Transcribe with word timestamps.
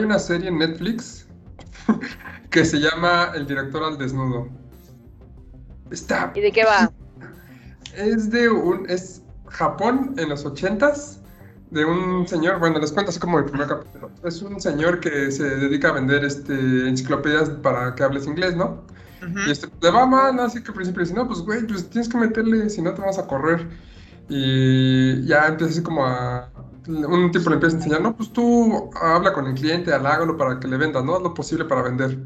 hay 0.00 0.06
una 0.06 0.18
serie 0.18 0.48
en 0.48 0.58
Netflix 0.58 1.26
que 2.50 2.64
se 2.64 2.80
llama 2.80 3.32
El 3.34 3.46
director 3.46 3.84
al 3.84 3.98
desnudo. 3.98 4.48
Está. 5.90 6.32
¿Y 6.34 6.40
de 6.40 6.52
qué 6.52 6.64
va? 6.64 6.90
Es 7.96 8.30
de 8.30 8.48
un. 8.48 8.88
Es 8.88 9.22
Japón 9.46 10.14
en 10.16 10.28
los 10.28 10.44
ochentas. 10.44 11.20
De 11.70 11.84
un 11.84 12.26
señor, 12.26 12.58
bueno, 12.58 12.80
les 12.80 12.90
cuento 12.90 13.10
así 13.10 13.20
como 13.20 13.38
el 13.38 13.44
primer 13.44 13.68
capítulo. 13.68 14.10
Es 14.24 14.42
un 14.42 14.60
señor 14.60 14.98
que 14.98 15.30
se 15.30 15.44
dedica 15.44 15.90
a 15.90 15.92
vender 15.92 16.24
este, 16.24 16.52
enciclopedias 16.88 17.48
para 17.48 17.94
que 17.94 18.02
hables 18.02 18.26
inglés, 18.26 18.56
¿no? 18.56 18.84
Y 19.46 19.50
este, 19.52 19.68
le 19.80 19.90
va 19.90 20.04
mal, 20.04 20.34
¿no? 20.34 20.42
Así 20.42 20.60
que 20.62 20.68
al 20.68 20.74
principio 20.74 21.02
dice, 21.02 21.14
no, 21.14 21.28
pues 21.28 21.40
güey, 21.40 21.64
pues 21.64 21.88
tienes 21.88 22.08
que 22.08 22.18
meterle, 22.18 22.70
si 22.70 22.82
no 22.82 22.92
te 22.92 23.02
vas 23.02 23.18
a 23.18 23.26
correr. 23.26 23.68
Y 24.28 25.24
ya 25.26 25.46
empieza 25.46 25.72
así 25.72 25.82
como 25.82 26.04
a... 26.04 26.50
Un 26.90 27.30
tipo 27.30 27.50
le 27.50 27.54
empieza 27.56 27.76
a 27.76 27.78
enseñar, 27.78 28.00
no, 28.00 28.16
pues 28.16 28.32
tú 28.32 28.90
habla 29.00 29.32
con 29.32 29.46
el 29.46 29.54
cliente, 29.54 29.92
halágalo 29.92 30.36
para 30.36 30.58
que 30.58 30.68
le 30.68 30.76
vendas, 30.76 31.04
¿no? 31.04 31.16
Haz 31.16 31.22
lo 31.22 31.34
posible 31.34 31.64
para 31.64 31.82
vender. 31.82 32.18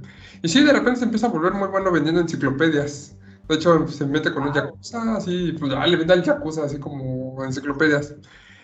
Y 0.42 0.48
sí, 0.48 0.62
de 0.64 0.72
repente 0.72 1.00
se 1.00 1.04
empieza 1.04 1.26
a 1.26 1.30
volver 1.30 1.52
muy 1.52 1.68
bueno 1.68 1.90
vendiendo 1.92 2.20
enciclopedias. 2.20 3.16
De 3.48 3.56
hecho, 3.56 3.86
se 3.88 4.06
mete 4.06 4.32
con 4.32 4.44
un 4.44 4.52
yakuza, 4.54 5.16
así, 5.16 5.52
pues 5.58 5.72
ya 5.72 5.86
le 5.86 5.96
vende 5.96 6.14
al 6.14 6.22
yakuza, 6.22 6.64
así 6.64 6.78
como 6.78 7.44
enciclopedias. 7.44 8.14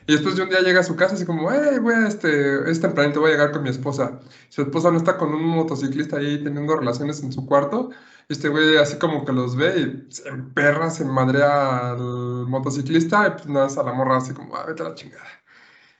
Y 0.06 0.12
después 0.14 0.36
de 0.36 0.42
un 0.42 0.48
día 0.48 0.60
llega 0.60 0.80
a 0.80 0.82
su 0.82 0.96
casa 0.96 1.14
así 1.14 1.24
como, 1.24 1.50
hey, 1.52 1.78
voy 1.80 1.94
a 1.94 2.08
este, 2.08 2.70
es 2.70 2.80
tempranito, 2.80 3.20
voy 3.20 3.30
a 3.30 3.34
llegar 3.34 3.52
con 3.52 3.62
mi 3.62 3.70
esposa. 3.70 4.18
Su 4.48 4.62
esposa 4.62 4.90
no 4.90 4.96
está 4.96 5.16
con 5.16 5.32
un 5.34 5.44
motociclista 5.44 6.16
ahí 6.16 6.42
teniendo 6.42 6.76
relaciones 6.76 7.22
en 7.22 7.32
su 7.32 7.46
cuarto. 7.46 7.90
Este 8.28 8.48
güey 8.48 8.76
así 8.76 8.98
como 8.98 9.24
que 9.24 9.32
los 9.32 9.56
ve 9.56 10.06
y 10.08 10.12
se 10.12 10.28
emperra, 10.28 10.90
se 10.90 11.04
madrea 11.04 11.90
al 11.92 12.46
motociclista 12.48 13.26
y 13.28 13.30
pues 13.32 13.46
nada, 13.46 13.66
a 13.66 13.84
la 13.84 13.92
morra 13.92 14.16
así 14.18 14.32
como, 14.34 14.56
ah, 14.56 14.64
vete 14.66 14.82
a 14.82 14.88
la 14.88 14.94
chingada. 14.94 15.39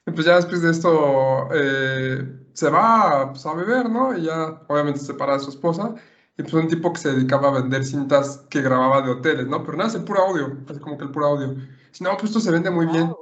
Y 0.06 0.12
pues 0.12 0.26
ya 0.26 0.36
después 0.36 0.62
de 0.62 0.70
esto 0.70 1.48
eh, 1.52 2.46
se 2.52 2.70
va 2.70 3.30
pues, 3.30 3.44
a 3.46 3.54
beber, 3.54 3.88
¿no? 3.90 4.16
Y 4.16 4.24
ya 4.24 4.62
obviamente 4.68 5.00
se 5.00 5.06
separa 5.06 5.34
de 5.34 5.40
su 5.40 5.50
esposa. 5.50 5.94
Y 6.36 6.42
pues 6.42 6.54
un 6.54 6.68
tipo 6.68 6.92
que 6.92 7.00
se 7.00 7.12
dedicaba 7.12 7.48
a 7.48 7.60
vender 7.60 7.84
cintas 7.84 8.46
que 8.48 8.62
grababa 8.62 9.02
de 9.02 9.10
hoteles, 9.10 9.46
¿no? 9.46 9.62
Pero 9.62 9.76
nada, 9.76 9.90
es 9.90 9.94
el 9.96 10.04
puro 10.04 10.22
audio, 10.22 10.56
así 10.68 10.80
como 10.80 10.96
que 10.96 11.04
el 11.04 11.10
puro 11.10 11.26
audio. 11.26 11.54
Si 11.90 12.02
no, 12.02 12.12
pues 12.12 12.24
esto 12.24 12.40
se 12.40 12.50
vende 12.50 12.70
muy 12.70 12.86
bien. 12.86 13.12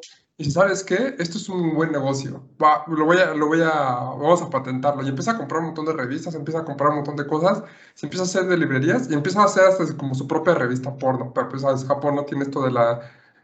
Y 0.40 0.52
sabes 0.52 0.84
qué, 0.84 1.16
esto 1.18 1.36
es 1.36 1.48
un 1.48 1.74
buen 1.74 1.90
negocio. 1.90 2.48
Va, 2.62 2.84
lo 2.86 3.04
voy 3.06 3.18
a, 3.18 3.34
lo 3.34 3.48
voy 3.48 3.60
a, 3.60 3.70
vamos 3.72 4.40
a 4.40 4.48
patentarlo. 4.48 5.02
Y 5.02 5.08
empieza 5.08 5.32
a 5.32 5.36
comprar 5.36 5.60
un 5.62 5.66
montón 5.66 5.86
de 5.86 5.94
revistas, 5.94 6.36
empieza 6.36 6.60
a 6.60 6.64
comprar 6.64 6.90
un 6.90 6.96
montón 6.98 7.16
de 7.16 7.26
cosas, 7.26 7.64
se 7.94 8.06
empieza 8.06 8.22
a 8.22 8.26
hacer 8.26 8.44
de 8.46 8.56
librerías 8.56 9.10
y 9.10 9.14
empieza 9.14 9.42
a 9.42 9.46
hacer 9.46 9.64
hasta 9.64 9.84
como 9.96 10.14
su 10.14 10.28
propia 10.28 10.54
revista 10.54 10.96
porno. 10.96 11.32
Pero 11.34 11.48
pues 11.48 11.62
sabes, 11.62 11.84
Japón 11.84 12.14
no 12.14 12.24
tiene 12.24 12.44
esto 12.44 12.62
de 12.62 12.70
la, 12.70 13.00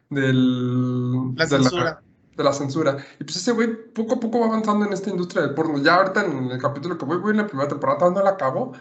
del, 0.08 1.34
La 1.34 1.46
de 1.46 1.48
censura. 1.48 2.03
De 2.36 2.44
la 2.44 2.52
censura. 2.52 2.96
Y 3.18 3.24
pues 3.24 3.36
ese 3.36 3.52
güey 3.52 3.68
poco 3.92 4.14
a 4.14 4.20
poco 4.20 4.40
va 4.40 4.46
avanzando 4.46 4.86
en 4.86 4.92
esta 4.92 5.10
industria 5.10 5.42
del 5.42 5.54
porno. 5.54 5.78
Ya 5.78 5.96
ahorita 5.96 6.24
en 6.24 6.50
el 6.50 6.60
capítulo 6.60 6.98
que 6.98 7.04
voy, 7.04 7.18
voy 7.18 7.32
en 7.32 7.38
la 7.38 7.46
primera 7.46 7.68
temporada, 7.68 7.98
todavía 7.98 8.18
no 8.20 8.24
la 8.24 8.30
acabo. 8.30 8.72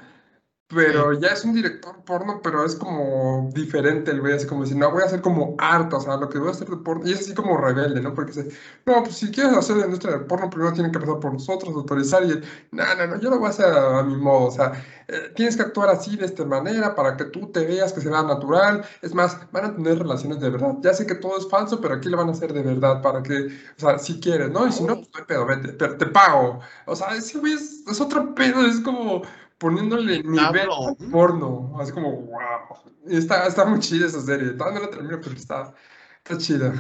Pero 0.68 1.13
ya 1.13 1.28
es 1.29 1.46
un 1.46 1.53
director 1.53 2.03
porno, 2.03 2.41
pero 2.41 2.66
es 2.66 2.75
como 2.75 3.50
diferente 3.53 4.09
el 4.12 4.22
güey, 4.22 4.34
así 4.34 4.47
como 4.47 4.63
decir, 4.63 4.78
no, 4.78 4.91
voy 4.91 5.03
a 5.03 5.06
hacer 5.06 5.22
como 5.22 5.56
harto, 5.59 5.97
o 5.97 6.01
sea, 6.01 6.18
lo 6.18 6.29
que 6.29 6.40
voy 6.40 6.47
a 6.47 6.51
hacer 6.51 6.68
de 6.68 6.78
porno, 6.78 7.07
y 7.07 7.12
es 7.12 7.19
así 7.22 7.34
como 7.35 7.57
rebelde, 7.57 8.01
¿no? 8.01 8.13
Porque 8.13 8.31
dice, 8.31 8.50
no, 8.85 9.03
pues 9.03 9.18
si 9.18 9.29
quieres 9.29 9.53
hacer 9.53 9.78
la 9.78 9.85
industria 9.85 10.18
del 10.18 10.25
porno, 10.25 10.50
primero 10.50 10.73
tienen 10.73 10.91
que 10.91 11.00
pasar 11.00 11.19
por 11.19 11.34
nosotros, 11.34 11.75
autorizar, 11.75 12.23
y 12.23 12.31
él, 12.31 12.46
no, 12.72 12.84
no, 12.96 13.07
no, 13.07 13.19
yo 13.19 13.29
lo 13.29 13.38
voy 13.38 13.47
a 13.47 13.50
hacer 13.52 13.66
a, 13.68 14.02
mi 14.03 14.16
modo, 14.16 14.47
o 14.47 14.52
sea, 14.52 14.72
eh, 15.07 15.31
tienes 15.35 15.56
que 15.57 15.63
actuar 15.63 15.90
así, 15.90 16.16
de 16.18 16.25
esta 16.25 16.44
manera, 16.46 16.96
para 16.96 17.18
que 17.18 17.25
tú 17.25 17.52
te 17.52 17.66
veas 17.68 17.94
que 17.94 18.02
se 18.02 18.09
natural, 18.09 18.84
es 19.02 19.13
más, 19.13 19.38
van 19.52 19.66
a 19.66 19.75
tener 19.75 20.00
relaciones 20.00 20.40
de 20.40 20.50
verdad, 20.50 20.75
ya 20.81 20.94
sé 20.94 21.06
que 21.06 21.16
todo 21.16 21.38
es 21.38 21.47
falso, 21.50 21.79
pero 21.81 21.96
aquí 21.96 22.09
lo 22.09 22.18
van 22.18 22.29
a 22.29 22.31
hacer 22.31 22.52
de 22.52 22.63
verdad, 22.63 23.02
para 23.02 23.22
que, 23.22 23.47
o 23.78 23.79
sea, 23.79 24.00
si 24.00 24.19
quieres, 24.19 24.50
¿no? 24.50 24.66
Y 24.66 24.72
si 24.72 24.84
no, 24.84 24.96
pues 24.96 25.25
pedo, 25.28 25.46
vete, 25.46 25.73
pero 25.73 25.97
te 25.97 26.07
pago, 26.07 26.62
o 26.88 26.96
sea, 26.96 27.16
ese 27.16 27.38
güey 27.38 27.53
es, 27.53 27.84
es 27.88 28.02
otro 28.02 28.34
pedo, 28.34 28.66
es 28.66 28.79
como 28.79 29.22
poniéndole 29.63 30.22
nivel 30.24 30.69
al 30.69 30.97
porno. 31.09 31.74
Así 31.79 31.94
como, 31.94 32.12
wow. 32.12 32.94
Y 33.07 33.18
está, 33.18 33.47
está 33.47 33.63
muy 33.63 33.79
chida 33.79 34.07
esa 34.07 34.19
serie. 34.19 34.51
Todavía 34.51 34.81
no 34.81 34.85
la 34.88 34.91
termino, 34.91 35.19
pero 35.24 35.35
está, 35.35 35.74
está 36.18 36.38
chida. 36.38 36.74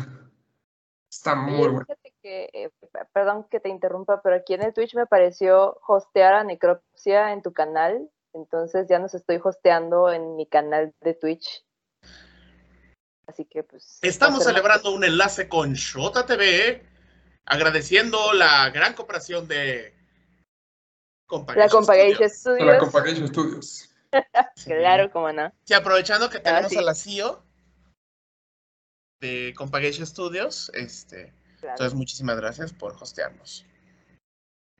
Está 1.09 1.33
muy 1.35 1.57
buena. 1.57 1.85
fíjate 1.85 2.13
que, 2.21 2.49
eh, 2.53 2.69
perdón 3.13 3.45
que 3.49 3.61
te 3.61 3.69
interrumpa, 3.69 4.21
pero 4.21 4.35
aquí 4.35 4.53
en 4.53 4.63
el 4.63 4.73
Twitch 4.73 4.95
me 4.95 5.05
pareció 5.05 5.79
hostear 5.87 6.33
a 6.33 6.43
Necropsia 6.43 7.31
en 7.31 7.41
tu 7.41 7.53
canal. 7.53 8.09
Entonces 8.33 8.87
ya 8.89 8.99
nos 8.99 9.13
estoy 9.13 9.39
hosteando 9.41 10.11
en 10.11 10.35
mi 10.35 10.45
canal 10.45 10.93
de 11.01 11.13
Twitch. 11.13 11.63
Así 13.27 13.45
que 13.45 13.63
pues. 13.63 13.99
Estamos 14.01 14.39
más- 14.39 14.47
celebrando 14.47 14.91
un 14.93 15.05
enlace 15.05 15.47
con 15.47 15.73
Shota 15.73 16.25
TV, 16.25 16.83
agradeciendo 17.45 18.33
la 18.33 18.69
gran 18.71 18.93
cooperación 18.93 19.47
de 19.47 19.93
La 21.55 21.69
Compagation 21.69 22.29
Studios. 22.29 22.67
La. 22.67 22.77
Compagation 22.79 23.27
Studios. 23.27 23.89
Claro, 24.65 25.11
cómo 25.11 25.31
no. 25.31 25.51
Y 25.65 25.73
aprovechando 25.73 26.29
que 26.29 26.39
tenemos 26.39 26.69
sí. 26.71 26.77
a 26.77 26.83
la 26.83 26.93
CEO 26.93 27.43
de 29.19 29.55
Compagation 29.57 30.05
Studios, 30.05 30.69
este, 30.75 31.33
Claro. 31.59 31.73
entonces 31.73 31.95
muchísimas 31.95 32.37
gracias 32.37 32.73
por 32.73 32.93
hostearnos. 33.01 33.65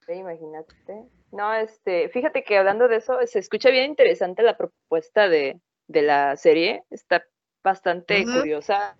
Sí, 0.05 0.13
imagínate. 0.13 1.07
No, 1.31 1.51
este, 1.55 2.09
fíjate 2.09 2.43
que 2.43 2.57
hablando 2.59 2.87
de 2.87 2.97
eso, 2.97 3.17
se 3.25 3.39
escucha 3.39 3.71
bien 3.71 3.89
interesante 3.89 4.43
la 4.43 4.55
propuesta 4.55 5.27
de, 5.27 5.59
de 5.87 6.01
la 6.03 6.37
serie. 6.37 6.83
Está 6.91 7.25
bastante 7.63 8.23
curiosa 8.25 8.95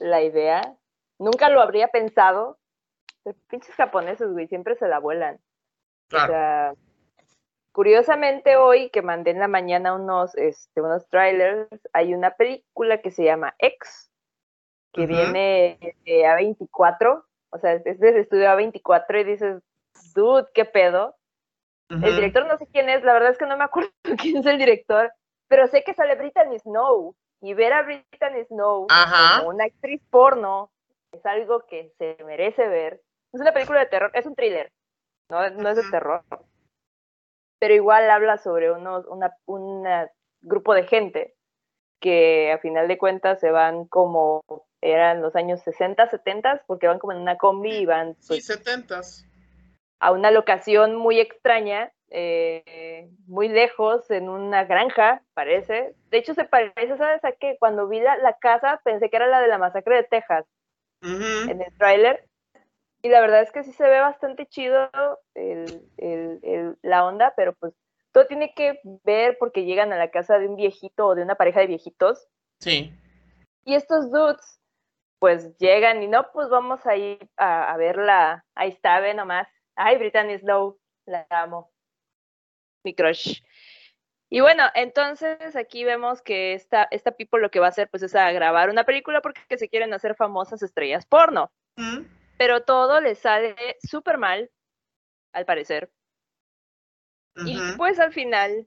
la 0.00 0.22
idea. 0.22 0.74
Nunca 1.18 1.50
lo 1.50 1.60
habría 1.60 1.88
pensado. 1.88 2.58
Los 3.24 3.36
pinches 3.50 3.74
japoneses, 3.74 4.30
güey, 4.30 4.46
siempre 4.46 4.76
se 4.76 4.88
la 4.88 5.00
vuelan. 5.00 5.38
O 6.12 6.26
sea, 6.26 6.74
curiosamente 7.72 8.56
hoy 8.56 8.90
que 8.90 9.02
mandé 9.02 9.32
en 9.32 9.38
la 9.38 9.48
mañana 9.48 9.94
unos, 9.94 10.34
este, 10.36 10.80
unos 10.80 11.08
trailers, 11.08 11.68
hay 11.92 12.14
una 12.14 12.30
película 12.30 13.00
que 13.00 13.10
se 13.10 13.24
llama 13.24 13.54
X, 13.58 14.10
que 14.92 15.06
viene 15.06 15.78
de 16.04 16.22
A24, 16.22 17.24
o 17.50 17.58
sea, 17.58 17.74
es 17.74 18.00
del 18.00 18.16
estudio 18.16 18.48
A24 18.48 19.20
y 19.20 19.24
dices, 19.24 19.62
dude, 20.14 20.46
qué 20.54 20.64
pedo. 20.64 21.16
El 21.88 22.16
director 22.16 22.46
no 22.46 22.56
sé 22.56 22.66
quién 22.66 22.88
es, 22.88 23.04
la 23.04 23.12
verdad 23.12 23.30
es 23.30 23.38
que 23.38 23.46
no 23.46 23.56
me 23.56 23.64
acuerdo 23.64 23.90
quién 24.18 24.38
es 24.38 24.46
el 24.46 24.58
director, 24.58 25.12
pero 25.48 25.66
sé 25.66 25.84
que 25.84 25.94
sale 25.94 26.16
Brittany 26.16 26.58
Snow. 26.58 27.14
Y 27.42 27.52
ver 27.52 27.74
a 27.74 27.82
Brittany 27.82 28.44
Snow 28.46 28.86
Ajá. 28.88 29.40
como 29.40 29.50
una 29.50 29.66
actriz 29.66 30.00
porno 30.10 30.70
es 31.12 31.24
algo 31.26 31.66
que 31.66 31.92
se 31.98 32.16
merece 32.24 32.66
ver. 32.66 33.02
Es 33.32 33.40
una 33.40 33.52
película 33.52 33.80
de 33.80 33.86
terror, 33.86 34.10
es 34.14 34.24
un 34.24 34.34
thriller, 34.34 34.72
no, 35.30 35.50
no 35.50 35.68
es 35.68 35.76
de 35.76 35.90
terror. 35.90 36.22
Pero 37.58 37.74
igual 37.74 38.10
habla 38.10 38.38
sobre 38.38 38.70
unos, 38.70 39.06
una, 39.06 39.34
una 39.46 40.10
grupo 40.40 40.74
de 40.74 40.84
gente 40.84 41.34
que 42.00 42.52
a 42.52 42.58
final 42.58 42.88
de 42.88 42.98
cuentas 42.98 43.40
se 43.40 43.50
van 43.50 43.86
como 43.86 44.42
eran 44.82 45.22
los 45.22 45.34
años 45.34 45.60
60, 45.62 46.08
70, 46.08 46.64
porque 46.66 46.86
van 46.86 46.98
como 46.98 47.12
en 47.12 47.20
una 47.20 47.36
combi 47.38 47.70
y 47.78 47.86
van 47.86 48.14
Sí, 48.20 48.28
pues, 48.28 48.46
setentas. 48.46 49.24
a 50.00 50.12
una 50.12 50.30
locación 50.30 50.94
muy 50.94 51.18
extraña, 51.18 51.90
eh, 52.10 53.08
muy 53.26 53.48
lejos, 53.48 54.08
en 54.10 54.28
una 54.28 54.64
granja, 54.64 55.22
parece. 55.34 55.94
De 56.10 56.18
hecho, 56.18 56.34
se 56.34 56.44
parece, 56.44 56.96
¿sabes 56.98 57.24
a 57.24 57.32
qué? 57.32 57.56
Cuando 57.58 57.88
vi 57.88 58.00
la, 58.00 58.16
la 58.18 58.36
casa, 58.38 58.80
pensé 58.84 59.08
que 59.10 59.16
era 59.16 59.26
la 59.26 59.40
de 59.40 59.48
la 59.48 59.58
masacre 59.58 59.96
de 59.96 60.04
Texas 60.04 60.44
en 61.02 61.60
el 61.62 61.76
tráiler. 61.78 62.26
Y 63.06 63.08
la 63.08 63.20
verdad 63.20 63.40
es 63.42 63.52
que 63.52 63.62
sí 63.62 63.70
se 63.70 63.84
ve 63.88 64.00
bastante 64.00 64.46
chido 64.46 64.90
el, 65.34 65.88
el- 65.96 66.40
el- 66.42 66.76
la 66.82 67.06
onda, 67.06 67.32
pero 67.36 67.54
pues 67.54 67.72
todo 68.10 68.26
tiene 68.26 68.52
que 68.52 68.80
ver 69.04 69.36
porque 69.38 69.64
llegan 69.64 69.92
a 69.92 69.96
la 69.96 70.10
casa 70.10 70.40
de 70.40 70.48
un 70.48 70.56
viejito 70.56 71.06
o 71.06 71.14
de 71.14 71.22
una 71.22 71.36
pareja 71.36 71.60
de 71.60 71.68
viejitos. 71.68 72.26
Sí. 72.58 72.92
Y 73.64 73.76
estos 73.76 74.10
dudes, 74.10 74.60
pues 75.20 75.56
llegan 75.58 76.02
y 76.02 76.08
no, 76.08 76.32
pues 76.32 76.48
vamos 76.48 76.84
a 76.84 76.96
ir 76.96 77.30
a, 77.36 77.72
a 77.72 77.76
verla. 77.76 78.44
Ahí 78.56 78.70
está, 78.70 78.98
ve 78.98 79.14
nomás. 79.14 79.46
Ay, 79.76 79.98
Brittany 79.98 80.36
Slow, 80.40 80.76
la 81.06 81.28
amo. 81.30 81.70
Mi 82.84 82.92
crush. 82.92 83.40
Y 84.30 84.40
bueno, 84.40 84.64
entonces 84.74 85.54
aquí 85.54 85.84
vemos 85.84 86.22
que 86.22 86.54
esta, 86.54 86.88
esta 86.90 87.12
people 87.12 87.40
lo 87.40 87.52
que 87.52 87.60
va 87.60 87.66
a 87.66 87.68
hacer 87.68 87.88
pues 87.88 88.02
es 88.02 88.16
a 88.16 88.32
grabar 88.32 88.68
una 88.68 88.82
película 88.82 89.20
porque 89.22 89.42
se 89.56 89.68
quieren 89.68 89.94
hacer 89.94 90.16
famosas 90.16 90.60
estrellas 90.64 91.06
porno. 91.06 91.52
Ujú. 91.76 92.04
Pero 92.36 92.62
todo 92.62 93.00
le 93.00 93.14
sale 93.14 93.54
súper 93.80 94.18
mal, 94.18 94.50
al 95.32 95.44
parecer. 95.44 95.90
Y 97.44 97.60
pues 97.76 97.98
al 97.98 98.12
final, 98.12 98.66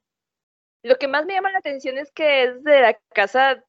lo 0.84 0.98
que 0.98 1.08
más 1.08 1.26
me 1.26 1.34
llama 1.34 1.52
la 1.52 1.58
atención 1.60 1.98
es 1.98 2.12
que 2.12 2.44
es 2.44 2.64
de 2.64 2.82
la 2.82 3.00
casa 3.14 3.64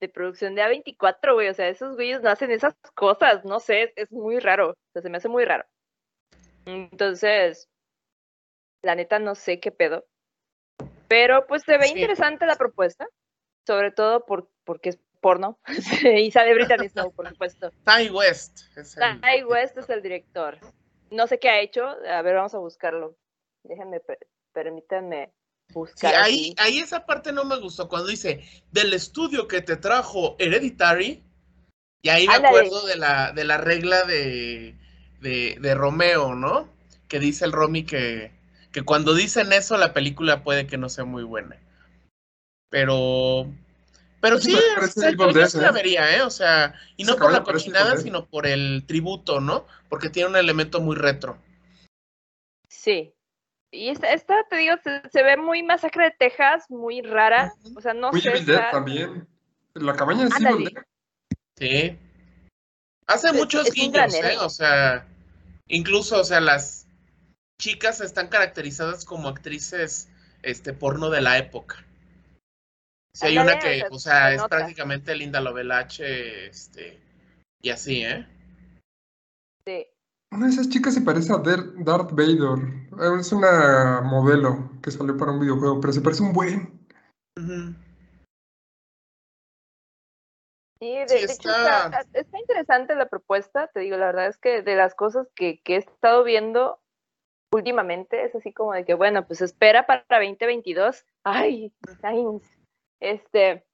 de 0.00 0.08
producción 0.08 0.54
de 0.54 0.62
A24, 0.62 1.34
güey. 1.34 1.48
O 1.48 1.54
sea, 1.54 1.68
esos 1.68 1.96
güeyes 1.96 2.22
no 2.22 2.30
hacen 2.30 2.50
esas 2.50 2.74
cosas, 2.94 3.44
no 3.44 3.60
sé, 3.60 3.82
es, 3.82 3.92
es 3.96 4.12
muy 4.12 4.38
raro. 4.38 4.70
O 4.70 4.74
sea, 4.92 5.02
se 5.02 5.10
me 5.10 5.18
hace 5.18 5.28
muy 5.28 5.44
raro. 5.44 5.64
Entonces, 6.64 7.68
la 8.82 8.94
neta 8.94 9.18
no 9.18 9.34
sé 9.34 9.60
qué 9.60 9.70
pedo. 9.70 10.06
Pero 11.08 11.46
pues 11.46 11.62
se 11.62 11.76
ve 11.76 11.88
Sí. 11.88 11.92
interesante 11.92 12.46
la 12.46 12.56
propuesta, 12.56 13.06
sobre 13.66 13.90
todo 13.90 14.24
por, 14.24 14.48
porque 14.64 14.90
es 14.90 14.98
porno. 15.22 15.58
y 16.18 16.30
sale 16.30 16.52
Brittany 16.52 16.88
Snow, 16.90 17.10
por 17.12 17.26
supuesto. 17.30 17.70
Ty 17.86 18.10
West 18.10 18.60
es 18.76 18.96
el- 18.98 19.20
Ty 19.22 19.44
West 19.44 19.78
es 19.78 19.88
el 19.88 20.02
director. 20.02 20.58
No 21.10 21.26
sé 21.26 21.38
qué 21.38 21.48
ha 21.48 21.60
hecho. 21.60 21.86
A 21.86 22.20
ver, 22.20 22.34
vamos 22.34 22.54
a 22.54 22.58
buscarlo. 22.58 23.16
Déjenme, 23.62 24.00
per- 24.00 24.26
permítanme 24.52 25.32
Sí, 25.68 25.74
buscar. 25.74 26.14
ahí, 26.16 26.52
aquí. 26.52 26.54
ahí 26.58 26.78
esa 26.80 27.06
parte 27.06 27.32
no 27.32 27.44
me 27.44 27.58
gustó 27.58 27.88
cuando 27.88 28.08
dice 28.08 28.44
del 28.72 28.92
estudio 28.92 29.48
que 29.48 29.62
te 29.62 29.76
trajo 29.76 30.36
Hereditary. 30.38 31.22
Y 32.04 32.08
ahí 32.08 32.26
me 32.26 32.34
Ándale. 32.34 32.58
acuerdo 32.58 32.84
de 32.86 32.96
la, 32.96 33.30
de 33.32 33.44
la 33.44 33.58
regla 33.58 34.02
de, 34.02 34.74
de, 35.20 35.56
de 35.60 35.74
Romeo, 35.74 36.34
¿no? 36.34 36.68
Que 37.08 37.20
dice 37.20 37.44
el 37.44 37.52
Romy 37.52 37.84
que, 37.84 38.32
que 38.72 38.82
cuando 38.82 39.14
dicen 39.14 39.52
eso 39.52 39.76
la 39.76 39.92
película 39.92 40.42
puede 40.42 40.66
que 40.66 40.78
no 40.78 40.88
sea 40.88 41.04
muy 41.04 41.22
buena. 41.22 41.56
Pero, 42.70 43.46
pero 44.22 44.38
Sí, 44.38 44.52
sí, 44.52 44.56
yo, 45.18 45.30
yo 45.30 45.60
la 45.60 45.68
¿eh? 45.68 45.72
vería, 45.72 46.16
¿eh? 46.16 46.22
O 46.22 46.30
sea, 46.30 46.74
y 46.96 47.04
no 47.04 47.16
por 47.16 47.30
la 47.32 47.42
cochinada, 47.42 47.90
Dead. 47.94 48.02
sino 48.02 48.24
por 48.26 48.46
el 48.46 48.84
tributo, 48.86 49.40
¿no? 49.40 49.66
Porque 49.90 50.08
tiene 50.08 50.30
un 50.30 50.36
elemento 50.36 50.80
muy 50.80 50.96
retro. 50.96 51.36
Sí. 52.70 53.12
Y 53.70 53.88
esta, 53.88 54.12
esta, 54.12 54.46
te 54.48 54.56
digo, 54.56 54.74
se, 54.84 55.02
se 55.10 55.22
ve 55.22 55.36
muy 55.36 55.62
Masacre 55.62 56.04
de 56.04 56.10
Texas, 56.18 56.66
muy 56.70 57.02
rara. 57.02 57.52
O 57.76 57.80
sea, 57.80 57.94
no 57.94 58.10
Muy 58.12 58.20
sé. 58.20 58.30
Evil 58.30 58.46
Dead 58.46 58.56
está- 58.56 58.70
también. 58.70 59.26
La 59.74 59.94
cabaña 59.96 60.24
Ándale. 60.32 60.54
Evil 60.56 60.74
Dead. 60.74 60.84
Sí. 61.58 61.98
Hace 63.06 63.28
Es- 63.28 63.34
muchos 63.34 63.66
es 63.68 63.74
guiños. 63.74 64.14
¿eh? 64.14 64.36
O 64.40 64.48
sea, 64.50 65.06
incluso, 65.68 66.20
o 66.20 66.24
sea, 66.24 66.40
las 66.40 66.86
chicas 67.60 68.00
están 68.00 68.28
caracterizadas 68.28 69.04
como 69.04 69.28
actrices 69.28 70.08
este 70.42 70.72
porno 70.72 71.10
de 71.10 71.20
la 71.22 71.38
época. 71.38 71.84
Si 73.14 73.26
hay 73.26 73.38
una 73.38 73.58
que, 73.58 73.84
o 73.90 73.98
sea, 73.98 73.98
o 73.98 73.98
sea, 73.98 74.28
se 74.28 74.34
es 74.36 74.42
prácticamente 74.48 75.14
Linda 75.14 75.40
Lovelace, 75.40 76.46
este, 76.46 76.98
y 77.60 77.70
así, 77.70 78.02
¿eh? 78.04 78.26
Sí. 79.66 79.86
Una 80.32 80.46
de 80.46 80.52
esas 80.52 80.68
chicas 80.70 80.94
se 80.94 81.02
parece 81.02 81.32
a 81.32 81.36
Darth 81.36 82.12
Vader. 82.12 83.20
Es 83.20 83.32
una 83.32 84.00
modelo 84.00 84.70
que 84.82 84.90
salió 84.90 85.16
para 85.16 85.32
un 85.32 85.40
videojuego, 85.40 85.78
pero 85.80 85.92
se 85.92 86.00
parece 86.00 86.22
un 86.22 86.32
buen. 86.32 86.86
Ujú. 87.38 87.74
Sí, 90.80 90.96
de, 90.96 91.08
Sí, 91.08 91.26
de 91.26 91.32
hecho 91.32 91.50
está- 91.50 91.84
está, 92.00 92.18
está 92.18 92.38
interesante 92.38 92.94
la 92.96 93.08
propuesta, 93.08 93.68
te 93.68 93.80
digo, 93.80 93.96
la 93.98 94.06
verdad 94.06 94.26
es 94.26 94.38
que 94.38 94.62
de 94.62 94.74
las 94.74 94.94
cosas 94.94 95.28
que, 95.36 95.60
que 95.62 95.74
he 95.74 95.78
estado 95.78 96.24
viendo 96.24 96.80
últimamente 97.52 98.24
es 98.24 98.34
así 98.34 98.52
como 98.52 98.72
de 98.72 98.84
que, 98.86 98.94
bueno, 98.94 99.26
pues 99.26 99.42
espera 99.42 99.86
para 99.86 100.04
2022. 100.08 101.04
Ay, 101.22 101.72
Sainz. 102.00 102.42
Este, 103.02 103.64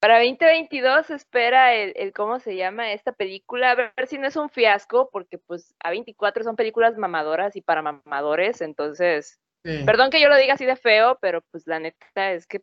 para 0.00 0.18
2022 0.20 1.10
espera 1.10 1.74
el, 1.74 1.92
el, 1.96 2.12
¿cómo 2.12 2.38
se 2.38 2.54
llama 2.54 2.92
esta 2.92 3.12
película? 3.12 3.72
A 3.72 3.74
ver 3.74 3.92
si 4.06 4.16
no 4.16 4.28
es 4.28 4.36
un 4.36 4.48
fiasco, 4.48 5.10
porque 5.10 5.38
pues 5.38 5.74
A24 5.84 6.44
son 6.44 6.54
películas 6.54 6.96
mamadoras 6.96 7.56
y 7.56 7.62
para 7.62 7.82
mamadores, 7.82 8.60
entonces, 8.60 9.40
Sí. 9.64 9.82
perdón 9.84 10.10
que 10.10 10.20
yo 10.20 10.28
lo 10.28 10.36
diga 10.36 10.54
así 10.54 10.64
de 10.64 10.76
feo, 10.76 11.18
pero 11.20 11.42
pues 11.50 11.66
la 11.66 11.80
neta 11.80 12.32
es 12.32 12.46
que 12.46 12.62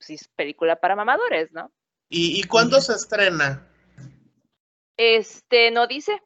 sí 0.00 0.14
es 0.14 0.28
película 0.36 0.76
para 0.76 0.96
mamadores, 0.96 1.50
¿no? 1.52 1.72
¿Y, 2.10 2.38
y 2.40 2.44
cuándo 2.44 2.80
se 2.80 2.92
estrena? 2.92 3.66
Este, 4.98 5.70
no 5.70 5.86
dice. 5.86 6.20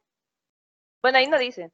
Bueno, 1.01 1.17
ahí 1.19 1.27
no 1.27 1.37
dice. 1.37 1.71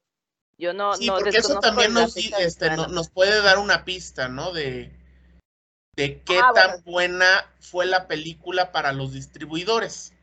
Yo 0.59 0.73
no, 0.73 0.93
Sí, 0.95 1.07
no 1.07 1.15
porque 1.15 1.37
eso 1.37 1.59
también 1.59 1.93
nos, 1.93 2.15
este, 2.17 2.75
no- 2.75 2.87
nos 2.87 3.09
puede 3.09 3.41
dar 3.41 3.57
una 3.57 3.85
pista, 3.85 4.27
¿no? 4.27 4.51
De, 4.53 4.91
de 5.97 6.21
qué 6.21 6.39
Ah, 6.39 6.51
tan 6.53 6.69
bueno. 6.69 6.83
buena 6.85 7.51
fue 7.59 7.85
la 7.85 8.07
película 8.07 8.71
para 8.71 8.93
los 8.93 9.11
distribuidores. 9.11 10.13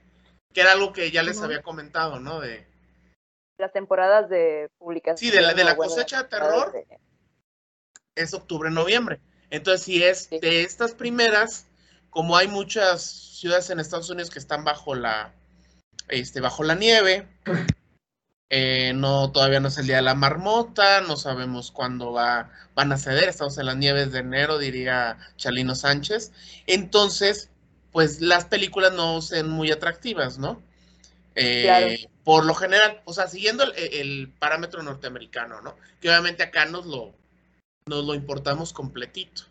Que 0.54 0.60
era 0.62 0.72
algo 0.72 0.92
que 0.92 1.10
ya 1.10 1.22
les 1.24 1.42
había 1.42 1.62
comentado, 1.62 2.20
¿no? 2.20 2.40
De, 2.40 2.66
Las 3.58 3.72
temporadas 3.72 4.28
de 4.30 4.68
publicación. 4.78 5.18
Sí, 5.18 5.30
de 5.36 5.42
la- 5.42 5.52
de 5.52 5.64
la 5.64 5.74
bueno, 5.74 5.90
cosecha 5.92 6.22
de 6.22 6.28
terror. 6.28 6.72
de- 6.72 6.86
es 8.16 8.32
octubre, 8.34 8.70
noviembre. 8.70 9.20
Entonces, 9.50 9.82
si 9.84 10.02
es 10.02 10.24
Sí. 10.30 10.38
de 10.38 10.62
estas 10.62 10.94
primeras, 10.94 11.66
como 12.10 12.36
hay 12.36 12.46
muchas 12.48 13.02
ciudades 13.02 13.70
en 13.70 13.80
Estados 13.80 14.08
Unidos 14.10 14.30
que 14.30 14.38
están 14.38 14.64
bajo 14.64 14.94
la, 14.94 15.32
este, 16.08 16.40
bajo 16.40 16.62
la 16.62 16.74
nieve, 16.76 17.28
eh, 18.56 18.92
no, 18.94 19.32
todavía 19.32 19.58
no 19.58 19.66
es 19.66 19.78
el 19.78 19.88
día 19.88 19.96
de 19.96 20.02
la 20.02 20.14
marmota, 20.14 21.00
no 21.00 21.16
sabemos 21.16 21.72
cuándo 21.72 22.12
va, 22.12 22.52
van 22.76 22.92
a 22.92 22.98
ceder, 22.98 23.28
estamos 23.28 23.58
en 23.58 23.66
las 23.66 23.76
nieves 23.76 24.12
de 24.12 24.20
enero, 24.20 24.58
diría 24.58 25.18
Chalino 25.36 25.74
Sánchez. 25.74 26.30
Entonces, 26.68 27.50
pues 27.90 28.20
las 28.20 28.44
películas 28.44 28.92
no 28.92 29.20
son 29.22 29.50
muy 29.50 29.72
atractivas, 29.72 30.38
¿no? 30.38 30.62
Eh, 31.34 31.62
Claro. 31.64 31.88
Por 32.22 32.46
lo 32.46 32.54
general, 32.54 33.02
o 33.06 33.12
sea, 33.12 33.26
siguiendo 33.26 33.64
el, 33.64 33.72
el 33.76 34.32
parámetro 34.38 34.84
norteamericano, 34.84 35.60
¿no? 35.60 35.76
Que 36.00 36.08
obviamente 36.10 36.44
acá 36.44 36.64
nos 36.64 36.86
lo, 36.86 37.12
nos 37.86 38.04
lo 38.04 38.14
importamos 38.14 38.72
completito. 38.72 39.42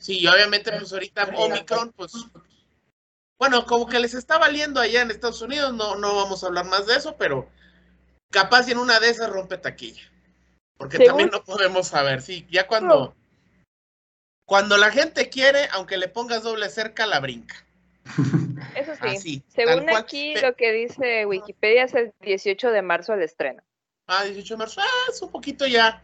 Sí, 0.00 0.18
y 0.18 0.26
obviamente, 0.26 0.72
pues 0.72 0.92
ahorita 0.92 1.30
Omicron, 1.36 1.92
pues, 1.92 2.14
bueno, 3.38 3.64
como 3.64 3.86
que 3.86 4.00
les 4.00 4.14
está 4.14 4.38
valiendo 4.38 4.80
allá 4.80 5.02
en 5.02 5.12
Estados 5.12 5.40
Unidos, 5.40 5.72
no, 5.72 5.94
no 5.94 6.16
vamos 6.16 6.42
a 6.42 6.48
hablar 6.48 6.64
más 6.64 6.88
de 6.88 6.96
eso, 6.96 7.14
pero 7.16 7.48
capaz 8.30 8.68
y 8.68 8.72
en 8.72 8.78
una 8.78 9.00
de 9.00 9.10
esas 9.10 9.30
rompe 9.30 9.58
taquilla. 9.58 10.02
Porque 10.76 10.96
Según- 10.96 11.08
también 11.08 11.30
no 11.30 11.44
podemos 11.44 11.88
saber, 11.88 12.22
sí, 12.22 12.46
ya 12.50 12.66
cuando, 12.66 13.14
cuando 14.46 14.76
la 14.76 14.90
gente 14.90 15.28
quiere, 15.28 15.68
aunque 15.72 15.96
le 15.96 16.08
pongas 16.08 16.42
doble 16.42 16.68
cerca, 16.68 17.06
la 17.06 17.20
brinca. 17.20 17.56
Eso 18.76 18.94
sí. 18.94 19.00
Así, 19.16 19.42
Según 19.48 19.90
aquí, 19.90 20.34
lo 20.36 20.54
que 20.54 20.72
dice 20.72 21.26
Wikipedia 21.26 21.84
es 21.84 21.94
el 21.94 22.12
18 22.20 22.70
de 22.70 22.82
marzo 22.82 23.14
el 23.14 23.22
estreno. 23.22 23.62
Ah, 24.06 24.24
18 24.24 24.54
de 24.54 24.58
marzo, 24.58 24.80
ah, 24.80 25.10
es 25.12 25.20
un 25.20 25.30
poquito 25.30 25.66
ya, 25.66 26.02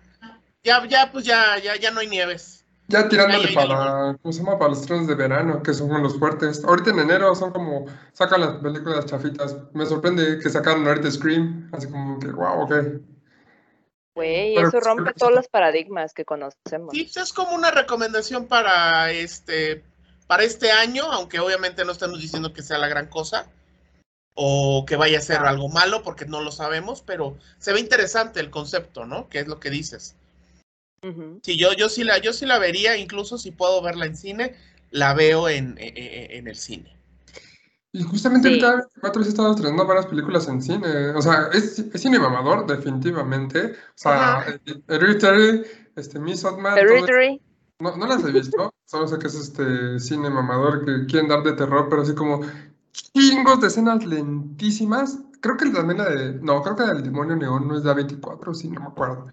ya, 0.63 0.85
ya, 0.87 1.11
pues 1.11 1.25
ya, 1.25 1.59
ya, 1.59 1.77
ya 1.77 1.91
no 1.91 2.01
hay 2.01 2.09
nieves. 2.09 2.64
Ya 2.89 3.09
tirándole 3.09 3.53
para, 3.55 4.17
¿cómo 4.21 4.33
se 4.33 4.41
llama? 4.41 4.59
Para 4.59 4.71
los 4.71 4.81
estrenos 4.81 5.07
de 5.07 5.15
verano, 5.15 5.63
que 5.63 5.73
son 5.73 6.03
los 6.03 6.19
fuertes. 6.19 6.63
Ahorita 6.65 6.91
en 6.91 6.99
enero 6.99 7.35
son 7.35 7.51
como, 7.51 7.87
sacan 8.13 8.43
las 8.43 8.57
películas 8.57 9.07
chafitas. 9.07 9.57
Me 9.73 9.87
sorprende 9.87 10.39
que 10.39 10.51
sacaron 10.51 10.87
ahorita 10.87 11.11
Scream, 11.11 11.71
así 11.73 11.89
como 11.89 12.19
que, 12.19 12.29
wow, 12.29 12.63
ok. 12.63 12.73
Güey, 14.15 14.55
eso 14.57 14.71
pues, 14.71 14.85
rompe 14.85 15.13
todos 15.15 15.33
los 15.33 15.49
paradigmas 15.49 16.13
que 16.13 16.25
conocemos. 16.25 16.93
Sí, 16.93 17.11
es 17.17 17.33
como 17.33 17.55
una 17.55 17.71
recomendación 17.71 18.47
para 18.47 19.11
este, 19.11 19.83
para 20.27 20.45
este 20.45 20.71
año, 20.71 21.05
aunque 21.11 21.41
obviamente 21.41 21.85
no 21.85 21.93
estamos 21.93 22.21
diciendo 22.21 22.53
que 22.53 22.63
sea 22.63 22.79
la 22.79 22.89
gran 22.89 23.07
cosa 23.07 23.47
o 24.35 24.85
que 24.87 24.97
vaya 24.97 25.19
a 25.19 25.23
ser 25.23 25.39
algo 25.39 25.69
malo, 25.69 26.03
porque 26.03 26.27
no 26.27 26.43
lo 26.43 26.53
sabemos, 26.53 27.03
pero 27.03 27.37
se 27.59 27.73
ve 27.73 27.81
interesante 27.81 28.41
el 28.41 28.51
concepto, 28.51 29.07
¿no? 29.07 29.29
Que 29.29 29.41
es 29.41 29.49
lo 29.49 29.59
que 29.59 29.71
dices. 29.71 30.17
Sí, 31.43 31.59
yo, 31.59 31.73
yo 31.75 31.89
sí 31.89 32.05
la, 32.05 32.19
yo 32.19 32.33
sí 32.33 32.47
la 32.47 32.59
vería, 32.59 32.97
incluso 32.97 33.39
si 33.39 33.51
puedo 33.51 33.83
verla 33.83 34.07
en 34.07 34.17
cine, 34.17 34.55
la 34.91 35.15
veo 35.15 35.49
en, 35.49 35.77
en, 35.79 35.95
en 35.97 36.49
el 36.49 36.57
cine. 36.57 36.95
Y 37.93 38.03
justamente 38.03 38.49
Sí. 38.49 38.61
ahorita 38.61 38.89
24 39.03 39.23
se 39.23 39.29
estrenando 39.31 39.87
varias 39.87 40.07
películas 40.07 40.49
en 40.49 40.61
cine. 40.61 41.11
O 41.11 41.23
sea, 41.23 41.49
es, 41.53 41.79
es 41.79 42.01
cine 42.01 42.19
mamador, 42.19 42.67
definitivamente. 42.67 43.67
O 43.67 43.75
sea, 43.95 44.39
Ajá. 44.39 44.61
Hereditary, 44.89 45.63
este, 45.95 46.19
Miss 46.19 46.45
Otman, 46.45 46.77
Hereditary. 46.77 47.41
No, 47.79 47.97
no 47.97 48.07
las 48.07 48.25
he 48.25 48.33
visto, 48.33 48.75
solo 48.85 49.07
sé 49.07 49.19
que 49.19 49.29
es 49.29 49.35
este 49.37 50.01
cine 50.01 50.29
mamador 50.29 50.85
que 50.85 51.07
quieren 51.07 51.29
dar 51.29 51.45
de 51.45 51.53
terror, 51.53 51.87
pero 51.89 52.03
así 52.03 52.17
como 52.17 52.41
chingos 52.93 53.61
de 53.61 53.69
escenas 53.69 54.05
lentísimas. 54.05 55.21
Creo 55.41 55.57
que 55.57 55.71
también 55.71 55.99
la 55.99 56.09
de. 56.11 56.33
No, 56.41 56.63
creo 56.63 56.75
que 56.75 56.83
la 56.83 56.95
del 56.95 57.05
demonio 57.05 57.37
neón 57.37 57.69
no 57.69 57.77
es 57.77 57.85
de 57.85 57.91
A24, 57.91 58.55
sí, 58.55 58.71
no 58.71 58.81
me 58.81 58.87
acuerdo. 58.89 59.29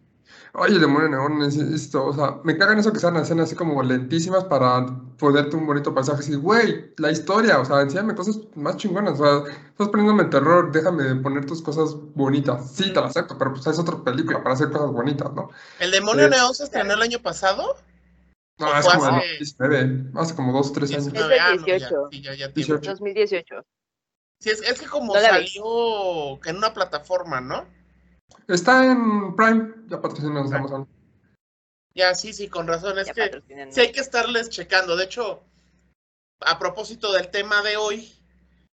Oye, 0.53 0.73
el 0.75 0.81
demonio 0.81 1.07
neón 1.07 1.41
es 1.43 1.55
esto, 1.55 2.05
o 2.07 2.13
sea, 2.13 2.39
me 2.43 2.57
cagan 2.57 2.77
eso 2.77 2.91
que 2.91 2.99
sean 2.99 3.15
escenas 3.15 3.45
así 3.47 3.55
como 3.55 3.81
lentísimas 3.83 4.43
para 4.43 4.85
ponerte 5.17 5.55
un 5.55 5.65
bonito 5.65 5.93
pasaje 5.93 6.19
así, 6.19 6.35
güey, 6.35 6.93
la 6.97 7.09
historia, 7.09 7.59
o 7.59 7.63
sea, 7.65 7.79
enséñame 7.81 8.15
cosas 8.15 8.37
más 8.55 8.75
chingonas, 8.75 9.17
o 9.19 9.23
sea, 9.23 9.53
estás 9.69 9.87
poniéndome 9.87 10.25
terror, 10.25 10.69
déjame 10.71 11.15
poner 11.15 11.45
tus 11.45 11.61
cosas 11.61 11.95
bonitas. 12.15 12.69
Sí, 12.71 12.89
te 12.91 12.99
lo 12.99 13.05
acepto, 13.05 13.37
pero 13.37 13.53
pues 13.53 13.65
es 13.65 13.79
otra 13.79 14.03
película 14.03 14.43
para 14.43 14.55
hacer 14.55 14.71
cosas 14.71 14.91
bonitas, 14.91 15.31
¿no? 15.33 15.51
¿El 15.79 15.89
demonio 15.91 16.27
neón 16.27 16.53
se 16.53 16.65
estrenó 16.65 16.95
el 16.95 17.01
año 17.01 17.19
pasado? 17.19 17.77
No, 18.59 18.67
¿O 18.67 18.81
fue 18.81 18.91
como 18.93 19.05
hace- 19.05 19.27
19, 19.39 20.03
hace 20.15 20.35
como 20.35 20.51
dos, 20.51 20.73
tres 20.73 20.91
años. 20.91 21.05
19 21.05 21.33
del 21.33 21.39
años, 21.43 21.65
ya, 21.65 21.73
18. 21.77 22.07
sí, 22.11 22.21
ya, 22.21 22.31
ya 22.31 22.37
tiene 22.37 22.53
18. 22.55 22.73
mucho. 22.77 22.91
2018. 22.91 23.55
Sí, 24.41 24.49
es, 24.49 24.61
es 24.63 24.79
que 24.81 24.87
como 24.87 25.13
No 25.13 25.19
vi. 25.19 25.25
salió 25.25 26.39
que 26.41 26.49
en 26.49 26.57
una 26.57 26.73
plataforma, 26.73 27.39
¿no? 27.39 27.63
Está 28.47 28.85
en 28.85 29.35
Prime, 29.35 29.73
ya 29.87 30.01
patrocinamos 30.01 30.51
Amazon. 30.51 30.87
Ya, 31.93 32.15
sí, 32.15 32.33
sí, 32.33 32.47
con 32.47 32.67
razón. 32.67 32.97
Es 32.99 33.07
Ya 33.07 33.13
que 33.13 33.43
sí 33.69 33.79
hay 33.79 33.91
que 33.91 33.99
estarles 33.99 34.49
checando. 34.49 34.95
De 34.95 35.05
hecho, 35.05 35.43
a 36.41 36.57
propósito 36.57 37.11
del 37.11 37.29
tema 37.29 37.61
de 37.61 37.77
hoy, 37.77 38.11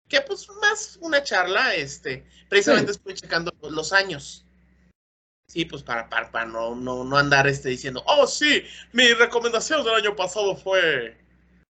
que 0.08 0.22
pues 0.22 0.48
más 0.62 0.98
una 1.02 1.24
charla, 1.24 1.76
este, 1.76 2.26
precisamente 2.50 2.92
estoy 2.92 3.14
checando 3.14 3.52
los 3.62 3.92
años. 3.94 4.46
Sí, 5.48 5.66
pues 5.66 5.82
para, 5.82 6.10
para, 6.10 6.30
para 6.30 6.46
no, 6.46 6.76
no, 6.76 7.04
no 7.04 7.18
andar 7.18 7.48
este 7.48 7.70
diciendo, 7.70 8.04
oh 8.06 8.28
sí, 8.28 8.64
mi 8.92 9.14
recomendación 9.14 9.84
del 9.84 9.96
año 9.96 10.16
pasado 10.16 10.56
fue. 10.56 11.18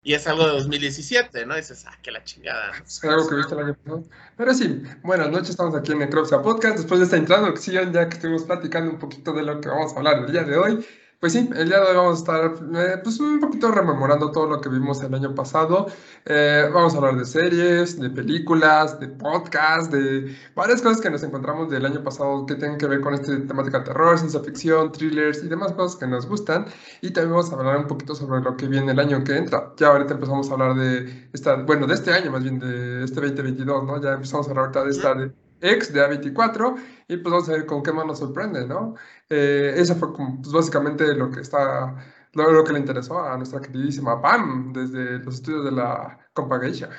Y 0.02 0.14
es 0.14 0.26
algo 0.28 0.46
de 0.46 0.54
2017, 0.54 1.46
¿no? 1.46 1.56
Dices, 1.56 1.86
ah, 1.86 1.98
que 2.02 2.12
la 2.12 2.24
chingada. 2.24 2.72
Es 2.86 3.04
algo 3.04 3.28
que 3.28 3.36
viste 3.36 3.54
el 3.54 3.62
año 3.62 3.74
pasado. 3.76 4.04
Pero 4.38 4.54
sí, 4.54 4.82
buenas 5.04 5.30
noches, 5.30 5.50
estamos 5.50 5.76
aquí 5.76 5.92
en 5.92 6.00
Necropsia 6.00 6.42
Podcast. 6.42 6.78
Después 6.78 7.00
de 7.00 7.06
esta 7.06 7.18
introducción, 7.18 7.92
ya 7.92 8.08
que 8.08 8.16
estuvimos 8.16 8.44
platicando 8.44 8.92
un 8.92 9.00
poquito 9.00 9.34
de 9.34 9.44
lo 9.44 9.60
que 9.60 9.68
vamos 9.68 9.94
a 9.94 9.98
hablar 9.98 10.20
el 10.20 10.32
día 10.32 10.44
de 10.44 10.58
hoy, 10.58 10.86
Pues 11.20 11.34
sí, 11.34 11.50
el 11.54 11.68
día 11.68 11.82
de 11.82 11.88
hoy 11.88 11.96
vamos 11.98 12.16
a 12.16 12.20
estar 12.20 12.54
eh, 12.78 12.98
pues 13.04 13.20
un 13.20 13.42
poquito 13.42 13.70
rememorando 13.72 14.32
todo 14.32 14.48
lo 14.48 14.62
que 14.62 14.70
vimos 14.70 15.04
el 15.04 15.14
año 15.14 15.36
pasado. 15.36 15.88
Eh, 16.26 16.70
vamos 16.74 16.94
a 16.94 16.98
hablar 16.98 17.18
de 17.18 17.26
series, 17.26 18.00
de 18.00 18.10
películas, 18.10 18.98
de 19.02 19.10
podcasts, 19.10 19.92
de 19.92 20.34
varias 20.56 20.82
cosas 20.82 21.02
que 21.02 21.10
nos 21.10 21.22
encontramos 21.22 21.70
del 21.70 21.86
año 21.86 22.02
pasado 22.06 22.46
que 22.46 22.56
tienen 22.56 22.78
que 22.78 22.88
ver 22.88 23.02
con 23.02 23.14
esta 23.16 23.28
temática 23.46 23.80
de 23.80 23.86
terror, 23.86 24.18
ciencia 24.18 24.40
ficción, 24.40 24.94
thrillers 24.94 25.44
y 25.44 25.50
demás 25.50 25.74
cosas 25.74 25.98
que 26.00 26.08
nos 26.08 26.26
gustan. 26.26 26.68
Y 27.02 27.12
también 27.12 27.32
vamos 27.32 27.52
a 27.52 27.56
hablar 27.58 27.78
un 27.80 27.88
poquito 27.88 28.16
sobre 28.16 28.40
lo 28.42 28.56
que 28.56 28.68
viene 28.70 28.94
el 28.94 29.00
año 29.00 29.22
que 29.26 29.36
entra. 29.36 29.74
Ya 29.76 29.88
ahorita 29.88 30.14
empezamos 30.14 30.50
a 30.50 30.54
hablar 30.54 30.76
de 30.76 31.30
esta, 31.34 31.56
bueno, 31.58 31.86
de 31.86 31.96
este 31.96 32.14
año 32.14 32.32
más 32.32 32.44
bien, 32.44 32.60
de 32.60 33.04
este 33.04 33.20
2022, 33.20 33.84
¿no? 33.84 34.02
Ya 34.02 34.14
empezamos 34.14 34.48
a 34.48 34.52
hablar 34.52 34.66
ahorita 34.68 34.84
de 34.86 34.92
esta 34.92 35.16
de 35.16 35.34
X 35.62 35.94
de 35.94 36.02
A24 36.02 36.76
y 37.08 37.18
pues 37.18 37.32
vamos 37.32 37.50
a 37.50 37.54
ver 37.54 37.66
con 37.66 37.84
qué 37.84 37.92
más 37.92 38.06
nos 38.06 38.20
sorprende, 38.20 38.68
¿no? 38.68 38.96
Eh, 39.30 39.74
eso 39.76 39.96
fue 39.96 40.14
como, 40.14 40.42
pues, 40.42 40.52
básicamente 40.52 41.14
lo 41.16 41.30
que 41.32 41.42
está, 41.42 41.96
lo, 42.34 42.64
que 42.64 42.74
le 42.74 42.80
interesó 42.80 43.20
a 43.20 43.38
nuestra 43.38 43.62
queridísima 43.62 44.22
Pam 44.22 44.74
desde 44.74 45.20
los 45.20 45.36
estudios 45.36 45.66
de 45.66 45.72
la 45.72 46.20
Compageisha. 46.34 46.90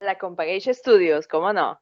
La 0.00 0.18
Compageisha 0.18 0.74
Studios, 0.74 1.28
¿cómo 1.28 1.52
no? 1.52 1.80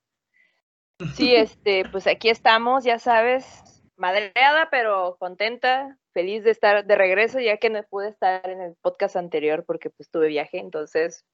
Sí, 1.14 1.34
este, 1.34 1.84
pues 1.90 2.06
aquí 2.06 2.28
estamos, 2.28 2.84
ya 2.84 2.98
sabes, 2.98 3.82
madreada, 3.96 4.68
pero 4.70 5.16
contenta, 5.18 5.98
feliz 6.12 6.44
de 6.44 6.50
estar 6.50 6.84
de 6.84 6.94
regreso, 6.94 7.40
ya 7.40 7.56
que 7.56 7.70
no 7.70 7.82
pude 7.84 8.10
estar 8.10 8.48
en 8.48 8.60
el 8.60 8.76
podcast 8.82 9.16
anterior 9.16 9.64
porque 9.64 9.88
pues 9.88 10.10
tuve 10.10 10.28
viaje, 10.28 10.58
entonces 10.58 11.24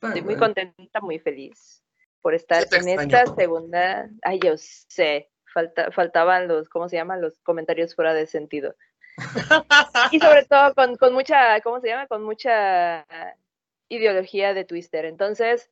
estoy 0.00 0.22
muy 0.22 0.36
contenta, 0.36 1.00
muy 1.00 1.18
feliz 1.18 1.82
por 2.26 2.34
estar 2.34 2.66
en 2.72 2.88
esta 2.88 3.24
segunda. 3.36 4.10
Ay, 4.22 4.40
yo 4.42 4.54
sé, 4.56 5.30
falta, 5.54 5.92
faltaban 5.92 6.48
los, 6.48 6.68
¿cómo 6.68 6.88
se 6.88 6.96
llaman? 6.96 7.20
Los 7.20 7.38
comentarios 7.44 7.94
fuera 7.94 8.14
de 8.14 8.26
sentido. 8.26 8.74
y 10.10 10.18
sobre 10.18 10.44
todo 10.44 10.74
con, 10.74 10.96
con, 10.96 11.14
mucha, 11.14 11.60
¿cómo 11.60 11.78
se 11.80 11.86
llama? 11.86 12.08
Con 12.08 12.24
mucha 12.24 13.06
ideología 13.88 14.54
de 14.54 14.64
Twister. 14.64 15.04
Entonces, 15.04 15.70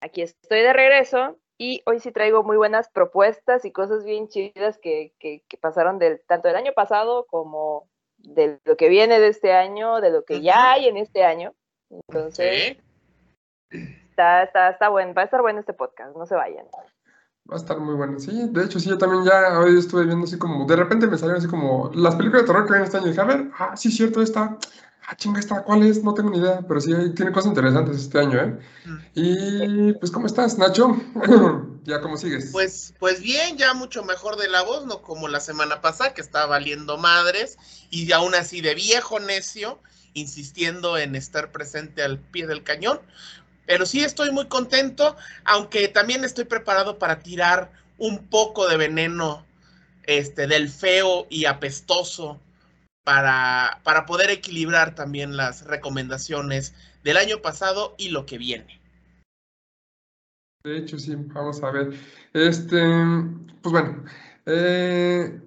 aquí 0.00 0.22
estoy 0.22 0.60
de 0.60 0.72
regreso 0.72 1.38
y 1.58 1.82
hoy 1.84 2.00
sí 2.00 2.12
traigo 2.12 2.42
muy 2.42 2.56
buenas 2.56 2.88
propuestas 2.88 3.66
y 3.66 3.72
cosas 3.72 4.06
bien 4.06 4.28
chidas 4.28 4.78
que, 4.78 5.12
que, 5.18 5.42
pasaron 5.60 5.98
del, 5.98 6.22
tanto 6.26 6.48
del 6.48 6.56
año 6.56 6.72
pasado 6.72 7.26
como 7.26 7.90
de 8.16 8.58
lo 8.64 8.78
que 8.78 8.88
viene 8.88 9.20
de 9.20 9.28
este 9.28 9.52
año, 9.52 10.00
de 10.00 10.12
lo 10.12 10.24
que 10.24 10.40
ya 10.40 10.72
hay 10.72 10.88
en 10.88 10.96
este 10.96 11.24
año. 11.24 11.54
Entonces, 11.90 12.78
Está, 14.12 14.42
está, 14.42 14.68
está 14.68 14.90
bueno, 14.90 15.14
va 15.14 15.22
a 15.22 15.24
estar 15.24 15.40
bueno 15.40 15.60
este 15.60 15.72
podcast, 15.72 16.14
no 16.14 16.26
se 16.26 16.34
vayan. 16.34 16.66
Va 17.50 17.56
a 17.56 17.58
estar 17.58 17.80
muy 17.80 17.94
bueno, 17.94 18.18
sí. 18.20 18.30
De 18.50 18.62
hecho, 18.62 18.78
sí, 18.78 18.90
yo 18.90 18.98
también 18.98 19.24
ya 19.24 19.58
hoy 19.58 19.78
estuve 19.78 20.04
viendo 20.04 20.24
así 20.24 20.36
como, 20.36 20.66
de 20.66 20.76
repente 20.76 21.06
me 21.06 21.16
salieron 21.16 21.38
así 21.38 21.48
como 21.48 21.90
las 21.94 22.14
películas 22.16 22.42
de 22.42 22.46
terror 22.46 22.64
que 22.66 22.72
vienen 22.72 22.84
este 22.84 22.98
año. 22.98 23.06
Y 23.06 23.08
dije, 23.08 23.20
a 23.22 23.24
ver, 23.24 23.50
ah, 23.58 23.74
sí, 23.74 23.90
cierto, 23.90 24.20
esta, 24.20 24.58
ah, 25.08 25.16
chinga, 25.16 25.40
esta, 25.40 25.62
¿cuál 25.64 25.84
es? 25.84 26.04
No 26.04 26.12
tengo 26.12 26.28
ni 26.28 26.40
idea, 26.40 26.60
pero 26.68 26.78
sí, 26.78 26.92
tiene 27.14 27.32
cosas 27.32 27.48
interesantes 27.48 27.96
este 27.96 28.18
año, 28.18 28.38
¿eh? 28.38 28.58
Mm. 28.84 28.98
Y 29.14 29.92
pues, 29.94 30.10
¿cómo 30.10 30.26
estás, 30.26 30.58
Nacho? 30.58 30.94
¿Ya 31.84 32.02
cómo 32.02 32.18
sigues? 32.18 32.50
Pues, 32.52 32.92
pues 32.98 33.22
bien, 33.22 33.56
ya 33.56 33.72
mucho 33.72 34.04
mejor 34.04 34.36
de 34.36 34.48
la 34.48 34.60
voz, 34.60 34.84
no 34.84 35.00
como 35.00 35.26
la 35.26 35.40
semana 35.40 35.80
pasada, 35.80 36.12
que 36.12 36.20
estaba 36.20 36.44
valiendo 36.44 36.98
madres, 36.98 37.56
y 37.88 38.12
aún 38.12 38.34
así 38.34 38.60
de 38.60 38.74
viejo 38.74 39.20
necio, 39.20 39.80
insistiendo 40.12 40.98
en 40.98 41.16
estar 41.16 41.50
presente 41.50 42.02
al 42.02 42.18
pie 42.18 42.46
del 42.46 42.62
cañón. 42.62 43.00
Pero 43.66 43.86
sí 43.86 44.02
estoy 44.02 44.30
muy 44.32 44.46
contento, 44.46 45.16
aunque 45.44 45.88
también 45.88 46.24
estoy 46.24 46.44
preparado 46.44 46.98
para 46.98 47.20
tirar 47.20 47.70
un 47.98 48.26
poco 48.26 48.68
de 48.68 48.76
veneno 48.76 49.44
este, 50.04 50.46
del 50.46 50.68
feo 50.68 51.26
y 51.30 51.44
apestoso 51.44 52.40
para, 53.04 53.80
para 53.84 54.06
poder 54.06 54.30
equilibrar 54.30 54.94
también 54.94 55.36
las 55.36 55.66
recomendaciones 55.66 56.74
del 57.04 57.16
año 57.16 57.40
pasado 57.42 57.94
y 57.98 58.08
lo 58.08 58.26
que 58.26 58.38
viene. 58.38 58.80
De 60.64 60.78
hecho, 60.78 60.98
sí, 60.98 61.14
vamos 61.16 61.62
a 61.62 61.70
ver. 61.70 61.92
Este, 62.32 62.80
pues 63.62 63.72
bueno, 63.72 64.04
eh, 64.46 65.40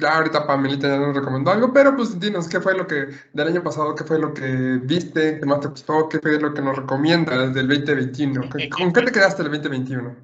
ya 0.00 0.16
ahorita 0.16 0.46
Pamelita 0.46 0.88
ya 0.88 0.96
nos 0.96 1.14
recomendó 1.14 1.52
algo, 1.52 1.72
pero 1.72 1.94
pues 1.94 2.18
dinos, 2.18 2.48
¿qué 2.48 2.60
fue 2.60 2.76
lo 2.76 2.86
que 2.86 3.06
del 3.32 3.48
año 3.48 3.62
pasado, 3.62 3.94
qué 3.94 4.04
fue 4.04 4.18
lo 4.18 4.34
que 4.34 4.78
viste, 4.82 5.38
qué 5.38 5.46
más 5.46 5.60
te 5.60 5.68
gustó, 5.68 6.08
qué 6.08 6.18
fue 6.18 6.40
lo 6.40 6.52
que 6.52 6.62
nos 6.62 6.76
recomiendas 6.76 7.54
del 7.54 7.68
2021? 7.68 8.50
¿Con 8.70 8.92
qué 8.92 9.02
te 9.02 9.12
quedaste 9.12 9.42
el 9.42 9.50
2021? 9.50 10.16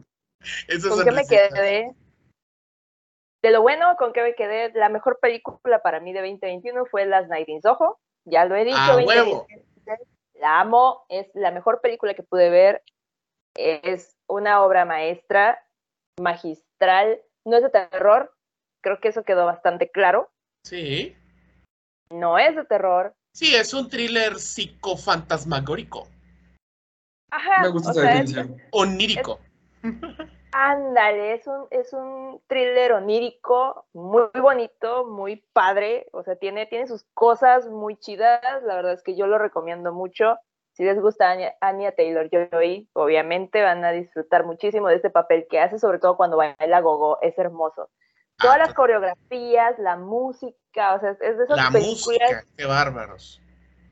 ¿Con 0.89 1.05
qué 1.05 1.11
me 1.13 1.27
quedé? 1.27 1.95
De 3.43 3.51
lo 3.51 3.63
bueno, 3.63 3.95
¿con 3.97 4.13
qué 4.13 4.23
me 4.23 4.35
quedé? 4.35 4.73
La 4.75 4.89
mejor 4.89 5.19
película 5.21 5.81
para 5.83 6.01
mí 6.01 6.13
de 6.13 6.21
2021 6.21 6.87
fue 6.87 7.07
Las 7.07 7.29
Night 7.29 7.49
in 7.49 7.63
Soho. 7.63 7.99
Ya 8.25 8.45
lo 8.45 8.57
he 8.57 8.65
dicho. 8.65 8.77
Ah, 8.79 8.97
huevo. 8.97 9.47
La 10.35 10.61
amo, 10.61 11.05
es 11.09 11.29
la 11.35 11.51
mejor 11.51 11.81
película 11.81 12.15
que 12.15 12.23
pude 12.23 12.51
ver. 12.51 12.83
Es 13.55 14.17
una 14.27 14.63
obra 14.63 14.85
maestra, 14.85 15.65
magistral. 16.21 17.23
No 17.47 17.57
es 17.57 17.63
de 17.63 17.71
terror, 17.71 18.35
Creo 18.81 19.01
que 19.01 19.09
eso 19.09 19.25
quedó 19.25 19.47
bastante 19.47 19.91
claro. 19.91 20.31
Sí. 20.65 21.17
No 22.11 22.39
es 22.39 22.57
de 22.57 22.65
terror. 22.65 23.15
Sí, 23.33 23.55
es 23.55 23.73
un 23.73 23.89
thriller 23.89 24.39
psicofantasmagórico. 24.39 26.09
Ajá. 27.31 27.63
Me 27.63 27.69
gusta 27.69 27.93
esa 27.93 28.03
definición. 28.03 28.57
Onírico. 28.73 29.39
ándale, 30.53 31.35
es 31.35 31.47
un, 31.47 31.67
es 31.71 31.93
un 31.93 32.41
thriller 32.47 32.93
onírico, 32.93 33.87
muy, 33.93 34.29
bonito, 34.41 35.07
muy 35.07 35.45
padre. 35.53 36.09
O 36.13 36.23
sea, 36.23 36.37
tiene, 36.37 36.67
tiene 36.67 36.87
sus 36.87 37.05
cosas 37.15 37.69
muy 37.69 37.97
chidas. 37.97 38.41
La 38.65 38.77
verdad 38.77 38.93
es 38.93 39.03
que 39.03 39.17
yo 39.17 39.27
lo 39.27 39.39
recomiendo 39.39 39.93
mucho. 39.93 40.39
Si 40.73 40.85
les 40.85 41.01
gusta 41.01 41.37
Anya, 41.61 41.93
Taylor 41.93 42.29
Joy, 42.31 42.89
obviamente 42.95 43.63
van 43.63 43.85
a 43.85 43.93
disfrutar 43.93 44.47
muchísimo 44.47 44.89
de 44.89 44.97
este 44.97 45.11
papel 45.11 45.47
que 45.51 45.61
hace, 45.61 45.79
sobre 45.79 45.99
todo 45.99 46.17
cuando 46.17 46.37
baila 46.37 46.81
gogo, 46.81 47.19
es 47.23 47.37
hermoso. 47.39 47.91
Todas 48.41 48.59
las 48.59 48.75
coreografías, 48.75 49.79
la 49.79 49.97
música, 49.97 50.95
o 50.95 51.01
sea, 51.01 51.11
es 51.11 51.39
de 51.39 51.45
esas 51.45 51.57
la 51.57 51.71
Música, 51.71 52.45
qué 52.57 52.65
bárbaros. 52.65 53.41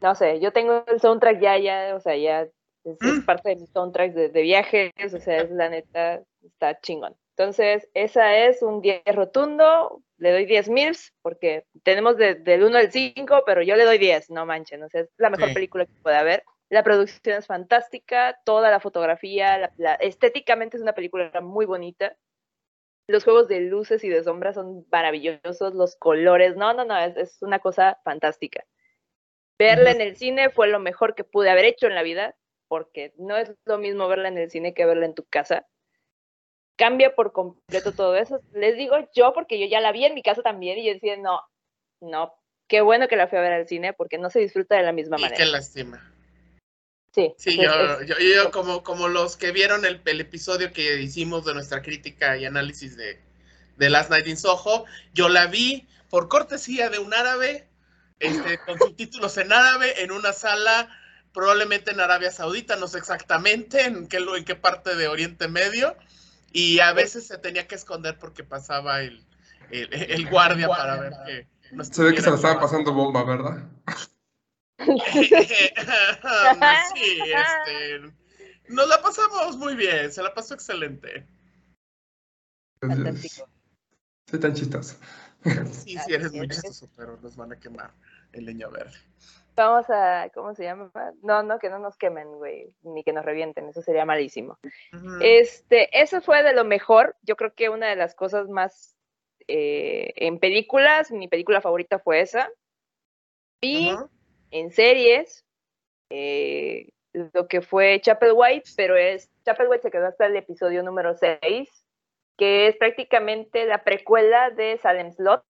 No 0.00 0.14
sé, 0.14 0.40
yo 0.40 0.52
tengo 0.52 0.84
el 0.86 1.00
soundtrack 1.00 1.40
ya, 1.40 1.58
ya, 1.58 1.94
o 1.94 2.00
sea, 2.00 2.16
ya 2.16 2.42
es, 2.42 2.96
mm. 3.00 3.24
parte 3.24 3.50
de 3.50 3.56
mis 3.56 3.70
soundtracks 3.70 4.14
de, 4.14 4.42
viajes, 4.42 4.92
o 5.12 5.18
sea, 5.18 5.38
es 5.38 5.50
la 5.50 5.68
neta, 5.68 6.22
está 6.42 6.80
chingón. 6.80 7.14
Entonces, 7.36 7.88
esa 7.94 8.36
es 8.36 8.62
un 8.62 8.80
10 8.80 9.02
rotundo, 9.14 10.02
le 10.16 10.32
doy 10.32 10.46
10 10.46 10.70
mils, 10.70 11.12
porque 11.22 11.64
tenemos 11.84 12.16
del 12.16 12.64
1 12.64 12.78
al 12.78 12.90
5, 12.90 13.42
pero 13.46 13.62
yo 13.62 13.76
le 13.76 13.84
doy 13.84 13.98
10, 13.98 14.30
no 14.30 14.46
manchen, 14.46 14.82
o 14.82 14.88
sea, 14.88 15.02
es 15.02 15.10
la 15.18 15.30
mejor 15.30 15.52
película 15.52 15.86
que 15.86 15.92
puede 16.02 16.16
haber. 16.16 16.44
La 16.70 16.82
producción 16.82 17.38
es 17.38 17.46
fantástica, 17.46 18.38
toda 18.44 18.70
la 18.70 18.80
fotografía, 18.80 19.72
estéticamente 20.00 20.76
es 20.76 20.82
una 20.82 20.92
película 20.92 21.30
muy 21.40 21.64
bonita 21.64 22.14
los 23.08 23.24
juegos 23.24 23.48
de 23.48 23.60
luces 23.60 24.04
y 24.04 24.08
de 24.08 24.22
sombras 24.22 24.54
son 24.54 24.86
maravillosos, 24.92 25.74
los 25.74 25.96
colores, 25.96 26.56
no, 26.56 26.74
no, 26.74 26.84
no, 26.84 26.96
es, 26.98 27.38
una 27.40 27.58
cosa 27.58 27.98
fantástica. 28.04 28.64
Verla 29.58 29.90
en 29.90 30.02
el 30.02 30.16
cine 30.16 30.50
fue 30.50 30.68
lo 30.68 30.78
mejor 30.78 31.14
que 31.14 31.24
pude 31.24 31.50
haber 31.50 31.64
hecho 31.64 31.86
en 31.86 31.94
la 31.94 32.02
vida, 32.02 32.36
porque 32.68 33.14
no 33.16 33.36
es 33.36 33.50
lo 33.64 33.78
mismo 33.78 34.06
verla 34.08 34.28
en 34.28 34.38
el 34.38 34.50
cine 34.50 34.74
que 34.74 34.84
verla 34.84 35.06
en 35.06 35.14
tu 35.14 35.24
casa. 35.24 35.66
Cambia 36.76 37.14
por 37.14 37.32
completo 37.32 37.92
todo 37.92 38.14
eso. 38.14 38.40
Les 38.52 38.76
digo 38.76 38.96
yo, 39.14 39.32
porque 39.32 39.58
yo 39.58 39.66
ya 39.66 39.80
la 39.80 39.90
vi 39.90 40.04
en 40.04 40.14
mi 40.14 40.22
casa 40.22 40.42
también 40.42 40.78
y 40.78 40.86
yo 40.86 40.92
decía, 40.92 41.16
no, 41.16 41.40
no, 42.00 42.34
qué 42.68 42.82
bueno 42.82 43.08
que 43.08 43.16
la 43.16 43.26
fui 43.26 43.38
a 43.38 43.42
ver 43.42 43.52
al 43.52 43.66
cine 43.66 43.94
porque 43.94 44.18
no 44.18 44.30
se 44.30 44.38
disfruta 44.38 44.76
de 44.76 44.82
la 44.82 44.92
misma 44.92 45.16
y 45.18 45.22
manera. 45.22 45.44
Qué 45.44 45.50
lástima. 45.50 46.14
Sí, 47.14 47.34
sí 47.36 47.56
yo, 47.56 48.02
yo, 48.02 48.50
como, 48.50 48.82
como 48.82 49.08
los 49.08 49.36
que 49.36 49.50
vieron 49.50 49.84
el, 49.84 50.00
episodio 50.20 50.72
que 50.72 51.00
hicimos 51.00 51.44
de 51.44 51.54
nuestra 51.54 51.82
crítica 51.82 52.36
y 52.36 52.44
análisis 52.44 52.96
de, 52.96 53.20
de 53.76 53.90
Last 53.90 54.10
Night 54.10 54.26
in 54.26 54.36
Soho, 54.36 54.84
yo 55.14 55.28
la 55.28 55.46
vi 55.46 55.88
por 56.10 56.28
cortesía 56.28 56.90
de 56.90 56.98
un 56.98 57.14
árabe, 57.14 57.68
este, 58.18 58.58
con 58.58 58.78
subtítulos 58.78 59.36
en 59.38 59.52
árabe, 59.52 60.02
en 60.02 60.12
una 60.12 60.32
sala, 60.32 60.88
probablemente 61.32 61.92
en 61.92 62.00
Arabia 62.00 62.30
Saudita, 62.30 62.76
no 62.76 62.88
sé 62.88 62.98
exactamente 62.98 63.84
en 63.84 64.06
qué, 64.06 64.18
en 64.18 64.44
qué 64.44 64.54
parte 64.54 64.94
de 64.94 65.08
Oriente 65.08 65.48
Medio, 65.48 65.96
y 66.52 66.80
a 66.80 66.92
veces 66.92 67.26
se 67.26 67.38
tenía 67.38 67.66
que 67.66 67.74
esconder 67.74 68.18
porque 68.18 68.44
pasaba 68.44 69.00
el, 69.00 69.24
el, 69.70 70.28
guardia 70.28 70.68
para 70.68 70.96
ver 70.96 71.12
que... 71.26 71.46
se 71.84 72.02
ve 72.02 72.14
que 72.14 72.22
se 72.22 72.30
le 72.30 72.36
estaba 72.36 72.60
pasando 72.60 72.92
bomba, 72.92 73.24
¿verdad? 73.24 73.62
sí, 76.94 77.18
este, 77.24 78.00
nos 78.68 78.88
la 78.88 79.02
pasamos 79.02 79.56
muy 79.56 79.74
bien, 79.74 80.12
se 80.12 80.22
la 80.22 80.32
pasó 80.32 80.54
excelente. 80.54 81.26
Fantástico. 82.80 83.48
Soy 84.26 84.40
tan 84.40 84.54
chistoso. 84.54 84.96
Sí, 85.72 85.98
sí, 85.98 86.14
eres 86.14 86.32
muy 86.32 86.48
chistoso, 86.48 86.88
pero 86.96 87.18
nos 87.20 87.36
van 87.36 87.52
a 87.52 87.58
quemar 87.58 87.92
el 88.32 88.44
leño 88.44 88.70
verde. 88.70 88.96
Vamos 89.56 89.90
a, 89.90 90.30
¿cómo 90.32 90.54
se 90.54 90.64
llama? 90.64 90.92
No, 91.22 91.42
no, 91.42 91.58
que 91.58 91.70
no 91.70 91.80
nos 91.80 91.96
quemen, 91.96 92.28
güey, 92.36 92.72
ni 92.82 93.02
que 93.02 93.12
nos 93.12 93.24
revienten, 93.24 93.68
eso 93.68 93.82
sería 93.82 94.04
malísimo. 94.04 94.58
Este, 95.20 95.88
eso 96.00 96.20
fue 96.20 96.44
de 96.44 96.52
lo 96.52 96.64
mejor, 96.64 97.16
yo 97.22 97.34
creo 97.34 97.52
que 97.54 97.68
una 97.68 97.88
de 97.88 97.96
las 97.96 98.14
cosas 98.14 98.48
más 98.48 98.96
eh, 99.48 100.12
en 100.14 100.38
películas, 100.38 101.10
mi 101.10 101.26
película 101.26 101.60
favorita 101.60 101.98
fue 101.98 102.20
esa. 102.20 102.48
Ajá. 103.62 104.08
En 104.50 104.70
series 104.70 105.44
eh, 106.10 106.90
lo 107.12 107.48
que 107.48 107.60
fue 107.60 108.00
Chapel 108.00 108.32
White, 108.34 108.70
pero 108.76 108.96
es 108.96 109.30
Chapel 109.44 109.68
White 109.68 109.82
se 109.82 109.90
quedó 109.90 110.06
hasta 110.06 110.26
el 110.26 110.36
episodio 110.36 110.82
número 110.82 111.14
6, 111.14 111.68
que 112.36 112.68
es 112.68 112.76
prácticamente 112.76 113.66
la 113.66 113.82
precuela 113.84 114.50
de 114.50 114.78
Salem 114.78 115.12
Slot, 115.12 115.42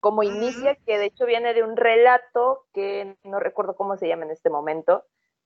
como 0.00 0.22
Ujú. 0.22 0.32
inicia, 0.32 0.76
que 0.86 0.98
de 0.98 1.06
hecho 1.06 1.26
viene 1.26 1.54
de 1.54 1.62
un 1.62 1.76
relato 1.76 2.66
que 2.72 3.16
no 3.24 3.40
recuerdo 3.40 3.74
cómo 3.76 3.96
se 3.96 4.08
llama 4.08 4.24
en 4.24 4.30
este 4.30 4.50
momento, 4.50 5.04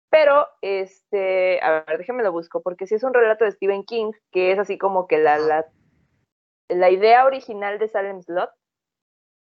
pero 0.09 0.47
este, 0.61 1.61
a 1.61 1.83
ver, 1.85 1.99
déjenme 1.99 2.23
lo 2.23 2.31
busco, 2.31 2.61
porque 2.61 2.87
sí 2.87 2.95
es 2.95 3.03
un 3.03 3.13
relato 3.13 3.45
de 3.45 3.51
Stephen 3.51 3.83
King, 3.83 4.11
que 4.31 4.51
es 4.51 4.59
así 4.59 4.77
como 4.77 5.07
que 5.07 5.19
la, 5.19 5.37
la, 5.37 5.65
la 6.67 6.89
idea 6.89 7.25
original 7.25 7.77
de 7.77 7.87
Salem 7.89 8.21
Slot. 8.21 8.49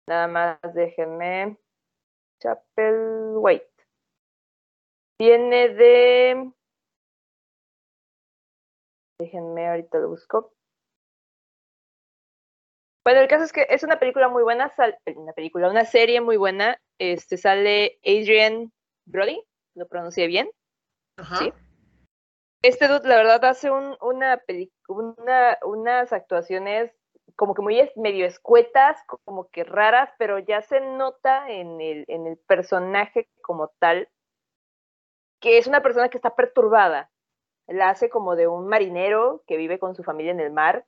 Nada 0.07 0.27
más 0.27 0.59
déjenme. 0.73 1.57
Chapel 2.39 3.33
White. 3.37 3.69
Viene 5.19 5.69
de. 5.69 6.51
Déjenme, 9.19 9.69
ahorita 9.69 9.99
lo 9.99 10.09
busco. 10.09 10.53
Bueno, 13.05 13.21
el 13.21 13.27
caso 13.27 13.43
es 13.43 13.53
que 13.53 13.67
es 13.69 13.83
una 13.83 13.99
película 13.99 14.29
muy 14.29 14.41
buena, 14.43 14.69
sal- 14.69 14.97
una 15.15 15.31
película, 15.33 15.69
una 15.69 15.85
serie 15.85 16.21
muy 16.21 16.37
buena. 16.37 16.81
Este 16.99 17.37
sale 17.37 17.99
Adrian 18.03 18.71
Brody, 19.05 19.43
lo 19.75 19.87
pronuncié 19.87 20.27
bien. 20.27 20.49
Ajá. 21.17 21.37
Sí. 21.37 21.53
Este 22.63 22.87
dude, 22.87 23.07
la 23.07 23.17
verdad, 23.17 23.45
hace 23.45 23.69
un, 23.69 23.95
una 24.01 24.41
una, 24.87 25.57
unas 25.63 26.11
actuaciones 26.13 26.94
como 27.35 27.53
que 27.53 27.61
muy 27.61 27.89
medio 27.95 28.25
escuetas, 28.25 28.97
como 29.23 29.49
que 29.49 29.63
raras, 29.63 30.09
pero 30.17 30.39
ya 30.39 30.61
se 30.61 30.79
nota 30.81 31.49
en 31.49 31.81
el, 31.81 32.05
en 32.07 32.27
el 32.27 32.37
personaje 32.37 33.29
como 33.41 33.69
tal 33.79 34.09
que 35.39 35.57
es 35.59 35.67
una 35.67 35.83
persona 35.83 36.09
que 36.09 36.17
está 36.17 36.35
perturbada. 36.35 37.11
La 37.67 37.89
hace 37.89 38.09
como 38.09 38.35
de 38.35 38.47
un 38.47 38.67
marinero 38.67 39.43
que 39.47 39.57
vive 39.57 39.79
con 39.79 39.95
su 39.95 40.03
familia 40.03 40.31
en 40.31 40.39
el 40.39 40.51
mar. 40.51 40.85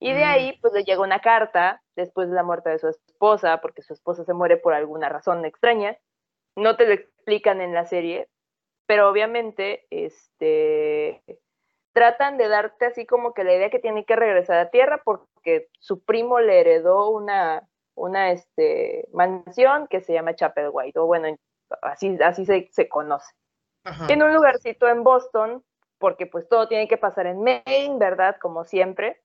Y 0.00 0.12
de 0.12 0.24
Mm. 0.24 0.28
ahí, 0.28 0.58
pues 0.60 0.72
le 0.72 0.82
llega 0.84 1.00
una 1.02 1.20
carta 1.20 1.82
después 1.94 2.28
de 2.28 2.34
la 2.34 2.42
muerte 2.42 2.70
de 2.70 2.78
su 2.78 2.88
esposa, 2.88 3.60
porque 3.60 3.82
su 3.82 3.92
esposa 3.92 4.24
se 4.24 4.34
muere 4.34 4.56
por 4.56 4.74
alguna 4.74 5.08
razón 5.08 5.44
extraña. 5.44 5.96
No 6.56 6.76
te 6.76 6.86
lo 6.86 6.94
explican 6.94 7.60
en 7.60 7.74
la 7.74 7.86
serie, 7.86 8.28
pero 8.86 9.08
obviamente 9.08 9.86
este 9.90 11.22
tratan 11.92 12.38
de 12.38 12.48
darte 12.48 12.86
así 12.86 13.06
como 13.06 13.34
que 13.34 13.44
la 13.44 13.54
idea 13.54 13.70
que 13.70 13.78
tiene 13.78 14.04
que 14.04 14.16
regresar 14.16 14.58
a 14.58 14.70
tierra 14.70 15.02
porque 15.04 15.68
su 15.78 16.04
primo 16.04 16.40
le 16.40 16.60
heredó 16.60 17.10
una 17.10 17.68
una 17.94 18.30
este 18.30 19.08
mansión 19.12 19.86
que 19.88 20.00
se 20.00 20.12
llama 20.12 20.34
Chapel 20.34 20.70
White 20.72 20.98
o 20.98 21.06
bueno 21.06 21.36
así 21.82 22.16
así 22.22 22.46
se, 22.46 22.68
se 22.72 22.88
conoce 22.88 23.32
Ajá. 23.84 24.06
en 24.08 24.22
un 24.22 24.32
lugarcito 24.32 24.88
en 24.88 25.02
Boston 25.02 25.64
porque 25.98 26.26
pues 26.26 26.48
todo 26.48 26.68
tiene 26.68 26.88
que 26.88 26.96
pasar 26.96 27.26
en 27.26 27.42
Maine 27.42 27.98
verdad 27.98 28.36
como 28.40 28.64
siempre 28.64 29.20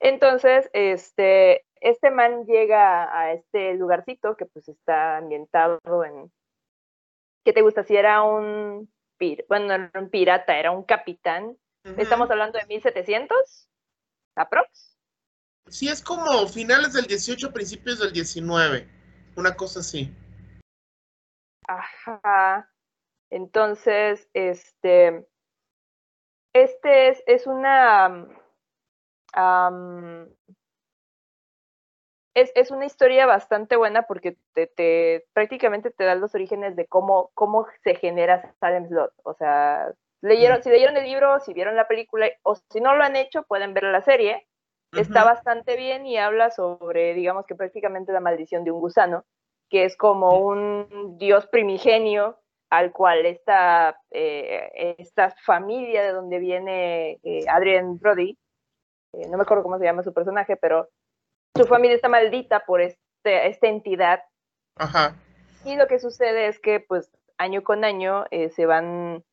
entonces 0.00 0.70
este 0.72 1.64
este 1.80 2.10
man 2.10 2.44
llega 2.46 3.16
a 3.16 3.32
este 3.32 3.74
lugarcito 3.74 4.36
que 4.36 4.46
pues 4.46 4.68
está 4.68 5.18
ambientado 5.18 5.78
en 6.04 6.30
¿qué 7.44 7.52
te 7.52 7.62
gusta? 7.62 7.82
Si 7.82 7.96
era 7.96 8.22
un, 8.22 8.90
pir 9.16 9.44
bueno, 9.48 9.66
no 9.66 9.74
era 9.74 9.90
un 10.00 10.10
pirata, 10.10 10.58
era 10.58 10.70
un 10.70 10.84
capitán. 10.84 11.56
Estamos 11.84 12.30
hablando 12.30 12.58
de 12.58 12.66
1700, 12.66 13.68
aprox. 14.36 14.96
Sí, 15.68 15.88
es 15.88 16.02
como 16.02 16.46
finales 16.48 16.92
del 16.92 17.06
18, 17.06 17.52
principios 17.52 17.98
del 17.98 18.12
19. 18.12 18.88
Una 19.36 19.54
cosa 19.54 19.80
así. 19.80 20.14
Ajá. 21.66 22.70
Entonces, 23.30 24.28
este, 24.34 25.26
este 26.52 27.08
es, 27.08 27.22
es 27.26 27.46
una, 27.46 28.28
es, 32.34 32.52
es 32.54 32.70
una 32.70 32.84
historia 32.84 33.26
bastante 33.26 33.76
buena 33.76 34.02
porque 34.02 34.36
te, 34.52 34.66
te 34.66 35.26
prácticamente 35.32 35.90
te 35.90 36.04
da 36.04 36.14
los 36.14 36.34
orígenes 36.34 36.76
de 36.76 36.86
cómo, 36.86 37.30
cómo 37.34 37.66
se 37.82 37.94
genera 37.94 38.54
Salem 38.60 38.86
Slot. 38.88 39.14
O 39.22 39.34
sea, 39.34 39.94
leyeron, 40.22 40.62
si 40.62 40.70
leyeron 40.70 40.96
el 40.96 41.04
libro, 41.04 41.40
si 41.40 41.52
vieron 41.52 41.76
la 41.76 41.88
película, 41.88 42.30
o 42.42 42.54
si 42.54 42.80
no 42.80 42.96
lo 42.96 43.04
han 43.04 43.16
hecho, 43.16 43.42
pueden 43.42 43.74
ver 43.74 43.84
la 43.84 44.02
serie. 44.02 44.46
Está 44.92 45.20
Ujú. 45.20 45.30
bastante 45.30 45.76
bien 45.76 46.06
y 46.06 46.18
habla 46.18 46.50
sobre, 46.50 47.14
digamos 47.14 47.46
que 47.46 47.54
prácticamente 47.54 48.12
la 48.12 48.20
maldición 48.20 48.64
de 48.64 48.70
un 48.70 48.80
gusano, 48.80 49.24
que 49.68 49.84
es 49.84 49.96
como 49.96 50.38
un 50.38 51.16
dios 51.18 51.46
primigenio 51.46 52.38
al 52.70 52.92
cual 52.92 53.26
esta, 53.26 54.00
eh, 54.10 54.94
esta 54.98 55.34
familia 55.44 56.02
de 56.02 56.12
donde 56.12 56.38
viene 56.38 57.18
eh, 57.22 57.44
Adrian 57.48 57.98
Brody, 57.98 58.38
eh, 59.14 59.28
no 59.28 59.36
me 59.36 59.42
acuerdo 59.42 59.62
cómo 59.62 59.78
se 59.78 59.84
llama 59.84 60.02
su 60.02 60.14
personaje, 60.14 60.56
pero 60.56 60.88
su 61.54 61.66
familia 61.66 61.96
está 61.96 62.08
maldita 62.08 62.64
por 62.64 62.80
este, 62.80 63.46
esta 63.46 63.68
entidad 63.68 64.22
Ajá. 64.76 65.14
y 65.64 65.76
lo 65.76 65.86
que 65.86 65.98
sucede 65.98 66.46
es 66.46 66.58
que, 66.60 66.80
pues, 66.80 67.10
año 67.36 67.62
con 67.62 67.84
año 67.84 68.24
eh, 68.30 68.50
se 68.50 68.66
van 68.66 69.24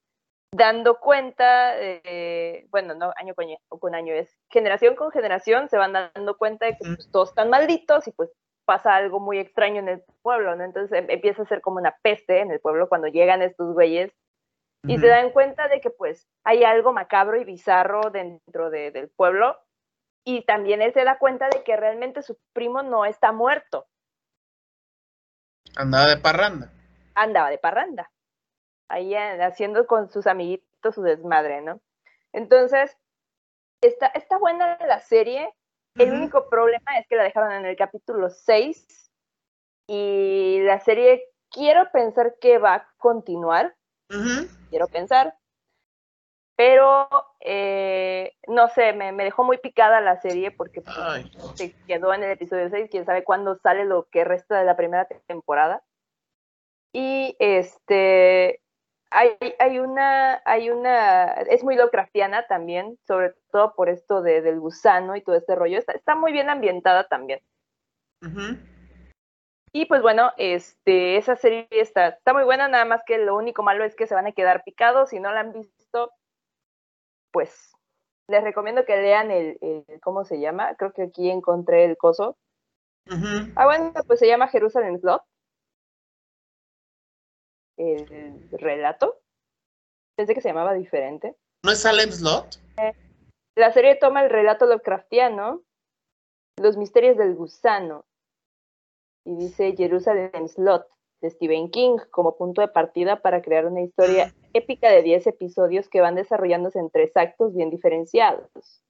dando 0.52 1.00
cuenta, 1.00 1.74
eh, 1.80 2.66
bueno, 2.70 2.94
no 2.96 3.14
año 3.16 3.36
con, 3.36 3.46
año- 3.46 3.58
con 3.68 3.96
año, 3.96 4.14
es 4.14 4.36
generación 4.50 4.96
con 4.96 5.12
generación, 5.12 5.70
se 5.70 5.78
van 5.78 5.94
dando 5.94 6.38
cuenta 6.38 6.66
de 6.66 6.72
que 6.74 6.86
pues, 6.96 7.12
todos 7.12 7.30
están 7.30 7.50
malditos 7.50 8.08
y 8.08 8.12
pues 8.12 8.32
pasa 8.66 8.96
algo 8.96 9.20
muy 9.20 9.40
extraño 9.40 9.80
en 9.80 9.90
el 9.90 10.04
pueblo, 10.22 10.56
¿no? 10.56 10.64
Entonces 10.64 10.98
em- 10.98 11.10
empieza 11.10 11.42
a 11.44 11.46
ser 11.46 11.62
como 11.62 11.78
una 11.78 11.98
peste 12.02 12.40
en 12.40 12.52
el 12.52 12.60
pueblo 12.60 12.88
cuando 12.90 13.08
llegan 13.08 13.42
estos 13.42 13.74
güeyes 13.74 14.12
y 14.88 14.98
se 14.98 15.08
dan 15.08 15.32
cuenta 15.32 15.68
de 15.68 15.82
que 15.82 15.90
pues 15.90 16.28
hay 16.44 16.64
algo 16.64 16.94
macabro 16.94 17.40
y 17.40 17.44
bizarro 17.44 18.10
dentro 18.12 18.70
de- 18.70 18.92
del 18.92 19.10
pueblo 19.10 19.58
y 20.24 20.46
también 20.46 20.82
él 20.82 20.94
se 20.94 21.04
da 21.04 21.18
cuenta 21.20 21.50
de 21.50 21.64
que 21.64 21.76
realmente 21.78 22.22
su 22.22 22.38
primo 22.54 22.82
no 22.84 23.06
está 23.06 23.32
muerto, 23.32 23.88
Andaba 25.76 26.08
de 26.08 26.18
parranda. 26.18 26.72
andaba 27.16 27.50
de 27.50 27.58
parranda, 27.58 28.12
ahí 28.90 29.16
haciendo 29.16 29.88
con 29.88 30.10
sus 30.10 30.28
amiguitos 30.28 30.96
su 30.96 31.02
desmadre, 31.02 31.62
¿no? 31.62 31.82
Entonces, 32.34 32.98
está, 33.82 34.08
está 34.08 34.38
buena 34.38 34.78
la 34.86 35.00
serie, 35.00 35.54
el 35.98 36.10
Ujú. 36.10 36.18
único 36.18 36.50
problema 36.50 36.98
es 37.00 37.08
que 37.08 37.16
la 37.16 37.24
dejaron 37.24 37.52
en 37.52 37.66
el 37.66 37.76
capítulo 37.76 38.30
6 38.30 39.12
y 39.88 40.60
la 40.62 40.80
serie 40.80 41.26
quiero 41.50 41.92
pensar 41.92 42.36
que 42.40 42.58
va 42.58 42.76
a 42.76 42.94
continuar, 42.98 43.76
Ujú. 44.10 44.48
quiero 44.70 44.88
pensar, 44.88 45.36
pero 46.56 47.08
eh, 47.40 48.34
no 48.48 48.68
sé, 48.70 48.94
me, 48.94 49.12
me 49.12 49.24
dejó 49.24 49.44
muy 49.44 49.58
picada 49.58 50.02
la 50.02 50.20
serie 50.22 50.52
porque 50.52 50.82
pues, 50.82 51.26
se 51.56 51.76
quedó 51.88 52.14
en 52.14 52.24
el 52.24 52.32
episodio 52.32 52.70
6, 52.70 52.90
quién 52.92 53.06
sabe 53.06 53.24
cuándo 53.24 53.56
sale 53.56 53.86
lo 53.86 54.08
que 54.10 54.24
resta 54.24 54.60
de 54.60 54.66
la 54.66 54.76
primera 54.78 55.08
temporada. 55.26 55.84
Y 56.92 57.36
este 57.40 58.62
hay, 59.12 59.38
hay 59.60 59.80
una, 59.80 60.42
hay 60.46 60.70
una, 60.70 61.34
es 61.34 61.64
muy 61.64 61.76
Lovecraftiana 61.76 62.48
también, 62.48 62.98
sobre 63.08 63.34
todo 63.52 63.74
por 63.74 63.90
esto 63.90 64.22
de, 64.22 64.42
del 64.42 64.60
gusano 64.60 65.16
y 65.16 65.22
todo 65.22 65.36
este 65.36 65.56
rollo. 65.56 65.78
Está, 65.78 65.94
está 65.94 66.16
muy 66.16 66.32
bien 66.32 66.50
ambientada 66.50 67.08
también. 67.08 67.42
Y 69.72 69.86
pues 69.86 70.02
bueno, 70.02 70.32
este, 70.38 71.18
esa 71.18 71.36
serie 71.36 71.68
está, 71.72 72.10
está 72.10 72.34
muy 72.34 72.44
buena, 72.44 72.68
nada 72.68 72.86
más 72.86 73.02
que 73.06 73.18
lo 73.18 73.36
único 73.36 73.64
malo 73.64 73.84
es 73.84 73.96
que 73.96 74.08
se 74.08 74.16
van 74.16 74.28
a 74.28 74.32
quedar 74.32 74.64
picados. 74.64 75.10
Si 75.10 75.20
no 75.20 75.32
la 75.32 75.42
han 75.42 75.54
visto, 75.54 76.12
pues 77.32 77.72
les 78.28 78.44
recomiendo 78.44 78.86
que 78.86 78.98
lean 78.98 79.32
el, 79.32 79.58
el 79.62 80.00
¿cómo 80.02 80.24
se 80.24 80.40
llama? 80.40 80.76
Creo 80.76 80.92
que 80.94 81.04
aquí 81.04 81.30
encontré 81.30 81.86
el 81.86 81.98
coso. 81.98 82.38
Ah, 83.56 83.66
bueno, 83.66 83.92
pues 84.06 84.20
se 84.20 84.28
llama 84.28 84.50
Jerusalem 84.50 85.00
Slot. 85.00 85.24
El 87.80 88.50
relato. 88.52 89.22
Pensé 90.18 90.36
que 90.36 90.42
se 90.42 90.50
llamaba 90.50 90.74
diferente. 90.74 91.38
¿No 91.64 91.72
es 91.72 91.80
Salem 91.80 92.12
Slot? 92.12 92.60
La 93.56 93.72
serie 93.72 93.96
toma 93.96 94.22
el 94.22 94.30
relato 94.30 94.66
Lovecraftiano, 94.66 95.64
Los 96.58 96.76
misterios 96.76 97.18
del 97.18 97.36
gusano, 97.36 98.06
y 99.26 99.36
dice 99.36 99.76
Jerusalem 99.78 100.48
Slot 100.48 100.88
de 101.22 101.30
Stephen 101.30 101.70
King 101.72 101.98
como 102.12 102.38
punto 102.38 102.62
de 102.62 102.68
partida 102.68 103.22
para 103.22 103.42
crear 103.42 103.66
una 103.66 103.82
historia 103.82 104.34
épica 104.54 104.90
de 104.90 105.02
10 105.02 105.28
episodios 105.28 105.90
que 105.90 106.02
van 106.02 106.16
desarrollándose 106.16 106.80
en 106.80 106.90
tres 106.90 107.16
actos 107.16 107.54
bien 107.54 107.70
diferenciados. 107.70 108.84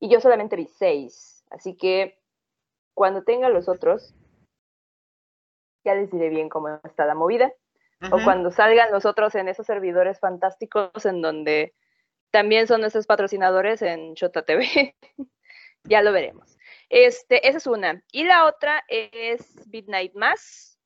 Y 0.00 0.08
yo 0.08 0.20
solamente 0.20 0.56
vi 0.56 0.66
6, 0.66 1.44
así 1.50 1.76
que 1.76 2.20
cuando 2.94 3.22
tenga 3.22 3.48
los 3.48 3.68
otros, 3.68 4.14
ya 5.84 5.94
les 5.94 6.10
diré 6.10 6.28
bien 6.28 6.48
cómo 6.48 6.68
está 6.84 7.04
la 7.06 7.14
movida. 7.14 7.52
O 8.10 8.22
cuando 8.24 8.50
salgan 8.50 8.90
los 8.90 9.04
otros 9.04 9.34
en 9.34 9.48
esos 9.48 9.66
servidores 9.66 10.18
fantásticos 10.20 11.04
en 11.04 11.20
donde 11.20 11.74
también 12.30 12.66
son 12.66 12.80
nuestros 12.80 13.06
patrocinadores 13.06 13.82
en 13.82 14.14
Shota 14.14 14.42
TV. 14.42 14.96
Ya 15.84 16.02
lo 16.02 16.12
veremos. 16.12 16.58
Este, 16.90 17.48
esa 17.48 17.58
es 17.58 17.66
una. 17.66 18.02
Y 18.12 18.24
la 18.24 18.44
otra 18.44 18.84
es 18.88 19.66
Midnight 19.72 20.14
Mass. 20.14 20.78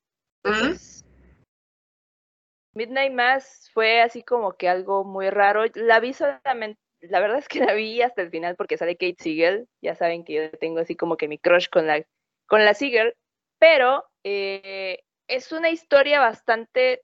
Midnight 2.73 3.11
Mass 3.11 3.69
fue 3.73 4.01
así 4.01 4.23
como 4.23 4.53
que 4.53 4.69
algo 4.69 5.03
muy 5.03 5.29
raro. 5.29 5.63
La 5.73 5.99
vi 5.99 6.13
solamente, 6.13 6.79
la 7.01 7.19
verdad 7.19 7.39
es 7.39 7.47
que 7.47 7.59
la 7.59 7.73
vi 7.73 8.01
hasta 8.01 8.21
el 8.21 8.29
final 8.29 8.55
porque 8.55 8.77
sale 8.77 8.95
Kate 8.95 9.17
Siegel. 9.19 9.67
Ya 9.81 9.95
saben 9.95 10.23
que 10.23 10.33
yo 10.33 10.51
tengo 10.59 10.79
así 10.79 10.95
como 10.95 11.17
que 11.17 11.27
mi 11.27 11.39
crush 11.39 11.67
con 11.69 11.87
la, 11.87 12.05
con 12.45 12.63
la 12.63 12.73
Siegel. 12.73 13.15
Pero 13.59 14.05
eh, 14.23 15.03
es 15.27 15.51
una 15.51 15.69
historia 15.69 16.19
bastante 16.19 17.03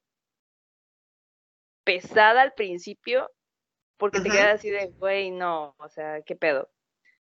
pesada 1.83 2.41
al 2.41 2.53
principio 2.53 3.31
porque 3.97 4.19
te 4.21 4.29
quedas 4.29 4.55
así 4.55 4.69
de, 4.69 4.87
güey, 4.97 5.29
no, 5.29 5.75
o 5.77 5.89
sea, 5.89 6.21
qué 6.23 6.35
pedo. 6.35 6.69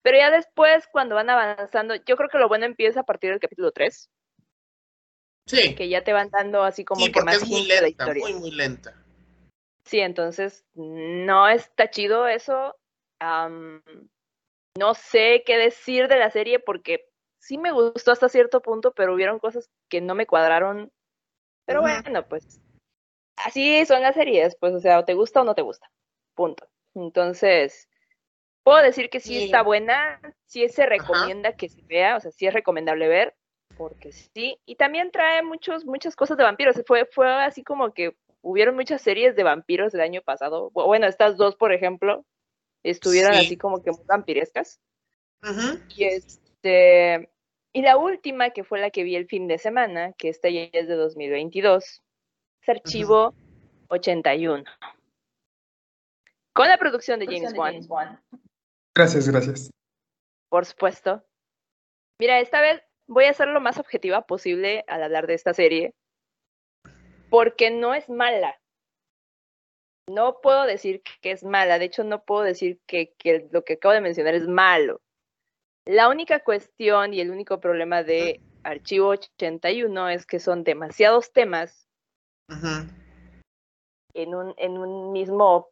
Pero 0.01 0.17
ya 0.17 0.31
después, 0.31 0.87
cuando 0.91 1.15
van 1.15 1.29
avanzando, 1.29 1.95
yo 1.95 2.17
creo 2.17 2.29
que 2.29 2.39
lo 2.39 2.47
bueno 2.47 2.65
empieza 2.65 3.01
a 3.01 3.05
partir 3.05 3.29
del 3.29 3.39
capítulo 3.39 3.71
3. 3.71 4.09
Sí. 5.45 5.75
Que 5.75 5.87
ya 5.87 6.03
te 6.03 6.13
van 6.13 6.29
dando 6.29 6.63
así 6.63 6.83
como 6.83 7.01
Sí, 7.01 7.07
que 7.11 7.19
porque 7.19 7.25
más 7.25 7.35
es 7.43 7.47
muy 7.47 7.59
hint 7.59 7.69
de 7.69 7.75
la 7.75 7.81
lenta, 7.81 8.03
historia. 8.03 8.23
muy, 8.23 8.33
muy 8.33 8.51
lenta. 8.51 9.03
Sí, 9.85 9.99
entonces 9.99 10.65
no 10.73 11.47
está 11.47 11.89
chido 11.89 12.27
eso. 12.27 12.75
No 13.21 14.93
sé 14.95 15.43
qué 15.45 15.57
decir 15.57 16.07
de 16.07 16.17
la 16.17 16.31
serie 16.31 16.59
porque 16.59 17.09
sí 17.43 17.57
me 17.57 17.71
gustó 17.71 18.11
hasta 18.11 18.29
cierto 18.29 18.61
punto, 18.61 18.93
pero 18.93 19.13
hubieron 19.13 19.37
cosas 19.39 19.69
que 19.89 19.99
no 20.01 20.15
me 20.15 20.25
cuadraron. 20.25 20.91
Pero 21.65 21.81
Ujú. 21.81 21.89
bueno, 22.03 22.25
pues 22.27 22.61
así 23.35 23.85
son 23.85 24.01
las 24.01 24.15
series, 24.15 24.55
pues 24.59 24.73
o 24.73 24.79
sea, 24.79 24.99
o 24.99 25.05
te 25.05 25.13
gusta 25.13 25.41
o 25.41 25.43
no 25.43 25.53
te 25.53 25.61
gusta. 25.61 25.91
Punto. 26.35 26.67
Entonces, 26.95 27.89
puedo 28.63 28.81
decir 28.81 29.09
que 29.09 29.19
sí 29.19 29.37
Sí. 29.37 29.45
está 29.45 29.61
buena, 29.61 30.19
sí 30.45 30.67
se 30.69 30.85
recomienda 30.85 31.53
que 31.53 31.69
se 31.69 31.81
vea, 31.87 32.15
o 32.15 32.19
sea, 32.19 32.31
sí 32.31 32.47
es 32.47 32.53
recomendable 32.53 33.07
ver, 33.07 33.35
porque 33.75 34.11
sí, 34.11 34.59
y 34.65 34.75
también 34.75 35.11
trae 35.11 35.43
muchos, 35.43 35.85
muchas 35.85 36.15
cosas 36.15 36.37
de 36.37 36.43
vampiros. 36.43 36.81
Fue, 36.87 37.05
fue 37.05 37.27
así 37.29 37.63
como 37.63 37.93
que 37.93 38.15
hubieron 38.41 38.75
muchas 38.75 39.01
series 39.01 39.35
de 39.35 39.43
vampiros 39.43 39.93
el 39.93 40.01
año 40.01 40.21
pasado. 40.21 40.71
Bu- 40.71 40.85
Bueno, 40.85 41.07
estas 41.07 41.35
dos, 41.37 41.55
por 41.55 41.73
ejemplo, 41.73 42.25
estuvieron 42.83 43.33
Sí. 43.33 43.39
así 43.39 43.57
como 43.57 43.81
que 43.83 43.91
muy 43.91 44.05
vampirescas. 44.07 44.79
Ujú. 45.41 45.79
Y 45.89 46.05
este, 46.05 47.29
y 47.73 47.81
la 47.81 47.97
última, 47.97 48.51
que 48.51 48.63
fue 48.63 48.79
la 48.79 48.91
que 48.91 49.03
vi 49.03 49.15
el 49.15 49.27
fin 49.27 49.47
de 49.47 49.57
semana, 49.57 50.13
que 50.13 50.29
esta 50.29 50.49
ya 50.49 50.69
es 50.71 50.87
de 50.87 50.95
2022, 50.95 52.03
es 52.61 52.69
Archivo 52.69 53.33
81. 53.89 54.63
Con 56.53 56.67
la 56.67 56.77
producción 56.77 57.19
de 57.19 57.25
James 57.25 57.53
Wan, 57.57 58.21
Gracias, 58.95 59.27
gracias. 59.27 59.71
por 60.49 60.65
supuesto. 60.67 61.23
Mira, 62.19 62.39
esta 62.39 62.61
vez 62.61 62.83
voy 63.07 63.25
a 63.25 63.33
ser 63.33 63.47
lo 63.47 63.59
más 63.59 63.79
objetiva 63.79 64.21
posible 64.21 64.85
al 64.87 65.01
hablar 65.01 65.25
de 65.25 65.33
esta 65.33 65.55
serie, 65.55 65.95
porque 67.31 67.71
no 67.71 67.95
es 67.95 68.07
mala. 68.07 68.59
No 70.07 70.41
puedo 70.41 70.65
decir 70.65 71.01
que 71.21 71.31
es 71.31 71.43
mala, 71.43 71.79
de 71.79 71.85
hecho 71.85 72.03
no 72.03 72.23
puedo 72.23 72.43
decir 72.43 72.79
que, 72.85 73.15
que 73.17 73.47
lo 73.51 73.63
que 73.63 73.73
acabo 73.73 73.95
de 73.95 74.01
mencionar 74.01 74.35
es 74.35 74.47
malo. 74.47 75.01
La 75.85 76.09
única 76.09 76.39
cuestión 76.39 77.13
y 77.13 77.19
el 77.19 77.29
único 77.31 77.59
problema 77.59 78.03
de 78.03 78.39
Archivo 78.63 79.09
81 79.09 80.09
es 80.09 80.25
que 80.25 80.39
son 80.39 80.63
demasiados 80.63 81.33
temas 81.33 81.89
en 84.13 84.35
un, 84.35 84.53
en 84.57 84.77
un 84.77 85.11
mismo, 85.11 85.69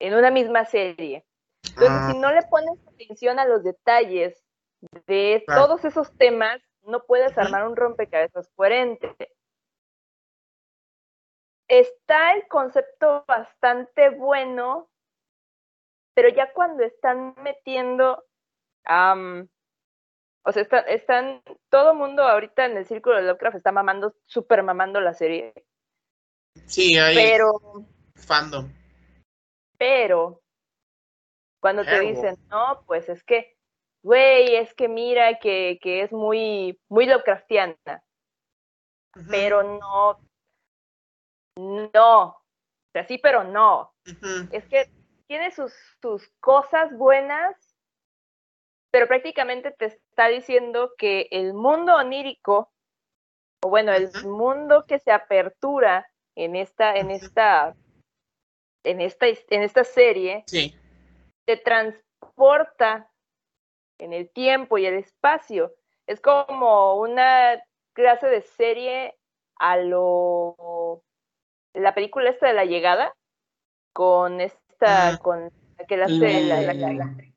en 0.00 0.14
una 0.14 0.30
misma 0.30 0.64
serie. 0.64 1.24
Entonces, 1.62 1.90
Ah, 1.90 2.12
si 2.12 2.18
no 2.18 2.32
le 2.32 2.42
pones 2.42 2.78
atención 2.88 3.38
a 3.38 3.46
los 3.46 3.62
detalles 3.62 4.44
de 5.06 5.44
Claro. 5.46 5.68
todos 5.68 5.84
esos 5.84 6.12
temas, 6.16 6.60
no 6.82 7.04
puedes 7.04 7.36
armar 7.38 7.66
un 7.66 7.76
rompecabezas 7.76 8.48
coherente. 8.56 9.14
Está 11.68 12.34
el 12.34 12.46
concepto 12.48 13.24
bastante 13.26 14.10
bueno, 14.10 14.90
pero 16.14 16.28
ya 16.28 16.52
cuando 16.52 16.82
están 16.82 17.34
metiendo, 17.42 18.24
am, 18.84 19.48
o 20.44 20.52
sea, 20.52 20.62
está- 20.62 20.80
están, 20.80 21.42
todo 21.70 21.94
mundo 21.94 22.22
ahorita 22.24 22.66
en 22.66 22.76
el 22.76 22.86
círculo 22.86 23.16
de 23.16 23.22
Lovecraft 23.22 23.56
está 23.56 23.72
mamando, 23.72 24.14
super 24.26 24.62
mamando 24.62 25.00
la 25.00 25.14
serie, 25.14 25.52
sí, 26.66 26.98
hay 26.98 27.14
pero 27.14 27.60
fandom. 28.16 28.68
Pero 29.78 30.40
cuando 31.60 31.84
te 31.84 32.00
dicen, 32.00 32.36
no, 32.50 32.82
pues 32.86 33.08
es 33.08 33.22
que, 33.24 33.56
güey, 34.02 34.56
es 34.56 34.74
que 34.74 34.88
mira 34.88 35.38
que, 35.38 35.78
que 35.80 36.02
es 36.02 36.12
muy, 36.12 36.80
muy 36.88 37.06
Lovecraftiana, 37.06 37.76
pero 39.28 39.62
no, 39.62 40.18
no, 41.56 42.24
o 42.28 42.42
sea, 42.92 43.06
sí, 43.06 43.18
pero 43.18 43.44
no. 43.44 43.92
Es 44.50 44.66
que 44.68 44.90
tiene 45.26 45.50
sus, 45.50 45.72
sus 46.00 46.28
cosas 46.40 46.92
buenas, 46.96 47.71
pero 48.92 49.08
prácticamente 49.08 49.70
te 49.72 49.86
está 49.86 50.28
diciendo 50.28 50.92
que 50.98 51.26
el 51.30 51.54
mundo 51.54 51.96
onírico, 51.96 52.70
o 53.64 53.68
bueno, 53.70 53.92
el 53.92 54.10
mundo 54.22 54.84
que 54.86 54.98
se 54.98 55.10
apertura 55.10 56.06
en 56.36 56.56
esta, 56.56 56.94
en 56.96 57.10
esta, 57.10 57.74
en 58.84 59.00
esta, 59.00 59.26
en 59.26 59.62
esta 59.62 59.84
serie, 59.84 60.44
Sí. 60.46 60.76
te 61.46 61.56
transporta 61.56 63.10
en 63.98 64.12
el 64.12 64.30
tiempo 64.30 64.76
y 64.78 64.86
el 64.86 64.94
espacio. 64.94 65.74
Es 66.06 66.20
como 66.20 66.96
una 66.96 67.62
clase 67.94 68.26
de 68.26 68.42
serie 68.42 69.16
a 69.56 69.76
lo 69.78 71.02
la 71.74 71.94
película 71.94 72.28
esta 72.30 72.48
de 72.48 72.52
la 72.52 72.66
llegada 72.66 73.14
con 73.94 74.40
esta 74.40 75.18
con 75.18 75.50
la 75.78 75.86
que 75.86 75.96
la 75.96 76.06
hace 76.06 76.42
la- 76.42 76.74
la- 76.74 77.31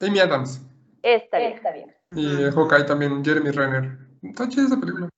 Amy 0.00 0.18
Adams. 0.18 0.66
esta 1.02 1.38
bien. 1.38 1.94
Y 2.12 2.42
eh, 2.42 2.50
Hawkeye 2.50 2.84
también, 2.84 3.24
Jeremy 3.24 3.50
Renner. 3.50 3.98
Está 4.22 4.48
chida 4.48 4.66
esa 4.66 4.80
película. 4.80 5.08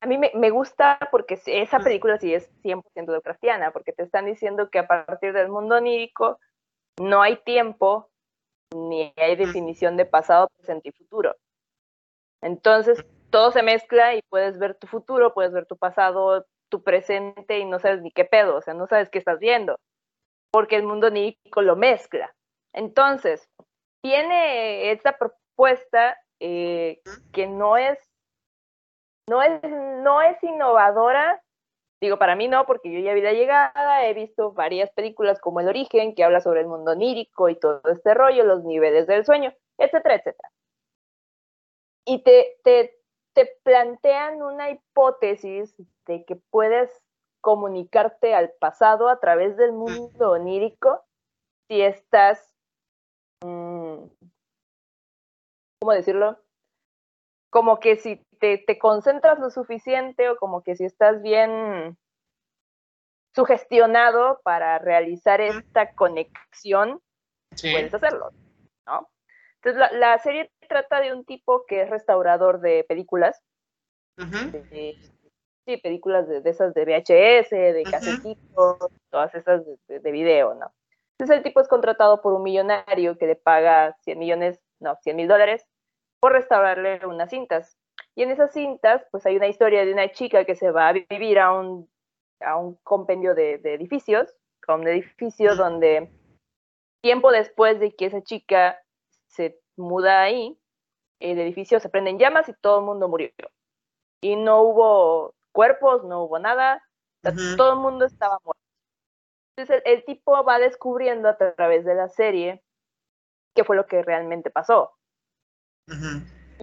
A 0.00 0.06
mí 0.06 0.18
me, 0.18 0.30
me 0.34 0.50
gusta 0.50 0.98
porque 1.10 1.40
esa 1.46 1.78
Ujú. 1.78 1.84
película 1.84 2.18
sí 2.18 2.34
es 2.34 2.50
100% 2.62 3.12
Lovecraftiana, 3.12 3.72
porque 3.72 3.92
te 3.92 4.02
están 4.02 4.26
diciendo 4.26 4.68
que 4.70 4.78
a 4.78 4.86
partir 4.86 5.32
del 5.32 5.48
mundo 5.48 5.76
onírico 5.76 6.38
no 7.00 7.22
hay 7.22 7.36
tiempo 7.36 8.10
ni 8.74 9.12
hay 9.16 9.36
definición 9.36 9.96
de 9.96 10.04
pasado, 10.04 10.48
presente 10.58 10.90
y 10.90 10.92
futuro. 10.92 11.34
Entonces, 12.42 13.04
todo 13.30 13.50
se 13.50 13.62
mezcla 13.62 14.14
y 14.14 14.20
puedes 14.28 14.58
ver 14.58 14.74
tu 14.74 14.86
futuro, 14.86 15.32
puedes 15.32 15.52
ver 15.52 15.64
tu 15.66 15.76
pasado, 15.76 16.46
tu 16.68 16.82
presente 16.82 17.58
y 17.58 17.64
no 17.64 17.78
sabes 17.78 18.02
ni 18.02 18.10
qué 18.10 18.24
pedo, 18.24 18.56
o 18.56 18.60
sea, 18.60 18.74
no 18.74 18.86
sabes 18.86 19.08
qué 19.08 19.18
estás 19.18 19.38
viendo, 19.38 19.78
porque 20.50 20.76
el 20.76 20.82
mundo 20.82 21.06
onírico 21.06 21.62
lo 21.62 21.76
mezcla. 21.76 22.34
Entonces, 22.74 23.48
tiene 24.02 24.90
esta 24.90 25.16
propuesta 25.16 26.18
eh, 26.40 27.00
que 27.32 27.46
no 27.46 27.76
es, 27.76 27.98
no 29.28 29.42
es, 29.42 29.62
no 29.62 30.20
es 30.20 30.42
innovadora. 30.42 31.40
Digo, 32.02 32.18
para 32.18 32.36
mí 32.36 32.48
no, 32.48 32.66
porque 32.66 32.92
yo 32.92 32.98
ya 32.98 33.14
vi 33.14 33.22
la 33.22 33.32
llegada, 33.32 34.06
he 34.06 34.12
visto 34.12 34.52
varias 34.52 34.90
películas 34.90 35.40
como 35.40 35.60
El 35.60 35.68
Origen, 35.68 36.14
que 36.14 36.24
habla 36.24 36.40
sobre 36.40 36.60
el 36.60 36.66
mundo 36.66 36.90
onírico 36.90 37.48
y 37.48 37.58
todo 37.58 37.80
este 37.90 38.12
rollo, 38.12 38.44
los 38.44 38.64
niveles 38.64 39.06
del 39.06 39.24
sueño, 39.24 39.54
etcétera, 39.78 40.16
etcétera. 40.16 40.50
Y 42.04 42.22
te, 42.22 42.58
te, 42.62 42.98
te 43.32 43.58
plantean 43.62 44.42
una 44.42 44.70
hipótesis 44.70 45.74
de 46.06 46.24
que 46.26 46.36
puedes 46.50 46.90
comunicarte 47.40 48.34
al 48.34 48.52
pasado 48.58 49.08
a 49.08 49.20
través 49.20 49.56
del 49.56 49.72
mundo 49.72 50.32
onírico 50.32 51.02
si 51.68 51.80
estás 51.80 52.53
¿cómo 55.80 55.92
decirlo? 55.92 56.38
Como 57.50 57.78
que 57.78 57.96
si 57.96 58.16
te, 58.40 58.58
te 58.58 58.78
concentras 58.78 59.38
lo 59.38 59.50
suficiente 59.50 60.28
o 60.28 60.36
como 60.36 60.62
que 60.62 60.76
si 60.76 60.84
estás 60.84 61.22
bien 61.22 61.96
sugestionado 63.34 64.40
para 64.44 64.78
realizar 64.78 65.40
esta 65.40 65.92
conexión, 65.92 67.00
Sí. 67.56 67.72
puedes 67.72 67.94
hacerlo, 67.94 68.32
¿no? 68.86 69.08
Entonces, 69.56 69.78
la, 69.78 69.92
la 69.92 70.18
serie 70.18 70.50
trata 70.68 71.00
de 71.00 71.12
un 71.12 71.24
tipo 71.24 71.64
que 71.66 71.82
es 71.82 71.90
restaurador 71.90 72.60
de 72.60 72.84
películas, 72.84 73.40
de- 74.52 74.98
sí, 75.64 75.76
películas 75.78 76.28
de, 76.28 76.40
de 76.40 76.50
esas 76.50 76.74
de 76.74 76.84
VHS, 76.84 77.54
de 77.56 77.86
casetitos, 77.86 78.78
todas 79.10 79.34
esas 79.34 79.62
de 79.86 80.10
video, 80.12 80.54
¿no? 80.54 80.72
Entonces 81.18 81.36
el 81.38 81.42
tipo 81.42 81.60
es 81.60 81.68
contratado 81.68 82.20
por 82.20 82.32
un 82.32 82.42
millonario 82.42 83.16
que 83.16 83.26
le 83.26 83.36
paga 83.36 83.96
100 84.00 84.18
millones, 84.18 84.60
no, 84.80 84.96
100 85.02 85.16
mil 85.16 85.28
dólares 85.28 85.66
por 86.20 86.32
restaurarle 86.32 87.06
unas 87.06 87.30
cintas. 87.30 87.76
Y 88.16 88.22
en 88.22 88.30
esas 88.30 88.52
cintas, 88.52 89.06
pues 89.10 89.26
hay 89.26 89.36
una 89.36 89.48
historia 89.48 89.84
de 89.84 89.92
una 89.92 90.10
chica 90.10 90.44
que 90.44 90.56
se 90.56 90.70
va 90.70 90.88
a 90.88 90.92
vivir 90.92 91.38
a 91.38 91.52
un, 91.52 91.88
a 92.40 92.56
un 92.56 92.76
compendio 92.82 93.34
de, 93.34 93.58
de 93.58 93.74
edificios, 93.74 94.34
a 94.66 94.74
un 94.74 94.86
edificio 94.88 95.54
donde 95.54 96.10
tiempo 97.02 97.30
después 97.30 97.78
de 97.80 97.94
que 97.94 98.06
esa 98.06 98.22
chica 98.22 98.80
se 99.26 99.60
muda 99.76 100.22
ahí, 100.22 100.58
el 101.20 101.38
edificio 101.38 101.78
se 101.80 101.88
prende 101.88 102.10
en 102.10 102.18
llamas 102.18 102.48
y 102.48 102.54
todo 102.54 102.80
el 102.80 102.86
mundo 102.86 103.08
murió. 103.08 103.30
Y 104.20 104.36
no 104.36 104.62
hubo 104.62 105.34
cuerpos, 105.52 106.04
no 106.04 106.22
hubo 106.22 106.38
nada, 106.38 106.82
todo 107.56 107.74
el 107.74 107.78
mundo 107.78 108.06
estaba 108.06 108.38
muerto. 108.44 108.53
Entonces 109.56 109.82
el, 109.84 110.04
tipo 110.04 110.42
va 110.44 110.58
descubriendo 110.58 111.28
a 111.28 111.36
través 111.36 111.84
de 111.84 111.94
la 111.94 112.08
serie 112.08 112.62
qué 113.54 113.62
fue 113.62 113.76
lo 113.76 113.86
que 113.86 114.02
realmente 114.02 114.50
pasó. 114.50 114.96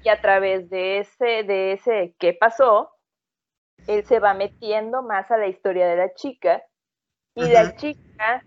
Y 0.03 0.09
a 0.09 0.19
través 0.19 0.69
de 0.69 0.99
ese, 0.99 1.43
de 1.43 1.73
ese 1.73 2.15
qué 2.19 2.33
pasó, 2.33 2.91
él 3.87 4.05
se 4.05 4.19
va 4.19 4.33
metiendo 4.33 5.03
más 5.03 5.31
a 5.31 5.37
la 5.37 5.47
historia 5.47 5.87
de 5.87 5.95
la 5.95 6.13
chica. 6.13 6.63
Y 7.35 7.47
la 7.47 7.75
chica 7.75 8.43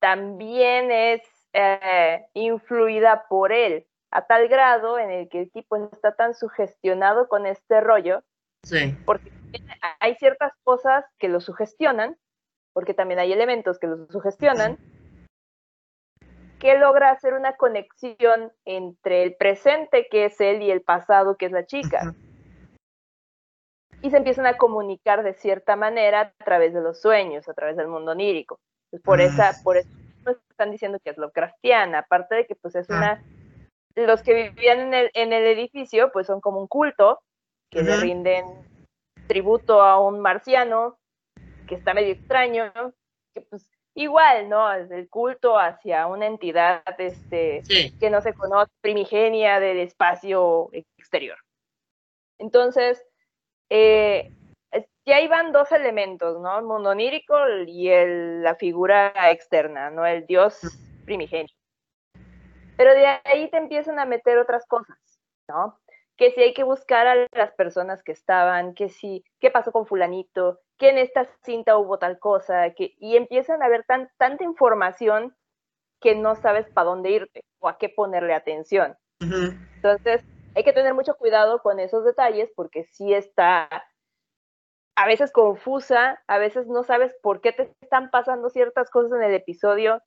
también 0.00 0.90
es 0.92 1.22
eh, 1.52 2.26
influida 2.34 3.26
por 3.28 3.52
él, 3.52 3.86
a 4.10 4.26
tal 4.26 4.48
grado 4.48 4.98
en 4.98 5.10
el 5.10 5.28
que 5.28 5.40
el 5.40 5.50
tipo 5.50 5.76
está 5.76 6.14
tan 6.14 6.34
sugestionado 6.34 7.28
con 7.28 7.46
este 7.46 7.80
rollo, 7.80 8.22
sí. 8.62 8.96
porque 9.04 9.32
hay 10.00 10.14
ciertas 10.16 10.52
cosas 10.64 11.04
que 11.18 11.28
lo 11.28 11.40
sugestionan, 11.40 12.16
porque 12.72 12.94
también 12.94 13.20
hay 13.20 13.32
elementos 13.32 13.78
que 13.78 13.86
lo 13.86 14.06
sugestionan, 14.08 14.78
que 16.58 16.78
logra 16.78 17.10
hacer 17.10 17.34
una 17.34 17.56
conexión 17.56 18.52
entre 18.64 19.24
el 19.24 19.34
presente, 19.34 20.06
que 20.08 20.26
es 20.26 20.40
él, 20.40 20.62
y 20.62 20.70
el 20.70 20.80
pasado, 20.80 21.36
que 21.36 21.46
es 21.46 21.52
la 21.52 21.66
chica. 21.66 22.14
Y 24.00 24.10
se 24.10 24.16
empiezan 24.16 24.46
a 24.46 24.56
comunicar 24.56 25.22
de 25.22 25.34
cierta 25.34 25.76
manera 25.76 26.20
a 26.20 26.44
través 26.44 26.72
de 26.72 26.80
los 26.80 27.00
sueños, 27.00 27.48
a 27.48 27.54
través 27.54 27.76
del 27.76 27.88
mundo 27.88 28.12
onírico. 28.12 28.60
por, 29.04 29.18
mm. 29.18 29.22
esa, 29.22 29.52
por 29.64 29.76
eso 29.76 29.88
están 30.50 30.70
diciendo 30.70 30.98
que 31.02 31.10
es 31.10 31.18
Lovecraftiana, 31.18 31.98
aparte 31.98 32.36
de 32.36 32.46
que 32.46 32.54
pues 32.54 32.74
es 32.76 32.88
una... 32.88 33.22
Los 33.94 34.22
que 34.22 34.32
vivían 34.32 34.80
en 34.80 34.94
el, 34.94 35.10
en 35.12 35.32
el 35.32 35.44
edificio 35.44 36.10
pues 36.12 36.26
son 36.26 36.40
como 36.40 36.60
un 36.60 36.66
culto 36.66 37.20
que 37.70 37.82
le 37.82 37.96
rinden 37.96 38.44
tributo 39.26 39.82
a 39.82 40.00
un 40.00 40.20
marciano 40.20 40.96
que 41.72 41.78
está 41.78 41.94
medio 41.94 42.12
extraño, 42.12 42.70
que 43.32 43.40
pues 43.40 43.66
igual, 43.94 44.50
¿no? 44.50 44.70
El 44.70 45.08
culto 45.08 45.58
hacia 45.58 46.06
una 46.06 46.26
entidad 46.26 46.82
este, 46.98 47.62
que 47.98 48.10
no 48.10 48.20
se 48.20 48.34
conoce, 48.34 48.70
primigenia 48.82 49.58
del 49.58 49.78
espacio 49.78 50.68
exterior. 50.72 51.38
Entonces, 52.38 53.02
eh, 53.70 54.30
ya 55.06 55.20
iban 55.22 55.52
dos 55.52 55.72
elementos, 55.72 56.38
¿no? 56.42 56.58
El 56.58 56.66
mundo 56.66 56.90
onírico 56.90 57.34
y 57.66 57.88
el, 57.88 58.42
la 58.42 58.54
figura 58.54 59.14
externa, 59.30 59.90
¿no? 59.90 60.04
El 60.04 60.26
dios 60.26 60.60
primigenio. 61.06 61.54
Pero 62.76 62.92
de 62.92 63.06
ahí 63.24 63.48
te 63.48 63.56
empiezan 63.56 63.98
a 63.98 64.04
meter 64.04 64.36
otras 64.36 64.66
cosas, 64.66 64.98
¿no? 65.48 65.80
Que 66.22 66.30
si 66.30 66.40
hay 66.40 66.54
que 66.54 66.62
buscar 66.62 67.08
a 67.08 67.26
las 67.32 67.50
personas 67.54 68.04
que 68.04 68.12
estaban, 68.12 68.74
que 68.74 68.88
si, 68.88 69.24
qué 69.40 69.50
pasó 69.50 69.72
con 69.72 69.86
fulanito, 69.86 70.60
que 70.78 70.90
en 70.90 70.98
esta 70.98 71.28
cinta 71.42 71.76
hubo 71.76 71.98
tal 71.98 72.20
cosa, 72.20 72.70
que, 72.74 72.94
y 73.00 73.16
empiezan 73.16 73.60
a 73.60 73.68
ver 73.68 73.82
tan, 73.82 74.08
tanta 74.18 74.44
información 74.44 75.34
que 76.00 76.14
no 76.14 76.36
sabes 76.36 76.68
para 76.68 76.90
dónde 76.90 77.10
irte 77.10 77.40
o 77.58 77.68
a 77.68 77.76
qué 77.76 77.88
ponerle 77.88 78.34
atención. 78.34 78.96
Entonces, 79.18 80.22
hay 80.54 80.62
que 80.62 80.72
tener 80.72 80.94
mucho 80.94 81.16
cuidado 81.16 81.60
con 81.60 81.80
esos 81.80 82.04
detalles 82.04 82.52
porque 82.54 82.84
sí 82.84 83.12
está 83.12 83.68
a 84.94 85.06
veces 85.08 85.32
confusa, 85.32 86.22
a 86.28 86.38
veces 86.38 86.68
no 86.68 86.84
sabes 86.84 87.12
por 87.20 87.40
qué 87.40 87.50
te 87.50 87.72
están 87.80 88.12
pasando 88.12 88.48
ciertas 88.48 88.90
cosas 88.90 89.10
en 89.18 89.24
el 89.24 89.34
episodio 89.34 90.00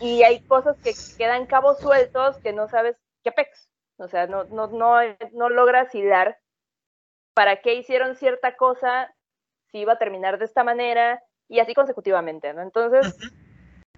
y 0.00 0.22
hay 0.22 0.42
cosas 0.42 0.76
que 0.84 0.92
quedan 1.16 1.46
cabos 1.46 1.78
sueltos 1.78 2.36
que 2.42 2.52
no 2.52 2.68
sabes 2.68 2.98
qué 3.24 3.32
pex. 3.32 3.69
O 4.00 4.08
sea, 4.08 4.26
no, 4.26 4.44
no, 4.44 4.66
no, 4.68 4.96
no 5.32 5.48
logras 5.50 5.94
hilar 5.94 6.38
para 7.34 7.60
qué 7.60 7.74
hicieron 7.74 8.16
cierta 8.16 8.56
cosa 8.56 9.14
si 9.70 9.78
iba 9.78 9.92
a 9.92 9.98
terminar 9.98 10.38
de 10.38 10.46
esta 10.46 10.64
manera 10.64 11.22
y 11.48 11.60
así 11.60 11.74
consecutivamente, 11.74 12.52
¿no? 12.54 12.62
Entonces, 12.62 13.16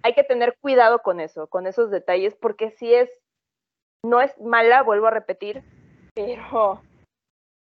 hay 0.03 0.13
que 0.13 0.23
tener 0.23 0.57
cuidado 0.59 0.99
con 0.99 1.19
eso, 1.19 1.47
con 1.47 1.67
esos 1.67 1.89
detalles, 1.89 2.35
porque 2.35 2.71
si 2.71 2.93
es, 2.93 3.09
no 4.03 4.21
es 4.21 4.37
mala, 4.39 4.83
vuelvo 4.83 5.07
a 5.07 5.11
repetir, 5.11 5.63
pero 6.13 6.81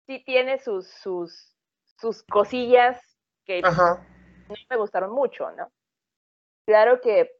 sí 0.07 0.23
tiene 0.25 0.59
sus, 0.59 0.89
sus, 0.89 1.55
sus 2.01 2.23
cosillas 2.25 3.01
que 3.47 3.63
no 3.63 4.55
me 4.69 4.77
gustaron 4.77 5.13
mucho, 5.13 5.51
¿no? 5.53 5.71
Claro 6.67 7.01
que, 7.01 7.31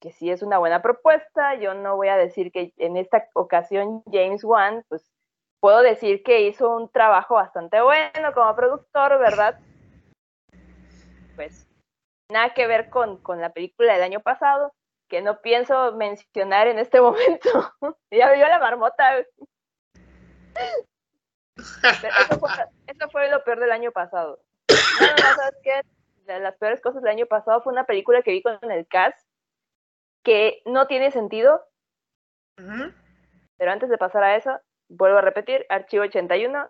que 0.00 0.12
sí 0.12 0.30
es 0.30 0.42
una 0.42 0.58
buena 0.58 0.82
propuesta, 0.82 1.54
yo 1.56 1.74
no 1.74 1.96
voy 1.96 2.08
a 2.08 2.16
decir 2.16 2.50
que 2.50 2.72
en 2.78 2.96
esta 2.96 3.28
ocasión 3.34 4.02
James 4.10 4.42
Wan, 4.42 4.84
pues 4.88 5.10
puedo 5.60 5.82
decir 5.82 6.22
que 6.22 6.42
hizo 6.42 6.74
un 6.74 6.90
trabajo 6.90 7.34
bastante 7.34 7.80
bueno 7.82 8.32
como 8.34 8.56
productor, 8.56 9.18
¿verdad? 9.18 9.58
pues 11.36 11.66
nada 12.30 12.52
que 12.52 12.66
ver 12.66 12.90
con, 12.90 13.16
con 13.18 13.40
la 13.40 13.52
película 13.52 13.94
del 13.94 14.02
año 14.02 14.20
pasado, 14.20 14.74
que 15.08 15.22
no 15.22 15.40
pienso 15.40 15.92
mencionar 15.92 16.66
en 16.66 16.78
este 16.78 17.00
momento. 17.02 17.72
ya 18.10 18.32
vio 18.32 18.46
la 18.46 18.58
marmota. 18.58 19.18
eso, 22.86 23.10
fue, 23.10 23.30
lo 23.30 23.42
peor 23.44 23.60
del 23.60 23.72
año 23.72 23.90
pasado. 23.90 24.38
No, 24.68 25.06
no, 25.06 25.34
¿sabes 25.36 25.56
qué? 25.62 25.82
De 26.24 26.40
las 26.40 26.56
peores 26.56 26.80
cosas 26.80 27.02
del 27.02 27.12
año 27.12 27.26
pasado 27.26 27.62
fue 27.62 27.72
una 27.72 27.84
película 27.84 28.22
que 28.22 28.32
vi 28.32 28.42
con 28.42 28.58
el 28.70 28.86
cast 28.86 29.29
que 30.22 30.62
no 30.66 30.86
tiene 30.86 31.10
sentido. 31.10 31.64
Pero 33.56 33.72
antes 33.72 33.88
de 33.88 33.98
pasar 33.98 34.22
a 34.22 34.36
eso, 34.36 34.60
vuelvo 34.88 35.18
a 35.18 35.22
repetir, 35.22 35.64
Archivo 35.68 36.04
81. 36.04 36.68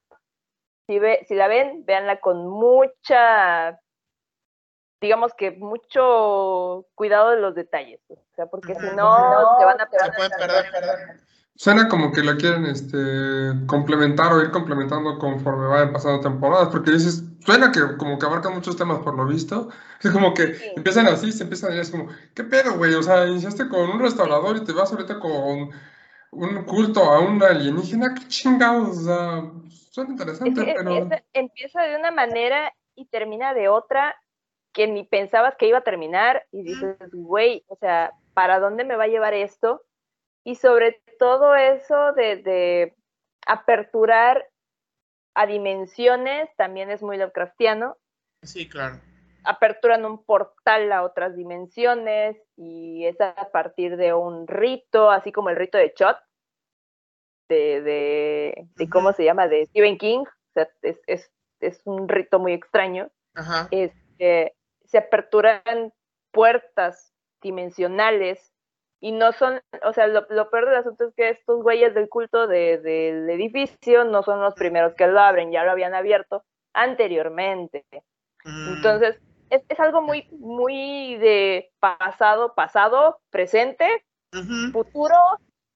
Si, 0.87 0.99
ve, 0.99 1.25
si 1.27 1.35
la 1.35 1.49
ven, 1.49 1.85
véanla 1.85 2.21
con 2.21 2.47
mucha 2.47 3.81
digamos 5.01 5.33
que 5.35 5.51
mucho 5.53 6.87
cuidado 6.95 7.31
de 7.31 7.39
los 7.39 7.55
detalles, 7.55 8.01
o 8.11 8.35
sea, 8.37 8.47
porque 8.47 8.75
si 8.75 8.87
no, 8.95 9.59
te 9.59 9.65
van 9.65 9.81
a, 9.81 9.87
perder. 9.89 11.21
Suena 11.61 11.89
como 11.89 12.11
que 12.11 12.23
la 12.23 12.39
quieren 12.39 12.65
este, 12.65 12.97
complementar 13.67 14.33
o 14.33 14.41
ir 14.41 14.51
complementando 14.51 15.19
conforme 15.19 15.67
vayan 15.67 15.93
pasando 15.93 16.23
temporadas, 16.23 16.71
porque 16.71 16.93
dices, 16.93 17.23
suena 17.41 17.71
que 17.71 17.99
como 17.99 18.19
que 18.19 18.25
abarcan 18.25 18.55
muchos 18.55 18.79
temas 18.79 19.01
por 19.01 19.15
lo 19.15 19.27
visto, 19.27 19.69
es 20.03 20.11
como 20.11 20.33
que 20.33 20.55
empiezan 20.75 21.07
así, 21.09 21.33
se 21.33 21.43
empiezan 21.43 21.75
ir, 21.75 21.81
es 21.81 21.91
como, 21.91 22.09
¿qué 22.35 22.45
pedo, 22.45 22.79
güey? 22.79 22.95
O 22.95 23.03
sea, 23.03 23.27
iniciaste 23.27 23.69
con 23.69 23.91
un 23.91 24.01
restaurador 24.01 24.57
y 24.57 24.65
te 24.65 24.73
vas 24.73 24.91
ahorita 24.91 25.21
con 25.21 25.69
un 26.31 26.65
culto 26.65 27.03
a 27.03 27.21
un 27.21 27.43
alienígena, 27.43 28.15
qué 28.15 28.27
chingados, 28.27 28.97
o 28.97 29.03
sea, 29.03 29.53
suena 29.69 30.13
interesante, 30.13 30.65
pero... 30.65 31.11
empieza 31.35 31.83
de 31.83 31.97
una 31.99 32.11
manera 32.11 32.73
y 32.95 33.05
termina 33.05 33.53
de 33.53 33.69
otra 33.69 34.17
que 34.73 34.87
ni 34.87 35.05
pensabas 35.05 35.57
que 35.57 35.69
iba 35.69 35.77
a 35.77 35.85
terminar 35.85 36.43
y 36.53 36.63
dices, 36.63 36.97
güey, 37.13 37.65
o 37.67 37.77
sea, 37.77 38.13
¿para 38.33 38.61
dónde 38.61 38.85
me 38.85 38.97
va 38.97 39.05
a 39.05 39.09
llevar 39.09 39.35
esto? 39.35 39.83
Y 40.43 40.55
sobre 40.55 41.03
todo 41.21 41.55
eso 41.55 42.13
de, 42.15 42.37
de 42.37 42.97
aperturar 43.47 44.49
a 45.35 45.47
dimensiones 45.47 46.49
también 46.57 46.91
es 46.91 47.03
muy 47.03 47.19
Lovecraftiano. 47.19 47.99
Sí, 48.43 48.69
claro. 48.69 48.97
Aperturan 49.45 50.07
un 50.07 50.25
portal 50.25 50.91
a 50.93 51.03
otras 51.03 51.37
dimensiones 51.37 52.37
y 52.57 53.05
es 53.05 53.21
a 53.21 53.51
partir 53.53 53.99
de 53.99 54.15
un 54.15 54.49
rito, 54.49 55.11
así 55.11 55.31
como 55.31 55.51
el 55.51 55.57
rito 55.57 55.77
de 55.77 55.93
Chot, 55.93 56.19
de, 57.49 57.83
de, 57.83 58.69
de 58.77 58.89
¿cómo 58.89 59.13
se 59.13 59.25
llama? 59.25 59.47
De 59.47 59.67
Stephen 59.67 59.99
King. 59.99 60.21
O 60.21 60.53
sea, 60.55 60.69
es, 60.83 61.01
es, 61.07 61.31
es 61.61 61.83
un 61.85 62.09
rito 62.09 62.39
muy 62.39 62.55
extraño. 62.55 63.11
Ajá. 63.35 63.69
Este, 63.71 64.57
se 64.85 64.99
aperturan 64.99 65.93
puertas 66.33 67.15
dimensionales 67.43 68.53
y 69.01 69.13
no 69.13 69.33
son, 69.33 69.61
o 69.83 69.93
sea, 69.95 70.07
lo, 70.07 70.27
peor 70.27 70.67
del 70.67 70.77
asunto 70.77 71.09
es 71.09 71.15
que 71.15 71.31
estos 71.31 71.63
güeyes 71.63 71.95
del 71.95 72.09
culto 72.09 72.47
del 72.47 73.31
edificio 73.31 74.05
no 74.05 74.23
son 74.23 74.41
los 74.41 74.55
primeros 74.55 74.95
que 74.95 75.07
lo 75.07 75.19
abren, 75.19 75.51
ya 75.51 75.65
lo 75.65 75.71
habían 75.71 75.95
abierto 75.95 76.45
anteriormente. 76.75 77.87
Mm. 78.45 78.75
Entonces, 78.77 79.19
es, 79.49 79.63
es, 79.69 79.81
algo 79.81 80.03
muy, 80.03 80.29
muy 80.33 81.17
de 81.17 81.73
pasado, 81.81 82.55
pasado, 82.55 83.21
presente, 83.31 84.05
futuro, 84.73 85.17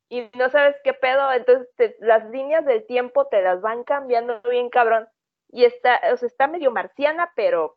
y 0.08 0.30
no 0.38 0.48
sabes 0.50 0.76
qué 0.84 0.92
pedo, 0.92 1.32
entonces 1.32 1.96
las 1.98 2.28
líneas 2.30 2.64
del 2.64 2.86
tiempo 2.86 3.26
te 3.26 3.42
las 3.42 3.60
van 3.62 3.84
cambiando 3.84 4.40
bien 4.42 4.68
cabrón, 4.68 5.08
y 5.48 5.64
está, 5.64 6.00
o 6.12 6.16
sea, 6.16 6.28
está 6.28 6.46
medio 6.46 6.70
marciana, 6.70 7.32
pero 7.34 7.76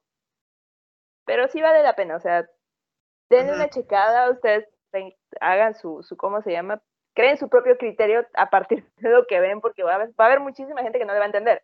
pero 1.26 1.48
sí 1.50 1.62
vale 1.62 1.84
la 1.84 1.96
pena, 1.96 2.16
o 2.16 2.20
sea, 2.20 2.48
denle 3.30 3.54
una 3.54 3.70
checada, 3.70 4.30
ustedes 4.32 4.68
hagan 5.42 5.76
su, 5.76 6.04
su, 6.04 6.18
¿cómo 6.18 6.42
se 6.42 6.52
llama? 6.52 6.82
Creen 7.14 7.38
su 7.38 7.50
propio 7.50 7.78
criterio 7.78 8.26
a 8.34 8.50
partir 8.50 8.86
de 8.98 9.10
lo 9.10 9.26
que 9.26 9.40
ven, 9.40 9.62
porque 9.62 9.84
va 9.84 9.94
a 9.94 9.96
haber, 9.96 10.10
va 10.10 10.26
a 10.26 10.28
haber 10.28 10.40
muchísima 10.40 10.82
gente 10.82 11.00
que 11.00 11.06
no 11.06 11.14
le 11.14 11.20
va 11.20 11.26
a 11.26 11.28
entender. 11.28 11.64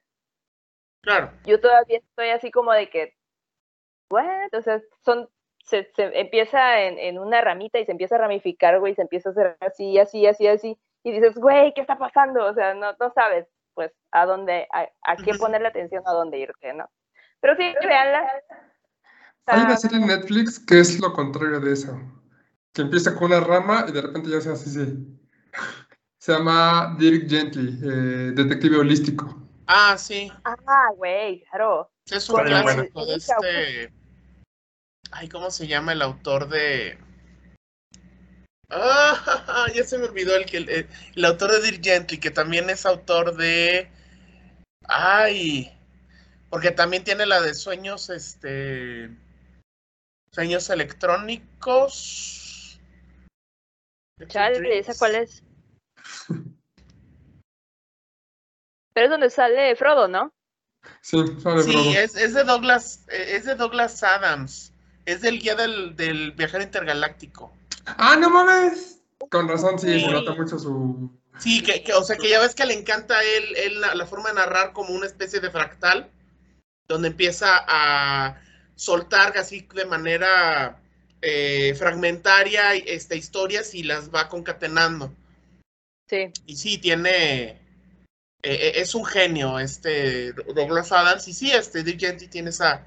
Claro. 1.02 1.32
Yo 1.46 1.60
todavía 1.60 1.98
estoy 1.98 2.30
así 2.30 2.50
como 2.50 2.72
de 2.72 2.90
que, 2.90 3.14
bueno, 4.10 4.48
o 4.54 4.62
sea, 4.62 4.82
son 5.04 5.28
se, 5.66 5.90
se 5.96 6.20
empieza 6.20 6.82
en, 6.82 6.98
en, 7.00 7.20
una 7.20 7.42
ramita 7.42 7.80
y 7.80 7.86
se 7.86 7.92
empieza 7.92 8.16
a 8.16 8.20
ramificar, 8.20 8.80
güey, 8.80 8.96
se 8.96 9.02
empieza 9.02 9.30
a 9.30 9.32
hacer 9.32 9.58
así, 9.62 9.98
así, 9.98 10.26
así, 10.28 10.48
así, 10.48 10.78
y 11.04 11.12
dices, 11.12 11.36
güey, 11.36 11.74
¿qué 11.74 11.82
está 11.82 11.98
pasando? 11.98 12.46
O 12.46 12.54
sea, 12.54 12.74
no, 12.74 12.94
no 13.00 13.12
sabes, 13.14 13.48
pues, 13.74 13.92
a 14.12 14.26
dónde, 14.26 14.68
a, 14.72 14.90
a 15.04 15.16
qué 15.18 15.34
ponerle 15.36 15.68
atención, 15.68 16.04
a 16.06 16.12
dónde 16.12 16.38
irte, 16.40 16.74
¿no? 16.74 16.90
Pero 17.40 17.56
sí, 17.56 17.74
véanla. 17.86 18.30
Hay 19.48 19.62
una 19.62 19.76
serie 19.76 19.98
en 19.98 20.08
Netflix 20.08 20.60
que 20.60 20.80
es 20.80 21.00
lo 21.02 21.12
contrario 21.12 21.60
de 21.60 21.74
eso, 21.74 22.00
que 22.74 22.82
empieza 22.82 23.16
con 23.16 23.26
una 23.26 23.40
rama 23.40 23.86
y 23.88 23.92
de 23.92 24.02
repente 24.02 24.30
ya 24.30 24.42
se 24.42 24.52
hace 24.52 24.70
así. 24.70 25.20
Se 26.20 26.32
llama 26.32 26.96
Dirk 26.98 27.30
Gently, 27.30 27.80
eh, 27.84 28.32
detective 28.34 28.78
holístico. 28.78 29.42
Ah, 29.68 29.98
sí. 29.98 30.32
Ah, 30.44 30.90
güey, 30.96 31.44
claro. 31.50 31.92
Es 32.10 32.30
un 32.30 32.42
clásico 32.44 33.06
de 33.06 33.16
este. 33.16 33.94
Ay, 35.12 35.30
¿cómo 35.30 35.52
se 35.52 35.68
llama 35.68 35.92
el 35.92 36.02
autor 36.02 36.50
de.? 36.50 36.98
Ah, 38.70 39.68
ya 39.76 39.84
se 39.84 39.98
me 40.00 40.06
olvidó 40.06 40.36
el 40.36 40.46
que 40.46 40.58
el, 40.58 40.70
el, 40.70 41.26
autor 41.26 41.52
de 41.52 41.62
Dirk 41.62 41.84
Gently, 41.84 42.20
que 42.20 42.32
también 42.32 42.70
es 42.70 42.86
autor 42.86 43.36
de. 43.36 43.90
Ay. 44.88 45.72
Porque 46.50 46.72
también 46.72 47.04
tiene 47.04 47.26
la 47.26 47.42
de 47.42 47.54
sueños, 47.54 48.10
este. 48.10 49.12
Sueños 50.32 50.70
electrónicos. 50.70 52.43
Chale, 54.28 54.80
¿esa 54.80 54.94
cuál 54.98 55.16
es? 55.16 55.44
Pero 58.94 59.06
es 59.06 59.10
donde 59.10 59.30
sale 59.30 59.76
Frodo, 59.76 60.08
¿no? 60.08 60.34
Sí, 61.02 61.18
sale 61.40 61.64
Frodo. 61.64 61.64
Sí, 61.64 61.98
es, 61.98 62.16
es, 62.16 62.34
de 62.34 62.44
Douglas, 62.44 63.06
es 63.10 63.46
de 63.46 63.56
Douglas 63.56 64.04
Adams. 64.04 64.72
Es 65.06 65.22
del 65.22 65.40
guía 65.40 65.56
del, 65.56 65.96
del 65.96 66.32
viajero 66.32 66.64
intergaláctico. 66.64 67.52
¡Ah, 67.86 68.16
no 68.18 68.30
mames! 68.30 69.02
Con 69.30 69.48
razón, 69.48 69.80
sí, 69.80 69.88
sí. 69.94 70.06
se 70.06 70.12
nota 70.12 70.34
mucho 70.34 70.60
su. 70.60 71.10
Sí, 71.40 71.64
que, 71.64 71.84
que, 71.84 71.94
o 71.94 72.04
sea, 72.04 72.16
que 72.16 72.30
ya 72.30 72.40
ves 72.40 72.54
que 72.54 72.66
le 72.66 72.74
encanta 72.74 73.18
a 73.18 73.24
él, 73.24 73.56
él 73.58 73.82
la, 73.82 73.96
la, 73.96 74.06
forma 74.06 74.30
de 74.30 74.36
narrar 74.36 74.72
como 74.72 74.94
una 74.94 75.08
especie 75.08 75.40
de 75.40 75.50
fractal, 75.50 76.12
donde 76.88 77.08
empieza 77.08 77.66
a 77.68 78.40
soltar 78.76 79.36
así 79.38 79.68
de 79.74 79.86
manera 79.86 80.83
eh, 81.26 81.74
fragmentaria 81.76 82.74
este, 82.76 83.16
historias 83.16 83.74
y 83.74 83.84
las 83.84 84.14
va 84.14 84.28
concatenando. 84.28 85.16
Sí. 86.06 86.30
Y 86.46 86.58
sí, 86.58 86.78
tiene. 86.80 87.62
Eh, 88.44 88.74
es 88.76 88.94
un 88.94 89.06
genio, 89.06 89.58
este 89.58 90.34
Douglas 90.34 90.92
Adams. 90.92 91.26
Y 91.30 91.34
sí, 91.34 91.50
este 91.50 91.82
Dick 91.82 92.02
Gently 92.02 92.28
tiene 92.28 92.50
esa, 92.50 92.86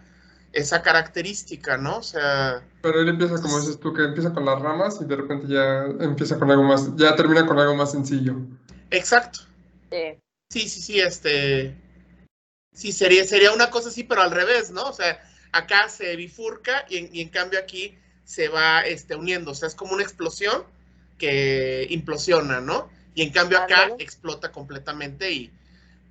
esa 0.52 0.82
característica, 0.82 1.78
¿no? 1.78 1.96
O 1.96 2.02
sea. 2.02 2.62
Pero 2.82 3.00
él 3.00 3.08
empieza, 3.08 3.40
como 3.40 3.58
dices 3.58 3.80
tú, 3.80 3.94
que 3.94 4.04
empieza 4.04 4.34
con 4.34 4.44
las 4.44 4.60
ramas 4.60 4.98
y 5.00 5.06
de 5.06 5.16
repente 5.16 5.46
ya 5.48 5.86
empieza 6.04 6.38
con 6.38 6.50
algo 6.50 6.64
más. 6.64 6.94
Ya 6.96 7.16
termina 7.16 7.46
con 7.46 7.58
algo 7.58 7.74
más 7.74 7.92
sencillo. 7.92 8.36
Exacto. 8.90 9.40
Sí. 9.90 10.20
Sí, 10.50 10.68
sí, 10.68 10.82
sí, 10.82 11.00
este. 11.00 11.74
Sí, 12.74 12.92
sería, 12.92 13.24
sería 13.24 13.52
una 13.52 13.70
cosa 13.70 13.88
así, 13.88 14.04
pero 14.04 14.20
al 14.20 14.30
revés, 14.30 14.70
¿no? 14.70 14.82
O 14.82 14.92
sea, 14.92 15.18
acá 15.52 15.88
se 15.88 16.14
bifurca 16.16 16.84
y 16.90 16.98
en, 16.98 17.08
y 17.14 17.22
en 17.22 17.30
cambio 17.30 17.58
aquí 17.58 17.96
se 18.26 18.48
va 18.48 18.80
este, 18.82 19.14
uniendo. 19.14 19.52
O 19.52 19.54
sea, 19.54 19.68
es 19.68 19.74
como 19.74 19.94
una 19.94 20.02
explosión 20.02 20.64
que 21.16 21.86
implosiona, 21.88 22.60
¿no? 22.60 22.90
Y 23.14 23.22
en 23.22 23.32
cambio 23.32 23.58
acá 23.58 23.92
explota 23.98 24.52
completamente 24.52 25.32
y 25.32 25.50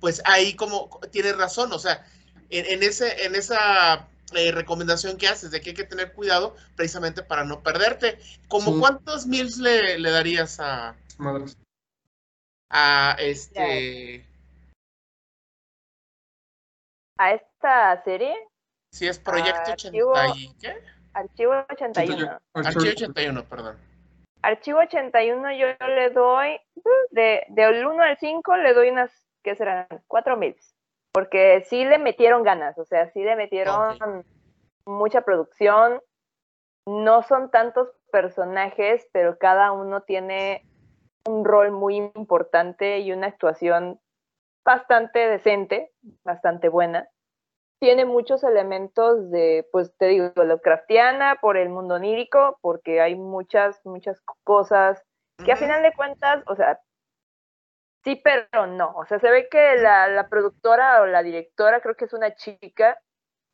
pues 0.00 0.20
ahí 0.24 0.54
como 0.54 0.90
tienes 1.12 1.36
razón, 1.36 1.72
o 1.72 1.78
sea, 1.78 2.04
en, 2.50 2.66
en 2.66 2.82
ese, 2.82 3.24
en 3.24 3.36
esa 3.36 4.08
eh, 4.34 4.50
recomendación 4.50 5.16
que 5.16 5.28
haces 5.28 5.52
de 5.52 5.60
que 5.60 5.70
hay 5.70 5.76
que 5.76 5.84
tener 5.84 6.12
cuidado 6.12 6.56
precisamente 6.74 7.22
para 7.22 7.44
no 7.44 7.62
perderte. 7.62 8.18
¿Como 8.48 8.72
sí. 8.72 8.80
cuántos 8.80 9.26
mils 9.26 9.58
le, 9.58 9.98
le, 10.00 10.10
darías 10.10 10.58
a 10.58 10.96
a 12.68 13.16
este 13.20 14.26
a 17.18 17.32
esta 17.32 18.02
serie? 18.04 18.34
Sí, 18.90 19.06
es 19.06 19.18
Proyecto 19.18 19.70
Archivo, 19.70 20.12
80 20.12 20.38
y 20.38 20.54
¿qué? 20.54 20.95
Archivo 21.16 21.54
81. 21.70 22.38
Archivo 22.52 22.90
81, 22.90 23.44
perdón. 23.44 23.76
Archivo 24.42 24.80
81 24.80 25.52
yo 25.52 25.66
le 25.88 26.10
doy, 26.10 26.60
de, 27.10 27.42
del 27.48 27.86
1 27.86 28.02
al 28.02 28.18
5 28.18 28.56
le 28.58 28.74
doy 28.74 28.90
unas, 28.90 29.10
¿qué 29.42 29.54
serán? 29.56 29.86
4 30.08 30.36
mil. 30.36 30.54
Porque 31.12 31.64
sí 31.68 31.86
le 31.86 31.98
metieron 31.98 32.42
ganas, 32.42 32.76
o 32.76 32.84
sea, 32.84 33.10
sí 33.12 33.24
le 33.24 33.34
metieron 33.34 33.94
okay. 33.94 34.30
mucha 34.84 35.22
producción. 35.22 36.02
No 36.86 37.22
son 37.22 37.50
tantos 37.50 37.88
personajes, 38.12 39.08
pero 39.12 39.38
cada 39.38 39.72
uno 39.72 40.02
tiene 40.02 40.66
un 41.26 41.46
rol 41.46 41.70
muy 41.70 41.96
importante 42.14 42.98
y 42.98 43.10
una 43.10 43.28
actuación 43.28 43.98
bastante 44.66 45.26
decente, 45.28 45.92
bastante 46.24 46.68
buena. 46.68 47.08
Tiene 47.78 48.04
muchos 48.04 48.42
elementos 48.42 49.30
de, 49.30 49.68
pues 49.70 49.94
te 49.98 50.06
digo, 50.06 50.32
Lovecraftiana 50.34 51.36
por 51.40 51.56
el 51.56 51.68
mundo 51.68 51.96
onírico, 51.96 52.58
porque 52.62 53.00
hay 53.00 53.14
muchas, 53.16 53.84
muchas 53.84 54.20
cosas 54.44 55.02
que 55.44 55.52
a 55.52 55.56
final 55.56 55.82
de 55.82 55.92
cuentas, 55.92 56.42
o 56.46 56.56
sea, 56.56 56.80
sí, 58.04 58.20
pero 58.24 58.66
no. 58.66 58.94
O 58.96 59.04
sea, 59.04 59.18
se 59.18 59.30
ve 59.30 59.48
que 59.50 59.76
la, 59.76 60.08
la 60.08 60.28
productora 60.28 61.02
o 61.02 61.06
la 61.06 61.22
directora, 61.22 61.80
creo 61.80 61.94
que 61.94 62.06
es 62.06 62.14
una 62.14 62.34
chica, 62.34 62.98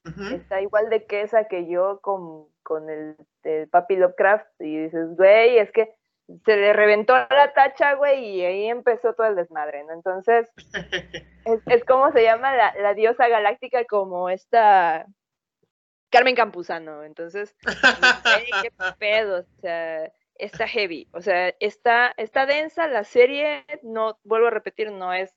uh 0.05 0.11
-huh. 0.11 0.35
está 0.35 0.61
igual 0.61 0.89
de 0.91 1.05
quesa 1.07 1.49
que 1.49 1.67
yo 1.67 2.01
con, 2.01 2.47
con 2.63 2.89
el, 2.91 3.17
el 3.43 3.69
Papi 3.69 3.97
Lovecraft, 3.97 4.61
y 4.61 4.85
dices, 4.85 5.17
güey, 5.17 5.59
es 5.59 5.73
que 5.73 5.97
se 6.45 6.57
le 6.57 6.73
reventó 6.73 7.15
la 7.15 7.53
tacha, 7.55 7.95
güey, 7.95 8.25
y 8.25 8.45
ahí 8.45 8.69
empezó 8.69 9.15
todo 9.15 9.27
el 9.27 9.37
desmadre, 9.37 9.85
¿no? 9.85 9.93
Entonces, 9.93 10.51
es, 11.45 11.61
es 11.67 11.85
como 11.85 12.13
se 12.13 12.23
llama 12.23 12.55
la, 12.55 12.75
la, 12.81 12.95
diosa 12.95 13.29
galáctica, 13.29 13.85
como 13.85 14.29
esta 14.31 15.07
Carmen 16.11 16.37
Campuzano. 16.37 17.03
Entonces, 17.05 17.57
qué 18.63 18.71
pedo, 18.99 19.41
o 19.41 19.61
sea, 19.61 20.13
está 20.35 20.69
heavy, 20.69 21.09
o 21.13 21.21
sea, 21.21 21.55
está, 21.61 22.13
está 22.17 22.47
densa, 22.47 22.87
la 22.87 23.05
serie, 23.05 23.65
no, 23.83 24.19
vuelvo 24.25 24.49
a 24.49 24.51
repetir, 24.51 24.93
no 24.93 25.13
es 25.13 25.35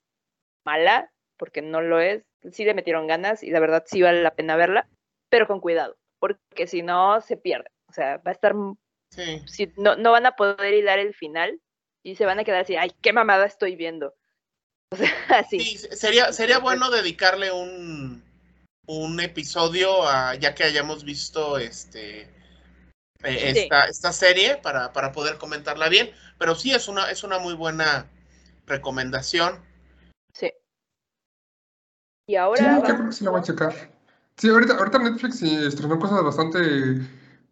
mala, 0.65 1.11
porque 1.37 1.61
no 1.61 1.81
lo 1.81 1.99
es, 1.99 2.23
sí 2.51 2.65
le 2.65 2.73
metieron 2.73 3.07
ganas 3.07 3.43
y 3.43 3.51
la 3.51 3.59
verdad 3.59 3.83
sí 3.85 4.01
vale 4.01 4.21
la 4.21 4.35
pena 4.35 4.55
verla, 4.55 4.87
pero 5.29 5.47
con 5.47 5.59
cuidado, 5.59 5.97
porque 6.19 6.67
si 6.67 6.81
no, 6.81 7.21
se 7.21 7.37
pierde, 7.37 7.69
o 7.89 7.93
sea, 7.93 8.17
va 8.17 8.31
a 8.31 8.33
estar 8.33 8.53
Sí. 9.11 9.41
Si, 9.47 9.71
no, 9.77 9.95
no 9.95 10.11
van 10.11 10.25
a 10.25 10.35
poder 10.35 10.73
hilar 10.73 10.99
el 10.99 11.13
final 11.13 11.61
y 12.03 12.15
se 12.15 12.25
van 12.25 12.39
a 12.39 12.43
quedar 12.43 12.61
así, 12.61 12.75
ay, 12.75 12.91
qué 13.01 13.13
mamada 13.13 13.45
estoy 13.45 13.75
viendo. 13.75 14.13
O 14.91 14.97
sea, 14.97 15.11
así. 15.29 15.59
Sí, 15.59 15.77
sería, 15.77 16.31
sería 16.31 16.59
bueno 16.59 16.91
dedicarle 16.91 17.51
un, 17.51 18.23
un 18.85 19.19
episodio 19.19 20.07
a, 20.07 20.35
ya 20.35 20.53
que 20.53 20.63
hayamos 20.63 21.03
visto 21.03 21.57
este 21.57 22.29
eh, 23.23 23.51
esta, 23.55 23.85
sí. 23.85 23.91
esta 23.91 24.13
serie 24.13 24.57
para, 24.57 24.93
para 24.93 25.11
poder 25.11 25.37
comentarla 25.37 25.89
bien. 25.89 26.11
Pero 26.37 26.55
sí 26.55 26.71
es 26.71 26.87
una, 26.87 27.09
es 27.09 27.23
una 27.23 27.39
muy 27.39 27.55
buena 27.55 28.05
recomendación. 28.67 29.59
Sí. 30.33 30.51
Y 32.27 32.35
ahora. 32.35 32.57
Sí, 32.57 32.81
yo 32.87 32.95
creo 32.95 33.05
que 33.07 33.15
sí 33.15 33.23
la 33.23 33.31
voy 33.31 33.39
a 33.41 33.43
checar. 33.43 33.73
Sí, 34.37 34.49
ahorita, 34.49 34.75
ahorita 34.75 34.99
Netflix 34.99 35.41
estrenó 35.41 35.97
cosas 35.97 36.23
bastante 36.23 36.59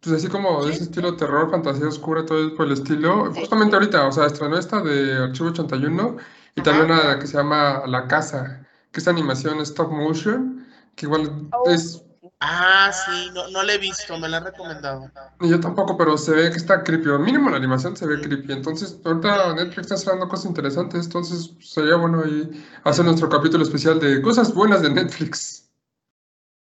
pues 0.04 0.16
así 0.16 0.28
como 0.28 0.64
de 0.64 0.72
ese 0.72 0.84
estilo 0.84 1.16
terror, 1.16 1.50
fantasía 1.50 1.88
oscura, 1.88 2.26
todo 2.26 2.54
por 2.54 2.66
el 2.66 2.72
estilo. 2.72 3.32
Sí. 3.32 3.40
Justamente 3.40 3.74
ahorita, 3.74 4.06
o 4.06 4.12
sea, 4.12 4.26
estrenó 4.26 4.58
esta 4.58 4.82
de 4.82 5.16
Archivo 5.16 5.48
81 5.48 6.16
y 6.56 6.60
Ajá. 6.60 6.70
también 6.70 6.90
una 6.90 7.18
que 7.18 7.26
se 7.26 7.38
llama 7.38 7.84
La 7.86 8.06
Casa, 8.06 8.66
que 8.92 9.00
es 9.00 9.08
animación 9.08 9.60
stop 9.60 9.90
motion, 9.90 10.66
que 10.94 11.06
igual 11.06 11.48
oh. 11.52 11.70
es... 11.70 12.02
Ah, 12.40 12.92
sí, 12.92 13.30
no, 13.32 13.48
no 13.48 13.62
la 13.62 13.72
he 13.72 13.78
visto, 13.78 14.18
me 14.18 14.28
la 14.28 14.36
han 14.36 14.44
recomendado. 14.44 15.10
Y 15.40 15.48
yo 15.48 15.58
tampoco, 15.60 15.96
pero 15.96 16.18
se 16.18 16.32
ve 16.32 16.50
que 16.50 16.58
está 16.58 16.82
creepy, 16.82 17.08
o 17.08 17.18
mínimo 17.18 17.48
la 17.48 17.56
animación 17.56 17.96
se 17.96 18.06
ve 18.06 18.20
creepy. 18.20 18.52
Entonces, 18.52 19.00
ahorita 19.02 19.54
Netflix 19.54 19.86
está 19.86 19.96
sacando 19.96 20.28
cosas 20.28 20.46
interesantes, 20.46 21.06
entonces 21.06 21.52
sería 21.60 21.96
bueno 21.96 22.22
ahí 22.22 22.66
hacer 22.84 23.06
nuestro 23.06 23.30
capítulo 23.30 23.64
especial 23.64 23.98
de 23.98 24.20
cosas 24.20 24.52
buenas 24.52 24.82
de 24.82 24.90
Netflix. 24.90 25.70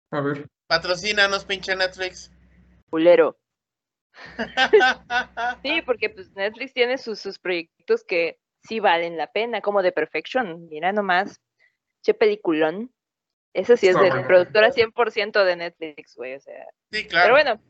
A 0.10 0.22
ver. 0.22 0.48
Patrocínanos, 0.68 1.46
pinche 1.46 1.76
Netflix 1.76 2.32
culero. 2.90 3.38
sí, 5.64 5.82
porque 5.86 6.10
pues 6.10 6.32
Netflix 6.36 6.74
tiene 6.74 6.98
sus, 6.98 7.20
sus 7.20 7.40
proyectos 7.40 8.04
que 8.04 8.40
sí 8.64 8.80
valen 8.80 9.18
la 9.18 9.32
pena, 9.32 9.62
como 9.62 9.82
The 9.82 9.92
Perfection, 9.92 10.68
mira 10.70 10.92
nomás, 10.92 11.42
che 12.04 12.14
peliculón. 12.14 12.94
Eso 13.54 13.76
sí 13.78 13.88
es 13.88 14.00
de 14.00 14.12
productora 14.28 14.72
100% 14.72 15.44
de 15.44 15.56
Netflix, 15.56 16.16
güey, 16.16 16.36
o 16.36 16.40
sea. 16.40 16.68
Sí, 16.92 17.08
claro. 17.08 17.26
Pero 17.26 17.36
bueno, 17.36 17.64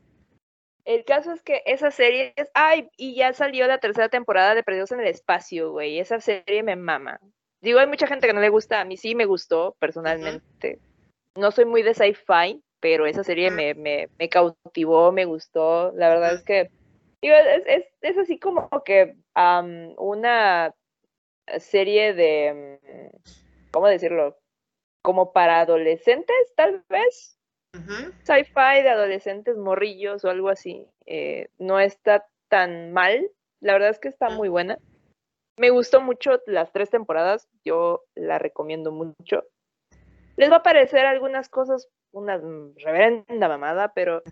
el 0.83 1.05
caso 1.05 1.31
es 1.31 1.41
que 1.41 1.63
esa 1.65 1.89
serie 1.89 2.33
es, 2.35 2.49
ay, 2.53 2.89
y 2.97 3.15
ya 3.15 3.31
salió 3.31 3.65
la 3.65 3.77
tercera 3.77 4.09
temporada 4.09 4.55
de 4.55 4.63
Perdidos 4.63 4.91
en 4.91 4.99
el 4.99 5.07
Espacio, 5.07 5.71
güey, 5.71 5.99
esa 5.99 6.19
serie 6.19 6.63
me 6.63 6.75
mama. 6.75 7.19
Digo, 7.61 7.79
hay 7.79 7.87
mucha 7.87 8.07
gente 8.07 8.27
que 8.27 8.33
no 8.33 8.41
le 8.41 8.49
gusta, 8.49 8.81
a 8.81 8.85
mí 8.85 8.97
sí 8.97 9.15
me 9.15 9.25
gustó, 9.25 9.75
personalmente. 9.79 10.79
Uh 10.79 10.79
-huh. 10.79 11.41
No 11.41 11.51
soy 11.51 11.65
muy 11.65 11.81
de 11.81 11.93
sci-fi, 11.93 12.61
pero 12.79 13.05
esa 13.05 13.23
serie 13.23 13.51
me, 13.51 13.73
me, 13.73 14.09
me 14.17 14.29
cautivó, 14.29 15.11
me 15.11 15.25
gustó. 15.25 15.91
La 15.93 16.09
verdad 16.09 16.33
es 16.33 16.43
que 16.43 16.69
es, 17.21 17.63
es, 17.67 17.85
es, 18.01 18.17
así 18.17 18.39
como 18.39 18.69
que 18.83 19.15
una 19.97 20.73
serie 21.57 22.13
de, 22.13 23.19
¿cómo 23.71 23.87
decirlo? 23.87 24.37
Como 25.01 25.33
para 25.33 25.61
adolescentes, 25.61 26.53
tal 26.55 26.83
vez. 26.89 27.35
Sci-fi 28.23 28.81
de 28.81 28.89
adolescentes 28.89 29.55
morrillos 29.55 30.25
o 30.25 30.29
algo 30.29 30.49
así. 30.49 30.87
Eh, 31.05 31.49
no 31.57 31.79
está 31.79 32.25
tan 32.47 32.91
mal. 32.93 33.29
La 33.61 33.73
verdad 33.73 33.89
es 33.89 33.99
que 33.99 34.07
está 34.07 34.29
muy 34.29 34.49
buena. 34.49 34.77
Me 35.57 35.69
gustó 35.69 36.01
mucho 36.01 36.39
las 36.47 36.71
tres 36.71 36.89
temporadas. 36.89 37.47
Yo 37.63 38.05
la 38.15 38.39
recomiendo 38.39 38.91
mucho. 38.91 39.43
Les 40.35 40.51
va 40.51 40.57
a 40.57 40.63
parecer 40.63 41.05
algunas 41.05 41.47
cosas 41.47 41.89
una 42.11 42.37
reverenda 42.37 43.47
mamada, 43.47 43.93
pero 43.93 44.23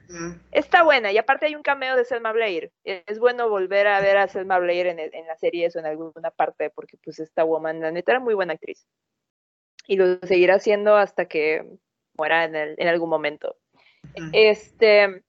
está 0.51 0.84
buena. 0.84 1.11
Y 1.11 1.17
aparte 1.17 1.45
hay 1.45 1.55
un 1.55 1.63
cameo 1.63 1.95
de 1.95 2.05
Selma 2.05 2.32
Blair. 2.32 2.71
Es 2.84 3.19
bueno 3.19 3.49
volver 3.49 3.88
a 3.88 4.01
ver 4.01 4.17
a 4.17 4.28
Selma 4.28 4.59
Blair 4.59 4.88
en, 4.88 4.99
en 4.99 5.28
la 5.28 5.38
serie 5.38 5.67
o 5.73 5.80
en 5.80 5.86
alguna 5.86 6.32
parte, 6.32 6.69
porque 6.69 6.97
pues 7.03 7.19
esta 7.19 7.43
woman, 7.43 7.82
la 7.82 7.91
neta, 7.91 8.13
era 8.13 8.19
muy 8.19 8.34
buena 8.34 8.53
actriz. 8.53 8.88
Y 9.88 9.95
lo 9.95 10.19
seguirá 10.19 10.55
haciendo 10.55 10.95
hasta 10.95 11.25
que 11.25 11.65
muera 12.17 12.43
en, 12.45 12.55
en 12.55 12.88
algún 12.88 13.09
momento. 13.09 13.57
Este, 14.34 15.23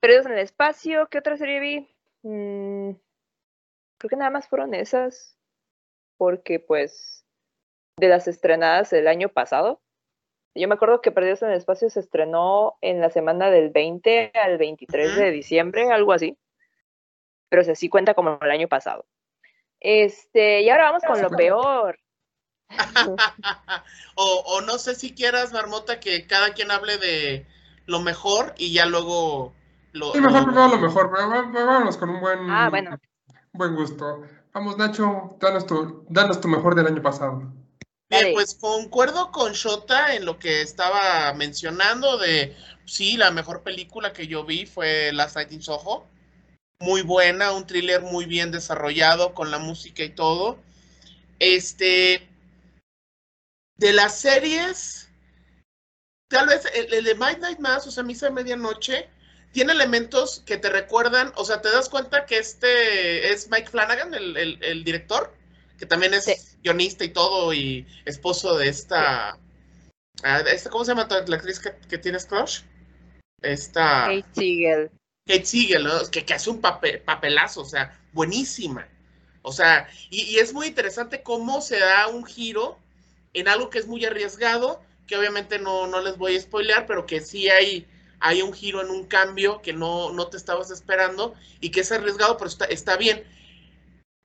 Perdidos 0.00 0.24
en 0.24 0.32
el 0.32 0.38
espacio, 0.38 1.08
¿qué 1.08 1.18
otra 1.18 1.36
serie 1.36 1.60
vi? 1.60 1.78
Mm, 2.22 2.92
creo 3.98 4.08
que 4.08 4.16
nada 4.16 4.30
más 4.30 4.48
fueron 4.48 4.72
esas, 4.72 5.38
porque 6.16 6.58
pues 6.58 7.26
de 7.98 8.08
las 8.08 8.26
estrenadas 8.26 8.94
el 8.94 9.06
año 9.08 9.28
pasado, 9.28 9.82
yo 10.54 10.68
me 10.68 10.74
acuerdo 10.74 11.00
que 11.00 11.12
Perdidos 11.12 11.42
en 11.42 11.50
el 11.50 11.56
Espacio 11.56 11.90
se 11.90 12.00
estrenó 12.00 12.76
en 12.80 13.00
la 13.00 13.10
semana 13.10 13.50
del 13.50 13.70
20 13.70 14.32
al 14.34 14.58
23 14.58 15.16
de 15.16 15.30
diciembre, 15.30 15.90
algo 15.90 16.12
así. 16.12 16.36
Pero 17.48 17.64
se 17.64 17.76
sí 17.76 17.88
cuenta 17.88 18.14
como 18.14 18.38
el 18.40 18.50
año 18.50 18.68
pasado. 18.68 19.06
Este, 19.80 20.62
y 20.62 20.70
ahora 20.70 20.84
vamos 20.84 21.02
con 21.04 21.22
lo 21.22 21.30
peor. 21.30 21.98
o, 24.14 24.60
no 24.60 24.78
sé 24.78 24.94
si 24.94 25.14
quieras, 25.14 25.52
Marmota, 25.52 25.98
que 25.98 26.26
cada 26.26 26.52
quien 26.52 26.70
hable 26.70 26.98
de 26.98 27.46
lo 27.86 28.00
mejor 28.00 28.54
y 28.56 28.72
ya 28.72 28.86
luego 28.86 29.52
lo. 29.92 30.12
Sí, 30.12 30.20
mejor 30.20 30.44
primero 30.44 30.68
lo 30.68 30.78
mejor. 30.78 31.10
Vámonos 31.10 31.96
con 31.96 32.10
un 32.10 32.20
buen, 32.20 32.50
ah, 32.50 32.68
bueno. 32.70 32.98
buen 33.52 33.74
gusto. 33.74 34.22
Vamos, 34.52 34.78
Nacho, 34.78 35.36
danos 35.40 35.66
tu, 35.66 36.04
danos 36.08 36.40
tu 36.40 36.48
mejor 36.48 36.74
del 36.74 36.86
año 36.86 37.02
pasado. 37.02 37.52
Bien, 38.10 38.32
pues 38.32 38.54
concuerdo 38.56 39.30
con 39.30 39.52
Shota 39.52 40.16
en 40.16 40.24
lo 40.24 40.40
que 40.40 40.62
estaba 40.62 41.32
mencionando 41.34 42.18
de, 42.18 42.56
sí, 42.84 43.16
la 43.16 43.30
mejor 43.30 43.62
película 43.62 44.12
que 44.12 44.26
yo 44.26 44.44
vi 44.44 44.66
fue 44.66 45.12
Last 45.12 45.36
Night 45.36 45.52
in 45.52 45.62
Soho. 45.62 46.08
Muy 46.80 47.02
buena, 47.02 47.52
un 47.52 47.68
thriller 47.68 48.00
muy 48.00 48.24
bien 48.24 48.50
desarrollado 48.50 49.32
con 49.32 49.52
la 49.52 49.58
música 49.58 50.02
y 50.02 50.10
todo. 50.10 50.58
Este, 51.38 52.28
de 53.76 53.92
las 53.92 54.18
series, 54.18 55.08
tal 56.28 56.48
vez 56.48 56.66
el, 56.74 57.04
de 57.04 57.14
Midnight 57.14 57.60
Mass, 57.60 57.86
o 57.86 57.92
sea, 57.92 58.02
Misa 58.02 58.26
de 58.26 58.32
Medianoche, 58.32 59.08
tiene 59.52 59.72
elementos 59.72 60.42
que 60.44 60.56
te 60.56 60.68
recuerdan, 60.68 61.32
o 61.36 61.44
sea, 61.44 61.60
te 61.60 61.70
das 61.70 61.88
cuenta 61.88 62.26
que 62.26 62.38
este 62.38 63.32
es 63.32 63.48
Mike 63.50 63.70
Flanagan, 63.70 64.14
el, 64.14 64.36
el 64.36 64.84
director 64.84 65.39
que 65.80 65.86
también 65.86 66.12
es 66.12 66.58
guionista 66.62 67.04
y 67.04 67.08
todo, 67.08 67.54
y 67.54 67.86
esposo 68.04 68.58
de 68.58 68.68
esta, 68.68 69.38
ah, 70.22 70.40
esta 70.52 70.68
¿cómo 70.68 70.84
se 70.84 70.90
llama 70.90 71.08
la 71.08 71.36
actriz 71.36 71.58
que, 71.58 71.74
que 71.88 71.96
tienes 71.96 72.26
crush? 72.26 72.60
Esta... 73.40 74.08
Kate 74.08 74.26
Siegel. 74.34 74.90
Kate 75.26 75.46
Siegel, 75.46 75.88
que, 76.12 76.26
que, 76.26 76.34
hace 76.34 76.50
un 76.50 76.60
papelazo, 76.60 77.62
o 77.62 77.64
sea, 77.64 77.98
buenísima. 78.12 78.86
O 79.40 79.52
sea, 79.52 79.88
y, 80.10 80.36
es 80.36 80.52
muy 80.52 80.66
interesante 80.66 81.22
cómo 81.22 81.62
se 81.62 81.78
da 81.78 82.08
un 82.08 82.26
giro 82.26 82.78
en 83.32 83.48
algo 83.48 83.70
que 83.70 83.78
es 83.78 83.86
muy 83.86 84.04
arriesgado, 84.04 84.82
que 85.06 85.16
obviamente 85.16 85.58
no, 85.58 85.86
no 85.86 86.02
les 86.02 86.18
voy 86.18 86.36
a 86.36 86.40
spoilear, 86.42 86.84
pero 86.84 87.06
que 87.06 87.22
sí 87.22 87.48
hay, 87.48 87.86
hay 88.18 88.42
un 88.42 88.52
giro 88.52 88.82
en 88.82 88.90
un 88.90 89.06
cambio 89.06 89.62
que 89.62 89.72
no, 89.72 90.12
no 90.12 90.26
te 90.26 90.36
estabas 90.36 90.70
esperando 90.70 91.34
y 91.58 91.70
que 91.70 91.80
es 91.80 91.90
arriesgado, 91.90 92.36
pero 92.36 92.50
está, 92.50 92.66
está 92.66 92.98
bien. 92.98 93.24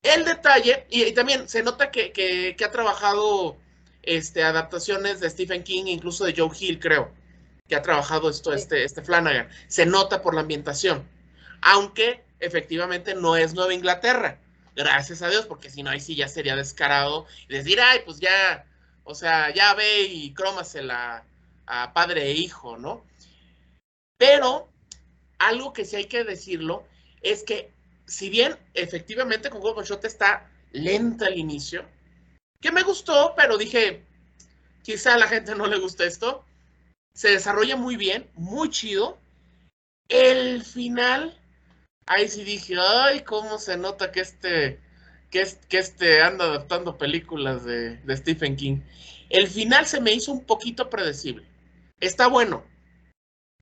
El 0.05 0.23
detalle, 0.23 0.85
y, 0.91 1.11
también 1.13 1.49
se 1.49 1.63
nota 1.63 1.89
que, 1.89 2.55
ha 2.63 2.71
trabajado 2.71 3.57
este, 4.03 4.43
adaptaciones 4.43 5.19
de 5.19 5.31
Stephen 5.31 5.63
King, 5.63 5.85
incluso 5.87 6.25
de 6.25 6.35
Joe 6.37 6.55
Hill, 6.57 6.79
creo, 6.79 7.11
que 7.67 7.75
ha 7.75 7.81
trabajado 7.81 8.29
esto, 8.29 8.53
este, 8.53 8.83
este 8.83 9.01
Flanagan. 9.01 9.49
Se 9.67 9.87
nota 9.87 10.21
por 10.21 10.35
la 10.35 10.41
ambientación, 10.41 11.09
aunque 11.61 12.23
efectivamente 12.39 13.15
no 13.15 13.35
es 13.35 13.55
Nueva 13.55 13.73
Inglaterra. 13.73 14.37
Gracias 14.75 15.23
a 15.23 15.29
Dios, 15.29 15.47
porque 15.47 15.71
si 15.71 15.81
no, 15.81 15.89
ahí 15.89 15.99
sí 15.99 16.15
ya 16.15 16.27
sería 16.27 16.55
descarado 16.55 17.25
y 17.49 17.55
decir, 17.55 17.81
ay, 17.81 18.01
pues 18.05 18.19
ya, 18.19 18.63
o 19.05 19.15
sea, 19.15 19.51
ya 19.55 19.73
ve 19.73 20.03
y 20.03 20.35
crómasela 20.35 21.25
a 21.65 21.93
padre 21.93 22.27
e 22.27 22.33
hijo, 22.33 22.77
¿no? 22.77 23.03
Pero 24.17 24.69
algo 25.39 25.73
que 25.73 25.83
sí 25.83 25.95
hay 25.95 26.05
que 26.05 26.23
decirlo 26.23 26.85
es 27.21 27.41
que 27.41 27.73
si 28.05 28.29
bien 28.29 28.57
efectivamente 28.73 29.49
con 29.49 29.61
Juego 29.61 29.83
Shot 29.83 30.05
está 30.05 30.49
lenta 30.71 31.27
al 31.27 31.37
inicio, 31.37 31.85
que 32.61 32.71
me 32.71 32.83
gustó, 32.83 33.33
pero 33.35 33.57
dije, 33.57 34.03
quizá 34.83 35.15
a 35.15 35.17
la 35.17 35.27
gente 35.27 35.55
no 35.55 35.67
le 35.67 35.79
gusta 35.79 36.05
esto, 36.05 36.45
se 37.13 37.29
desarrolla 37.29 37.75
muy 37.75 37.95
bien, 37.95 38.29
muy 38.33 38.69
chido. 38.69 39.17
El 40.09 40.63
final, 40.63 41.39
ahí 42.05 42.27
sí 42.27 42.43
dije, 42.43 42.75
ay, 42.79 43.21
cómo 43.21 43.57
se 43.57 43.77
nota 43.77 44.11
que 44.11 44.21
este, 44.21 44.79
que 45.29 45.77
este 45.77 46.21
anda 46.21 46.45
adaptando 46.45 46.97
películas 46.97 47.63
de, 47.63 47.97
de 47.97 48.17
Stephen 48.17 48.55
King. 48.55 48.81
El 49.29 49.47
final 49.47 49.85
se 49.85 50.01
me 50.01 50.11
hizo 50.11 50.31
un 50.31 50.43
poquito 50.45 50.89
predecible. 50.89 51.45
Está 51.99 52.27
bueno, 52.27 52.63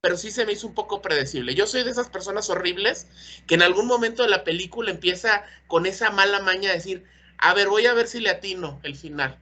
pero 0.04 0.18
sí 0.18 0.32
se 0.32 0.46
me 0.46 0.52
hizo 0.52 0.68
un 0.68 0.74
poco 0.74 1.02
predecible. 1.02 1.56
Yo 1.56 1.66
soy 1.66 1.86
de 1.86 1.92
esas 1.92 2.10
personas 2.10 2.50
horribles 2.50 3.08
que 3.48 3.56
en 3.56 3.62
algún 3.62 3.88
momento 3.88 4.24
de 4.24 4.30
la 4.30 4.44
película 4.44 4.92
empieza 4.92 5.46
con 5.68 5.86
esa 5.86 6.12
mala 6.12 6.42
maña 6.42 6.70
de 6.70 6.76
decir, 6.76 7.06
a 7.38 7.54
ver, 7.54 7.70
voy 7.70 7.86
a 7.86 7.94
ver 7.94 8.08
si 8.08 8.20
le 8.20 8.30
atino 8.30 8.82
el 8.84 8.98
final. 8.98 9.40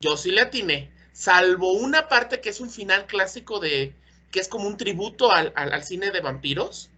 Yo 0.00 0.16
sí 0.16 0.30
le 0.30 0.40
atiné, 0.40 0.90
salvo 1.12 1.72
una 1.72 2.08
parte 2.08 2.40
que 2.40 2.48
es 2.48 2.60
un 2.60 2.70
final 2.70 3.04
clásico 3.04 3.60
de, 3.60 3.94
que 4.30 4.40
es 4.40 4.48
como 4.48 4.66
un 4.66 4.78
tributo 4.78 5.32
al, 5.32 5.84
cine 5.84 6.10
de 6.10 6.22
vampiros. 6.22 6.88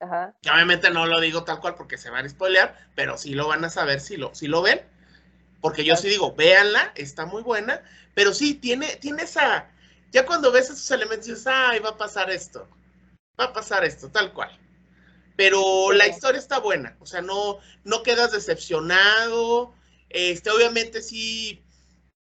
Ajá. 0.00 0.36
Obviamente 0.52 0.90
no 0.90 1.06
lo 1.06 1.18
digo 1.20 1.44
tal 1.44 1.60
cual 1.60 1.76
porque 1.76 1.96
se 1.96 2.10
van 2.10 2.26
a 2.26 2.28
spoilear, 2.28 2.90
pero 2.94 3.16
sí 3.16 3.32
lo 3.32 3.48
van 3.48 3.64
a 3.64 3.70
saber 3.70 4.00
si 4.00 4.18
lo, 4.18 4.34
si 4.34 4.48
lo 4.48 4.60
ven. 4.60 4.82
Porque 5.62 5.82
yo 5.82 5.96
sí 5.96 6.10
digo, 6.10 6.34
véanla, 6.34 6.92
está 6.94 7.24
muy 7.24 7.42
buena, 7.42 7.80
pero 8.12 8.34
sí 8.34 8.52
tiene, 8.52 8.96
tiene 8.96 9.22
esa, 9.22 9.70
ya 10.14 10.24
cuando 10.24 10.52
ves 10.52 10.70
esos 10.70 10.88
elementos 10.92 11.26
dices, 11.26 11.46
ay, 11.48 11.80
va 11.80 11.90
a 11.90 11.96
pasar 11.96 12.30
esto, 12.30 12.68
va 13.38 13.46
a 13.46 13.52
pasar 13.52 13.84
esto, 13.84 14.08
tal 14.12 14.32
cual. 14.32 14.56
Pero 15.36 15.90
la 15.90 16.06
historia 16.06 16.38
está 16.38 16.60
buena, 16.60 16.96
o 17.00 17.06
sea, 17.06 17.20
no, 17.20 17.58
no 17.82 18.04
quedas 18.04 18.30
decepcionado. 18.30 19.74
Este, 20.08 20.50
obviamente 20.50 21.02
sí, 21.02 21.60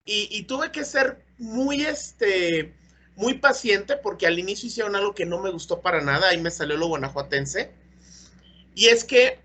y, 0.05 0.43
tuve 0.43 0.73
que 0.73 0.85
ser 0.85 1.25
muy, 1.39 1.85
este, 1.85 2.75
muy 3.15 3.35
paciente 3.35 3.97
porque 3.97 4.27
al 4.27 4.41
inicio 4.41 4.67
hicieron 4.67 4.97
algo 4.97 5.15
que 5.15 5.25
no 5.25 5.41
me 5.41 5.51
gustó 5.51 5.81
para 5.81 6.01
nada, 6.01 6.31
ahí 6.31 6.39
me 6.39 6.51
salió 6.51 6.77
lo 6.77 6.89
guanajuatense. 6.89 7.73
Y 8.75 8.87
es 8.87 9.05
que 9.05 9.39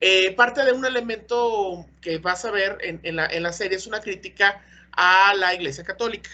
eh, 0.00 0.32
parte 0.34 0.66
de 0.66 0.72
un 0.72 0.84
elemento 0.84 1.86
que 2.02 2.18
vas 2.18 2.44
a 2.44 2.50
ver 2.50 2.76
en, 2.82 3.16
la, 3.16 3.24
en 3.26 3.42
la 3.42 3.54
serie 3.54 3.78
es 3.78 3.86
una 3.86 4.02
crítica 4.02 4.62
a 4.92 5.34
la 5.34 5.54
Iglesia 5.54 5.84
Católica. 5.84 6.28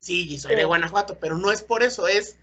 Sí, 0.00 0.38
soy 0.38 0.56
de 0.56 0.64
Guanajuato, 0.64 1.18
pero 1.18 1.36
no 1.36 1.52
es 1.52 1.62
por 1.62 1.82
eso, 1.82 2.08
es 2.08 2.36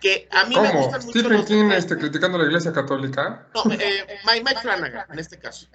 que 0.00 0.28
a 0.30 0.44
mí 0.46 0.56
me 0.56 0.72
gustan 0.72 1.04
mucho. 1.04 1.18
¿Stephen 1.18 1.44
King 1.44 1.70
este, 1.72 1.96
criticando 1.96 2.36
a 2.36 2.42
la 2.42 2.46
iglesia 2.46 2.72
católica? 2.72 3.48
No, 3.54 3.64
eh, 3.72 4.18
Mike, 4.24 4.60
Flanagan, 4.60 5.10
en 5.10 5.18
este 5.18 5.38
caso. 5.38 5.66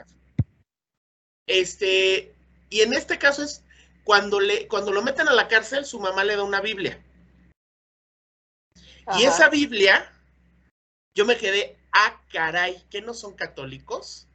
Este, 1.45 2.34
y 2.69 2.82
en 2.82 2.93
este 2.93 3.17
caso 3.17 3.43
es 3.43 3.63
cuando, 4.05 4.39
le, 4.39 4.67
cuando 4.67 4.91
lo 4.91 5.01
meten 5.01 5.28
a 5.28 5.34
la 5.34 5.49
cárcel, 5.49 5.86
su 5.86 5.99
mamá 5.99 6.23
le 6.23 6.38
da 6.38 6.43
una 6.43 6.61
Biblia. 6.61 7.01
Y 9.17 9.23
esa 9.23 9.49
Biblia, 9.49 10.11
yo 11.15 11.25
me 11.25 11.38
quedé, 11.38 11.78
ah, 11.93 12.21
caray, 12.32 12.84
¿que 12.89 13.01
no 13.01 13.13
son 13.13 13.34
católicos? 13.36 14.28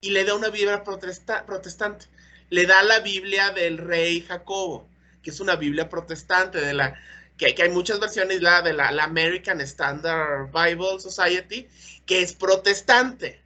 Y 0.00 0.10
le 0.10 0.24
da 0.24 0.34
una 0.34 0.50
Biblia 0.50 0.84
protestante. 0.84 2.06
Le 2.50 2.66
da 2.66 2.82
la 2.84 3.00
Biblia 3.00 3.50
del 3.50 3.78
rey 3.78 4.20
Jacobo 4.22 4.88
que 5.26 5.30
es 5.30 5.40
una 5.40 5.56
Biblia 5.56 5.88
protestante, 5.88 6.60
de 6.60 6.72
la 6.72 6.96
que, 7.36 7.52
hay 7.60 7.68
muchas 7.68 7.98
versiones, 7.98 8.42
la 8.42 8.62
de 8.62 8.72
la, 8.72 8.90
American 9.02 9.60
Standard 9.60 10.52
Bible 10.52 11.00
Society, 11.00 11.68
que 12.06 12.22
es 12.22 12.32
protestante. 12.32 13.42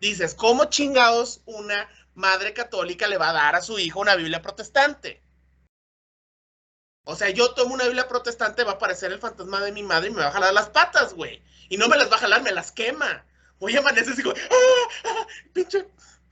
Dices, 0.00 0.34
¿cómo 0.34 0.64
chingados 0.70 1.42
una 1.44 1.86
madre 2.14 2.54
católica 2.54 3.08
le 3.08 3.18
va 3.18 3.28
a 3.28 3.34
dar 3.34 3.56
a 3.56 3.60
su 3.60 3.78
hijo 3.78 4.00
una 4.00 4.16
Biblia 4.16 4.40
protestante? 4.40 5.20
O 7.04 7.14
sea, 7.14 7.28
yo 7.28 7.52
tomo 7.52 7.74
una 7.74 7.84
Biblia 7.84 8.08
protestante, 8.08 8.64
va 8.64 8.70
a 8.70 8.74
aparecer 8.76 9.12
el 9.12 9.20
fantasma 9.20 9.60
de 9.60 9.72
mi 9.72 9.82
madre 9.82 10.08
y 10.08 10.12
me 10.12 10.22
va 10.22 10.28
a 10.28 10.32
jalar 10.32 10.54
las 10.54 10.70
patas, 10.70 11.12
güey. 11.12 11.42
Y 11.68 11.76
no 11.76 11.88
me 11.88 11.98
las 11.98 12.10
va 12.10 12.16
a 12.16 12.20
jalar, 12.20 12.42
me 12.42 12.52
las 12.52 12.72
quema. 12.72 13.26
Voy 13.58 13.76
a 13.76 13.80
amanecer 13.80 14.14
y 14.14 14.16
digo, 14.16 14.32
¡ah! 14.32 14.88
¡ah! 15.04 15.26
Pinche, 15.52 15.86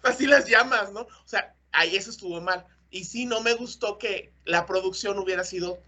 así 0.05 0.27
las 0.27 0.47
llamas, 0.47 0.91
¿no? 0.91 1.03
O 1.03 1.27
sea, 1.27 1.55
ahí 1.71 1.97
eso 1.97 2.09
estuvo 2.09 2.41
mal. 2.41 2.67
Y 2.91 3.05
sí, 3.05 3.27
no 3.27 3.41
me 3.41 3.55
gustó 3.55 3.99
que 3.99 4.33
la 4.45 4.67
producción 4.67 5.19
hubiera 5.19 5.45
sido 5.45 5.81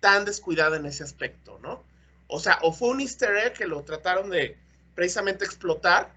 tan 0.00 0.24
descuidada 0.24 0.76
en 0.76 0.86
ese 0.86 1.04
aspecto, 1.04 1.58
¿no? 1.62 1.84
O 2.26 2.38
sea, 2.38 2.58
o 2.62 2.72
fue 2.72 2.90
un 2.90 3.00
easter 3.00 3.36
egg 3.36 3.54
que 3.54 3.66
lo 3.66 3.82
trataron 3.82 4.30
de 4.30 4.56
precisamente 4.94 5.44
explotar, 5.44 6.12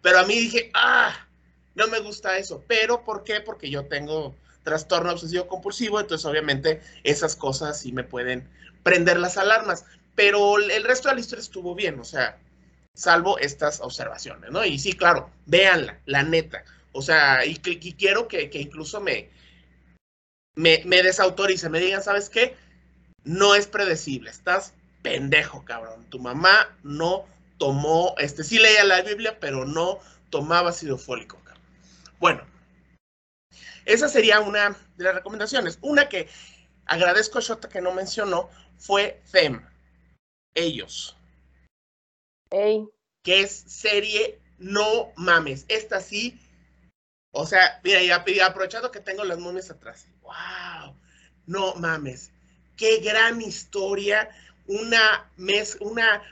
pero 0.00 0.18
a 0.18 0.24
mí 0.24 0.34
dije, 0.34 0.70
ah, 0.74 1.26
no 1.74 1.88
me 1.88 2.00
gusta 2.00 2.38
eso. 2.38 2.62
Pero, 2.66 3.04
¿por 3.04 3.24
qué? 3.24 3.40
Porque 3.40 3.70
yo 3.70 3.86
tengo 3.86 4.34
trastorno 4.62 5.12
obsesivo 5.12 5.46
compulsivo, 5.48 6.00
entonces 6.00 6.24
obviamente 6.24 6.80
esas 7.02 7.36
cosas 7.36 7.80
sí 7.80 7.92
me 7.92 8.04
pueden 8.04 8.48
prender 8.82 9.18
las 9.18 9.36
alarmas. 9.36 9.84
Pero 10.14 10.58
el 10.58 10.84
resto 10.84 11.08
de 11.08 11.14
la 11.14 11.20
historia 11.20 11.42
estuvo 11.42 11.74
bien, 11.74 11.98
o 11.98 12.04
sea, 12.04 12.38
salvo 12.94 13.38
estas 13.38 13.80
observaciones, 13.80 14.50
¿no? 14.50 14.64
Y 14.64 14.78
sí, 14.78 14.92
claro, 14.92 15.30
véanla, 15.46 15.98
la 16.06 16.22
neta. 16.22 16.64
O 16.92 17.00
sea, 17.00 17.44
y, 17.46 17.56
quiero 17.56 18.28
que, 18.28 18.50
incluso 18.52 19.00
me, 19.00 19.30
me, 20.54 20.82
me 20.84 21.02
desautorice, 21.02 21.68
me 21.68 21.80
digan, 21.80 22.02
¿sabes 22.02 22.28
qué? 22.28 22.56
No 23.24 23.54
es 23.54 23.66
predecible, 23.66 24.30
estás 24.30 24.74
pendejo, 25.02 25.64
cabrón. 25.64 26.04
Tu 26.10 26.18
mamá 26.18 26.76
no 26.82 27.26
tomó, 27.58 28.14
este, 28.18 28.44
sí 28.44 28.58
leía 28.58 28.84
la 28.84 29.02
Biblia, 29.02 29.38
pero 29.40 29.64
no 29.64 29.98
tomaba 30.30 30.70
ácido 30.70 30.98
fólico, 30.98 31.38
cabrón. 31.44 31.62
Bueno, 32.18 32.52
esa 33.84 34.08
sería 34.08 34.40
una 34.40 34.76
de 34.96 35.04
las 35.04 35.14
recomendaciones. 35.14 35.78
Una 35.82 36.08
que 36.08 36.28
agradezco 36.86 37.38
a 37.38 37.42
Shota 37.42 37.68
que 37.68 37.80
no 37.80 37.92
mencionó 37.92 38.48
fue 38.78 39.20
FEM. 39.24 39.64
Ellos. 40.54 41.16
Ey. 42.50 42.86
Que 43.24 43.40
es 43.40 43.52
serie 43.66 44.40
No 44.58 45.12
Mames. 45.16 45.64
Esta 45.68 46.00
sí. 46.00 46.38
O 47.32 47.46
sea, 47.46 47.80
mira, 47.82 48.02
ya, 48.02 48.24
aprovechando 48.46 48.90
que 48.90 49.00
tengo 49.00 49.24
las 49.24 49.38
momias 49.38 49.70
atrás. 49.70 50.06
¡Wow! 50.22 50.94
No 51.46 51.74
mames. 51.74 52.30
Qué 52.76 52.98
gran 52.98 53.40
historia. 53.40 54.28
Una, 54.66 55.30
mes, 55.36 55.76
una 55.80 56.22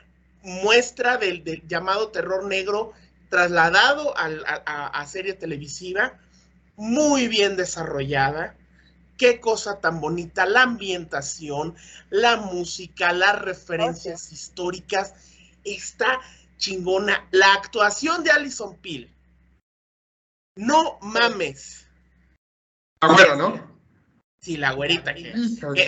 muestra 0.43 1.17
del, 1.17 1.43
llamado 1.67 2.09
terror 2.09 2.45
negro 2.45 2.93
trasladado 3.29 4.15
a 4.17 5.07
serie 5.07 5.35
televisiva 5.35 6.19
muy 6.81 7.29
bien 7.29 7.57
desarrollada. 7.57 8.57
Qué 9.19 9.39
cosa 9.39 9.81
tan 9.81 10.01
bonita, 10.01 10.47
la 10.47 10.63
ambientación, 10.63 11.75
la 12.09 12.37
música, 12.37 13.13
las 13.13 13.39
referencias 13.39 14.33
históricas, 14.33 15.13
está 15.63 16.21
chingona. 16.57 17.29
La 17.31 17.53
actuación 17.53 18.25
de 18.25 18.31
Alison 18.31 18.79
Peel. 18.79 19.15
No 20.57 20.99
mames. 21.01 21.87
La 23.01 23.37
¿no? 23.37 23.71
Sí, 24.41 24.57
la 24.57 24.73
güerita. 24.73 25.15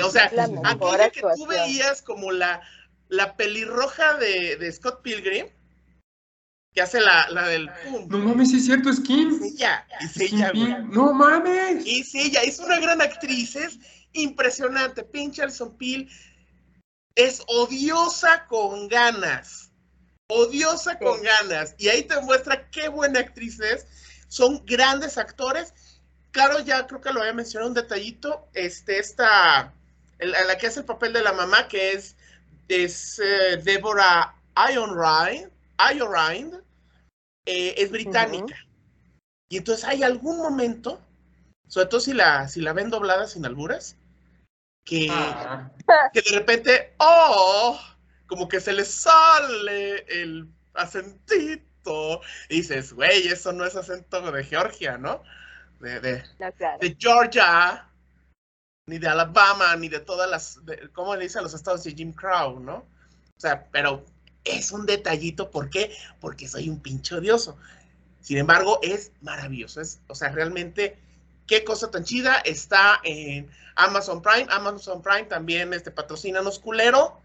o 0.05 0.11
sea, 0.11 0.31
aquella 0.65 1.11
que 1.11 1.23
tú 1.37 1.47
veías 1.47 2.03
como 2.03 2.33
la, 2.33 2.61
la 3.09 3.37
pelirroja 3.37 4.15
de, 4.19 4.57
de 4.57 4.73
Scott 4.73 5.03
Pilgrim, 5.03 5.47
que 6.75 6.81
hace 6.83 7.01
la, 7.01 7.29
la 7.31 7.49
del 7.49 7.71
pum. 7.85 8.09
No 8.09 8.19
mames, 8.19 8.51
sí 8.51 8.57
es 8.57 8.67
cierto, 8.67 8.91
es 8.91 9.01
Kim. 9.01 9.35
Es 9.35 9.55
ella, 9.55 9.87
es 10.01 10.21
ella, 10.21 10.53
güey. 10.55 10.75
No 10.85 11.13
mames. 11.13 11.85
Es 11.87 12.15
ella, 12.15 12.43
es 12.43 12.59
una 12.59 12.79
gran 12.79 13.01
actriz, 13.01 13.57
es 13.57 13.79
impresionante. 14.13 15.03
Pinche 15.03 15.43
Alison 15.43 15.77
Peel 15.77 16.09
es 17.15 17.43
odiosa 17.47 18.47
con 18.47 18.89
ganas. 18.89 19.71
Odiosa 20.29 20.99
con 20.99 21.21
ganas. 21.23 21.75
Y 21.79 21.89
ahí 21.89 22.05
te 22.05 22.21
muestra 22.23 22.71
qué 22.71 22.89
buena 22.89 23.21
actriz 23.21 23.61
es. 23.61 23.87
Son 24.33 24.65
grandes 24.65 25.19
actores. 25.19 25.75
Claro, 26.31 26.61
ya 26.61 26.87
creo 26.87 27.03
que 27.03 27.13
lo 27.13 27.21
había 27.21 27.35
mencionado 27.35 27.69
un 27.69 27.75
detallito. 27.75 28.49
Este, 28.55 28.99
esta, 28.99 29.75
la, 30.19 30.57
que 30.57 30.69
hace 30.69 30.81
el 30.81 30.87
papel 30.87 31.13
de 31.13 31.23
la 31.23 31.35
mamá, 31.35 31.69
que 31.69 31.93
es, 31.93 32.17
es 32.67 33.21
Deborah 33.63 34.35
Ionride 34.57 35.51
Iorind 35.95 36.55
eh, 37.45 37.75
es 37.77 37.91
británica. 37.91 38.57
Y 39.51 39.59
entonces 39.59 39.85
hay 39.85 40.03
algún 40.03 40.39
momento, 40.39 40.99
sobre 41.69 41.89
todo 41.89 42.01
si 42.01 42.15
la, 42.15 42.49
si 42.49 42.63
la 42.63 42.73
ven 42.73 42.89
doblada 42.89 43.27
sin 43.27 43.45
alburas, 43.45 43.97
que, 44.83 45.09
ah. 45.11 45.71
que 46.15 46.23
de 46.23 46.39
repente, 46.39 46.95
oh, 46.97 47.79
como 48.27 48.49
que 48.49 48.63
se 48.63 48.73
le 48.73 48.87
sale 48.87 50.07
el 50.09 50.49
acentito. 50.73 51.71
Y 52.49 52.57
dices, 52.57 52.93
güey, 52.93 53.29
eso 53.29 53.53
no 53.53 53.65
es 53.65 53.77
acento 53.77 54.31
de 54.31 54.45
Georgia, 54.45 54.99
¿no? 54.99 55.23
De, 55.81 56.01
de, 56.01 56.23
de 56.81 56.97
Georgia, 56.99 57.89
ni 58.87 58.99
de 58.99 59.09
Alabama, 59.09 59.75
ni 59.77 59.89
de 59.89 60.01
todas 60.01 60.31
las, 60.31 60.61
¿cómo 60.93 61.17
le 61.17 61.25
dicen 61.25 61.43
los 61.43 61.55
estados 61.55 61.83
de 61.85 61.93
Jim 61.93 62.13
Crow, 62.13 62.61
no? 62.61 62.87
O 63.37 63.41
sea, 63.41 63.67
pero 63.73 64.05
es 64.45 64.71
un 64.71 64.87
detallito, 64.87 65.51
¿por 65.51 65.71
qué? 65.71 65.93
Porque 66.21 66.49
soy 66.49 66.69
un 66.69 66.81
pinche 66.81 67.17
odioso. 67.17 67.57
Sin 68.21 68.39
embargo, 68.39 68.79
es 68.83 69.11
maravilloso, 69.21 69.81
es, 69.81 70.01
o 70.07 70.15
sea, 70.15 70.29
realmente, 70.31 70.97
qué 71.49 71.65
cosa 71.65 71.91
tan 71.91 72.05
chida, 72.05 72.39
está 72.45 73.01
en 73.03 73.51
Amazon 73.75 74.23
Prime, 74.23 74.47
Amazon 74.51 75.03
Prime 75.03 75.25
también, 75.25 75.73
este, 75.75 75.91
patrocínanos 75.91 76.61
culero, 76.61 77.21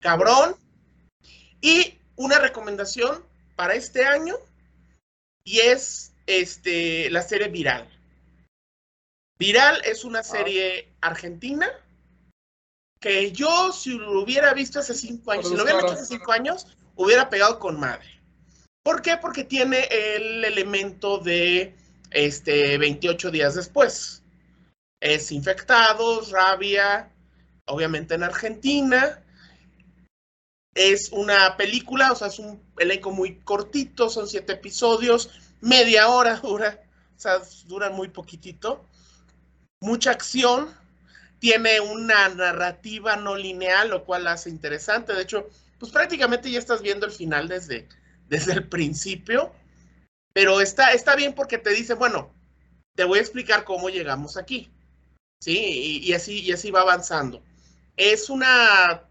cabrón, 0.00 0.56
y 1.62 1.98
una 2.16 2.38
recomendación 2.38 3.24
para 3.58 3.74
este 3.74 4.04
año, 4.04 4.36
y 5.42 5.58
es, 5.58 6.14
este, 6.28 7.10
la 7.10 7.22
serie 7.22 7.48
Viral. 7.48 7.90
Viral 9.36 9.82
es 9.84 10.04
una 10.04 10.22
serie 10.22 10.92
argentina, 11.00 11.68
que 13.00 13.32
yo, 13.32 13.72
si 13.72 13.98
lo 13.98 14.22
hubiera 14.22 14.54
visto 14.54 14.78
hace 14.78 14.94
cinco 14.94 15.32
años, 15.32 15.48
si 15.48 15.56
lo 15.56 15.64
hubiera 15.64 15.80
visto 15.80 15.94
hace 15.94 16.06
cinco 16.06 16.30
años, 16.30 16.68
hubiera 16.94 17.28
pegado 17.28 17.58
con 17.58 17.80
madre. 17.80 18.22
¿Por 18.84 19.02
qué? 19.02 19.16
Porque 19.16 19.42
tiene 19.42 19.88
el 19.90 20.44
elemento 20.44 21.18
de 21.18 21.74
este 22.12 22.78
28 22.78 23.32
días 23.32 23.56
después. 23.56 24.22
Es 25.00 25.32
infectados, 25.32 26.30
rabia, 26.30 27.10
obviamente 27.66 28.14
en 28.14 28.22
Argentina. 28.22 29.20
Es 30.78 31.10
una 31.10 31.56
película, 31.56 32.12
o 32.12 32.14
sea, 32.14 32.28
es 32.28 32.38
un 32.38 32.62
elenco 32.78 33.10
muy 33.10 33.40
cortito, 33.40 34.08
son 34.08 34.28
siete 34.28 34.52
episodios, 34.52 35.28
media 35.60 36.08
hora 36.08 36.36
dura, 36.42 36.80
o 37.16 37.20
sea, 37.20 37.42
duran 37.66 37.94
muy 37.94 38.10
poquitito. 38.10 38.84
Mucha 39.80 40.12
acción, 40.12 40.68
tiene 41.40 41.80
una 41.80 42.28
narrativa 42.28 43.16
no 43.16 43.34
lineal, 43.34 43.90
lo 43.90 44.04
cual 44.04 44.28
hace 44.28 44.50
interesante. 44.50 45.14
De 45.14 45.22
hecho, 45.22 45.48
pues 45.80 45.90
prácticamente 45.90 46.48
ya 46.48 46.60
estás 46.60 46.80
viendo 46.80 47.06
el 47.06 47.12
final 47.12 47.48
desde, 47.48 47.88
desde 48.28 48.52
el 48.52 48.68
principio, 48.68 49.52
pero 50.32 50.60
está, 50.60 50.92
está 50.92 51.16
bien 51.16 51.34
porque 51.34 51.58
te 51.58 51.70
dice, 51.70 51.94
bueno, 51.94 52.32
te 52.94 53.02
voy 53.02 53.18
a 53.18 53.22
explicar 53.22 53.64
cómo 53.64 53.88
llegamos 53.88 54.36
aquí. 54.36 54.70
Sí, 55.40 56.00
y, 56.04 56.12
así, 56.12 56.40
y 56.40 56.52
así 56.52 56.70
va 56.70 56.82
avanzando. 56.82 57.42
Es 57.96 58.30
una 58.30 59.07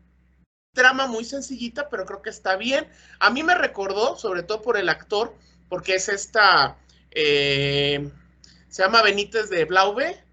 trama 0.78 1.08
muy 1.08 1.26
sencillita, 1.26 1.90
pero 1.90 2.06
creo 2.06 2.22
que 2.22 2.30
está 2.30 2.56
bien. 2.56 2.88
A 3.20 3.32
mí 3.32 3.42
me 3.42 3.56
recordó, 3.56 4.16
sobre 4.16 4.44
todo 4.44 4.62
por 4.62 4.78
el 4.78 4.90
actor, 4.90 5.34
porque 5.70 5.96
es 5.96 6.08
esta, 6.08 6.78
eh, 7.10 8.08
se 8.70 8.84
llama 8.84 9.02
Benítez 9.02 9.50
de 9.50 9.66
Blaube, 9.66 10.24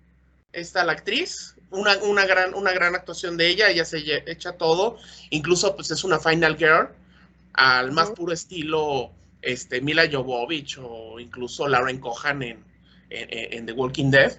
esta 0.52 0.84
la 0.84 0.92
actriz, 0.92 1.56
una, 1.70 2.26
gran, 2.26 2.54
una 2.54 2.72
gran 2.72 2.94
actuación 2.94 3.38
de 3.38 3.48
ella, 3.48 3.70
ella 3.70 3.86
se 3.86 4.00
echa 4.30 4.52
todo, 4.52 4.98
incluso 5.30 5.74
pues 5.74 5.90
es 5.90 6.04
una 6.04 6.20
Final 6.20 6.58
Girl, 6.58 6.90
al 7.54 7.90
más 7.92 8.10
puro 8.10 8.34
estilo 8.34 9.12
este, 9.40 9.80
Mila 9.80 10.04
Jovovich 10.10 10.78
o 10.78 11.18
incluso 11.18 11.66
Lauren 11.66 12.00
Cohan 12.00 12.42
en, 12.42 12.64
en, 13.08 13.64
The 13.64 13.72
Walking 13.72 14.10
Dead. 14.10 14.38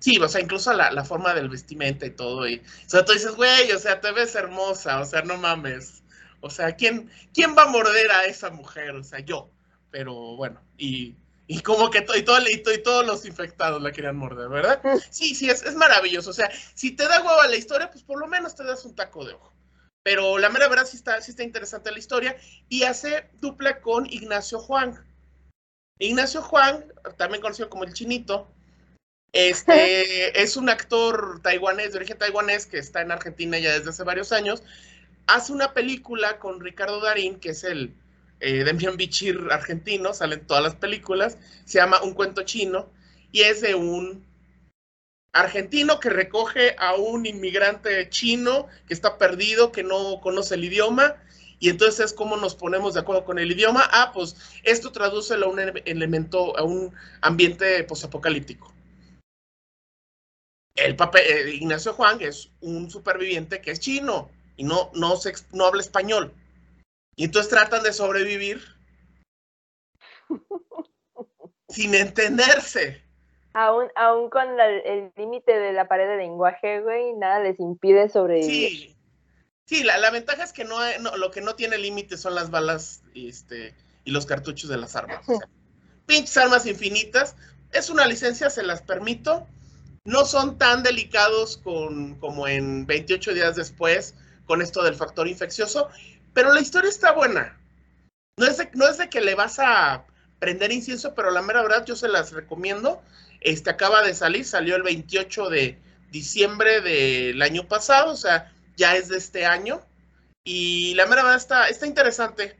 Sí, 0.00 0.18
o 0.18 0.28
sea, 0.28 0.40
incluso 0.40 0.72
la, 0.72 1.04
forma 1.04 1.34
del 1.34 1.48
vestimenta 1.48 2.06
y 2.06 2.10
todo. 2.10 2.48
Y, 2.48 2.56
o 2.56 2.90
sea, 2.90 3.04
tú 3.04 3.12
dices, 3.12 3.36
güey, 3.36 3.70
o 3.72 3.78
sea, 3.78 4.00
te 4.00 4.12
ves 4.12 4.34
hermosa, 4.34 5.00
o 5.00 5.04
sea, 5.04 5.22
no 5.22 5.36
mames. 5.36 6.02
O 6.40 6.50
sea, 6.50 6.74
¿quién, 6.74 7.10
¿quién 7.32 7.54
va 7.56 7.64
a 7.64 7.70
morder 7.70 8.10
a 8.10 8.24
esa 8.24 8.50
mujer? 8.50 8.96
O 8.96 9.04
sea, 9.04 9.20
yo. 9.20 9.50
Pero 9.90 10.36
bueno, 10.36 10.60
y 10.78 11.14
y 11.52 11.62
como 11.62 11.90
que 11.90 12.06
y, 12.16 12.22
todo, 12.22 12.38
y, 12.48 12.82
todos 12.84 13.04
los 13.04 13.26
infectados 13.26 13.82
la 13.82 13.90
querían 13.90 14.14
morder, 14.14 14.48
¿verdad? 14.48 14.80
Sí, 15.10 15.34
sí, 15.34 15.50
es, 15.50 15.64
es, 15.64 15.74
maravilloso. 15.74 16.30
O 16.30 16.32
sea, 16.32 16.48
si 16.74 16.92
te 16.92 17.08
da 17.08 17.20
huevo 17.24 17.42
la 17.42 17.56
historia, 17.56 17.90
pues 17.90 18.04
por 18.04 18.20
lo 18.20 18.28
menos 18.28 18.54
te 18.54 18.62
das 18.62 18.84
un 18.84 18.94
taco 18.94 19.24
de 19.24 19.32
ojo. 19.32 19.52
Pero 20.04 20.38
la 20.38 20.48
mera 20.48 20.68
verdad 20.68 20.86
sí 20.86 20.96
está, 20.96 21.20
sí 21.20 21.32
está 21.32 21.42
interesante 21.42 21.90
la 21.90 21.98
historia. 21.98 22.36
Y 22.68 22.84
hace 22.84 23.28
dupla 23.40 23.80
con 23.80 24.06
Ignacio 24.06 24.60
Juan. 24.60 25.04
Ignacio 25.98 26.40
Juan, 26.40 26.84
también 27.16 27.42
conocido 27.42 27.68
como 27.68 27.82
el 27.82 27.94
Chinito, 27.94 28.46
Este 29.32 30.42
es 30.42 30.56
un 30.56 30.68
actor 30.68 31.40
taiwanés, 31.42 31.92
de 31.92 31.98
origen 31.98 32.18
taiwanés, 32.18 32.66
que 32.66 32.78
está 32.78 33.00
en 33.00 33.12
Argentina 33.12 33.58
ya 33.58 33.78
desde 33.78 33.90
hace 33.90 34.02
varios 34.02 34.32
años. 34.32 34.64
Hace 35.28 35.52
una 35.52 35.72
película 35.72 36.38
con 36.40 36.60
Ricardo 36.60 37.00
Darín, 37.00 37.38
que 37.38 37.50
es 37.50 37.62
el 37.62 37.94
eh, 38.40 38.64
Demian 38.64 38.96
Bichir 38.96 39.38
argentino, 39.52 40.14
salen 40.14 40.44
todas 40.46 40.64
las 40.64 40.74
películas. 40.74 41.38
Se 41.64 41.78
llama 41.78 42.02
Un 42.02 42.14
cuento 42.14 42.42
chino 42.42 42.90
y 43.30 43.42
es 43.42 43.60
de 43.60 43.76
un 43.76 44.26
argentino 45.32 46.00
que 46.00 46.10
recoge 46.10 46.74
a 46.76 46.96
un 46.96 47.24
inmigrante 47.24 48.08
chino 48.08 48.66
que 48.88 48.94
está 48.94 49.16
perdido, 49.16 49.70
que 49.70 49.84
no 49.84 50.20
conoce 50.20 50.56
el 50.56 50.64
idioma. 50.64 51.14
Y 51.60 51.68
entonces 51.68 52.06
es 52.06 52.12
como 52.14 52.36
nos 52.36 52.56
ponemos 52.56 52.94
de 52.94 53.00
acuerdo 53.00 53.24
con 53.24 53.38
el 53.38 53.52
idioma. 53.52 53.88
Ah, 53.92 54.10
pues 54.12 54.34
esto 54.64 54.90
traduce 54.90 55.34
a 55.34 55.46
un 55.46 55.60
elemento, 55.84 56.56
a 56.58 56.64
un 56.64 56.92
ambiente 57.20 57.84
posapocalíptico 57.84 58.74
el 60.84 60.96
papel, 60.96 61.22
eh, 61.26 61.54
Ignacio 61.54 61.92
Juan 61.92 62.20
es 62.20 62.50
un 62.60 62.90
superviviente 62.90 63.60
que 63.60 63.70
es 63.70 63.80
chino 63.80 64.30
y 64.56 64.64
no, 64.64 64.90
no, 64.94 65.16
se, 65.16 65.32
no 65.52 65.66
habla 65.66 65.80
español. 65.80 66.34
Y 67.16 67.24
entonces 67.24 67.50
tratan 67.50 67.82
de 67.82 67.92
sobrevivir 67.92 68.62
sin 71.68 71.94
entenderse. 71.94 73.02
Aún, 73.52 73.88
aún 73.96 74.30
con 74.30 74.60
el 74.60 75.12
límite 75.16 75.58
de 75.58 75.72
la 75.72 75.88
pared 75.88 76.08
de 76.08 76.18
lenguaje, 76.18 76.80
güey, 76.80 77.14
nada 77.14 77.40
les 77.40 77.58
impide 77.58 78.08
sobrevivir. 78.08 78.70
Sí, 78.70 78.96
sí 79.66 79.82
la, 79.82 79.98
la 79.98 80.10
ventaja 80.10 80.44
es 80.44 80.52
que 80.52 80.64
no, 80.64 80.78
lo 81.16 81.30
que 81.30 81.40
no 81.40 81.56
tiene 81.56 81.76
límite 81.76 82.16
son 82.16 82.36
las 82.36 82.50
balas 82.50 83.02
este, 83.14 83.74
y 84.04 84.12
los 84.12 84.24
cartuchos 84.24 84.70
de 84.70 84.76
las 84.76 84.94
armas. 84.94 85.26
pinches 86.06 86.36
armas 86.36 86.66
infinitas. 86.66 87.36
Es 87.72 87.90
una 87.90 88.06
licencia, 88.06 88.50
se 88.50 88.62
las 88.62 88.82
permito 88.82 89.46
no 90.04 90.24
son 90.24 90.58
tan 90.58 90.82
delicados 90.82 91.58
con, 91.58 92.14
como 92.16 92.48
en 92.48 92.86
28 92.86 93.34
días 93.34 93.56
después 93.56 94.14
con 94.46 94.62
esto 94.62 94.82
del 94.82 94.94
factor 94.94 95.28
infeccioso, 95.28 95.88
pero 96.32 96.52
la 96.52 96.60
historia 96.60 96.90
está 96.90 97.12
buena. 97.12 97.56
No 98.36 98.46
es 98.46 98.56
de, 98.56 98.70
no 98.74 98.88
es 98.88 98.98
de 98.98 99.08
que 99.08 99.20
le 99.20 99.34
vas 99.34 99.58
a 99.58 100.04
prender 100.38 100.72
incienso, 100.72 101.14
pero 101.14 101.30
la 101.30 101.42
mera 101.42 101.62
verdad 101.62 101.84
yo 101.84 101.94
se 101.94 102.08
las 102.08 102.32
recomiendo. 102.32 103.02
Este 103.40 103.70
acaba 103.70 104.02
de 104.02 104.14
salir, 104.14 104.44
salió 104.44 104.76
el 104.76 104.82
28 104.82 105.50
de 105.50 105.78
diciembre 106.10 106.80
del 106.80 107.40
año 107.42 107.68
pasado, 107.68 108.12
o 108.12 108.16
sea, 108.16 108.52
ya 108.76 108.96
es 108.96 109.08
de 109.08 109.18
este 109.18 109.46
año. 109.46 109.80
Y 110.42 110.94
la 110.94 111.06
mera 111.06 111.22
verdad 111.22 111.36
está, 111.36 111.68
está 111.68 111.86
interesante. 111.86 112.56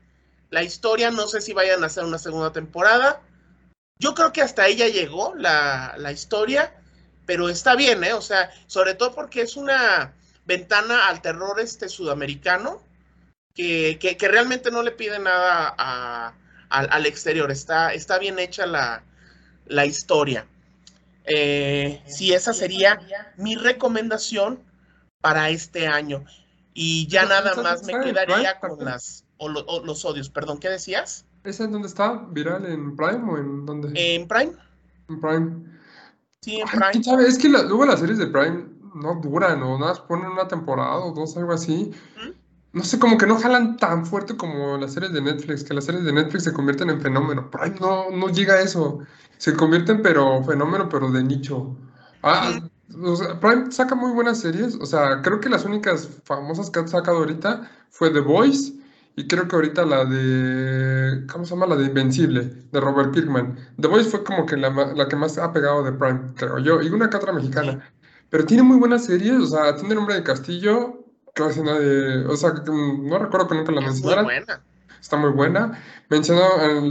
La 0.51 0.62
historia, 0.62 1.11
no 1.11 1.26
sé 1.26 1.41
si 1.41 1.53
vayan 1.53 1.82
a 1.82 1.86
hacer 1.86 2.05
una 2.05 2.18
segunda 2.18 2.53
temporada. 2.53 3.22
Yo 3.99 4.14
creo 4.14 4.32
que 4.32 4.43
hasta 4.43 4.66
ella 4.66 4.88
llegó 4.88 5.34
la, 5.34 5.95
la 5.97 6.12
historia 6.12 6.80
pero 7.31 7.49
está 7.49 7.76
bien, 7.76 8.03
¿eh? 8.03 8.12
O 8.12 8.20
sea, 8.20 8.51
sobre 8.66 8.95
todo 8.95 9.14
porque 9.14 9.43
es 9.43 9.57
una 9.57 10.12
ventana 10.47 11.07
al 11.07 11.22
terror 11.22 11.61
este 11.61 11.89
sudamericano 11.89 12.83
que, 13.55 14.01
que, 14.01 14.28
realmente 14.28 14.72
no 14.72 14.83
le 14.83 14.91
pide 14.91 15.20
nada 15.20 16.35
al, 16.68 17.07
exterior. 17.07 17.53
Está, 17.53 17.95
está 17.95 18.18
bien 18.18 18.41
hecha 18.41 18.66
la, 18.66 19.05
la 19.66 19.87
historia. 19.87 20.45
Eh, 21.24 22.03
sí, 22.05 22.33
esa 22.33 22.53
sería 22.53 22.99
mi 23.37 23.55
recomendación 23.55 24.59
para 25.20 25.51
este 25.51 25.87
año. 25.87 26.24
Y 26.74 27.07
ya 27.07 27.26
nada 27.26 27.55
más 27.62 27.85
me 27.85 27.93
quedaría 28.01 28.59
con 28.59 28.85
las 28.85 29.24
o, 29.37 29.49
los 29.49 30.05
odios. 30.05 30.31
Perdón, 30.31 30.59
¿qué 30.59 30.68
decías? 30.68 31.26
¿Esa 31.45 31.62
en 31.62 31.70
dónde 31.70 31.87
está? 31.87 32.26
¿Viral 32.33 32.66
en 32.66 32.97
Prime 32.97 33.22
o 33.31 33.39
en 33.39 33.66
dónde? 33.66 33.93
En 33.95 34.26
Prime. 34.26 34.55
En 35.09 35.20
Prime. 35.20 35.80
Sí, 36.43 36.61
en 36.61 36.68
Prime. 36.68 37.05
sabe? 37.05 37.26
Es 37.26 37.38
que 37.38 37.49
luego 37.49 37.84
las 37.84 38.01
series 38.01 38.18
de 38.18 38.26
Prime 38.26 38.64
no 38.95 39.20
duran, 39.20 39.62
o 39.62 39.78
nada, 39.78 40.07
ponen 40.07 40.30
una 40.30 40.49
temporada 40.49 40.97
o 40.97 41.12
dos, 41.12 41.36
algo 41.36 41.53
así. 41.53 41.93
No 42.72 42.84
sé, 42.84 42.99
como 42.99 43.18
que 43.18 43.26
no 43.26 43.36
jalan 43.36 43.76
tan 43.76 44.07
fuerte 44.07 44.36
como 44.36 44.76
las 44.76 44.93
series 44.95 45.12
de 45.12 45.20
Netflix, 45.20 45.64
que 45.64 45.74
las 45.74 45.84
series 45.84 46.05
de 46.05 46.12
Netflix 46.12 46.45
se 46.45 46.53
convierten 46.53 46.88
en 46.88 47.01
fenómeno. 47.01 47.51
Prime 47.51 47.76
no, 47.80 48.11
no 48.11 48.28
llega 48.28 48.55
a 48.55 48.61
eso. 48.61 49.01
Se 49.38 49.55
convierten, 49.55 50.03
pero 50.03 50.43
fenómeno, 50.45 50.88
pero 50.88 51.11
de 51.11 51.22
nicho. 51.22 51.76
Ah, 52.22 52.61
Prime 53.41 53.70
saca 53.72 53.95
muy 53.95 54.12
buenas 54.12 54.41
series. 54.41 54.76
O 54.76 54.86
sea, 54.86 55.20
creo 55.22 55.41
que 55.41 55.49
las 55.49 55.64
únicas 55.64 56.09
famosas 56.24 56.70
que 56.70 56.80
ha 56.80 56.86
sacado 56.86 57.18
ahorita 57.18 57.70
fue 57.91 58.11
The 58.11 58.20
Voice 58.20 58.80
y 59.21 59.27
creo 59.27 59.47
que 59.47 59.55
ahorita 59.55 59.85
la 59.85 60.07
de. 60.07 61.27
¿Cómo 61.31 61.45
se 61.45 61.51
llama? 61.51 61.66
La 61.66 61.77
de 61.77 61.85
Invencible, 61.85 62.41
de 62.73 62.81
Robert 62.81 63.12
Kirkman. 63.12 63.55
The 63.79 63.87
Voice 63.87 64.09
fue 64.09 64.25
como 64.25 64.47
que 64.47 64.57
la, 64.57 64.71
la 64.71 65.09
que 65.09 65.16
más 65.16 65.37
ha 65.37 65.53
pegado 65.53 65.83
de 65.83 65.93
Prime, 65.93 66.33
creo 66.37 66.59
yo. 66.59 66.81
Y 66.81 66.89
una 66.89 67.11
que 67.11 67.18
otra 67.18 67.35
mexicana. 67.35 67.93
Pero 68.31 68.47
tiene 68.47 68.62
muy 68.62 68.79
buenas 68.79 69.05
series. 69.05 69.39
O 69.41 69.47
sea, 69.47 69.75
tiene 69.75 69.91
el 69.91 69.97
nombre 69.97 70.14
de 70.14 70.23
Castillo. 70.23 71.05
Casi 71.35 71.61
nadie. 71.61 72.25
O 72.29 72.37
sea, 72.37 72.55
no 72.64 73.18
recuerdo 73.18 73.49
que 73.49 73.57
nunca 73.57 73.73
la 73.73 73.83
mencionaran. 73.83 74.25
Muy 74.25 74.35
buena. 74.37 74.62
Está 74.99 75.16
muy 75.18 75.33
buena. 75.33 75.79
Mencionó, 76.09 76.43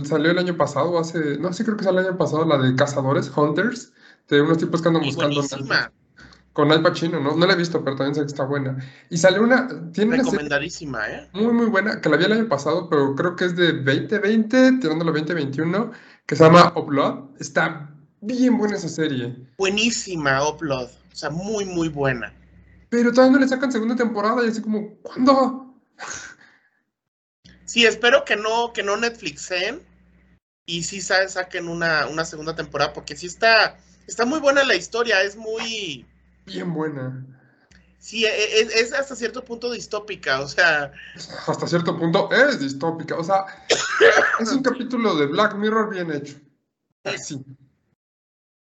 salió 0.05 0.29
el 0.29 0.37
año 0.37 0.55
pasado, 0.55 0.99
hace. 0.99 1.39
No 1.39 1.51
sé, 1.51 1.65
creo 1.65 1.77
que 1.77 1.83
salió 1.83 2.01
el 2.01 2.07
año 2.09 2.17
pasado 2.17 2.45
la 2.45 2.59
de 2.59 2.75
Cazadores, 2.75 3.35
Hunters. 3.35 3.91
De 4.27 4.39
unos 4.39 4.59
tipos 4.59 4.83
que 4.83 4.89
andan 4.89 5.03
buscando. 5.03 5.41
Con 6.53 6.71
Al 6.71 6.81
Pacino, 6.81 7.19
¿no? 7.19 7.35
No 7.35 7.45
la 7.45 7.53
he 7.53 7.57
visto, 7.57 7.83
pero 7.83 7.95
también 7.95 8.15
sé 8.15 8.21
que 8.21 8.27
está 8.27 8.43
buena. 8.43 8.77
Y 9.09 9.17
sale 9.17 9.39
una. 9.39 9.91
Tiene 9.91 10.17
Recomendadísima, 10.17 11.07
¿eh? 11.09 11.29
Muy, 11.33 11.53
muy 11.53 11.67
buena, 11.67 12.01
que 12.01 12.09
la 12.09 12.17
vi 12.17 12.25
el 12.25 12.33
año 12.33 12.47
pasado, 12.47 12.89
pero 12.89 13.15
creo 13.15 13.35
que 13.35 13.45
es 13.45 13.55
de 13.55 13.73
2020, 13.73 14.79
tirándolo 14.79 15.11
2021, 15.11 15.91
que 16.25 16.35
se 16.35 16.43
llama 16.43 16.73
Upload. 16.75 17.39
Está 17.39 17.89
bien 18.21 18.57
buena 18.57 18.75
esa 18.75 18.89
serie. 18.89 19.35
Buenísima, 19.57 20.47
Upload. 20.47 20.89
O 21.11 21.15
sea, 21.15 21.29
muy, 21.29 21.65
muy 21.65 21.89
buena. 21.89 22.33
Pero 22.89 23.11
todavía 23.13 23.37
no 23.37 23.39
le 23.39 23.47
sacan 23.47 23.71
segunda 23.71 23.95
temporada 23.95 24.43
y 24.43 24.49
así 24.49 24.61
como, 24.61 24.95
¿cuándo? 25.01 25.75
Sí, 27.65 27.85
espero 27.85 28.25
que 28.25 28.35
no, 28.35 28.73
que 28.73 28.81
no 28.81 28.97
Netflixen 28.97 29.79
y 30.65 30.81
sí 30.81 31.01
saquen 31.01 31.67
una, 31.67 32.07
una 32.07 32.25
segunda 32.25 32.55
temporada, 32.55 32.93
porque 32.93 33.15
sí 33.15 33.27
está, 33.27 33.77
está 34.07 34.25
muy 34.25 34.39
buena 34.39 34.63
la 34.63 34.75
historia, 34.75 35.21
es 35.21 35.35
muy 35.35 36.03
bien 36.49 36.73
buena. 36.73 37.25
Sí, 37.99 38.25
e, 38.25 38.29
e, 38.29 38.61
es, 38.61 38.93
hasta 38.93 39.15
cierto 39.15 39.43
punto 39.43 39.71
distópica, 39.71 40.39
o 40.41 40.47
sea. 40.47 40.91
Hasta 41.47 41.67
cierto 41.67 41.97
punto 41.97 42.31
es 42.31 42.59
distópica, 42.59 43.17
o 43.17 43.23
sea, 43.23 43.45
es 44.39 44.51
un 44.51 44.63
capítulo 44.63 45.15
de 45.15 45.27
Black 45.27 45.55
Mirror 45.55 45.89
bien 45.89 46.11
hecho. 46.11 46.35
Así. 47.03 47.43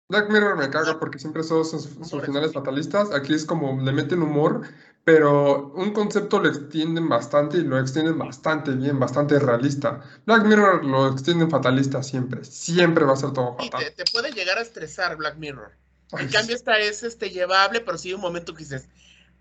Black 0.08 0.28
Mirror 0.28 0.56
me 0.56 0.68
caga 0.70 0.98
porque 0.98 1.20
siempre 1.20 1.44
son 1.44 1.64
sus, 1.64 1.88
finales 2.24 2.52
fatalistas. 2.52 3.12
Aquí 3.12 3.32
es 3.32 3.44
como 3.44 3.80
le 3.80 3.92
meten 3.92 4.22
humor, 4.22 4.62
pero 5.04 5.68
un 5.76 5.92
concepto 5.92 6.40
lo 6.40 6.48
extienden 6.48 7.08
bastante 7.08 7.58
y 7.58 7.62
lo 7.62 7.78
extienden 7.78 8.18
bastante 8.18 8.72
bien, 8.72 8.98
bastante 8.98 9.38
realista. 9.38 10.02
Black 10.26 10.44
Mirror 10.44 10.84
lo 10.84 11.06
extienden 11.12 11.48
fatalista 11.48 12.02
siempre. 12.02 12.44
Siempre 12.44 13.04
va 13.04 13.12
a 13.12 13.16
ser 13.16 13.32
todo 13.32 13.56
fatal. 13.56 13.84
te, 13.84 14.04
te 14.04 14.10
puede 14.10 14.32
llegar 14.32 14.58
a 14.58 14.62
estresar 14.62 15.16
Black 15.16 15.36
Mirror. 15.36 15.70
En 16.18 16.28
cambio, 16.28 16.56
esta 16.56 16.78
es 16.78 17.02
este, 17.02 17.30
llevable, 17.30 17.80
pero 17.80 17.98
sí 17.98 18.12
un 18.12 18.20
momento 18.20 18.54
que 18.54 18.64
dices, 18.64 18.88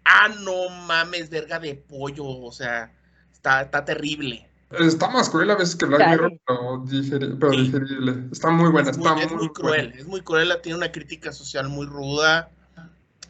ah, 0.06 0.30
no 0.30 0.70
mames, 0.70 1.30
verga 1.30 1.60
de 1.60 1.76
pollo, 1.76 2.26
o 2.26 2.52
sea, 2.52 2.94
está, 3.32 3.62
está 3.62 3.86
terrible. 3.86 4.50
Está 4.72 5.10
más 5.10 5.30
cruel 5.30 5.50
a 5.50 5.56
veces 5.56 5.76
que 5.76 5.86
Black 5.86 6.10
Mirror, 6.10 6.40
pero, 6.46 6.84
digerible. 6.86 8.28
Está 8.32 8.52
muy 8.52 8.70
buena, 8.70 8.92
es 8.92 8.98
muy, 8.98 9.08
está 9.08 9.36
muy, 9.36 9.50
cruel. 9.50 9.94
Es 9.98 10.06
muy 10.06 10.22
cruel, 10.22 10.54
tiene 10.62 10.78
una 10.78 10.92
crítica 10.92 11.32
social 11.32 11.70
muy 11.70 11.88
ruda. 11.88 12.52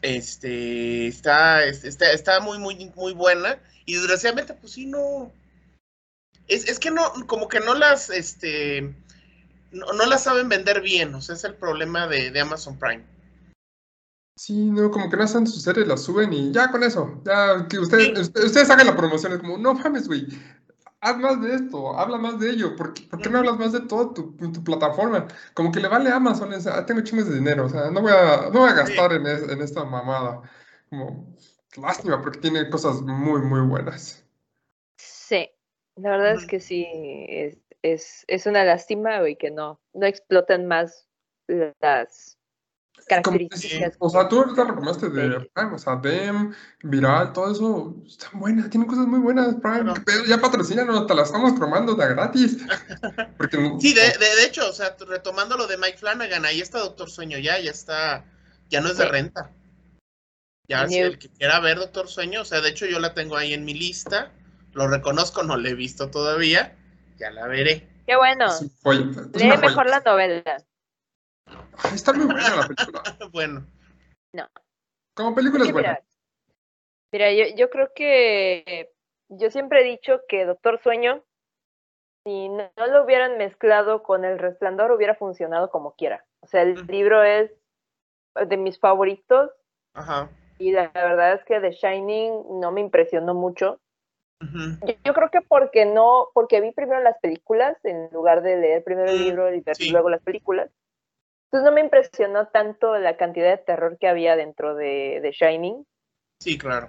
Este, 0.02 1.06
está, 1.06 1.64
está, 1.64 2.12
está 2.12 2.40
muy, 2.40 2.58
muy, 2.58 2.92
muy 2.94 3.14
buena. 3.14 3.58
Y 3.86 3.94
desgraciadamente, 3.94 4.52
pues 4.52 4.72
sí, 4.74 4.84
no. 4.84 5.32
Es, 6.46 6.68
es 6.68 6.78
que 6.78 6.90
no, 6.90 7.10
como 7.26 7.48
que 7.48 7.60
no 7.60 7.74
las, 7.74 8.10
este, 8.10 8.94
no, 9.72 9.94
no 9.94 10.04
las 10.04 10.24
saben 10.24 10.50
vender 10.50 10.82
bien. 10.82 11.14
O 11.14 11.22
sea, 11.22 11.36
es 11.36 11.44
el 11.44 11.54
problema 11.54 12.06
de, 12.06 12.30
de 12.30 12.40
Amazon 12.40 12.78
Prime. 12.78 13.04
Sí, 14.40 14.70
no, 14.70 14.90
como 14.90 15.10
que 15.10 15.18
no 15.18 15.24
hacen 15.24 15.46
sus 15.46 15.62
series, 15.62 15.86
las 15.86 16.02
suben 16.02 16.32
y 16.32 16.50
ya 16.50 16.70
con 16.70 16.82
eso. 16.82 17.20
Ya 17.26 17.68
que 17.68 17.78
ustedes, 17.78 18.30
ustedes 18.34 18.70
hagan 18.70 18.86
la 18.86 18.96
promoción. 18.96 19.34
Es 19.34 19.38
como, 19.38 19.58
no 19.58 19.74
mames, 19.74 20.08
güey. 20.08 20.28
Haz 21.02 21.18
más 21.18 21.42
de 21.42 21.56
esto, 21.56 21.94
habla 21.98 22.16
más 22.16 22.40
de 22.40 22.48
ello. 22.48 22.74
¿Por 22.74 22.94
qué, 22.94 23.02
¿por 23.02 23.20
qué 23.20 23.28
no 23.28 23.40
hablas 23.40 23.58
más 23.58 23.72
de 23.72 23.80
todo 23.80 24.14
tu, 24.14 24.34
tu, 24.38 24.64
plataforma? 24.64 25.28
Como 25.52 25.70
que 25.70 25.80
le 25.80 25.88
vale 25.88 26.08
a 26.08 26.16
Amazon. 26.16 26.58
Sea, 26.58 26.86
tengo 26.86 27.02
chingos 27.02 27.28
de 27.28 27.34
dinero. 27.34 27.66
O 27.66 27.68
sea, 27.68 27.90
no 27.90 28.00
voy 28.00 28.12
a, 28.12 28.48
no 28.50 28.60
voy 28.60 28.70
a 28.70 28.72
gastar 28.72 29.12
en, 29.12 29.26
en 29.26 29.60
esta 29.60 29.84
mamada. 29.84 30.40
Como, 30.88 31.36
lástima, 31.76 32.22
porque 32.22 32.38
tiene 32.38 32.70
cosas 32.70 33.02
muy, 33.02 33.42
muy 33.42 33.60
buenas. 33.60 34.24
Sí, 34.96 35.50
la 35.96 36.12
verdad 36.12 36.32
es 36.32 36.46
que 36.46 36.60
sí. 36.60 36.86
Es, 37.28 37.58
es, 37.82 38.24
es 38.26 38.46
una 38.46 38.64
lástima, 38.64 39.18
güey, 39.18 39.36
que 39.36 39.50
no, 39.50 39.82
no 39.92 40.06
exploten 40.06 40.66
más 40.66 41.10
las 41.46 42.39
características. 43.10 43.96
o 43.98 44.08
sea, 44.08 44.28
tú 44.28 44.38
ahorita 44.38 44.64
recomendaste 44.64 45.08
de 45.10 45.40
Prime, 45.52 45.74
o 45.74 45.78
sea, 45.78 45.96
Dem, 45.96 46.54
Viral, 46.84 47.32
todo 47.32 47.50
eso, 47.50 47.96
están 48.06 48.38
buenas, 48.38 48.70
tienen 48.70 48.88
cosas 48.88 49.06
muy 49.06 49.18
buenas, 49.18 49.56
Prime, 49.56 49.92
pero 50.06 50.24
ya 50.26 50.38
patrocinan, 50.38 51.06
te 51.06 51.14
las 51.14 51.26
estamos 51.26 51.54
cromando 51.54 51.94
de 51.94 52.08
gratis. 52.08 52.58
sí, 53.80 53.94
de, 53.94 54.00
de, 54.00 54.44
hecho, 54.44 54.68
o 54.68 54.72
sea, 54.72 54.96
retomando 55.08 55.56
lo 55.56 55.66
de 55.66 55.76
Mike 55.76 55.98
Flanagan, 55.98 56.44
ahí 56.44 56.60
está 56.60 56.78
Doctor 56.78 57.10
Sueño 57.10 57.38
ya, 57.38 57.58
ya 57.58 57.72
está, 57.72 58.24
ya 58.68 58.80
no 58.80 58.88
es 58.88 58.98
de 58.98 59.06
renta. 59.06 59.50
Ya, 60.68 60.86
si 60.86 60.98
el 60.98 61.18
que 61.18 61.28
quiera 61.30 61.58
ver 61.58 61.78
Doctor 61.78 62.06
Sueño, 62.06 62.42
o 62.42 62.44
sea, 62.44 62.60
de 62.60 62.68
hecho 62.68 62.86
yo 62.86 63.00
la 63.00 63.12
tengo 63.12 63.36
ahí 63.36 63.54
en 63.54 63.64
mi 63.64 63.74
lista, 63.74 64.30
lo 64.72 64.86
reconozco, 64.86 65.42
no 65.42 65.56
la 65.56 65.70
he 65.70 65.74
visto 65.74 66.10
todavía, 66.10 66.76
ya 67.18 67.32
la 67.32 67.48
veré. 67.48 67.88
Qué 68.06 68.14
bueno. 68.14 68.46
Lee 69.34 69.48
mejor 69.58 69.86
la 69.90 70.00
novela. 70.00 70.64
Está 71.94 72.12
muy 72.12 72.26
buena 72.26 72.56
la 72.56 72.66
película. 72.68 73.02
bueno. 73.32 73.66
No. 74.32 74.48
Como 75.14 75.34
película 75.34 75.64
es 75.64 75.72
buena. 75.72 76.00
Mira, 77.12 77.32
yo, 77.32 77.44
yo 77.56 77.70
creo 77.70 77.90
que 77.94 78.90
yo 79.28 79.50
siempre 79.50 79.80
he 79.80 79.84
dicho 79.84 80.20
que 80.28 80.44
Doctor 80.44 80.80
Sueño, 80.82 81.22
si 82.24 82.48
no, 82.48 82.70
lo 82.76 83.04
hubieran 83.04 83.38
mezclado 83.38 84.02
con 84.02 84.24
El 84.24 84.38
Resplandor, 84.38 84.92
hubiera 84.92 85.14
funcionado 85.14 85.70
como 85.70 85.94
quiera. 85.94 86.24
O 86.40 86.46
sea, 86.46 86.62
el 86.62 86.86
libro 86.86 87.22
es 87.22 87.50
de 88.34 88.56
mis 88.56 88.78
favoritos. 88.78 89.50
Ajá. 89.94 90.28
Y 90.58 90.72
la 90.72 90.88
verdad 90.88 91.34
es 91.34 91.44
que 91.44 91.60
The 91.60 91.72
Shining 91.72 92.60
no 92.60 92.70
me 92.70 92.80
impresionó 92.80 93.34
mucho. 93.34 93.80
yo, 95.04 95.14
creo 95.14 95.30
que 95.30 95.40
porque 95.42 95.86
no, 95.86 96.28
porque 96.34 96.60
vi 96.60 96.72
primero 96.72 97.00
las 97.02 97.18
películas 97.18 97.76
en 97.84 98.08
lugar 98.12 98.42
de 98.42 98.56
leer 98.56 98.84
primero 98.84 99.10
el 99.10 99.20
mm, 99.20 99.22
libro 99.22 99.54
y 99.54 99.60
ver 99.60 99.76
luego 99.90 100.10
las 100.10 100.22
películas. 100.22 100.70
Entonces 101.52 101.68
no 101.68 101.74
me 101.74 101.80
impresionó 101.80 102.46
tanto 102.48 102.96
la 102.98 103.16
cantidad 103.16 103.50
de 103.50 103.58
terror 103.64 103.98
que 103.98 104.06
había 104.06 104.36
dentro 104.36 104.76
de, 104.76 105.18
The 105.20 105.32
Shining. 105.32 105.84
Sí, 106.38 106.56
claro. 106.56 106.88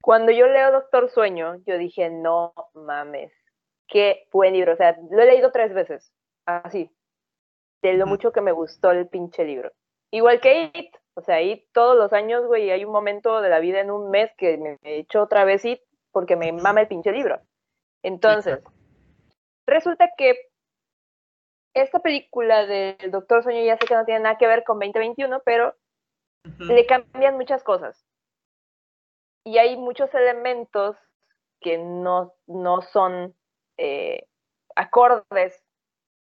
Cuando 0.00 0.30
yo 0.30 0.46
leo 0.46 0.70
Doctor 0.70 1.10
Sueño, 1.10 1.56
yo 1.66 1.76
dije, 1.76 2.08
no 2.08 2.54
mames, 2.74 3.32
qué 3.88 4.28
buen 4.32 4.52
libro. 4.52 4.74
O 4.74 4.76
sea, 4.76 4.96
lo 5.10 5.20
he 5.20 5.26
leído 5.26 5.50
tres 5.50 5.74
veces, 5.74 6.12
así, 6.46 6.92
de 7.82 7.94
lo 7.94 8.06
mucho 8.06 8.30
que 8.30 8.40
me 8.40 8.52
gustó 8.52 8.92
el 8.92 9.08
pinche 9.08 9.44
libro. 9.44 9.72
Igual 10.12 10.40
que 10.40 10.70
It, 10.72 10.94
o 11.14 11.22
sea, 11.22 11.42
It 11.42 11.64
todos 11.72 11.96
los 11.96 12.12
años, 12.12 12.46
güey, 12.46 12.70
hay 12.70 12.84
un 12.84 12.92
momento 12.92 13.40
de 13.40 13.48
la 13.48 13.58
vida 13.58 13.80
en 13.80 13.90
un 13.90 14.10
mes 14.10 14.30
que 14.38 14.58
me 14.58 14.78
he 14.84 14.98
hecho 14.98 15.22
otra 15.22 15.44
vez 15.44 15.64
It 15.64 15.80
porque 16.12 16.36
me 16.36 16.52
mama 16.52 16.82
el 16.82 16.86
pinche 16.86 17.10
libro. 17.10 17.40
Entonces, 18.04 18.60
resulta 19.66 20.08
que 20.16 20.45
esta 21.76 21.98
película 21.98 22.64
del 22.64 23.10
Doctor 23.10 23.42
Sueño 23.42 23.62
ya 23.62 23.76
sé 23.76 23.86
que 23.86 23.94
no 23.94 24.06
tiene 24.06 24.20
nada 24.20 24.38
que 24.38 24.46
ver 24.46 24.64
con 24.64 24.78
2021, 24.78 25.42
pero 25.44 25.74
le 26.58 26.86
cambian 26.86 27.36
muchas 27.36 27.62
cosas. 27.62 28.02
Y 29.44 29.58
hay 29.58 29.76
muchos 29.76 30.12
elementos 30.14 30.96
que 31.60 31.76
no, 31.76 32.34
no 32.46 32.80
son 32.80 33.34
eh, 33.76 34.26
acordes 34.74 35.62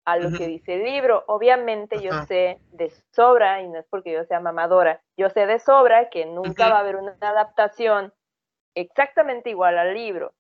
a 0.06 0.18
lo 0.18 0.38
que 0.38 0.48
dice 0.48 0.76
el 0.76 0.84
libro. 0.84 1.24
Obviamente 1.28 2.00
yo 2.00 2.12
sé 2.28 2.60
de 2.72 2.92
sobra, 3.12 3.62
y 3.64 3.70
no 3.70 3.80
es 3.80 3.88
porque 3.90 4.12
yo 4.12 4.24
sea 4.26 4.40
mamadora, 4.40 5.02
yo 5.18 5.32
sé 5.32 5.48
de 5.48 5.60
sobra 5.60 6.10
que 6.10 6.28
nunca 6.28 6.70
va 6.70 6.78
a 6.78 6.82
haber 6.82 6.96
una 6.96 7.18
adaptación 7.22 8.14
exactamente 8.76 9.50
igual 9.50 9.80
al 9.80 9.96
libro. 9.96 10.34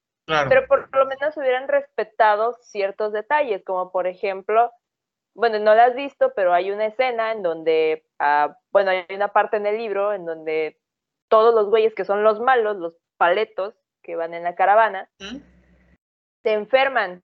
Pero 0.47 0.67
por 0.67 0.95
lo 0.95 1.07
menos 1.07 1.35
hubieran 1.37 1.67
respetado 1.67 2.53
ciertos 2.61 3.11
detalles, 3.11 3.63
como 3.65 3.91
por 3.91 4.05
ejemplo 4.05 4.71
bueno, 5.35 5.59
no 5.59 5.75
la 5.75 5.85
has 5.85 5.95
visto, 5.95 6.33
pero 6.35 6.53
hay 6.53 6.71
una 6.71 6.85
escena 6.85 7.31
en 7.31 7.43
donde, 7.43 8.05
ah, 8.19 8.55
bueno, 8.71 8.91
hay 8.91 9.05
una 9.09 9.29
parte 9.29 9.57
en 9.57 9.65
el 9.65 9.77
libro 9.77 10.13
en 10.13 10.25
donde 10.25 10.79
todos 11.29 11.53
los 11.53 11.69
güeyes 11.69 11.93
que 11.95 12.05
son 12.05 12.23
los 12.23 12.39
malos, 12.39 12.77
los 12.77 12.95
paletos 13.17 13.75
que 14.03 14.15
van 14.15 14.33
en 14.33 14.43
la 14.43 14.55
caravana, 14.55 15.09
se 16.43 16.53
enferman. 16.53 17.23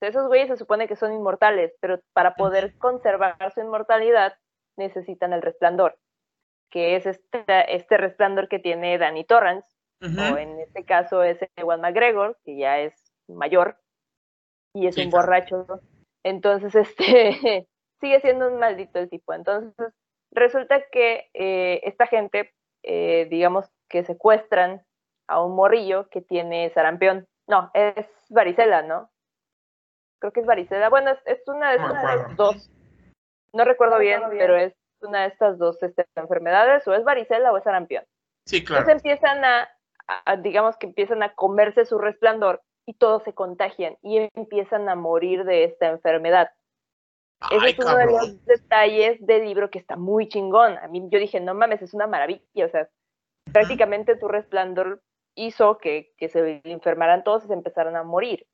Esos 0.00 0.26
güeyes 0.28 0.48
se 0.48 0.56
supone 0.56 0.88
que 0.88 0.96
son 0.96 1.12
inmortales, 1.12 1.74
pero 1.80 2.00
para 2.12 2.34
poder 2.34 2.76
conservar 2.78 3.36
su 3.52 3.60
inmortalidad 3.60 4.34
necesitan 4.76 5.32
el 5.32 5.42
resplandor, 5.42 5.98
que 6.70 6.96
es 6.96 7.06
este, 7.06 7.44
este 7.68 7.98
resplandor 7.98 8.48
que 8.48 8.58
tiene 8.58 8.96
Danny 8.98 9.24
Torrance, 9.24 9.68
o 10.02 10.36
en 10.38 10.58
este 10.60 10.84
caso 10.86 11.22
es 11.22 11.38
Ewan 11.56 11.82
McGregor, 11.82 12.38
que 12.44 12.56
ya 12.56 12.78
es 12.78 13.12
mayor 13.28 13.78
y 14.74 14.86
es 14.86 14.96
un 14.96 15.10
borracho 15.10 15.66
entonces, 16.22 16.74
este, 16.74 17.66
sigue 18.00 18.20
siendo 18.20 18.48
un 18.48 18.58
maldito 18.58 18.98
el 18.98 19.08
tipo. 19.08 19.32
Entonces, 19.32 19.74
resulta 20.30 20.82
que 20.90 21.30
eh, 21.34 21.80
esta 21.84 22.06
gente, 22.06 22.52
eh, 22.82 23.26
digamos 23.30 23.70
que 23.88 24.04
secuestran 24.04 24.84
a 25.28 25.42
un 25.42 25.54
morrillo 25.54 26.08
que 26.08 26.20
tiene 26.20 26.70
sarampión. 26.70 27.26
No, 27.46 27.70
es 27.74 28.06
varicela, 28.28 28.82
¿no? 28.82 29.10
Creo 30.20 30.32
que 30.32 30.40
es 30.40 30.46
varicela. 30.46 30.88
Bueno, 30.88 31.10
es, 31.24 31.48
una 31.48 31.70
de 31.70 31.76
estas 31.76 32.36
dos. 32.36 32.70
No 33.52 33.64
recuerdo 33.64 33.98
bien, 33.98 34.22
pero 34.30 34.56
es 34.56 34.74
una 35.00 35.22
de 35.22 35.28
estas 35.28 35.58
dos 35.58 35.82
este, 35.82 36.06
enfermedades, 36.14 36.86
o 36.86 36.94
es 36.94 37.04
varicela 37.04 37.52
o 37.52 37.56
es 37.56 37.64
sarampión. 37.64 38.04
Sí, 38.46 38.64
claro. 38.64 38.82
Entonces 38.82 39.04
empiezan 39.04 39.44
a, 39.44 39.68
digamos 40.38 40.76
que 40.76 40.86
empiezan 40.86 41.22
a 41.22 41.34
comerse 41.34 41.84
su 41.84 41.98
resplandor 41.98 42.62
y 42.90 42.94
todos 42.94 43.22
se 43.22 43.32
contagian 43.32 43.96
y 44.02 44.28
empiezan 44.34 44.88
a 44.88 44.96
morir 44.96 45.44
de 45.44 45.62
esta 45.62 45.86
enfermedad. 45.86 46.50
Ese 47.52 47.70
es 47.70 47.78
uno 47.78 47.96
de 47.96 48.06
los 48.06 48.44
detalles 48.44 49.24
del 49.24 49.44
libro 49.44 49.70
que 49.70 49.78
está 49.78 49.94
muy 49.96 50.28
chingón. 50.28 50.76
A 50.78 50.88
mí 50.88 51.08
yo 51.08 51.20
dije, 51.20 51.38
no 51.38 51.54
mames, 51.54 51.80
es 51.82 51.94
una 51.94 52.08
maravilla. 52.08 52.66
O 52.66 52.68
sea, 52.68 52.88
prácticamente 53.52 54.16
tu 54.16 54.26
resplandor 54.26 55.02
hizo 55.36 55.78
que, 55.78 56.12
que 56.18 56.28
se 56.28 56.60
enfermaran 56.64 57.22
todos 57.22 57.44
y 57.44 57.46
se 57.46 57.54
empezaran 57.54 57.94
a 57.94 58.02
morir. 58.02 58.44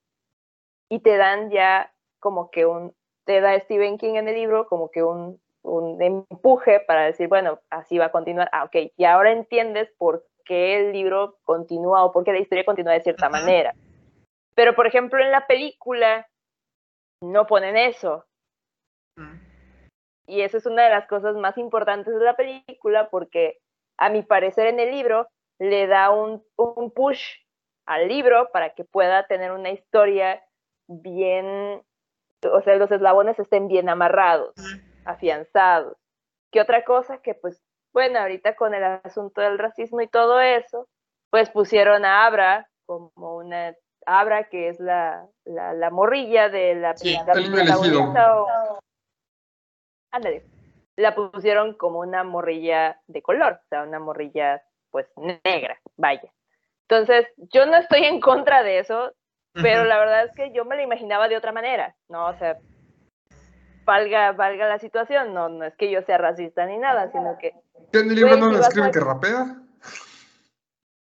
Y 0.90 1.00
te 1.00 1.16
dan 1.16 1.50
ya 1.50 1.92
como 2.20 2.50
que 2.50 2.66
un, 2.66 2.94
te 3.24 3.40
da 3.40 3.58
Stephen 3.60 3.96
King 3.96 4.16
en 4.16 4.28
el 4.28 4.34
libro 4.34 4.68
como 4.68 4.90
que 4.90 5.02
un, 5.02 5.40
un 5.62 6.00
empuje 6.02 6.80
para 6.80 7.06
decir, 7.06 7.28
bueno, 7.28 7.58
así 7.70 7.96
va 7.96 8.06
a 8.06 8.12
continuar. 8.12 8.50
Ah, 8.52 8.64
ok, 8.64 8.92
y 8.98 9.04
ahora 9.04 9.32
entiendes 9.32 9.90
por 9.96 10.26
qué 10.44 10.78
el 10.78 10.92
libro 10.92 11.38
continúa 11.42 12.04
o 12.04 12.12
por 12.12 12.22
qué 12.22 12.32
la 12.32 12.40
historia 12.40 12.66
continúa 12.66 12.92
de 12.92 13.00
cierta 13.00 13.30
manera. 13.30 13.74
Pero, 14.56 14.74
por 14.74 14.86
ejemplo, 14.86 15.22
en 15.22 15.30
la 15.30 15.46
película 15.46 16.26
no 17.22 17.46
ponen 17.46 17.76
eso. 17.76 18.24
Mm. 19.16 19.38
Y 20.28 20.40
eso 20.40 20.56
es 20.56 20.66
una 20.66 20.84
de 20.84 20.90
las 20.90 21.06
cosas 21.06 21.36
más 21.36 21.56
importantes 21.58 22.18
de 22.18 22.24
la 22.24 22.34
película 22.34 23.08
porque, 23.10 23.58
a 23.98 24.08
mi 24.08 24.22
parecer, 24.22 24.66
en 24.66 24.80
el 24.80 24.90
libro 24.90 25.28
le 25.60 25.86
da 25.86 26.10
un, 26.10 26.44
un 26.56 26.90
push 26.90 27.22
al 27.86 28.08
libro 28.08 28.50
para 28.50 28.74
que 28.74 28.84
pueda 28.84 29.26
tener 29.26 29.52
una 29.52 29.70
historia 29.70 30.42
bien, 30.88 31.82
o 32.42 32.60
sea, 32.62 32.76
los 32.76 32.90
eslabones 32.90 33.38
estén 33.38 33.68
bien 33.68 33.88
amarrados, 33.88 34.54
afianzados. 35.04 35.96
¿Qué 36.50 36.60
otra 36.60 36.84
cosa? 36.84 37.18
Que 37.18 37.34
pues, 37.34 37.62
bueno, 37.92 38.18
ahorita 38.18 38.56
con 38.56 38.74
el 38.74 38.82
asunto 39.04 39.40
del 39.40 39.58
racismo 39.58 40.00
y 40.00 40.08
todo 40.08 40.40
eso, 40.40 40.88
pues 41.30 41.50
pusieron 41.50 42.04
a 42.04 42.26
Abra 42.26 42.68
como 42.86 43.36
una 43.36 43.74
Abra, 44.06 44.44
que 44.44 44.68
es 44.68 44.78
la, 44.78 45.26
la, 45.44 45.90
morrilla 45.90 46.48
de 46.48 46.76
la, 46.76 46.96
sí, 46.96 47.16
la 47.26 47.34
La 50.96 51.14
pusieron 51.14 51.74
como 51.74 51.98
una 51.98 52.24
morrilla 52.24 53.00
de 53.08 53.20
color, 53.20 53.60
o 53.64 53.68
sea, 53.68 53.82
una 53.82 53.98
morrilla 53.98 54.62
pues 54.90 55.06
negra, 55.44 55.78
vaya. 55.96 56.32
Entonces, 56.88 57.26
yo 57.52 57.66
no 57.66 57.76
estoy 57.76 58.04
en 58.04 58.20
contra 58.20 58.62
de 58.62 58.78
eso, 58.78 59.12
pero 59.52 59.84
la 59.84 59.98
verdad 59.98 60.26
es 60.26 60.32
que 60.36 60.52
yo 60.52 60.64
me 60.64 60.76
la 60.76 60.82
imaginaba 60.84 61.28
de 61.28 61.36
otra 61.36 61.50
manera, 61.50 61.96
¿no? 62.08 62.28
O 62.28 62.38
sea, 62.38 62.58
valga, 63.84 64.32
valga 64.32 64.68
la 64.68 64.78
situación, 64.78 65.34
no, 65.34 65.48
no 65.48 65.64
es 65.64 65.74
que 65.76 65.90
yo 65.90 66.02
sea 66.02 66.18
racista 66.18 66.64
ni 66.66 66.78
nada, 66.78 67.10
sino 67.10 67.36
que... 67.38 67.54
¿En 67.92 68.08
el 68.08 68.14
libro 68.14 68.36
no 68.36 68.50
describen 68.50 68.92
que 68.92 69.00
rapea? 69.00 69.65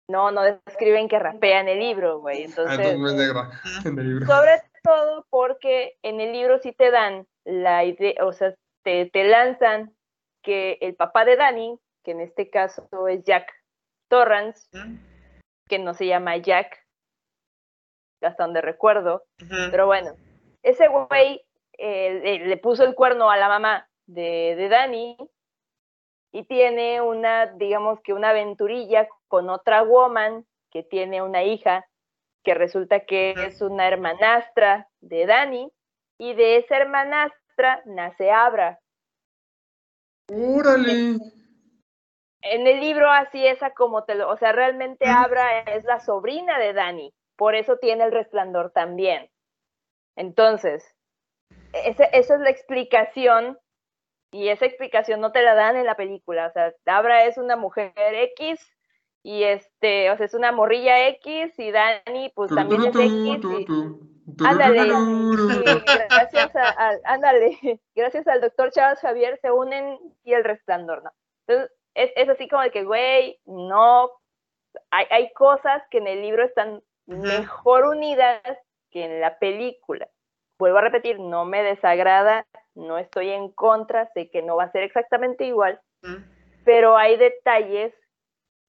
No, 0.08 0.30
no 0.30 0.42
describen 0.42 1.08
que 1.08 1.18
rapea 1.18 1.60
en 1.60 1.68
el 1.68 1.78
libro, 1.78 2.20
güey. 2.20 2.42
Ah, 2.42 2.46
entonces, 2.46 2.98
no 2.98 3.08
es 3.08 3.14
negra 3.14 3.50
en 3.84 3.98
el 3.98 4.08
libro. 4.08 4.26
Sobre 4.26 4.62
todo 4.82 5.26
porque 5.28 5.98
en 6.02 6.20
el 6.20 6.32
libro 6.32 6.58
sí 6.58 6.72
te 6.72 6.90
dan 6.90 7.26
la 7.44 7.84
idea, 7.84 8.24
o 8.24 8.32
sea, 8.32 8.54
te, 8.82 9.06
te 9.10 9.24
lanzan 9.24 9.94
que 10.42 10.78
el 10.80 10.94
papá 10.94 11.24
de 11.24 11.36
Danny, 11.36 11.78
que 12.04 12.12
en 12.12 12.20
este 12.20 12.48
caso 12.48 12.88
es 13.08 13.22
Jack 13.24 13.52
Torrance, 14.08 14.68
que 15.68 15.78
no 15.78 15.92
se 15.92 16.06
llama 16.06 16.38
Jack, 16.38 16.86
hasta 18.22 18.44
donde 18.44 18.62
recuerdo, 18.62 19.24
pero 19.70 19.86
bueno, 19.86 20.12
ese 20.62 20.88
güey 20.88 21.44
eh, 21.76 22.40
le 22.44 22.56
puso 22.56 22.84
el 22.84 22.94
cuerno 22.94 23.30
a 23.30 23.36
la 23.36 23.48
mamá 23.48 23.88
de, 24.06 24.54
de 24.56 24.68
Danny 24.68 25.16
y 26.32 26.44
tiene 26.44 27.00
una, 27.00 27.46
digamos 27.46 28.00
que 28.00 28.12
una 28.12 28.30
aventurilla 28.30 29.08
con 29.28 29.50
otra 29.50 29.82
woman 29.82 30.44
que 30.70 30.82
tiene 30.82 31.22
una 31.22 31.44
hija 31.44 31.86
que 32.42 32.54
resulta 32.54 33.00
que 33.00 33.32
es 33.32 33.60
una 33.60 33.86
hermanastra 33.86 34.88
de 35.00 35.26
Dani 35.26 35.70
y 36.18 36.34
de 36.34 36.56
esa 36.56 36.76
hermanastra 36.76 37.82
nace 37.84 38.30
Abra. 38.30 38.80
Órale. 40.32 41.18
En 42.40 42.66
el 42.66 42.80
libro 42.80 43.10
así 43.10 43.46
es 43.46 43.58
como 43.76 44.04
te 44.04 44.14
lo, 44.14 44.30
o 44.30 44.36
sea, 44.36 44.52
realmente 44.52 45.06
Abra 45.06 45.60
es 45.60 45.84
la 45.84 46.00
sobrina 46.00 46.58
de 46.58 46.72
Dani, 46.72 47.12
por 47.36 47.54
eso 47.54 47.78
tiene 47.78 48.04
el 48.04 48.12
resplandor 48.12 48.70
también. 48.70 49.28
Entonces, 50.16 50.94
esa 51.72 52.04
es 52.04 52.28
la 52.30 52.50
explicación 52.50 53.58
y 54.30 54.48
esa 54.48 54.66
explicación 54.66 55.20
no 55.20 55.32
te 55.32 55.42
la 55.42 55.54
dan 55.54 55.76
en 55.76 55.86
la 55.86 55.96
película, 55.96 56.46
o 56.46 56.52
sea, 56.52 56.72
Abra 56.86 57.24
es 57.24 57.38
una 57.38 57.56
mujer 57.56 57.92
X 57.96 58.77
y 59.22 59.42
este, 59.44 60.10
o 60.10 60.16
sea, 60.16 60.26
es 60.26 60.34
una 60.34 60.52
morrilla 60.52 61.08
X 61.08 61.58
y 61.58 61.70
Dani 61.70 62.30
pues 62.34 62.54
también 62.54 62.84
es 62.84 62.96
X. 62.96 63.66
Ándale, 64.44 64.92
gracias 66.10 66.54
al, 66.54 67.00
ándale, 67.04 67.58
gracias 67.94 68.26
al 68.28 68.40
doctor 68.40 68.70
Charles 68.70 69.00
Javier 69.00 69.38
se 69.40 69.50
unen 69.50 69.98
y 70.24 70.34
el 70.34 70.44
resplandor, 70.44 71.02
¿no? 71.02 71.10
Entonces, 71.46 71.74
es, 71.94 72.12
es 72.14 72.28
así 72.28 72.46
como 72.48 72.62
de 72.62 72.70
que, 72.70 72.84
güey, 72.84 73.40
no, 73.46 74.10
hay, 74.90 75.06
hay 75.10 75.32
cosas 75.32 75.82
que 75.90 75.98
en 75.98 76.06
el 76.06 76.22
libro 76.22 76.44
están 76.44 76.82
mejor 77.06 77.86
unidas 77.86 78.42
que 78.90 79.04
en 79.04 79.20
la 79.20 79.38
película. 79.38 80.08
Vuelvo 80.58 80.78
a 80.78 80.82
repetir, 80.82 81.18
no 81.18 81.44
me 81.44 81.62
desagrada, 81.62 82.46
no 82.74 82.98
estoy 82.98 83.30
en 83.30 83.50
contra, 83.50 84.10
sé 84.12 84.30
que 84.30 84.42
no 84.42 84.56
va 84.56 84.64
a 84.64 84.72
ser 84.72 84.82
exactamente 84.82 85.44
igual, 85.44 85.80
pero 86.64 86.96
hay 86.96 87.16
detalles 87.16 87.94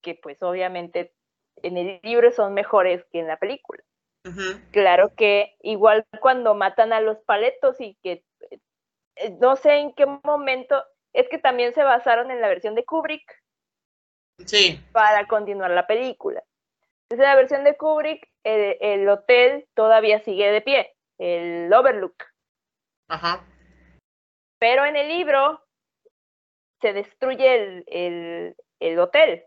que 0.02 0.14
pues 0.14 0.42
obviamente 0.42 1.12
en 1.62 1.76
el 1.76 2.00
libro 2.02 2.30
son 2.32 2.54
mejores 2.54 3.04
que 3.12 3.20
en 3.20 3.26
la 3.26 3.38
película. 3.38 3.82
Claro 4.70 5.14
que 5.14 5.56
igual 5.62 6.04
cuando 6.20 6.54
matan 6.54 6.92
a 6.92 7.00
los 7.00 7.18
paletos 7.20 7.80
y 7.80 7.96
que 8.02 8.22
eh, 9.16 9.36
no 9.40 9.56
sé 9.56 9.78
en 9.78 9.94
qué 9.94 10.06
momento, 10.06 10.82
es 11.12 11.28
que 11.28 11.38
también 11.38 11.74
se 11.74 11.82
basaron 11.82 12.30
en 12.30 12.40
la 12.40 12.48
versión 12.48 12.74
de 12.74 12.84
Kubrick. 12.84 13.42
Sí. 14.44 14.80
Para 14.92 15.26
continuar 15.26 15.70
la 15.70 15.86
película. 15.86 16.42
Entonces, 17.04 17.24
en 17.24 17.30
la 17.30 17.36
versión 17.36 17.64
de 17.64 17.76
Kubrick, 17.76 18.28
el, 18.44 19.08
hotel 19.08 19.68
todavía 19.74 20.20
sigue 20.20 20.50
de 20.50 20.60
pie, 20.60 20.94
el 21.18 21.72
Overlook. 21.72 22.24
Ajá. 23.08 23.44
Pero 24.58 24.84
en 24.84 24.96
el 24.96 25.08
libro 25.08 25.60
se 26.80 26.92
destruye 26.92 27.84
el, 27.86 28.56
el, 28.78 28.98
hotel. 28.98 29.44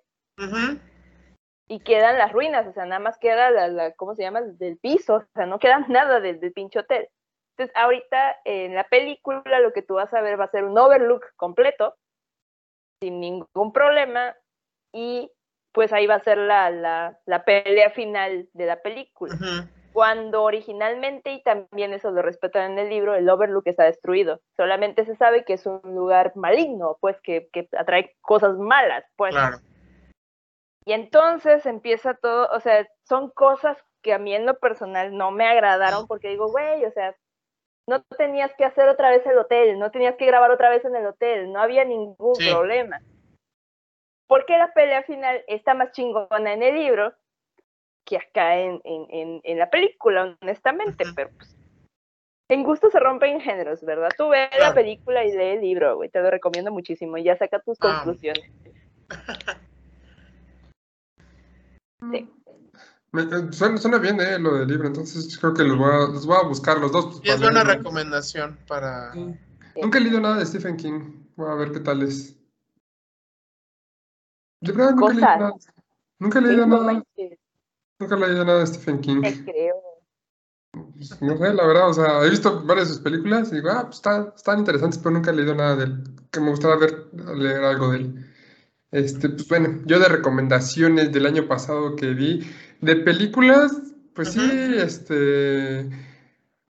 Y 1.67 1.79
quedan 1.79 2.17
las 2.17 2.31
ruinas, 2.31 2.67
o 2.67 2.73
sea, 2.73 2.85
nada 2.85 2.99
más 2.99 3.17
queda 3.17 3.49
la, 3.49 3.93
¿cómo 3.93 4.15
se 4.15 4.23
llama? 4.23 4.41
Del 4.41 4.77
piso, 4.77 5.15
o 5.15 5.25
sea, 5.33 5.45
no 5.45 5.59
queda 5.59 5.79
nada 5.89 6.19
del, 6.19 6.39
del 6.39 6.53
pinche 6.53 6.79
hotel. 6.79 7.07
Entonces, 7.55 7.75
ahorita 7.75 8.37
en 8.45 8.75
la 8.75 8.83
película 8.85 9.59
lo 9.59 9.73
que 9.73 9.83
tú 9.83 9.95
vas 9.95 10.13
a 10.13 10.21
ver 10.21 10.39
va 10.39 10.45
a 10.45 10.51
ser 10.51 10.63
un 10.63 10.77
overlook 10.77 11.23
completo, 11.35 11.95
sin 13.01 13.19
ningún 13.19 13.71
problema, 13.71 14.35
y 14.91 15.31
pues 15.71 15.91
ahí 15.91 16.07
va 16.07 16.15
a 16.15 16.23
ser 16.23 16.37
la, 16.37 16.69
la, 16.69 17.19
la 17.25 17.43
pelea 17.43 17.89
final 17.91 18.47
de 18.53 18.65
la 18.65 18.81
película. 18.81 19.35
Cuando 19.91 20.43
originalmente, 20.43 21.33
y 21.33 21.43
también 21.43 21.93
eso 21.93 22.09
lo 22.11 22.23
respetan 22.23 22.71
en 22.71 22.79
el 22.79 22.89
libro, 22.89 23.13
el 23.13 23.29
overlook 23.29 23.67
está 23.67 23.83
destruido. 23.83 24.41
Solamente 24.57 25.05
se 25.05 25.15
sabe 25.15 25.45
que 25.45 25.53
es 25.53 25.65
un 25.65 25.81
lugar 25.83 26.31
maligno, 26.35 26.97
pues 26.99 27.19
que, 27.21 27.49
que 27.51 27.67
atrae 27.77 28.15
cosas 28.21 28.57
malas, 28.57 29.03
pues. 29.15 29.35
Y 30.85 30.93
entonces 30.93 31.65
empieza 31.65 32.13
todo, 32.15 32.49
o 32.51 32.59
sea, 32.59 32.87
son 33.03 33.29
cosas 33.31 33.77
que 34.01 34.13
a 34.13 34.19
mí 34.19 34.35
en 34.35 34.45
lo 34.45 34.59
personal 34.59 35.15
no 35.15 35.31
me 35.31 35.45
agradaron 35.45 36.07
porque 36.07 36.29
digo, 36.29 36.51
güey, 36.51 36.83
o 36.85 36.91
sea, 36.91 37.15
no 37.87 38.03
tenías 38.17 38.53
que 38.55 38.65
hacer 38.65 38.89
otra 38.89 39.09
vez 39.09 39.25
el 39.25 39.37
hotel, 39.37 39.79
no 39.79 39.91
tenías 39.91 40.15
que 40.15 40.25
grabar 40.25 40.51
otra 40.51 40.69
vez 40.69 40.83
en 40.85 40.95
el 40.95 41.05
hotel, 41.05 41.51
no 41.51 41.61
había 41.61 41.85
ningún 41.85 42.33
problema. 42.49 43.01
Porque 44.27 44.57
la 44.57 44.73
pelea 44.73 45.03
final 45.03 45.43
está 45.47 45.73
más 45.73 45.91
chingona 45.91 46.53
en 46.53 46.63
el 46.63 46.75
libro 46.75 47.13
que 48.05 48.17
acá 48.17 48.57
en, 48.57 48.81
en, 48.83 49.41
en, 49.43 49.59
la 49.59 49.69
película, 49.69 50.35
honestamente, 50.41 51.05
pero 51.15 51.29
pues 51.37 51.55
en 52.49 52.63
gusto 52.63 52.89
se 52.89 52.99
rompen 52.99 53.39
géneros, 53.39 53.83
¿verdad? 53.83 54.09
Tú 54.17 54.29
ve 54.29 54.49
la 54.59 54.73
película 54.73 55.23
y 55.23 55.31
lee 55.31 55.51
el 55.51 55.61
libro, 55.61 55.95
güey, 55.95 56.09
te 56.09 56.21
lo 56.21 56.29
recomiendo 56.29 56.71
muchísimo 56.71 57.17
y 57.17 57.23
ya 57.23 57.37
saca 57.37 57.59
tus 57.59 57.77
ah. 57.81 58.01
conclusiones. 58.03 58.51
sí. 62.11 62.29
Eh, 63.15 63.51
suena, 63.51 63.99
bien 63.99 64.19
eh, 64.19 64.39
lo 64.39 64.55
del 64.55 64.67
libro, 64.67 64.87
entonces 64.87 65.37
creo 65.37 65.53
que 65.53 65.63
los 65.63 65.77
voy 65.77 65.91
a, 65.91 65.97
los 66.07 66.25
voy 66.25 66.37
a 66.41 66.47
buscar 66.47 66.79
los 66.79 66.91
dos. 66.91 67.19
Pues, 67.19 67.35
es 67.35 67.39
buena 67.41 67.63
recomendación 67.63 68.57
para... 68.67 69.13
Nunca 69.79 69.97
he 69.97 70.01
leído 70.01 70.19
nada 70.19 70.37
de 70.37 70.45
Stephen 70.45 70.77
King. 70.77 71.25
Voy 71.35 71.51
a 71.51 71.55
ver 71.55 71.71
qué 71.71 71.79
tal 71.79 72.01
es. 72.01 72.35
De 74.61 74.71
verdad, 74.71 74.95
nunca 74.95 75.11
he 75.11 75.15
leído 75.15 75.37
nada. 75.37 75.53
Nunca 76.19 76.39
he 76.39 76.41
leído 76.41 76.65
nada. 76.65 77.03
Nunca 77.99 78.15
he 78.15 78.19
leído 78.19 78.45
nada 78.45 78.59
de 78.59 78.67
Stephen 78.67 79.01
King. 79.01 79.21
Te 79.21 79.43
creo. 79.43 79.75
Pues, 80.71 81.21
no 81.21 81.37
sé, 81.37 81.53
la 81.53 81.67
verdad, 81.67 81.89
o 81.89 81.93
sea, 81.93 82.23
he 82.23 82.29
visto 82.29 82.63
varias 82.65 82.87
de 82.87 82.93
sus 82.95 83.03
películas 83.03 83.51
y 83.51 83.55
digo, 83.55 83.69
ah, 83.69 83.83
pues 83.83 84.01
están 84.35 84.59
interesantes, 84.59 84.97
pero 84.97 85.11
nunca 85.11 85.29
he 85.29 85.35
leído 85.35 85.53
nada 85.53 85.75
de 85.75 85.83
él. 85.85 86.03
Que 86.31 86.39
me 86.39 86.49
gustaría 86.49 86.77
ver, 86.77 87.09
leer 87.35 87.63
algo 87.63 87.91
de 87.91 87.97
él. 87.97 88.32
Este, 88.93 89.27
pues 89.27 89.47
bueno, 89.47 89.81
yo 89.85 89.99
de 89.99 90.07
recomendaciones 90.07 91.11
del 91.11 91.25
año 91.25 91.47
pasado 91.47 91.95
que 91.95 92.13
vi, 92.13 92.47
de 92.79 92.95
películas, 92.97 93.71
pues 94.13 94.33
sí, 94.33 94.49
este, 94.77 95.89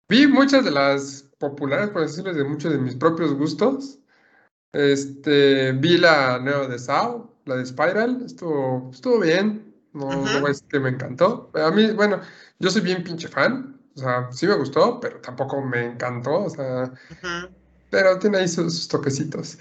vi 0.07 0.28
muchas 0.28 0.63
de 0.63 0.71
las 0.71 1.30
populares, 1.38 1.89
por 1.89 2.03
decirles, 2.03 2.38
de 2.38 2.45
muchos 2.45 2.71
de 2.71 2.78
mis 2.80 2.95
propios 2.95 3.34
gustos. 3.34 3.99
Este, 4.71 5.74
vi 5.74 5.97
la 5.97 6.39
nueva 6.39 6.67
de 6.67 6.80
Sao, 6.80 7.36
la 7.43 7.57
de 7.57 7.65
Spiral, 7.65 8.24
estuvo, 8.26 8.89
estuvo 8.93 9.19
bien, 9.19 9.76
no, 9.91 10.09
no 10.09 10.47
es 10.47 10.61
que 10.61 10.80
me 10.80 10.89
encantó. 10.89 11.51
A 11.53 11.71
mí, 11.71 11.91
bueno, 11.91 12.21
yo 12.57 12.69
soy 12.69 12.82
bien 12.84 13.03
pinche 13.03 13.28
fan, 13.28 13.78
o 13.97 13.99
sea, 13.99 14.32
sí 14.32 14.47
me 14.47 14.55
gustó, 14.55 14.99
pero 15.01 15.19
tampoco 15.19 15.61
me 15.61 15.88
encantó, 15.88 16.45
o 16.45 16.49
sea, 16.49 16.93
pero 17.89 18.17
tiene 18.17 18.38
ahí 18.38 18.47
sus, 18.47 18.88
toquecitos. 18.88 19.57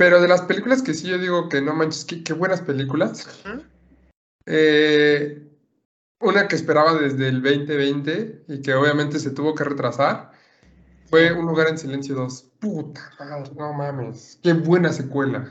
Pero 0.00 0.22
de 0.22 0.28
las 0.28 0.40
películas 0.40 0.80
que 0.80 0.94
sí 0.94 1.08
yo 1.08 1.18
digo 1.18 1.50
que 1.50 1.60
no 1.60 1.74
manches, 1.74 2.06
qué, 2.06 2.32
buenas 2.32 2.62
películas. 2.62 3.44
eh, 4.46 5.46
una 6.20 6.48
que 6.48 6.56
esperaba 6.56 6.94
desde 6.94 7.28
el 7.28 7.42
2020 7.42 8.44
y 8.48 8.62
que 8.62 8.72
obviamente 8.72 9.18
se 9.18 9.30
tuvo 9.30 9.54
que 9.54 9.62
retrasar 9.64 10.30
fue 11.10 11.32
Un 11.32 11.44
lugar 11.44 11.68
en 11.68 11.76
silencio 11.76 12.14
2. 12.14 12.42
Puta 12.60 13.12
no 13.54 13.74
mames. 13.74 14.40
Qué 14.42 14.54
buena 14.54 14.90
secuela. 14.90 15.46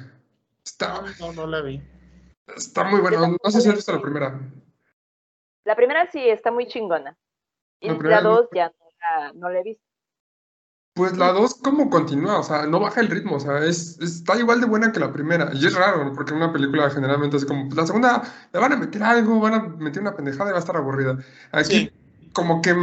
Está, 0.66 1.00
no, 1.20 1.32
no 1.34 1.45
la 1.45 1.62
vi. 1.62 1.80
Está 2.58 2.86
muy 2.86 3.02
buena. 3.02 3.20
No 3.20 3.52
sé 3.52 3.62
si 3.62 3.70
has 3.70 3.76
visto 3.76 3.93
la 3.93 4.02
primera. 4.02 4.39
La 5.64 5.76
primera 5.76 6.10
sí 6.12 6.28
está 6.28 6.50
muy 6.50 6.66
chingona. 6.66 7.16
Y 7.82 7.89
la, 7.89 8.22
dos 8.22 8.47
ya 8.52 8.74
no 9.36 9.52
la 9.52 9.60
he 9.60 9.64
visto. 9.64 9.89
Pues 11.00 11.16
la 11.16 11.32
2 11.32 11.62
como 11.64 11.89
continúa, 11.89 12.39
o 12.39 12.43
sea, 12.43 12.66
no 12.66 12.82
baja 12.82 13.00
el 13.00 13.08
ritmo, 13.08 13.38
o 13.38 13.39
sea, 13.39 13.64
es, 13.64 13.97
está 14.02 14.38
igual 14.38 14.60
de 14.60 14.68
buena 14.68 14.91
que 14.91 15.00
la 15.00 15.14
primera. 15.14 15.50
Y 15.54 15.66
es 15.66 15.74
raro, 15.74 16.12
porque 16.14 16.34
una 16.34 16.52
película 16.52 16.89
generalmente 16.89 17.38
es 17.38 17.45
como, 17.45 17.74
la 17.74 17.88
segunda 17.88 18.22
le 18.52 18.60
van 18.60 18.74
a 18.74 18.76
meter 18.76 19.02
algo, 19.02 19.39
van 19.39 19.54
a 19.54 19.60
meter 19.60 20.02
una 20.02 20.14
pendejada 20.14 20.50
y 20.50 20.52
va 20.52 20.58
a 20.58 20.60
estar 20.60 20.76
aburrida. 20.76 21.18
Aquí 21.54 21.89
como 22.34 22.62
que 22.62 22.76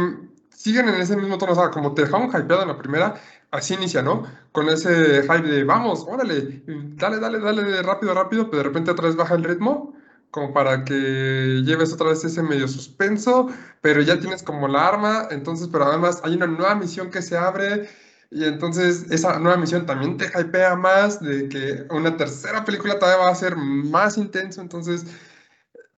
siguen 0.49 0.89
en 0.89 0.95
ese 0.95 1.15
mismo 1.15 1.37
tono, 1.37 1.51
o 1.51 1.55
sea, 1.55 1.69
como 1.69 1.93
te 1.93 2.05
dejaron 2.05 2.29
hypeado 2.29 2.63
en 2.63 2.69
la 2.69 2.79
primera, 2.79 3.21
así 3.51 3.75
inicia, 3.75 4.01
¿no? 4.01 4.23
Con 4.51 4.67
ese 4.67 5.21
hype 5.21 5.47
de, 5.47 5.63
vamos, 5.63 6.03
órale, 6.07 6.63
dale, 6.95 7.19
dale, 7.19 7.39
dale, 7.39 7.83
rápido, 7.83 8.15
rápido, 8.15 8.49
pero 8.49 8.63
de 8.63 8.69
repente 8.69 8.89
otra 8.89 9.05
vez 9.05 9.15
baja 9.15 9.35
el 9.35 9.43
ritmo 9.43 9.93
como 10.31 10.53
para 10.53 10.83
que 10.83 11.61
lleves 11.63 11.93
otra 11.93 12.09
vez 12.09 12.23
ese 12.23 12.41
medio 12.41 12.67
suspenso, 12.67 13.47
pero 13.81 14.01
ya 14.01 14.19
tienes 14.19 14.41
como 14.41 14.67
la 14.67 14.87
arma, 14.87 15.27
entonces, 15.29 15.69
pero 15.71 15.85
además 15.85 16.19
hay 16.23 16.35
una 16.35 16.47
nueva 16.47 16.73
misión 16.73 17.11
que 17.11 17.21
se 17.21 17.37
abre 17.37 17.87
y 18.29 18.43
entonces 18.43 19.05
esa 19.09 19.39
nueva 19.39 19.57
misión 19.57 19.85
también 19.85 20.17
te 20.17 20.25
hypea 20.25 20.75
más 20.75 21.21
de 21.21 21.47
que 21.49 21.85
una 21.89 22.17
tercera 22.17 22.65
película 22.65 22.99
todavía 22.99 23.25
va 23.25 23.31
a 23.31 23.35
ser 23.35 23.55
más 23.55 24.17
intenso. 24.17 24.61
Entonces, 24.61 25.05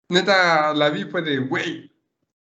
neta, 0.10 0.74
la 0.74 0.90
vi 0.90 1.06
fue 1.06 1.22
de, 1.24 1.40
güey, 1.40 1.92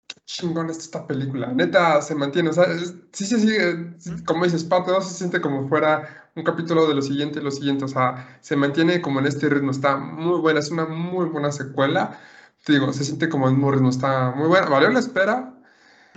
qué 0.07 0.17
chingón 0.27 0.71
es 0.71 0.79
esta 0.79 1.07
película. 1.07 1.53
Neta, 1.55 2.03
se 2.03 2.15
mantiene. 2.15 2.51
O 2.51 2.53
sea, 2.53 2.67
sí 3.13 3.27
se 3.27 3.41
sigue, 3.41 3.97
como 4.27 4.45
dices, 4.45 4.65
parte 4.65 4.91
2 4.91 5.09
se 5.09 5.15
siente 5.15 5.41
como 5.41 5.69
fuera 5.69 6.31
un 6.37 6.45
capítulo 6.45 6.87
de 6.87 6.95
lo 6.95 7.03
siguiente 7.03 7.41
y 7.41 7.43
lo 7.43 7.51
siguiente. 7.51 7.85
O 7.85 7.89
sea, 7.89 8.39
se 8.43 8.57
mantiene 8.57 9.01
como 9.01 9.21
en 9.21 9.27
este 9.27 9.49
ritmo. 9.49 9.71
Está 9.71 9.97
muy 9.97 10.41
buena, 10.41 10.61
es 10.61 10.71
una 10.71 10.87
muy 10.87 11.27
buena 11.27 11.51
secuela. 11.53 12.21
Te 12.65 12.75
digo, 12.75 12.93
se 12.93 13.05
siente 13.05 13.29
como 13.29 13.49
en 13.49 13.63
un 13.63 13.73
ritmo, 13.73 13.91
está 13.91 14.33
muy 14.33 14.49
buena. 14.49 14.69
Valió 14.69 14.91
la 14.91 14.99
espera 15.01 15.58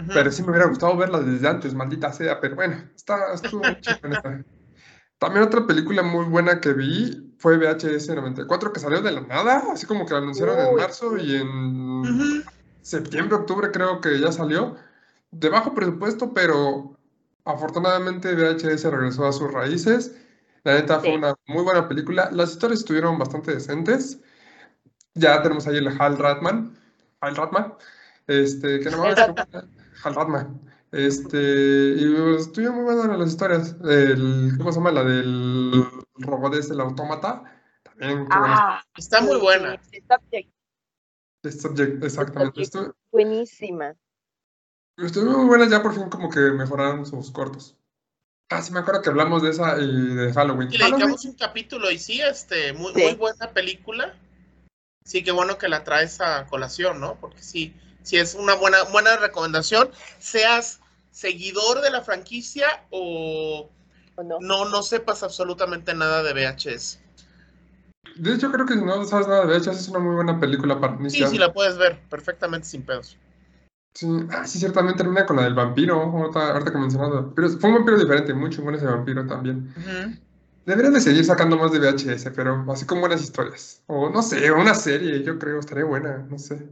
pero 0.07 0.31
sí 0.31 0.43
me 0.43 0.49
hubiera 0.49 0.67
gustado 0.67 0.95
verla 0.97 1.19
desde 1.19 1.47
antes, 1.47 1.73
maldita 1.73 2.11
sea, 2.13 2.39
pero 2.39 2.55
bueno, 2.55 2.77
está, 2.95 3.33
estuvo 3.33 3.61
También 5.17 5.43
otra 5.43 5.65
película 5.67 6.03
muy 6.03 6.25
buena 6.25 6.59
que 6.59 6.73
vi 6.73 7.35
fue 7.37 7.57
VHS 7.57 8.09
94, 8.09 8.71
que 8.71 8.79
salió 8.79 9.01
de 9.01 9.11
la 9.11 9.21
nada, 9.21 9.63
así 9.71 9.85
como 9.85 10.05
que 10.05 10.13
la 10.13 10.19
anunciaron 10.19 10.59
en 10.59 10.75
marzo 10.75 11.17
y 11.17 11.35
en 11.35 12.43
septiembre, 12.81 13.35
octubre 13.35 13.71
creo 13.71 14.01
que 14.01 14.19
ya 14.19 14.31
salió. 14.31 14.75
De 15.31 15.49
bajo 15.49 15.73
presupuesto, 15.73 16.33
pero 16.33 16.97
afortunadamente 17.45 18.35
VHS 18.35 18.83
regresó 18.85 19.25
a 19.25 19.33
sus 19.33 19.51
raíces. 19.51 20.15
La 20.63 20.75
neta 20.75 20.99
fue 20.99 21.15
una 21.15 21.33
muy 21.47 21.63
buena 21.63 21.87
película. 21.87 22.29
Las 22.31 22.51
historias 22.51 22.81
estuvieron 22.81 23.17
bastante 23.17 23.53
decentes. 23.53 24.19
Ya 25.15 25.41
tenemos 25.41 25.65
ahí 25.67 25.77
el 25.77 25.87
Hal 25.99 26.17
Ratman. 26.17 26.77
Hal 27.21 27.35
Ratman. 27.35 27.73
Este, 28.27 28.79
que 28.79 28.89
no 28.91 28.99
mames, 28.99 29.17
Ratman. 30.09 30.59
Este, 30.91 31.37
y 31.97 32.13
pues, 32.15 32.41
estuvieron 32.47 32.75
muy 32.83 32.93
buenas 32.95 33.17
las 33.17 33.29
historias. 33.29 33.75
El, 33.83 34.53
¿cómo 34.57 34.71
se 34.71 34.79
llama? 34.79 34.91
La 34.91 35.03
del 35.03 35.85
robot 36.15 36.55
es 36.55 36.69
el 36.69 36.81
autómata. 36.81 37.43
También, 37.83 38.27
qué 38.27 38.37
buena. 38.37 38.55
Ah, 38.59 38.83
Está 38.97 39.21
muy 39.21 39.37
buena. 39.39 39.81
sí, 39.89 40.01
Subject, 40.09 40.51
The 41.43 41.51
Subject, 41.51 42.03
exactamente. 42.03 42.65
Subject. 42.65 42.89
Estu- 42.91 42.95
buenísima. 43.11 43.95
Estuvieron 44.97 45.37
muy 45.39 45.47
buenas, 45.47 45.69
ya 45.69 45.81
por 45.81 45.93
fin 45.95 46.09
como 46.09 46.29
que 46.29 46.39
mejoraron 46.51 47.05
sus 47.05 47.31
cortos. 47.31 47.77
Ah, 48.49 48.61
sí, 48.61 48.73
me 48.73 48.79
acuerdo 48.79 49.01
que 49.01 49.09
hablamos 49.09 49.41
de 49.41 49.49
esa 49.51 49.79
y 49.79 49.87
de 50.13 50.33
Halloween. 50.33 50.67
Y 50.73 50.77
le 50.77 50.85
dedicamos 50.85 51.23
un 51.23 51.33
capítulo 51.35 51.89
y 51.89 51.97
sí, 51.97 52.19
este, 52.21 52.73
muy, 52.73 52.93
Sí. 52.93 53.01
muy 53.01 53.15
buena 53.15 53.49
película. 53.51 54.13
Sí, 55.05 55.23
qué 55.23 55.31
bueno 55.31 55.57
que 55.57 55.69
la 55.69 55.83
traes 55.85 56.19
a 56.21 56.45
colación, 56.47 56.99
¿no? 56.99 57.15
Porque 57.15 57.41
sí, 57.41 57.73
sí 58.03 58.17
es 58.17 58.35
una 58.35 58.55
buena, 58.55 58.83
buena 58.83 59.17
recomendación. 59.17 59.89
Seas 60.19 60.79
seguidor 61.11 61.81
de 61.81 61.91
la 61.91 62.01
franquicia 62.01 62.85
o 62.89 63.69
¿o 64.15 64.23
no? 64.23 64.37
no, 64.39 64.65
no 64.69 64.83
sepas 64.83 65.23
absolutamente 65.23 65.93
nada 65.93 66.23
de 66.23 66.33
VHS. 66.33 66.99
De 68.15 68.33
hecho, 68.33 68.51
creo 68.51 68.65
que 68.65 68.73
si 68.75 68.81
no 68.83 69.03
sabes 69.05 69.27
nada 69.27 69.45
de 69.45 69.57
VHS 69.57 69.79
es 69.81 69.87
una 69.89 69.99
muy 69.99 70.15
buena 70.15 70.39
película 70.39 70.79
para 70.79 70.93
Sí, 70.93 71.01
iniciar. 71.01 71.29
sí, 71.29 71.37
la 71.37 71.53
puedes 71.53 71.77
ver 71.77 71.99
perfectamente 72.09 72.67
sin 72.67 72.83
pedos. 72.83 73.17
Sí, 73.93 74.07
ah, 74.31 74.45
sí, 74.47 74.57
ciertamente 74.59 74.99
termina 74.99 75.25
con 75.25 75.35
la 75.35 75.43
del 75.43 75.53
vampiro, 75.53 76.01
ahorita, 76.01 76.51
ahorita 76.53 76.71
que 76.71 76.77
mencionado. 76.77 77.33
Pero 77.35 77.49
fue 77.49 77.69
un 77.69 77.75
vampiro 77.77 77.97
diferente, 77.99 78.33
muy 78.33 78.49
chingón 78.49 78.75
ese 78.75 78.85
vampiro 78.85 79.25
también. 79.27 79.73
Deberían 80.65 80.93
de 80.93 81.01
seguir 81.01 81.25
sacando 81.25 81.57
más 81.57 81.71
de 81.71 81.79
VHS, 81.79 82.31
pero 82.31 82.65
así 82.71 82.85
con 82.85 83.01
buenas 83.01 83.21
historias. 83.21 83.83
O 83.87 84.09
no 84.09 84.21
sé, 84.21 84.51
una 84.51 84.75
serie, 84.75 85.23
yo 85.23 85.37
creo, 85.39 85.59
estaría 85.59 85.83
buena, 85.85 86.19
no 86.29 86.37
sé. 86.39 86.67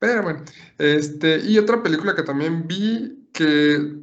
Pero 0.00 0.22
bueno, 0.22 0.44
este, 0.78 1.40
y 1.40 1.58
otra 1.58 1.82
película 1.82 2.16
que 2.16 2.22
también 2.22 2.66
vi 2.66 3.28
que 3.34 4.00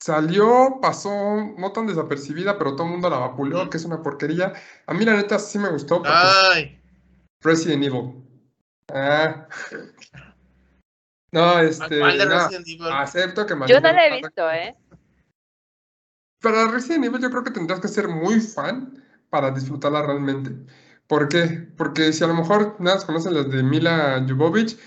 salió, 0.00 0.78
pasó 0.80 1.10
no 1.58 1.72
tan 1.72 1.88
desapercibida, 1.88 2.56
pero 2.56 2.76
todo 2.76 2.86
el 2.86 2.92
mundo 2.92 3.10
la 3.10 3.18
vapuleó, 3.18 3.68
que 3.68 3.78
es 3.78 3.84
una 3.84 4.00
porquería. 4.00 4.52
A 4.86 4.94
mí 4.94 5.04
la 5.04 5.16
neta 5.16 5.40
sí 5.40 5.58
me 5.58 5.70
gustó 5.70 6.02
Ay, 6.06 6.80
Resident 7.42 7.82
Evil. 7.82 8.24
Ah. 8.94 9.48
No, 11.32 11.58
este, 11.58 11.98
¿cuál 11.98 12.16
de 12.16 12.24
no, 12.24 12.38
Resident 12.38 12.68
Evil? 12.68 12.92
acepto 12.92 13.44
que 13.44 13.54
Yo 13.66 13.80
no 13.80 13.92
la 13.92 14.06
he 14.06 14.20
visto, 14.20 14.50
¿eh? 14.50 14.76
Para 16.40 16.68
Resident 16.68 17.06
Evil 17.06 17.20
yo 17.20 17.30
creo 17.30 17.42
que 17.42 17.50
tendrás 17.50 17.80
que 17.80 17.88
ser 17.88 18.06
muy 18.06 18.40
fan 18.40 19.04
para 19.30 19.50
disfrutarla 19.50 20.02
realmente. 20.02 20.52
¿Por 21.08 21.28
qué? 21.28 21.68
Porque 21.76 22.12
si 22.12 22.22
a 22.22 22.28
lo 22.28 22.34
mejor 22.34 22.76
nada 22.78 22.96
más 22.96 23.04
conoces 23.04 23.32
las 23.32 23.50
de 23.50 23.64
Mila 23.64 24.24
Jovovich, 24.28 24.78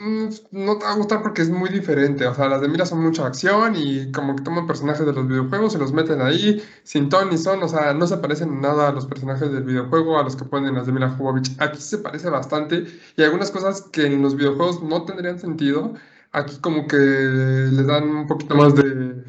no 0.00 0.78
te 0.78 0.84
va 0.84 0.92
a 0.92 0.96
gustar 0.96 1.22
porque 1.22 1.42
es 1.42 1.50
muy 1.50 1.70
diferente. 1.70 2.26
O 2.26 2.34
sea, 2.34 2.48
las 2.48 2.60
de 2.60 2.68
Mila 2.68 2.84
son 2.84 3.02
mucha 3.02 3.26
acción 3.26 3.74
y 3.76 4.10
como 4.12 4.34
que 4.34 4.42
toman 4.42 4.66
personajes 4.66 5.06
de 5.06 5.12
los 5.12 5.28
videojuegos 5.28 5.74
y 5.74 5.78
los 5.78 5.92
meten 5.92 6.20
ahí 6.20 6.62
sin 6.82 7.08
ton 7.08 7.30
ni 7.30 7.38
son. 7.38 7.62
O 7.62 7.68
sea, 7.68 7.94
no 7.94 8.06
se 8.06 8.16
parecen 8.18 8.48
en 8.48 8.60
nada 8.60 8.88
a 8.88 8.92
los 8.92 9.06
personajes 9.06 9.52
del 9.52 9.62
videojuego, 9.62 10.18
a 10.18 10.24
los 10.24 10.36
que 10.36 10.44
ponen 10.44 10.74
las 10.74 10.86
de 10.86 10.92
Mila 10.92 11.10
Jovovich. 11.10 11.56
Aquí 11.60 11.80
se 11.80 11.98
parece 11.98 12.28
bastante 12.28 12.86
y 13.16 13.22
algunas 13.22 13.50
cosas 13.50 13.82
que 13.82 14.06
en 14.06 14.20
los 14.22 14.36
videojuegos 14.36 14.82
no 14.82 15.04
tendrían 15.04 15.38
sentido, 15.38 15.94
aquí 16.32 16.58
como 16.60 16.86
que 16.86 16.96
les 16.96 17.86
dan 17.86 18.08
un 18.08 18.26
poquito 18.26 18.54
más 18.56 18.74
de... 18.74 19.24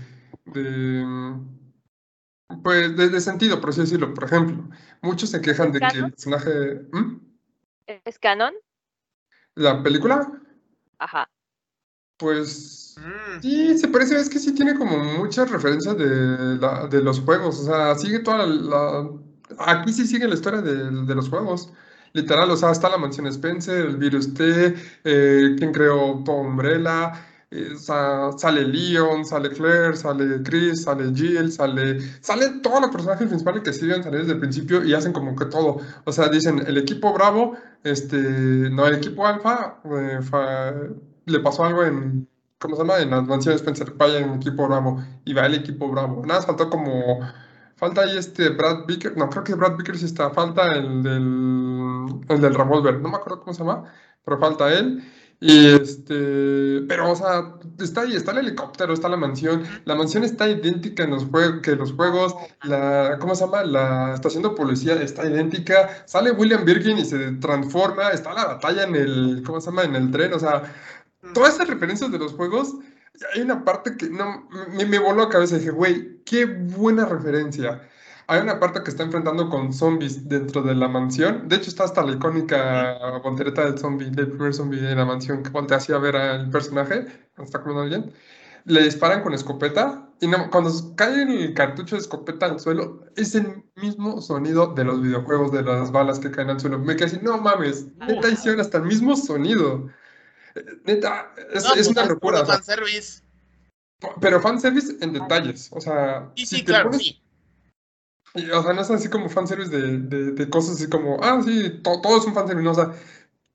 de 0.45 1.36
pues 2.63 2.95
de, 2.95 3.09
de 3.09 3.22
sentido, 3.22 3.59
por 3.59 3.70
así 3.70 3.82
decirlo. 3.82 4.13
Por 4.13 4.24
ejemplo, 4.24 4.70
muchos 5.01 5.30
se 5.30 5.41
quejan 5.41 5.72
de 5.72 5.80
que 5.80 5.97
el 5.97 6.11
personaje... 6.11 6.82
¿Mm? 6.91 7.20
¿Es 8.05 8.18
canon? 8.18 8.53
¿La 9.55 9.84
película? 9.84 10.41
Ajá. 10.99 11.29
Pues 12.17 12.95
Mm, 12.97 13.41
sí, 13.41 13.77
se 13.77 13.87
parece, 13.89 14.17
es 14.17 14.29
que 14.29 14.39
sí 14.39 14.53
tiene 14.55 14.75
como 14.77 14.97
muchas 14.97 15.51
referencias 15.51 15.97
de, 15.97 16.57
la- 16.57 16.87
de 16.87 17.01
los 17.01 17.19
juegos, 17.19 17.59
o 17.59 17.65
sea, 17.65 17.95
sigue 17.95 18.19
toda 18.19 18.45
la, 18.45 18.45
la- 18.47 19.09
Aquí 19.59 19.93
sí 19.93 20.07
sigue 20.07 20.27
la 20.27 20.33
historia 20.35 20.61
de, 20.61 20.89
de 21.05 21.15
los 21.15 21.29
juegos, 21.29 21.71
literal, 22.13 22.49
o 22.49 22.57
sea, 22.57 22.71
está 22.71 22.89
la 22.89 22.97
mansión 22.97 23.27
Spencer, 23.27 23.85
el 23.85 23.97
virus 23.97 24.33
T, 24.33 24.73
eh, 25.03 25.55
quien 25.57 25.71
creó 25.71 26.23
Todo 26.25 26.37
Umbrella, 26.37 27.11
eh, 27.55 27.75
sale 28.37 28.61
Leon, 28.67 29.25
sale 29.25 29.49
Claire, 29.49 29.95
sale 29.95 30.41
Chris, 30.43 30.83
sale 30.83 31.11
Jill, 31.13 31.51
sale... 31.51 31.99
Salen 32.21 32.61
todos 32.61 32.81
los 32.81 32.89
personajes 32.91 33.27
principales 33.27 33.63
que 33.63 33.73
siguen 33.73 34.03
salir 34.03 34.21
desde 34.21 34.33
el 34.33 34.39
principio 34.39 34.83
y 34.83 34.93
hacen 34.93 35.13
como 35.13 35.35
que 35.35 35.45
todo, 35.45 35.77
o 36.05 36.11
sea, 36.11 36.27
dicen, 36.29 36.63
el 36.67 36.77
equipo 36.77 37.13
Bravo, 37.13 37.55
este, 37.83 38.17
no, 38.17 38.85
el 38.87 38.95
equipo 38.95 39.25
Alfa, 39.25 39.79
eh, 39.85 40.19
fa- 40.21 40.73
le 41.25 41.39
pasó 41.39 41.63
algo 41.65 41.83
en... 41.83 42.27
¿cómo 42.57 42.75
se 42.75 42.81
llama? 42.81 42.99
En 42.99 43.11
las 43.11 43.27
mansiones 43.27 43.61
Spencer, 43.61 43.93
vaya 43.95 44.19
en 44.19 44.35
equipo 44.35 44.67
Bravo, 44.67 45.03
y 45.25 45.33
va 45.33 45.45
el 45.45 45.55
equipo 45.55 45.89
Bravo. 45.91 46.25
Nada, 46.25 46.41
faltó 46.41 46.69
como, 46.69 47.19
falta 47.75 48.01
ahí 48.01 48.17
este 48.17 48.49
Brad 48.49 48.85
Vicker, 48.87 49.15
no, 49.17 49.29
creo 49.29 49.43
que 49.43 49.53
Brad 49.55 49.77
Vicker 49.77 49.97
sí 49.97 50.05
está, 50.05 50.29
falta 50.31 50.73
el 50.73 51.03
del, 51.03 52.07
el 52.29 52.41
del 52.41 52.55
revólver, 52.55 52.99
no 53.01 53.09
me 53.09 53.17
acuerdo 53.17 53.41
cómo 53.41 53.53
se 53.53 53.59
llama, 53.59 53.83
pero 54.23 54.39
falta 54.39 54.73
él. 54.73 55.03
Y 55.39 55.67
este, 55.67 56.81
pero 56.88 57.11
o 57.11 57.15
sea, 57.15 57.55
está 57.79 58.01
ahí, 58.01 58.15
está 58.15 58.31
el 58.31 58.39
helicóptero, 58.39 58.93
está 58.93 59.09
la 59.09 59.17
mansión, 59.17 59.63
la 59.86 59.95
mansión 59.95 60.23
está 60.23 60.47
idéntica 60.47 61.03
en 61.03 61.11
los 61.11 61.25
juegos, 61.25 61.61
que 61.61 61.75
los 61.75 61.91
juegos, 61.93 62.36
la, 62.63 63.17
¿cómo 63.19 63.36
se 63.36 63.45
llama? 63.45 63.63
La 63.63 64.13
estación 64.15 64.43
de 64.43 64.49
policía 64.51 64.93
está 65.01 65.25
idéntica, 65.25 66.05
sale 66.07 66.31
William 66.31 66.63
Birkin 66.63 66.97
y 66.97 67.05
se 67.05 67.33
transforma, 67.33 68.11
está 68.11 68.33
la 68.33 68.45
batalla 68.45 68.83
en 68.83 68.95
el, 68.95 69.43
¿cómo 69.45 69.59
se 69.59 69.67
llama? 69.67 69.83
En 69.83 69.95
el 69.95 70.11
tren, 70.11 70.33
o 70.33 70.39
sea, 70.39 70.73
todas 71.33 71.55
esas 71.55 71.67
referencias 71.67 72.11
de 72.11 72.19
los 72.19 72.33
juegos, 72.33 72.75
hay 73.33 73.41
una 73.41 73.63
parte 73.63 73.97
que 73.97 74.09
no, 74.09 74.47
me, 74.73 74.86
me 74.86 74.99
voló 74.99 75.23
la 75.23 75.29
cabeza 75.29 75.57
dije, 75.57 75.71
güey, 75.71 76.21
qué 76.23 76.45
buena 76.45 77.05
referencia. 77.05 77.81
Hay 78.28 78.41
una 78.41 78.59
parte 78.59 78.82
que 78.84 78.89
está 78.89 79.03
enfrentando 79.03 79.49
con 79.49 79.71
zombies 79.71 80.28
dentro 80.28 80.63
de 80.63 80.73
la 80.73 80.88
mansión. 80.88 81.47
De 81.47 81.57
hecho, 81.57 81.69
está 81.69 81.84
hasta 81.84 82.03
la 82.03 82.13
icónica 82.13 83.19
voltereta 83.23 83.63
del 83.65 83.78
zombie, 83.78 84.09
del 84.09 84.30
primer 84.30 84.53
zombie 84.53 84.82
de 84.82 84.95
la 84.95 85.05
mansión, 85.05 85.43
que 85.43 85.49
voltea 85.51 85.78
así 85.78 85.93
a 85.93 85.99
ver 85.99 86.15
al 86.15 86.49
personaje 86.49 87.05
cuando 87.36 87.43
está 87.43 87.59
comiendo 87.61 87.82
a 87.82 87.84
alguien. 87.84 88.13
Le 88.65 88.82
disparan 88.84 89.21
con 89.21 89.34
escopeta 89.36 90.09
y 90.19 90.28
no, 90.28 90.49
cuando 90.49 90.71
cae 90.95 91.21
el 91.21 91.53
cartucho 91.53 91.95
de 91.95 92.01
escopeta 92.01 92.47
al 92.47 92.59
suelo, 92.59 93.01
es 93.15 93.36
el 93.36 93.63
mismo 93.76 94.19
sonido 94.21 94.73
de 94.73 94.84
los 94.86 95.01
videojuegos, 95.03 95.51
de 95.51 95.61
las 95.61 95.91
balas 95.91 96.17
que 96.17 96.32
caen 96.32 96.49
al 96.49 96.59
suelo. 96.59 96.80
Me 96.80 96.95
quedé 96.95 97.05
así, 97.05 97.19
no 97.21 97.38
mames, 97.38 97.86
neta 98.07 98.28
hicieron 98.28 98.59
hasta 98.59 98.80
el 98.80 98.86
mismo 98.86 99.15
sonido. 99.15 99.88
Neta, 100.86 101.32
es, 101.53 101.63
no, 101.63 101.73
es 101.76 101.76
pues, 101.76 101.88
una 101.89 102.05
locura. 102.05 102.43
fanservice. 102.45 103.21
pero 104.19 104.39
fanservice 104.41 104.97
en 105.01 105.13
detalles. 105.13 105.69
O 105.71 105.80
sea, 105.80 106.32
Sí, 106.36 106.45
si 106.45 106.55
sí, 106.57 106.61
te 106.63 106.71
claro, 106.71 106.89
pones- 106.89 107.01
sí. 107.01 107.21
Y, 108.36 108.49
O 108.51 108.61
sea, 108.63 108.73
no 108.73 108.81
es 108.81 108.91
así 108.91 109.09
como 109.09 109.29
fanservice 109.29 109.69
de, 109.71 109.97
de, 109.99 110.31
de 110.33 110.49
cosas 110.49 110.75
así 110.75 110.89
como, 110.89 111.17
ah, 111.23 111.41
sí, 111.43 111.79
to- 111.83 112.01
todo 112.01 112.17
es 112.17 112.25
un 112.25 112.33
fanservice. 112.33 112.63
No, 112.63 112.71
o 112.71 112.75
sea, 112.75 112.93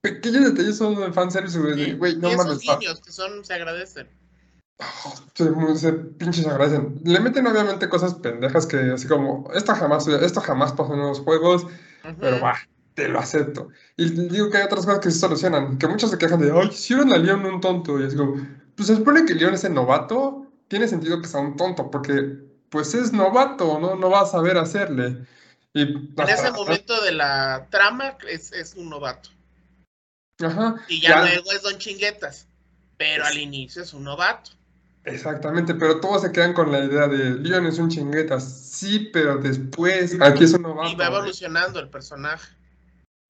pequeños 0.00 0.44
detalles 0.44 0.76
son 0.76 0.96
de 0.96 1.12
fanservice, 1.12 1.58
güey. 1.58 1.94
Güey, 1.94 2.16
no 2.16 2.28
esos 2.28 2.46
mames. 2.46 2.62
ah, 2.68 2.76
guiños 2.78 3.00
que 3.00 3.12
son, 3.12 3.44
se 3.44 3.54
agradecen. 3.54 4.08
se, 5.34 5.76
se 5.76 5.92
pinches 5.92 6.46
agradecen. 6.46 7.00
Le 7.04 7.20
meten 7.20 7.46
obviamente 7.46 7.88
cosas 7.88 8.14
pendejas 8.14 8.66
que 8.66 8.78
así 8.78 9.06
como, 9.06 9.50
esto 9.54 9.74
jamás, 9.74 10.06
esto 10.08 10.40
jamás 10.40 10.72
pasó 10.72 10.94
en 10.94 11.00
los 11.00 11.20
juegos, 11.20 11.66
pero 12.20 12.36
Ujú. 12.36 12.44
va, 12.44 12.56
te 12.94 13.08
lo 13.08 13.18
acepto. 13.18 13.68
Y 13.96 14.08
digo 14.28 14.50
que 14.50 14.58
hay 14.58 14.64
otras 14.64 14.86
cosas 14.86 15.00
que 15.00 15.10
se 15.10 15.18
solucionan, 15.18 15.78
que 15.78 15.86
muchos 15.88 16.10
se 16.10 16.18
quejan 16.18 16.40
de, 16.40 16.50
ay, 16.52 16.68
hicieron 16.68 17.12
a 17.12 17.18
Leon 17.18 17.44
un 17.44 17.60
tonto. 17.60 18.00
Y 18.00 18.04
es 18.06 18.14
como, 18.14 18.34
pues 18.74 18.86
se 18.88 18.96
supone 18.96 19.24
que 19.26 19.34
Leon 19.34 19.54
es 19.54 19.64
el 19.64 19.74
novato, 19.74 20.46
tiene 20.68 20.88
sentido 20.88 21.20
que 21.20 21.28
sea 21.28 21.40
un 21.40 21.56
tonto, 21.56 21.90
porque 21.90 22.49
pues 22.70 22.94
es 22.94 23.12
novato, 23.12 23.78
no, 23.78 23.96
no 23.96 24.10
va 24.10 24.22
a 24.22 24.26
saber 24.26 24.56
hacerle. 24.56 25.26
Y 25.74 25.82
En 25.82 26.14
ese 26.28 26.50
momento 26.52 27.00
de 27.02 27.12
la 27.12 27.66
trama 27.70 28.16
es, 28.28 28.52
es 28.52 28.74
un 28.74 28.88
novato. 28.90 29.28
Ajá, 30.40 30.76
Y 30.88 31.00
ya, 31.00 31.10
ya- 31.10 31.20
luego 31.24 31.52
es 31.52 31.62
Don 31.62 31.78
Chinguetas. 31.78 32.46
Pero 32.96 33.24
al 33.24 33.38
inicio 33.38 33.82
es 33.82 33.92
un 33.94 34.04
novato. 34.04 34.50
Exactamente, 35.04 35.74
pero 35.74 36.00
todos 36.00 36.22
se 36.22 36.32
quedan 36.32 36.52
con 36.52 36.70
la 36.70 36.84
idea 36.84 37.08
de 37.08 37.30
Leon 37.38 37.66
es 37.66 37.78
un 37.78 37.88
chingueta. 37.88 38.38
Sí, 38.38 39.10
pero 39.12 39.38
después, 39.38 40.20
aquí 40.20 40.44
es 40.44 40.52
un 40.52 40.62
novato. 40.62 40.90
Y 40.90 40.94
va 40.96 41.06
evolucionando 41.06 41.80
el 41.80 41.88
personaje. 41.88 42.52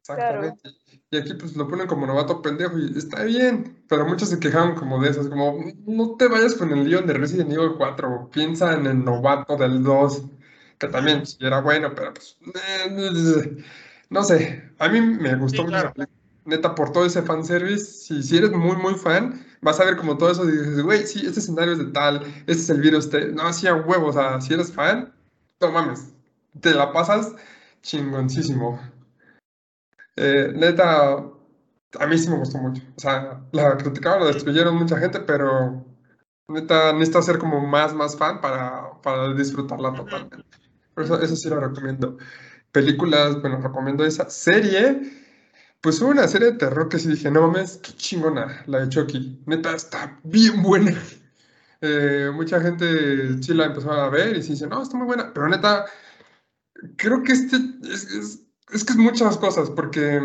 Exactamente. 0.01 0.71
Y 1.13 1.17
aquí 1.19 1.35
pues 1.35 1.57
lo 1.57 1.67
ponen 1.67 1.89
como 1.89 2.07
novato 2.07 2.41
pendejo 2.41 2.79
y 2.79 2.97
está 2.97 3.25
bien, 3.25 3.85
pero 3.89 4.07
muchos 4.07 4.29
se 4.29 4.39
quejaron 4.39 4.77
como 4.77 5.03
de 5.03 5.11
esas, 5.11 5.29
como 5.29 5.59
no 5.87 6.17
te 6.17 6.29
vayas 6.29 6.55
con 6.55 6.71
el 6.71 6.89
Leon 6.89 7.07
de 7.07 7.15
Resident 7.15 7.51
Evil 7.53 7.73
4, 7.77 8.31
piensa 8.33 8.75
en 8.75 8.87
el 8.87 9.05
novato 9.05 9.57
del 9.57 9.83
2, 9.83 10.23
que 10.79 10.87
también 10.87 11.27
sí 11.27 11.37
era 11.41 11.61
bueno, 11.63 11.93
pero 11.97 12.15
pues 12.15 12.39
eh, 12.55 13.65
no 14.09 14.23
sé, 14.23 14.71
a 14.79 14.89
mí 14.89 15.01
me 15.01 15.35
gustó 15.37 15.63
Sí, 15.63 15.69
claro. 15.69 15.93
Neta, 16.45 16.75
por 16.75 16.93
todo 16.93 17.05
ese 17.05 17.23
fanservice, 17.23 17.85
si, 17.85 18.23
si 18.23 18.39
eres 18.39 18.53
muy, 18.53 18.77
muy 18.77 18.95
fan, 18.95 19.45
vas 19.61 19.79
a 19.81 19.85
ver 19.85 19.97
como 19.97 20.17
todo 20.17 20.31
eso 20.31 20.45
y 20.49 20.53
dices, 20.53 20.83
güey, 20.83 21.07
sí, 21.07 21.27
este 21.27 21.41
escenario 21.41 21.73
es 21.73 21.79
de 21.79 21.87
tal, 21.87 22.23
este 22.47 22.53
es 22.63 22.71
el 22.71 22.81
virus, 22.81 23.11
te... 23.11 23.27
no, 23.33 23.53
sí, 23.53 23.67
a 23.67 23.75
huevo, 23.75 24.09
o 24.09 24.13
sea, 24.13 24.41
si 24.41 24.55
eres 24.55 24.73
fan, 24.73 25.13
no 25.61 25.71
mames, 25.73 26.13
te 26.61 26.73
la 26.73 26.93
pasas 26.93 27.35
chingoncísimo. 27.83 28.81
Eh, 30.17 30.53
neta, 30.55 31.17
a 31.99 32.07
mí 32.07 32.19
sí 32.19 32.29
me 32.31 32.37
gustó 32.39 32.59
mucho. 32.59 32.83
O 32.97 33.01
sea, 33.01 33.43
la 33.53 33.77
criticaron, 33.77 34.21
la 34.21 34.33
destruyeron 34.33 34.77
mucha 34.77 34.99
gente, 34.99 35.21
pero 35.21 35.85
neta, 36.49 36.93
necesito 36.93 37.23
ser 37.23 37.39
como 37.39 37.67
más, 37.67 37.95
más 37.95 38.17
fan 38.17 38.41
para, 38.41 39.01
para 39.03 39.33
disfrutarla 39.35 39.95
totalmente. 39.95 40.45
Por 40.95 41.05
eso, 41.05 41.21
eso 41.21 41.37
sí 41.37 41.49
lo 41.49 41.61
recomiendo. 41.61 42.19
Películas, 42.73 43.41
bueno, 43.41 43.61
recomiendo 43.61 44.05
esa 44.05 44.29
serie. 44.31 45.01
Pues 45.81 46.01
hubo 46.03 46.11
una 46.11 46.29
serie 46.29 46.53
de 46.53 46.59
terror 46.59 46.89
que 46.89 46.99
sí 46.99 47.09
dije, 47.09 47.31
no 47.31 47.49
mames, 47.49 47.79
qué 47.79 47.93
chingona, 47.93 48.63
la 48.67 48.81
de 48.81 48.89
Chucky. 48.91 49.43
Neta, 49.47 49.75
está 49.75 50.19
bien 50.25 50.63
buena. 50.63 50.93
Eh, 51.81 52.31
mucha 52.35 52.61
gente 52.61 53.43
sí 53.43 53.55
la 53.55 53.67
empezó 53.67 53.91
a 53.91 54.11
ver 54.11 54.37
y 54.37 54.43
sí 54.43 54.51
dice, 54.51 54.67
no, 54.67 54.83
está 54.83 54.97
muy 54.97 55.07
buena. 55.07 55.33
Pero 55.33 55.49
neta, 55.49 55.87
creo 56.97 57.23
que 57.23 57.33
este 57.33 57.57
es, 57.85 58.05
es, 58.13 58.43
es 58.73 58.85
que 58.85 58.93
es 58.93 58.99
muchas 58.99 59.37
cosas, 59.39 59.71
porque 59.71 60.21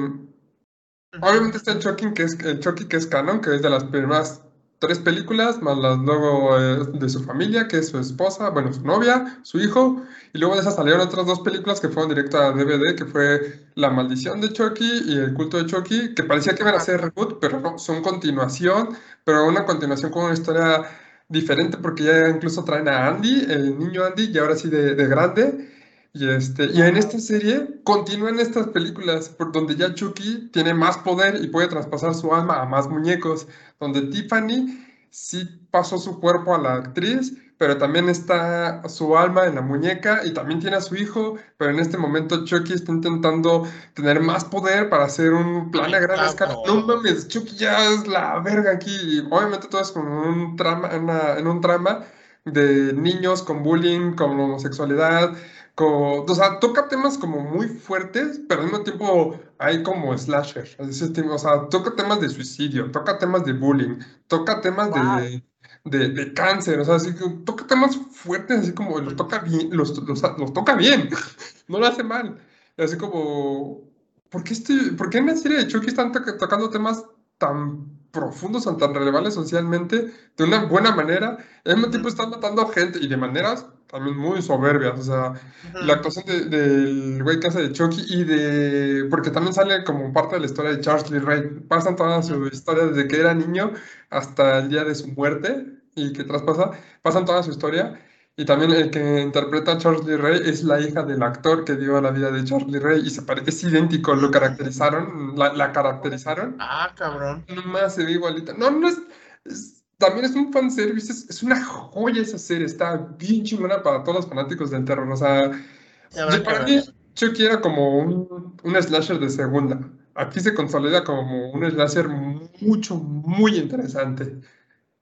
obviamente 1.22 1.58
está 1.58 1.72
el 1.72 1.80
Chucky, 1.80 2.14
que 2.14 2.24
es, 2.24 2.40
el 2.40 2.60
Chucky 2.60 2.86
que 2.86 2.98
es 2.98 3.08
canon, 3.08 3.42
que 3.42 3.56
es 3.56 3.62
de 3.62 3.70
las 3.70 3.84
primeras 3.86 4.42
tres 4.80 5.00
películas, 5.00 5.62
más 5.62 5.78
las 5.78 5.98
luego 6.00 6.60
eh, 6.60 6.86
de 6.94 7.10
su 7.10 7.24
familia, 7.24 7.68
que 7.68 7.78
es 7.78 7.90
su 7.90 7.98
esposa, 7.98 8.50
bueno, 8.50 8.74
su 8.74 8.82
novia, 8.84 9.40
su 9.44 9.60
hijo, 9.60 10.04
y 10.34 10.38
luego 10.38 10.56
de 10.56 10.62
esas 10.62 10.76
salieron 10.76 11.02
otras 11.02 11.26
dos 11.26 11.40
películas 11.40 11.80
que 11.80 11.90
fueron 11.90 12.10
directo 12.10 12.38
a 12.38 12.52
DVD, 12.52 12.96
que 12.96 13.06
fue 13.06 13.70
La 13.76 13.90
maldición 13.90 14.42
de 14.42 14.52
Chucky 14.52 15.04
y 15.06 15.18
El 15.18 15.34
culto 15.34 15.58
de 15.58 15.66
Chucky, 15.66 16.14
que 16.14 16.24
parecía 16.24 16.54
que 16.54 16.64
iban 16.64 16.76
a 16.76 16.80
ser 16.80 17.02
reboot, 17.02 17.40
pero 17.40 17.60
no, 17.60 17.80
son 17.80 18.02
continuación, 18.04 18.90
pero 19.24 19.48
una 19.48 19.66
continuación 19.66 20.12
con 20.12 20.26
una 20.26 20.34
historia 20.34 20.84
diferente, 21.30 21.78
porque 21.78 22.04
ya 22.04 22.30
incluso 22.30 22.64
traen 22.64 22.88
a 22.88 23.08
Andy, 23.08 23.46
el 23.50 23.80
niño 23.80 24.04
Andy, 24.04 24.32
y 24.32 24.38
ahora 24.38 24.56
sí 24.56 24.70
de, 24.70 24.94
de 24.94 25.08
grande, 25.08 25.75
y, 26.16 26.30
este, 26.30 26.68
y 26.68 26.82
en 26.82 26.96
esta 26.96 27.20
serie 27.20 27.82
continúan 27.84 28.40
estas 28.40 28.68
películas 28.68 29.28
por 29.28 29.52
donde 29.52 29.76
ya 29.76 29.94
Chucky 29.94 30.50
tiene 30.54 30.74
más 30.74 30.98
poder 31.00 31.44
y 31.44 31.48
puede 31.48 31.68
traspasar 31.68 32.16
su 32.16 32.34
alma 32.34 32.62
a 32.62 32.66
más 32.66 32.88
muñecos, 32.88 33.48
donde 33.82 34.02
Tiffany 34.04 34.82
sí 35.10 35.44
pasó 35.72 35.98
su 35.98 36.22
cuerpo 36.22 36.56
a 36.56 36.58
la 36.58 36.76
actriz, 36.76 37.34
pero 37.58 37.78
también 37.78 38.08
está 38.08 38.88
su 38.88 39.18
alma 39.18 39.46
en 39.46 39.56
la 39.56 39.62
muñeca 39.62 40.22
y 40.24 40.34
también 40.34 40.62
tiene 40.62 40.78
a 40.78 40.82
su 40.82 40.96
hijo, 40.96 41.36
pero 41.58 41.72
en 41.72 41.80
este 41.80 41.98
momento 41.98 42.46
Chucky 42.46 42.72
está 42.72 42.94
intentando 42.94 43.68
tener 43.94 44.22
más 44.22 44.46
poder 44.46 44.88
para 44.88 45.04
hacer 45.04 45.34
un 45.34 45.70
plan 45.70 45.94
a 45.94 46.00
gran 46.00 46.26
escala. 46.26 46.56
No 46.66 46.88
mames, 46.88 47.28
Chucky 47.28 47.58
ya 47.58 47.92
es 47.92 48.08
la 48.08 48.40
verga 48.40 48.72
aquí. 48.72 49.22
Obviamente 49.30 49.68
todo 49.68 49.82
es 49.82 49.92
como 49.92 50.30
un 50.30 50.56
trama, 50.56 50.92
en 51.38 51.46
un 51.46 51.60
trama 51.60 52.06
de 52.46 52.94
niños 52.94 53.42
con 53.42 53.64
bullying, 53.64 54.14
con 54.14 54.40
homosexualidad, 54.40 55.36
o 55.78 56.36
sea, 56.36 56.60
toca 56.60 56.88
temas 56.88 57.18
como 57.18 57.42
muy 57.42 57.68
fuertes, 57.68 58.40
pero 58.48 58.62
al 58.62 58.68
mismo 58.68 58.84
tiempo 58.84 59.40
hay 59.58 59.84
como 59.84 60.18
slasher. 60.18 60.70
O 60.80 61.38
sea, 61.38 61.68
toca 61.70 61.96
temas 61.96 62.22
de 62.22 62.30
suicidio, 62.30 62.92
toca 62.92 63.18
temas 63.18 63.46
de 63.46 63.54
bullying, 63.54 64.00
toca 64.28 64.62
temas 64.62 64.90
de, 64.94 65.44
de, 65.84 66.10
de, 66.10 66.34
cáncer, 66.34 66.80
o 66.80 66.86
sea, 66.86 66.96
así 66.96 67.14
toca 67.46 67.68
temas 67.68 67.98
fuertes, 68.12 68.62
así 68.62 68.74
como 68.74 69.00
los 69.00 69.16
toca 69.16 69.40
bien, 69.40 69.76
los, 69.76 69.98
los, 69.98 70.22
los 70.38 70.54
toca 70.54 70.76
bien, 70.76 71.10
no 71.68 71.80
lo 71.80 71.88
hace 71.88 72.04
mal. 72.04 72.40
Así 72.78 72.98
como, 72.98 73.82
¿por 74.30 74.44
qué, 74.44 74.54
este, 74.54 74.74
¿por 74.98 75.10
qué 75.10 75.18
en 75.18 75.28
la 75.28 75.36
serie 75.36 75.58
de 75.58 75.68
Chucky 75.68 75.88
están 75.88 76.12
tocando 76.12 76.70
temas 76.70 77.04
tan 77.38 77.96
profundos, 78.12 78.64
son 78.64 78.78
tan 78.78 78.94
relevantes 78.94 79.34
socialmente, 79.34 80.14
de 80.38 80.44
una 80.44 80.66
buena 80.66 80.96
manera, 80.96 81.38
al 81.66 81.76
mismo 81.76 81.90
tiempo 81.90 82.08
están 82.08 82.30
matando 82.30 82.62
a 82.62 82.72
gente 82.72 83.00
y 83.00 83.08
de 83.08 83.18
maneras 83.18 83.66
también 83.96 84.18
muy 84.18 84.42
soberbias, 84.42 85.00
o 85.00 85.04
sea, 85.04 85.34
la 85.74 85.94
actuación 85.94 86.26
del 86.50 87.24
güey 87.24 87.40
que 87.40 87.48
hace 87.48 87.62
de 87.62 87.72
Chucky 87.72 88.04
y 88.10 88.26
de, 88.26 89.08
porque 89.10 89.30
también 89.30 89.54
sale 89.54 89.86
como 89.86 90.12
parte 90.12 90.36
de 90.36 90.42
la 90.42 90.48
historia 90.48 90.72
de 90.72 90.82
Charles 90.82 91.10
Lee 91.10 91.20
Ray, 91.20 91.44
pasan 91.70 91.96
toda 91.96 92.22
su 92.22 92.46
historia 92.48 92.88
desde 92.88 93.08
que 93.08 93.22
era 93.22 93.34
niño 93.34 93.72
hasta 94.10 94.60
el 94.60 94.68
día 94.68 94.84
de 94.84 94.96
su 94.96 95.08
muerte 95.08 95.66
y 95.96 96.12
que 96.12 96.26
traspasa, 96.26 96.72
pasan 97.04 97.24
toda 97.24 97.42
su 97.42 97.52
historia 97.52 97.98
y 98.36 98.44
también 98.44 98.74
el 98.74 98.92
que 98.92 99.22
interpreta 99.22 99.72
a 99.72 99.78
Charles 99.78 100.04
Lee 100.04 100.18
Ray 100.18 100.42
es 100.44 100.66
la 100.66 100.82
hija 100.82 101.04
del 101.04 101.24
actor 101.24 101.64
que 101.64 101.78
dio 101.78 102.02
la 102.02 102.12
vida 102.12 102.32
de 102.32 102.44
Charles 102.44 102.68
Lee 102.68 102.80
Ray 102.80 103.00
y 103.00 103.10
se 103.10 103.22
parece, 103.22 103.50
es 103.50 103.64
idéntico, 103.64 104.14
lo 104.14 104.30
caracterizaron, 104.30 105.36
la, 105.38 105.54
la 105.54 105.72
caracterizaron. 105.72 106.58
Ah, 106.60 106.92
cabrón. 106.98 107.46
Nomás 107.48 107.96
se 107.96 108.04
ve 108.04 108.12
igualita. 108.12 108.52
No, 108.58 108.72
no 108.72 108.90
es, 108.90 109.75
también 109.98 110.26
es 110.26 110.36
un 110.36 110.52
fanservice, 110.52 111.12
es, 111.12 111.30
es 111.30 111.44
una 111.44 111.64
joya 111.64 112.22
esa 112.22 112.38
serie, 112.38 112.66
está 112.66 112.98
bien 113.18 113.44
chingona 113.44 113.82
para 113.82 114.04
todos 114.04 114.18
los 114.18 114.28
fanáticos 114.28 114.72
del 114.72 114.86
terror. 114.86 115.10
O 115.10 115.18
sea, 115.18 115.52
yo, 115.52 116.44
para 116.44 116.64
mí, 116.64 116.82
Chucky 117.14 117.46
era 117.46 117.62
como 117.62 118.00
un, 118.00 118.58
un 118.64 118.82
slasher 118.82 119.20
de 119.20 119.30
segunda. 119.30 119.80
Aquí 120.16 120.40
se 120.40 120.54
consolida 120.54 121.04
como 121.04 121.52
un 121.52 121.70
slasher 121.70 122.08
mucho, 122.08 122.96
muy 122.96 123.58
interesante. 123.58 124.40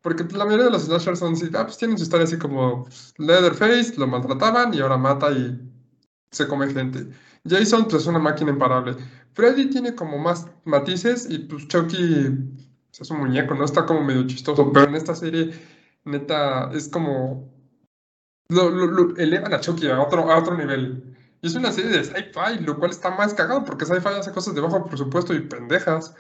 Porque 0.02 0.26
la 0.36 0.46
mayoría 0.46 0.66
de 0.66 0.72
los 0.72 0.84
slashers 0.84 1.20
son 1.20 1.34
así, 1.34 1.50
ah, 1.54 1.64
pues 1.64 1.78
tienen 1.78 1.98
su 1.98 2.04
historia 2.04 2.26
así 2.26 2.38
como 2.38 2.84
pues, 2.84 3.14
Leatherface, 3.18 3.96
lo 3.98 4.06
maltrataban 4.06 4.74
y 4.74 4.82
ahora 4.82 4.98
mata 4.98 5.32
y 5.32 5.60
se 6.30 6.48
come 6.48 6.68
gente. 6.74 7.08
Jason, 7.48 7.86
pues 7.86 8.04
es 8.04 8.08
una 8.08 8.20
máquina 8.20 8.52
imparable. 8.52 8.96
Freddy 9.34 9.70
tiene 9.70 9.96
como 9.96 10.18
más 10.18 10.48
matices 10.66 11.28
y 11.30 11.40
pues 11.40 11.68
Chucky 11.68 12.30
es 13.02 13.10
un 13.10 13.20
muñeco, 13.20 13.56
¿no? 13.56 13.66
Está 13.66 13.86
como 13.86 14.04
medio 14.04 14.28
chistoso, 14.28 14.72
pero 14.72 14.88
en 14.88 14.96
esta 14.96 15.16
serie, 15.16 15.54
neta, 16.06 16.70
es 16.74 16.88
como... 16.90 17.52
Lo, 18.50 18.70
lo, 18.70 19.16
elevan 19.18 19.54
a 19.54 19.60
Chucky 19.60 19.88
a 19.90 20.02
otro, 20.02 20.30
a 20.30 20.38
otro 20.38 20.56
nivel. 20.56 21.16
Y 21.42 21.48
es 21.48 21.56
una 21.56 21.72
serie 21.72 21.92
de 21.92 22.04
sci-fi, 22.04 22.64
lo 22.64 22.78
cual 22.78 22.92
está 22.92 23.12
más 23.12 23.34
cagado 23.34 23.64
porque 23.66 23.86
sci-fi 23.86 24.10
hace 24.20 24.32
cosas 24.32 24.54
de 24.54 24.62
bajo 24.62 24.86
presupuesto 24.86 25.34
y 25.34 25.42
pendejas. 25.42 26.16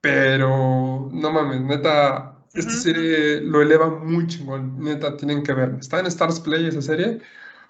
Pero, 0.00 1.08
no 1.12 1.30
mames, 1.32 1.60
neta, 1.60 2.38
esta 2.54 2.72
serie 2.72 3.40
lo 3.40 3.62
eleva 3.62 3.88
muy 3.88 4.26
chingón. 4.26 4.78
Neta, 4.78 5.16
tienen 5.16 5.42
que 5.42 5.52
ver. 5.52 5.76
Está 5.80 6.00
en 6.00 6.06
Stars 6.06 6.40
Play 6.40 6.66
esa 6.66 6.82
serie. 6.82 7.20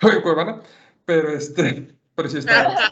Cuevana. 0.23 0.63
Pero 1.05 1.31
este. 1.31 1.95
Pero 2.15 2.29
sí 2.29 2.39
está. 2.39 2.91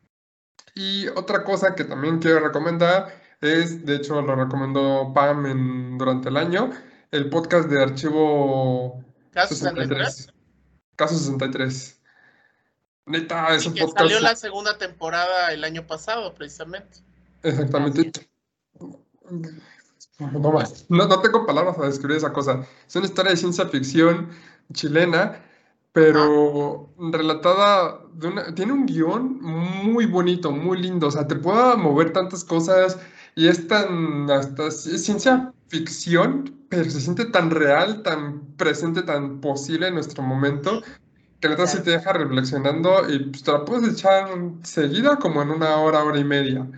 y 0.74 1.08
otra 1.08 1.44
cosa 1.44 1.74
que 1.74 1.84
también 1.84 2.18
quiero 2.18 2.40
recomendar 2.40 3.19
es, 3.40 3.86
de 3.86 3.96
hecho, 3.96 4.20
lo 4.20 4.34
recomendó 4.34 5.12
Pam 5.14 5.46
en, 5.46 5.98
durante 5.98 6.28
el 6.28 6.36
año, 6.36 6.70
el 7.10 7.30
podcast 7.30 7.68
de 7.68 7.82
archivo 7.82 9.02
Caso 9.32 9.54
63. 9.54 10.32
Caso 10.96 11.16
63. 11.16 12.00
Neta, 13.06 13.54
es 13.54 13.64
y 13.64 13.68
un 13.68 13.74
que 13.74 13.80
podcast. 13.82 13.98
Salió 13.98 14.20
la 14.20 14.36
segunda 14.36 14.76
temporada 14.76 15.52
el 15.52 15.64
año 15.64 15.86
pasado, 15.86 16.34
precisamente. 16.34 16.98
Exactamente. 17.42 18.28
No, 20.18 20.52
más. 20.52 20.84
No, 20.88 21.06
no, 21.06 21.20
tengo 21.20 21.46
palabras 21.46 21.76
para 21.76 21.88
describir 21.88 22.18
esa 22.18 22.32
cosa. 22.32 22.66
Es 22.86 22.94
una 22.94 23.06
historia 23.06 23.30
de 23.30 23.36
ciencia 23.38 23.66
ficción 23.66 24.28
chilena, 24.72 25.42
pero 25.92 26.90
ah. 26.98 27.08
relatada 27.10 28.00
de 28.12 28.28
una, 28.28 28.54
tiene 28.54 28.72
un 28.72 28.84
guion 28.84 29.40
muy 29.40 30.04
bonito, 30.04 30.52
muy 30.52 30.78
lindo. 30.82 31.06
O 31.06 31.10
sea, 31.10 31.26
te 31.26 31.36
puede 31.36 31.76
mover 31.76 32.12
tantas 32.12 32.44
cosas 32.44 32.98
y 33.34 33.48
es 33.48 33.66
tan, 33.68 34.30
hasta 34.30 34.68
es 34.68 35.04
ciencia 35.04 35.52
ficción, 35.68 36.66
pero 36.68 36.90
se 36.90 37.00
siente 37.00 37.24
tan 37.26 37.50
real, 37.50 38.02
tan 38.02 38.40
presente, 38.56 39.02
tan 39.02 39.40
posible 39.40 39.88
en 39.88 39.94
nuestro 39.94 40.22
momento, 40.22 40.82
que 41.40 41.48
neta 41.48 41.66
sí 41.66 41.82
te 41.82 41.92
deja 41.92 42.12
reflexionando 42.12 43.08
y 43.08 43.18
pues, 43.30 43.42
te 43.42 43.52
la 43.52 43.64
puedes 43.64 43.92
echar 43.92 44.28
seguida 44.62 45.16
como 45.16 45.42
en 45.42 45.50
una 45.50 45.76
hora, 45.76 46.04
hora 46.04 46.18
y 46.18 46.24
media. 46.24 46.68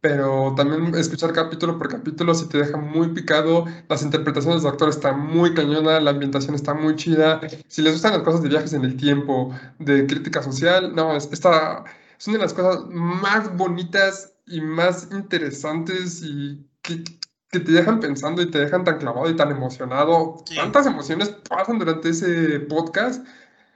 Pero 0.00 0.54
también 0.56 0.94
escuchar 0.94 1.32
capítulo 1.32 1.78
por 1.78 1.88
capítulo 1.88 2.34
si 2.34 2.48
te 2.48 2.58
deja 2.58 2.76
muy 2.76 3.08
picado, 3.08 3.64
las 3.88 4.02
interpretaciones 4.02 4.62
de 4.62 4.64
los 4.64 4.72
actores 4.72 4.96
están 4.96 5.18
muy 5.18 5.54
cañona, 5.54 6.00
la 6.00 6.10
ambientación 6.12 6.54
está 6.54 6.74
muy 6.74 6.96
chida, 6.96 7.40
si 7.66 7.82
les 7.82 7.94
gustan 7.94 8.12
las 8.12 8.22
cosas 8.22 8.42
de 8.42 8.48
viajes 8.50 8.72
en 8.72 8.84
el 8.84 8.96
tiempo, 8.96 9.52
de 9.78 10.06
crítica 10.06 10.42
social, 10.42 10.94
no, 10.94 11.16
esta 11.16 11.84
es 12.18 12.28
una 12.28 12.38
de 12.38 12.44
las 12.44 12.54
cosas 12.54 12.84
más 12.88 13.56
bonitas 13.56 14.34
y 14.46 14.60
más 14.60 15.08
interesantes 15.10 16.22
y 16.22 16.66
que, 16.82 17.04
que 17.50 17.60
te 17.60 17.72
dejan 17.72 18.00
pensando 18.00 18.42
y 18.42 18.50
te 18.50 18.58
dejan 18.58 18.84
tan 18.84 18.98
clavado 18.98 19.28
y 19.28 19.36
tan 19.36 19.50
emocionado. 19.50 20.36
Sí. 20.46 20.56
Tantas 20.56 20.86
emociones 20.86 21.30
pasan 21.48 21.78
durante 21.78 22.10
ese 22.10 22.60
podcast 22.60 23.26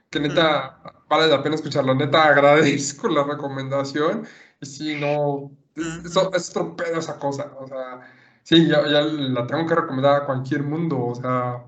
que 0.09 0.19
neta 0.19 0.79
mm. 0.83 1.09
vale 1.09 1.27
la 1.27 1.41
pena 1.41 1.55
escucharlo. 1.55 1.95
Neta 1.95 2.23
agradezco 2.25 3.09
la 3.09 3.23
recomendación 3.23 4.27
y 4.59 4.65
si 4.65 4.99
no, 4.99 5.51
es, 5.75 6.05
es 6.05 6.17
otro 6.17 6.75
pedo 6.75 6.99
esa 6.99 7.17
cosa, 7.17 7.51
o 7.59 7.67
sea, 7.67 8.01
sí, 8.43 8.67
ya, 8.67 8.87
ya, 8.87 9.01
la 9.01 9.47
tengo 9.47 9.65
que 9.65 9.75
recomendar 9.75 10.21
a 10.21 10.25
cualquier 10.25 10.63
mundo, 10.63 11.03
o 11.03 11.15
sea, 11.15 11.65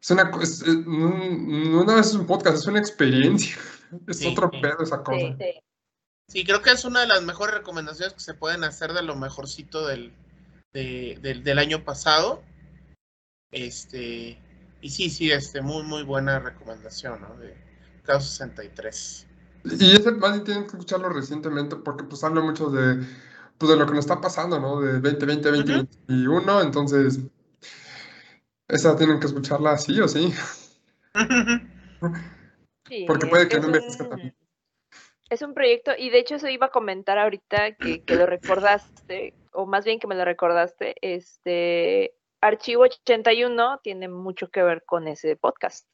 es 0.00 0.10
una, 0.10 0.30
es, 0.42 0.66
no 0.66 1.82
una 1.82 1.94
vez 1.94 2.06
es 2.06 2.14
un 2.14 2.26
podcast, 2.26 2.56
es 2.56 2.66
una 2.66 2.78
experiencia, 2.78 3.56
es 4.08 4.18
sí, 4.18 4.28
otro 4.28 4.50
pedo 4.50 4.82
esa 4.82 5.02
cosa. 5.02 5.36
Sí, 5.38 5.60
sí. 6.28 6.40
sí, 6.40 6.44
creo 6.44 6.62
que 6.62 6.70
es 6.70 6.84
una 6.84 7.00
de 7.00 7.06
las 7.08 7.22
mejores 7.22 7.54
recomendaciones 7.56 8.14
que 8.14 8.20
se 8.20 8.34
pueden 8.34 8.64
hacer 8.64 8.92
de 8.92 9.02
lo 9.02 9.16
mejorcito 9.16 9.86
del, 9.86 10.12
de, 10.72 11.18
del, 11.22 11.42
del 11.44 11.58
año 11.58 11.84
pasado. 11.84 12.42
Este, 13.50 14.38
y 14.80 14.90
sí, 14.90 15.10
sí, 15.10 15.30
este, 15.30 15.60
muy, 15.62 15.82
muy 15.82 16.02
buena 16.02 16.38
recomendación, 16.38 17.20
¿no? 17.22 17.36
De 17.36 17.54
Caso 18.04 18.28
63. 18.28 19.26
Y 19.64 19.96
ese 19.96 20.12
más 20.12 20.32
bien 20.32 20.44
tienen 20.44 20.62
que 20.64 20.70
escucharlo 20.70 21.08
recientemente 21.08 21.76
porque 21.76 22.04
pues 22.04 22.22
habla 22.22 22.40
mucho 22.40 22.70
de, 22.70 23.04
pues, 23.58 23.70
de 23.70 23.76
lo 23.76 23.86
que 23.86 23.94
nos 23.94 24.04
está 24.04 24.20
pasando, 24.20 24.60
¿no? 24.60 24.80
De 24.80 25.00
2020, 25.00 25.50
2021, 25.50 26.60
entonces 26.62 27.18
esa 28.68 28.94
tienen 28.96 29.18
que 29.18 29.26
escucharla 29.26 29.72
así 29.72 30.00
o 30.00 30.06
sí. 30.06 30.32
Sí, 32.88 33.04
Porque 33.06 33.26
puede 33.26 33.48
que 33.48 33.56
no 33.58 33.68
un- 33.68 33.74
envejezca 33.74 34.08
tan 34.08 34.20
bien. 34.20 34.34
Es 35.28 35.42
un 35.42 35.54
proyecto, 35.54 35.92
y 35.96 36.10
de 36.10 36.18
hecho 36.18 36.36
eso 36.36 36.48
iba 36.48 36.66
a 36.66 36.70
comentar 36.70 37.18
ahorita 37.18 37.72
que, 37.72 38.02
que 38.02 38.14
lo 38.14 38.26
recordaste, 38.26 39.34
o 39.52 39.66
más 39.66 39.84
bien 39.84 39.98
que 39.98 40.06
me 40.06 40.14
lo 40.14 40.24
recordaste, 40.24 40.94
este 41.00 42.14
Archivo 42.40 42.82
81 42.82 43.80
tiene 43.82 44.08
mucho 44.08 44.48
que 44.48 44.62
ver 44.62 44.84
con 44.84 45.08
ese 45.08 45.36
podcast. 45.36 45.86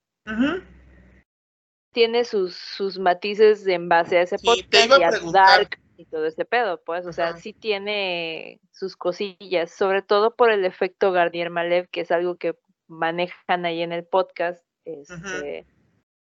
Tiene 1.93 2.25
sus, 2.25 2.57
sus 2.57 2.99
matices 2.99 3.67
en 3.67 3.89
base 3.89 4.19
a 4.19 4.23
ese 4.23 4.39
Sí, 4.39 4.47
podcast 4.47 4.99
y 4.99 5.03
a. 5.03 5.11
Dark 5.33 5.79
y 5.97 6.07
todo 6.07 6.27
ese 6.27 6.45
pedo, 6.45 6.83
pues, 6.85 7.07
o 7.07 7.13
sea, 7.13 7.37
sí 7.37 7.53
tiene 7.53 8.61
sus 8.73 8.97
cosillas, 8.97 9.71
sobre 9.71 10.03
todo 10.03 10.35
por 10.35 10.51
el 10.51 10.65
efecto 10.65 11.13
Garnier 11.13 11.51
Malev, 11.51 11.89
que 11.91 12.01
es 12.01 12.11
algo 12.11 12.37
que 12.37 12.57
manejan 12.89 13.67
ahí 13.67 13.83
en 13.83 13.93
el 13.93 14.05
podcast, 14.05 14.65
este, 14.85 15.67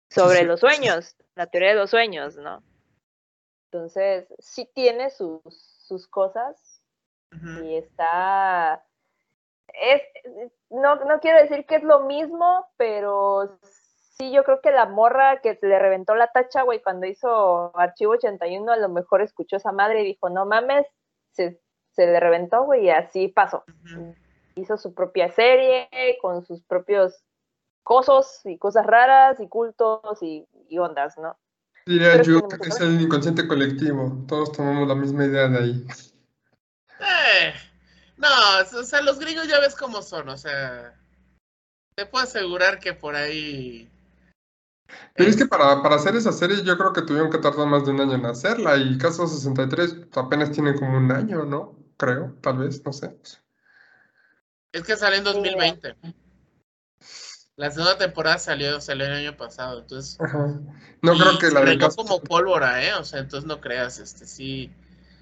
sobre 0.09 0.39
sí, 0.39 0.45
los 0.45 0.59
sueños, 0.59 1.15
la 1.35 1.47
teoría 1.47 1.69
de 1.69 1.75
los 1.75 1.91
sueños, 1.91 2.35
¿no? 2.35 2.63
Entonces, 3.71 4.27
sí 4.39 4.67
tiene 4.73 5.11
sus, 5.11 5.41
sus 5.85 6.07
cosas 6.07 6.81
y 7.63 7.75
está... 7.75 8.83
Es, 9.67 10.01
no, 10.71 10.95
no 10.95 11.19
quiero 11.19 11.39
decir 11.39 11.65
que 11.67 11.75
es 11.75 11.83
lo 11.83 12.01
mismo, 12.01 12.65
pero 12.77 13.59
sí, 14.17 14.31
yo 14.31 14.43
creo 14.43 14.59
que 14.61 14.71
la 14.71 14.87
morra 14.87 15.39
que 15.41 15.59
le 15.61 15.77
reventó 15.77 16.15
la 16.15 16.31
tacha, 16.31 16.63
güey, 16.63 16.81
cuando 16.81 17.05
hizo 17.05 17.71
Archivo 17.77 18.13
81, 18.13 18.71
a 18.71 18.77
lo 18.77 18.89
mejor 18.89 19.21
escuchó 19.21 19.57
esa 19.57 19.71
madre 19.71 20.01
y 20.01 20.05
dijo, 20.05 20.29
no 20.29 20.47
mames, 20.47 20.87
se, 21.31 21.61
se 21.91 22.07
le 22.07 22.19
reventó, 22.19 22.63
güey, 22.63 22.85
y 22.85 22.89
así 22.89 23.27
pasó. 23.27 23.63
Hizo 24.55 24.77
su 24.77 24.95
propia 24.95 25.29
serie 25.29 25.87
con 26.19 26.43
sus 26.43 26.63
propios 26.63 27.23
cosos 27.83 28.43
y 28.45 28.57
cosas 28.57 28.87
raras 28.87 29.39
y 29.39 29.47
cultos 29.47 30.23
y, 30.23 30.47
y 30.67 30.79
ondas, 30.79 31.15
¿no? 31.19 31.37
Diría 31.89 32.21
yo 32.21 32.47
que 32.47 32.69
es 32.69 32.79
el 32.81 33.01
inconsciente 33.01 33.47
colectivo. 33.47 34.23
Todos 34.27 34.51
tomamos 34.51 34.87
la 34.87 34.93
misma 34.93 35.25
idea 35.25 35.47
de 35.47 35.57
ahí. 35.57 35.87
Eh, 36.99 37.53
no, 38.15 38.27
o 38.79 38.83
sea, 38.83 39.01
los 39.01 39.17
gringos 39.17 39.47
ya 39.47 39.59
ves 39.59 39.73
cómo 39.73 40.03
son, 40.03 40.29
o 40.29 40.37
sea, 40.37 40.93
te 41.95 42.05
puedo 42.05 42.25
asegurar 42.25 42.77
que 42.77 42.93
por 42.93 43.15
ahí... 43.15 43.89
Pero 45.15 45.29
es 45.31 45.35
que 45.35 45.47
para, 45.47 45.81
para 45.81 45.95
hacer 45.95 46.15
esa 46.15 46.31
serie 46.31 46.63
yo 46.63 46.77
creo 46.77 46.93
que 46.93 47.01
tuvieron 47.01 47.31
que 47.31 47.39
tardar 47.39 47.65
más 47.65 47.83
de 47.85 47.91
un 47.91 48.01
año 48.01 48.13
en 48.13 48.25
hacerla 48.27 48.77
y 48.77 48.95
Caso 48.99 49.25
63 49.25 50.09
apenas 50.15 50.51
tiene 50.51 50.75
como 50.75 50.95
un 50.95 51.11
año, 51.11 51.43
¿no? 51.43 51.75
Creo, 51.97 52.37
tal 52.41 52.59
vez, 52.59 52.85
no 52.85 52.93
sé. 52.93 53.17
Es 54.73 54.83
que 54.83 54.95
salió 54.95 55.17
en 55.17 55.23
Ni 55.41 55.49
idea. 55.49 55.73
2020. 55.73 55.95
La 57.59 57.69
segunda 57.69 57.97
temporada 57.97 58.37
salió, 58.37 58.79
salió 58.79 59.05
el 59.05 59.11
año 59.11 59.35
pasado, 59.35 59.81
entonces... 59.81 60.17
Ajá. 60.21 60.57
No 61.01 61.13
y 61.13 61.19
creo 61.19 61.37
que 61.37 61.51
la 61.51 61.59
de 61.59 61.77
como 61.77 62.21
pólvora, 62.21 62.81
¿eh? 62.85 62.93
O 62.93 63.03
sea, 63.03 63.19
entonces 63.19 63.45
no 63.45 63.59
creas, 63.59 63.99
este, 63.99 64.25
sí... 64.25 64.71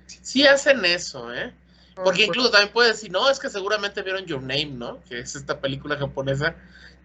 Sí 0.05 0.45
hacen 0.45 0.85
eso, 0.85 1.34
¿eh? 1.34 1.51
Porque 1.95 2.26
incluso 2.26 2.51
también 2.51 2.72
puedes 2.72 2.93
decir, 2.93 3.11
no, 3.11 3.27
es 3.27 3.39
que 3.39 3.49
seguramente 3.49 4.03
vieron 4.03 4.27
Your 4.27 4.41
Name, 4.41 4.68
¿no? 4.68 5.03
Que 5.05 5.22
es 5.22 5.35
esta 5.35 5.59
película 5.59 5.97
japonesa, 5.97 6.55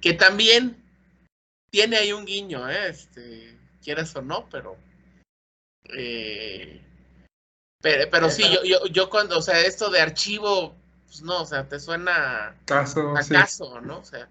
que 0.03 0.13
también 0.13 0.77
tiene 1.71 1.97
ahí 1.97 2.13
un 2.13 2.27
guiño, 2.27 2.69
¿eh? 2.69 2.89
Este, 2.91 3.57
quieres 3.83 4.15
o 4.15 4.21
no, 4.21 4.47
pero... 4.51 4.77
eh, 5.97 6.79
pero, 7.81 8.11
pero 8.11 8.29
sí, 8.29 8.45
yo, 8.53 8.65
yo, 8.65 8.85
yo 8.89 9.09
cuando, 9.09 9.39
o 9.39 9.43
sea, 9.43 9.59
esto 9.63 9.89
de 9.89 10.03
archivo, 10.03 10.77
pues 11.07 11.23
no, 11.23 11.41
o 11.41 11.47
sea, 11.47 11.67
te 11.67 11.81
suena 11.81 12.55
Caso, 12.67 13.17
a 13.17 13.23
sí. 13.23 13.33
caso, 13.33 13.81
¿no? 13.81 14.01
O 14.01 14.05
sea, 14.05 14.29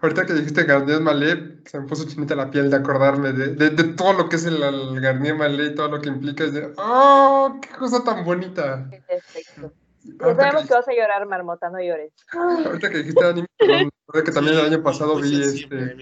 Ahorita 0.00 0.26
que 0.26 0.34
dijiste 0.34 0.64
Garnier 0.64 1.00
Mallet, 1.00 1.68
se 1.68 1.80
me 1.80 1.86
puso 1.86 2.06
chinita 2.06 2.34
la 2.34 2.50
piel 2.50 2.70
de 2.70 2.76
acordarme 2.76 3.32
de, 3.32 3.54
de, 3.54 3.70
de 3.70 3.84
todo 3.94 4.12
lo 4.14 4.28
que 4.28 4.36
es 4.36 4.44
el, 4.44 4.62
el 4.62 5.00
Garnier 5.00 5.36
Mallet 5.36 5.72
y 5.72 5.74
todo 5.74 5.88
lo 5.88 6.00
que 6.00 6.08
implica. 6.08 6.44
Es 6.44 6.52
de, 6.52 6.72
¡oh, 6.76 7.58
qué 7.60 7.68
cosa 7.70 8.02
tan 8.04 8.24
bonita! 8.24 8.88
Perfecto. 9.06 9.72
Ya 10.04 10.12
Ahorita 10.24 10.42
sabemos 10.42 10.62
que, 10.62 10.68
que 10.68 10.74
vas 10.74 10.88
a 10.88 10.92
llorar, 10.92 11.26
Marmota, 11.26 11.70
no 11.70 11.78
llores. 11.80 12.12
ahorita 12.32 12.90
que 12.90 12.98
dijiste 12.98 13.24
anime, 13.24 13.46
recordé 13.60 14.24
que 14.24 14.32
también 14.32 14.58
el 14.58 14.66
año 14.66 14.82
pasado 14.82 15.14
muy 15.14 15.30
vi 15.30 15.42
este. 15.42 15.96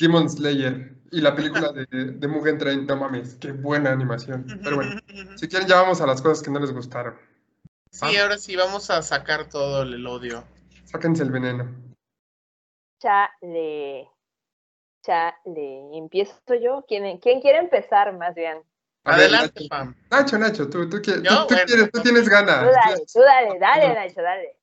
Demon 0.00 0.30
Slayer 0.30 0.94
y 1.10 1.20
la 1.20 1.34
película 1.36 1.70
de, 1.72 1.86
de 1.90 2.28
Mugen 2.28 2.56
Train. 2.56 2.86
No 2.86 2.96
mames, 2.96 3.34
qué 3.34 3.52
buena 3.52 3.92
animación. 3.92 4.46
Pero 4.62 4.76
bueno, 4.76 4.98
si 5.36 5.48
quieren 5.48 5.68
ya 5.68 5.82
vamos 5.82 6.00
a 6.00 6.06
las 6.06 6.22
cosas 6.22 6.42
que 6.42 6.50
no 6.50 6.60
les 6.60 6.72
gustaron. 6.72 7.14
Sí, 7.90 8.16
ahora 8.16 8.38
sí 8.38 8.56
vamos 8.56 8.88
a 8.88 9.02
sacar 9.02 9.50
todo 9.50 9.82
el 9.82 10.06
odio. 10.06 10.44
Sáquense 10.84 11.22
el 11.22 11.30
veneno. 11.30 11.68
Chale. 13.02 14.08
Chale. 15.04 15.96
¿Empiezo 15.98 16.36
yo? 16.60 16.84
¿Quién, 16.86 17.18
quién 17.18 17.40
quiere 17.40 17.58
empezar 17.58 18.16
más 18.16 18.34
bien? 18.34 18.62
Adelante, 19.04 19.54
Nacho. 19.62 19.68
Pam. 19.68 19.96
Nacho, 20.10 20.38
Nacho, 20.38 20.70
tú, 20.70 20.88
tú, 20.88 21.02
quieres- 21.02 21.24
Yo, 21.24 21.30
tú- 21.30 21.46
tú 21.48 21.54
bueno. 21.54 21.66
quieres, 21.66 21.90
tú 21.90 22.00
tienes 22.02 22.24
Tú 22.24 22.30
ganas. 22.30 22.62
dale, 22.72 23.04
tú 23.12 23.20
dale, 23.20 23.58
dale, 23.58 23.94
Nacho, 23.94 24.22
dale. 24.22 24.56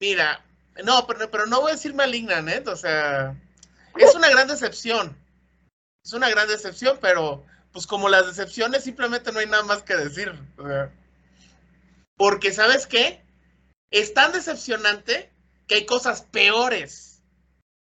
Mira, 0.00 0.44
no, 0.84 1.06
pero, 1.06 1.30
pero 1.30 1.46
no 1.46 1.62
voy 1.62 1.70
a 1.70 1.74
decir 1.74 1.94
maligna, 1.94 2.40
¿eh? 2.52 2.62
O 2.66 2.76
sea, 2.76 3.34
es 3.96 4.14
una 4.14 4.28
gran 4.28 4.48
decepción. 4.48 5.16
Es 6.04 6.12
una 6.12 6.28
gran 6.28 6.46
decepción, 6.46 6.98
pero 7.00 7.42
pues 7.72 7.86
como 7.86 8.10
las 8.10 8.26
decepciones 8.26 8.84
simplemente 8.84 9.32
no 9.32 9.38
hay 9.38 9.46
nada 9.46 9.62
más 9.62 9.82
que 9.82 9.96
decir. 9.96 10.30
o 10.58 10.68
sea. 10.68 10.90
porque, 12.16 12.52
¿sabes 12.52 12.86
qué? 12.86 13.22
Es 13.90 14.12
tan 14.12 14.32
decepcionante 14.32 15.30
que 15.66 15.76
hay 15.76 15.86
cosas 15.86 16.22
peores. 16.22 17.13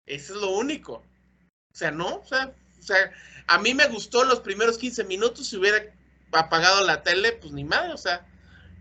Eso 0.07 0.35
es 0.35 0.41
lo 0.41 0.51
único. 0.51 0.95
O 1.73 1.77
sea, 1.77 1.91
¿no? 1.91 2.17
O 2.17 2.25
sea, 2.27 2.53
o 2.79 2.83
sea, 2.83 3.13
a 3.47 3.59
mí 3.59 3.75
me 3.75 3.87
gustó 3.89 4.25
los 4.25 4.41
primeros 4.41 4.79
15 4.79 5.05
minutos. 5.05 5.49
Si 5.49 5.57
hubiera 5.57 5.85
apagado 6.33 6.85
la 6.87 7.03
tele, 7.03 7.33
pues 7.33 7.53
ni 7.53 7.65
madre, 7.65 7.93
o 7.93 7.97
sea. 7.99 8.27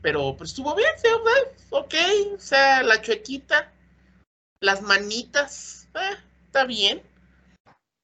Pero 0.02 0.36
pues 0.36 0.50
estuvo 0.50 0.76
bien, 0.76 0.90
sí, 0.98 1.08
o 1.08 1.24
sea, 1.24 1.80
ok, 1.80 1.94
o 2.36 2.40
sea, 2.40 2.84
la 2.84 3.02
chuequita, 3.02 3.72
las 4.60 4.82
manitas, 4.82 5.88
eh, 5.95 6.18
está 6.45 6.66
bien. 6.66 7.02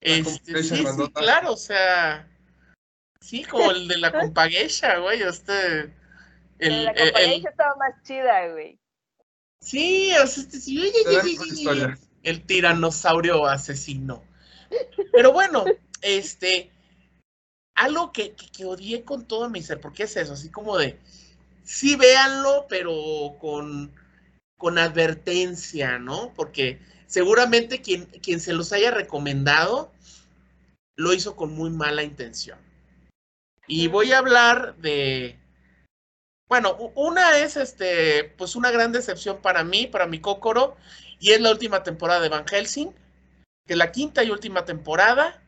La 0.02 0.14
Este, 0.16 0.64
sí, 0.64 0.86
sí, 0.86 1.12
claro, 1.14 1.52
o 1.52 1.58
sea, 1.58 2.26
sí, 3.20 3.44
como 3.44 3.72
el 3.72 3.90
de 3.90 3.98
la 3.98 4.12
compaguecha, 4.34 4.98
güey, 5.00 5.22
este, 5.24 5.94
el, 6.60 6.86
la 6.86 6.92
el- 6.92 6.98
el- 7.00 7.12
compañía 7.14 7.50
estaba 7.50 7.76
más 7.76 8.02
chida, 8.04 8.48
güey. 8.54 8.80
sí, 9.62 10.14
o 10.24 10.26
sea, 10.26 10.44
este, 10.44 10.62
sí, 10.62 10.80
oye, 10.80 10.94
oye, 11.06 11.68
oye. 11.68 11.98
El 12.24 12.46
tiranosaurio 12.46 13.46
asesino. 13.46 14.24
Pero 15.12 15.32
bueno, 15.32 15.66
este, 16.02 16.72
algo 17.76 18.12
que, 18.12 18.34
que, 18.34 18.50
que 18.52 18.66
odié 18.66 19.04
con 19.04 19.28
todo 19.28 19.50
mi 19.50 19.62
ser, 19.62 19.80
porque 19.80 20.04
es 20.04 20.16
eso, 20.18 20.34
así 20.34 20.50
como 20.50 20.78
de, 20.78 21.00
sí 21.64 21.96
véanlo, 21.96 22.66
pero 22.68 23.38
con, 23.40 23.94
con 24.58 24.78
advertencia, 24.78 26.00
¿no? 26.00 26.34
Porque 26.36 26.80
seguramente 27.08 27.82
quien, 27.82 28.06
quien 28.06 28.40
se 28.40 28.54
los 28.54 28.74
haya 28.74 28.92
recomendado 28.92 29.92
lo 30.96 31.14
hizo 31.14 31.36
con 31.36 31.54
muy 31.54 31.70
mala 31.70 32.04
intención. 32.04 32.60
Y 33.68 33.88
voy 33.88 34.12
a 34.12 34.18
hablar 34.18 34.76
de, 34.78 35.40
bueno, 36.48 36.76
una 36.96 37.38
es 37.38 37.56
este, 37.56 38.24
pues 38.38 38.56
una 38.56 38.72
gran 38.72 38.92
decepción 38.92 39.42
para 39.42 39.64
mí, 39.64 39.86
para 39.86 40.08
mi 40.08 40.20
Kokoro, 40.20 40.76
y 41.20 41.32
es 41.32 41.42
la 41.42 41.52
última 41.52 41.84
temporada 41.84 42.22
de 42.22 42.30
Van 42.30 42.48
Helsing, 42.48 42.92
que 43.68 43.74
es 43.74 43.78
la 43.78 43.92
quinta 43.92 44.24
y 44.24 44.32
última 44.32 44.66
temporada, 44.66 45.42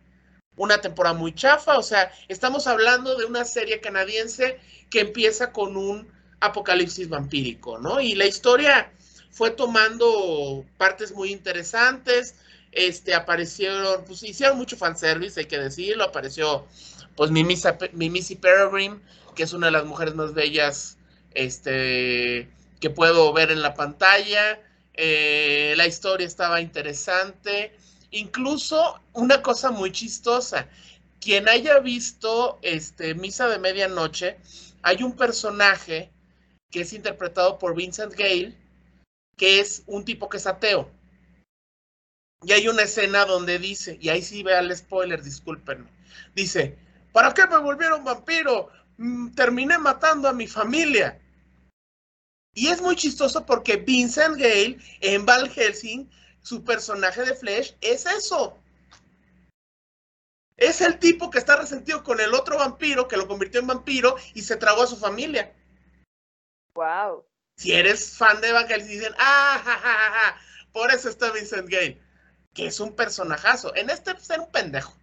una 0.56 0.81
temporada 0.81 1.15
muy 1.15 1.34
chafa, 1.34 1.77
o 1.77 1.84
sea, 1.84 2.11
estamos 2.27 2.68
hablando 2.68 3.15
de 3.15 3.26
una 3.26 3.45
serie 3.45 3.80
canadiense 3.80 4.60
que 4.89 4.99
empieza 4.99 5.52
con 5.52 5.77
un 5.77 6.07
apocalipsis 6.41 7.07
vampírico, 7.07 7.77
¿no? 7.77 8.02
Y 8.02 8.15
la 8.15 8.26
historia 8.26 8.91
fue 9.31 9.52
tomando 9.52 10.65
partes 10.77 11.14
muy 11.14 11.31
interesantes, 11.31 12.35
este, 12.72 13.15
aparecieron, 13.15 14.03
pues 14.06 14.23
hicieron 14.23 14.57
mucho 14.57 14.77
fanservice, 14.77 15.39
hay 15.39 15.45
que 15.45 15.60
decirlo, 15.60 16.03
apareció 16.03 16.68
pues 17.15 17.31
Mimisi 17.31 18.35
Peregrine, 18.35 18.99
que 19.35 19.43
es 19.43 19.53
una 19.53 19.68
de 19.68 19.72
las 19.72 19.85
mujeres 19.85 20.15
más 20.15 20.34
bellas 20.34 20.98
este, 21.34 22.49
que 22.80 22.89
puedo 22.89 23.31
ver 23.34 23.52
en 23.52 23.61
la 23.61 23.73
pantalla, 23.73 24.60
eh, 24.93 25.73
la 25.77 25.88
historia 25.88 26.27
estaba 26.27 26.61
interesante, 26.61 27.76
incluso 28.11 28.99
una 29.13 29.41
cosa 29.41 29.72
muy 29.72 29.91
chistosa, 29.91 30.68
quien 31.19 31.47
haya 31.47 31.80
visto 31.80 32.59
este, 32.61 33.15
Misa 33.15 33.47
de 33.47 33.59
Medianoche, 33.59 34.38
hay 34.81 35.03
un 35.03 35.15
personaje 35.15 36.11
que 36.72 36.81
es 36.81 36.93
interpretado 36.93 37.59
por 37.59 37.76
Vincent 37.76 38.13
Gale, 38.13 38.55
que 39.38 39.59
es 39.59 39.84
un 39.88 40.05
tipo 40.05 40.30
que 40.30 40.38
es 40.38 40.47
ateo. 40.47 40.89
Y 42.43 42.53
hay 42.53 42.68
una 42.68 42.84
escena 42.84 43.26
donde 43.26 43.59
dice, 43.59 43.97
y 44.01 44.09
ahí 44.09 44.22
sí 44.22 44.41
vea 44.41 44.59
el 44.59 44.76
spoiler, 44.76 45.22
discúlpenme, 45.22 45.88
dice, 46.34 46.77
¿Para 47.11 47.34
qué 47.34 47.45
me 47.47 47.57
volvieron 47.57 48.03
vampiro? 48.03 48.69
Mm, 48.97 49.30
terminé 49.34 49.77
matando 49.77 50.30
a 50.30 50.34
mi 50.34 50.47
familia. 50.47 51.19
Y 52.53 52.68
es 52.68 52.82
muy 52.82 52.95
chistoso 52.95 53.45
porque 53.45 53.78
Vincent 53.78 54.36
Gale 54.38 54.78
en 54.99 55.26
Val 55.26 55.49
Helsing, 55.49 56.10
su 56.41 56.64
personaje 56.64 57.23
de 57.23 57.36
Flash, 57.36 57.73
es 57.82 58.06
eso. 58.06 58.57
Es 60.57 60.82
el 60.82 60.99
tipo 60.99 61.30
que 61.30 61.40
está 61.40 61.56
resentido 61.56 62.03
con 62.03 62.19
el 62.19 62.34
otro 62.34 62.57
vampiro 62.57 63.07
que 63.07 63.18
lo 63.18 63.28
convirtió 63.28 63.61
en 63.61 63.68
vampiro 63.68 64.15
y 64.34 64.41
se 64.41 64.57
tragó 64.57 64.84
a 64.84 64.88
su 64.88 64.98
familia. 64.98 65.53
Wow. 66.76 67.26
Si 67.57 67.73
eres 67.73 68.18
fan 68.18 68.41
de 68.41 68.52
Van 68.52 68.68
Helsing, 68.68 68.91
dicen, 68.91 69.14
ah, 69.18 69.61
ja, 69.64 69.78
ja, 69.78 70.11
ja, 70.11 70.41
por 70.72 70.91
eso 70.91 71.10
está 71.10 71.32
Vincent 71.32 71.69
Gale, 71.69 72.02
que 72.53 72.68
es 72.68 72.80
un 72.80 72.95
personajazo. 72.95 73.76
En 73.76 73.90
este 73.90 74.14
pues, 74.14 74.30
era 74.30 74.44
un 74.44 74.52
pendejo. 74.52 74.94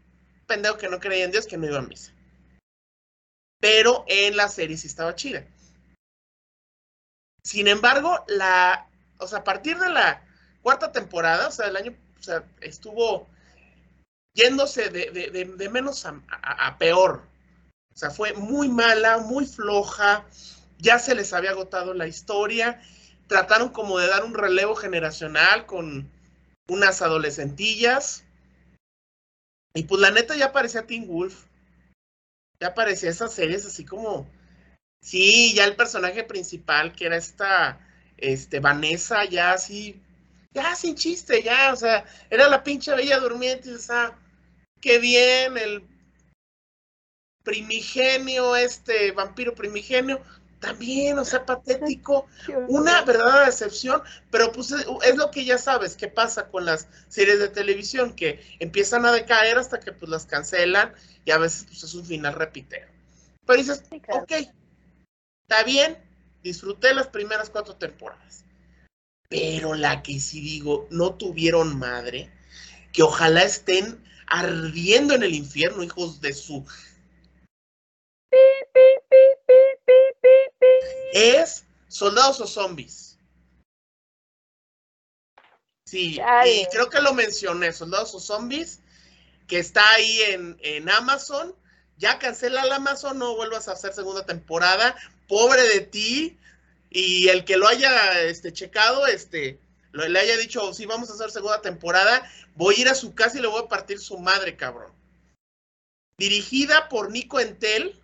Un 0.40 0.46
pendejo 0.46 0.76
que 0.76 0.88
no 0.88 1.00
creía 1.00 1.24
en 1.24 1.32
Dios, 1.32 1.46
que 1.46 1.56
no 1.56 1.66
iba 1.66 1.78
a 1.78 1.82
misa. 1.82 2.12
Pero 3.60 4.04
en 4.06 4.36
la 4.36 4.48
serie 4.48 4.76
sí 4.76 4.86
estaba 4.86 5.14
chida. 5.14 5.46
Sin 7.48 7.66
embargo, 7.66 8.26
la, 8.26 8.86
o 9.16 9.26
sea, 9.26 9.38
a 9.38 9.44
partir 9.44 9.78
de 9.78 9.88
la 9.88 10.22
cuarta 10.60 10.92
temporada, 10.92 11.48
o 11.48 11.50
sea, 11.50 11.68
el 11.68 11.76
año, 11.76 11.96
o 12.20 12.22
sea, 12.22 12.44
estuvo 12.60 13.26
yéndose 14.34 14.90
de, 14.90 15.68
menos 15.72 16.04
a, 16.04 16.76
peor. 16.76 17.22
O 17.94 17.96
sea, 17.96 18.10
fue 18.10 18.34
muy 18.34 18.68
mala, 18.68 19.16
muy 19.16 19.46
floja, 19.46 20.26
ya 20.76 20.98
se 20.98 21.14
les 21.14 21.32
había 21.32 21.52
agotado 21.52 21.94
la 21.94 22.06
historia, 22.06 22.82
trataron 23.28 23.70
como 23.70 23.98
de 23.98 24.08
dar 24.08 24.26
un 24.26 24.34
relevo 24.34 24.74
generacional 24.74 25.64
con 25.64 26.06
unas 26.68 27.00
adolescentillas. 27.00 28.24
Y 29.72 29.84
pues 29.84 30.02
la 30.02 30.10
neta 30.10 30.36
ya 30.36 30.52
parecía 30.52 30.86
Teen 30.86 31.08
Wolf. 31.08 31.46
Ya 32.60 32.74
parecía 32.74 33.08
esas 33.08 33.32
series 33.32 33.64
así 33.64 33.86
como 33.86 34.28
Sí, 35.08 35.54
ya 35.54 35.64
el 35.64 35.74
personaje 35.74 36.22
principal, 36.22 36.92
que 36.92 37.06
era 37.06 37.16
esta, 37.16 37.80
este, 38.18 38.60
Vanessa, 38.60 39.24
ya 39.24 39.52
así, 39.52 40.02
ya 40.52 40.76
sin 40.76 40.96
chiste, 40.96 41.42
ya, 41.42 41.72
o 41.72 41.76
sea, 41.76 42.04
era 42.28 42.46
la 42.46 42.62
pinche 42.62 42.94
bella 42.94 43.18
durmiente, 43.18 43.72
o 43.72 43.78
sea, 43.78 44.18
qué 44.82 44.98
bien, 44.98 45.56
el 45.56 45.82
primigenio, 47.42 48.54
este 48.54 49.12
vampiro 49.12 49.54
primigenio, 49.54 50.20
también, 50.60 51.18
o 51.18 51.24
sea, 51.24 51.46
patético, 51.46 52.26
una 52.68 53.00
verdadera 53.00 53.46
decepción, 53.46 54.02
pero 54.30 54.52
pues 54.52 54.72
es, 54.72 55.16
lo 55.16 55.30
que 55.30 55.46
ya 55.46 55.56
sabes, 55.56 55.96
qué 55.96 56.08
pasa 56.08 56.50
con 56.50 56.66
las 56.66 56.86
series 57.08 57.38
de 57.38 57.48
televisión, 57.48 58.14
que 58.14 58.44
empiezan 58.58 59.06
a 59.06 59.12
decaer 59.12 59.56
hasta 59.56 59.80
que 59.80 59.92
pues 59.92 60.10
las 60.10 60.26
cancelan 60.26 60.92
y 61.24 61.30
a 61.30 61.38
veces 61.38 61.64
pues, 61.64 61.82
es 61.82 61.94
un 61.94 62.04
final 62.04 62.34
repitero. 62.34 62.88
Pero 63.46 63.58
dices, 63.58 63.82
ok, 64.10 64.32
Está 65.50 65.64
bien, 65.64 65.96
disfruté 66.42 66.92
las 66.92 67.06
primeras 67.06 67.48
cuatro 67.48 67.74
temporadas. 67.74 68.44
Pero 69.30 69.74
la 69.74 70.02
que 70.02 70.20
sí 70.20 70.42
digo, 70.42 70.86
no 70.90 71.14
tuvieron 71.14 71.78
madre, 71.78 72.30
que 72.92 73.02
ojalá 73.02 73.42
estén 73.44 74.04
ardiendo 74.26 75.14
en 75.14 75.22
el 75.22 75.34
infierno, 75.34 75.82
hijos 75.82 76.20
de 76.20 76.34
su... 76.34 76.66
Es 81.14 81.64
soldados 81.88 82.42
o 82.42 82.46
zombies. 82.46 83.18
Sí, 85.86 86.20
y 86.44 86.66
creo 86.66 86.90
que 86.90 87.00
lo 87.00 87.14
mencioné, 87.14 87.72
soldados 87.72 88.14
o 88.14 88.20
zombies, 88.20 88.80
que 89.46 89.58
está 89.58 89.88
ahí 89.92 90.20
en, 90.28 90.58
en 90.60 90.90
Amazon. 90.90 91.56
Ya 91.96 92.18
cancela 92.18 92.64
el 92.64 92.72
Amazon, 92.72 93.18
no 93.18 93.34
vuelvas 93.34 93.68
a 93.68 93.72
hacer 93.72 93.94
segunda 93.94 94.26
temporada, 94.26 94.94
pobre 95.28 95.62
de 95.68 95.80
ti, 95.80 96.38
y 96.90 97.28
el 97.28 97.44
que 97.44 97.56
lo 97.56 97.68
haya 97.68 98.22
este, 98.22 98.52
checado, 98.52 99.06
este, 99.06 99.58
le 99.92 100.18
haya 100.18 100.36
dicho, 100.36 100.72
sí, 100.72 100.86
vamos 100.86 101.10
a 101.10 101.14
hacer 101.14 101.30
segunda 101.30 101.60
temporada, 101.60 102.28
voy 102.56 102.76
a 102.76 102.80
ir 102.80 102.88
a 102.88 102.94
su 102.94 103.14
casa 103.14 103.38
y 103.38 103.42
le 103.42 103.48
voy 103.48 103.62
a 103.62 103.68
partir 103.68 103.98
su 103.98 104.18
madre, 104.18 104.56
cabrón. 104.56 104.92
Dirigida 106.16 106.88
por 106.88 107.10
Nico 107.10 107.38
Entel, 107.38 108.00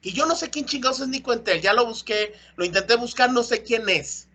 y 0.00 0.12
yo 0.12 0.26
no 0.26 0.34
sé 0.34 0.50
quién 0.50 0.66
chingados 0.66 1.00
es 1.00 1.08
Nico 1.08 1.32
Entel, 1.32 1.60
ya 1.60 1.74
lo 1.74 1.86
busqué, 1.86 2.34
lo 2.56 2.64
intenté 2.64 2.96
buscar, 2.96 3.30
no 3.30 3.42
sé 3.42 3.62
quién 3.62 3.88
es. 3.88 4.28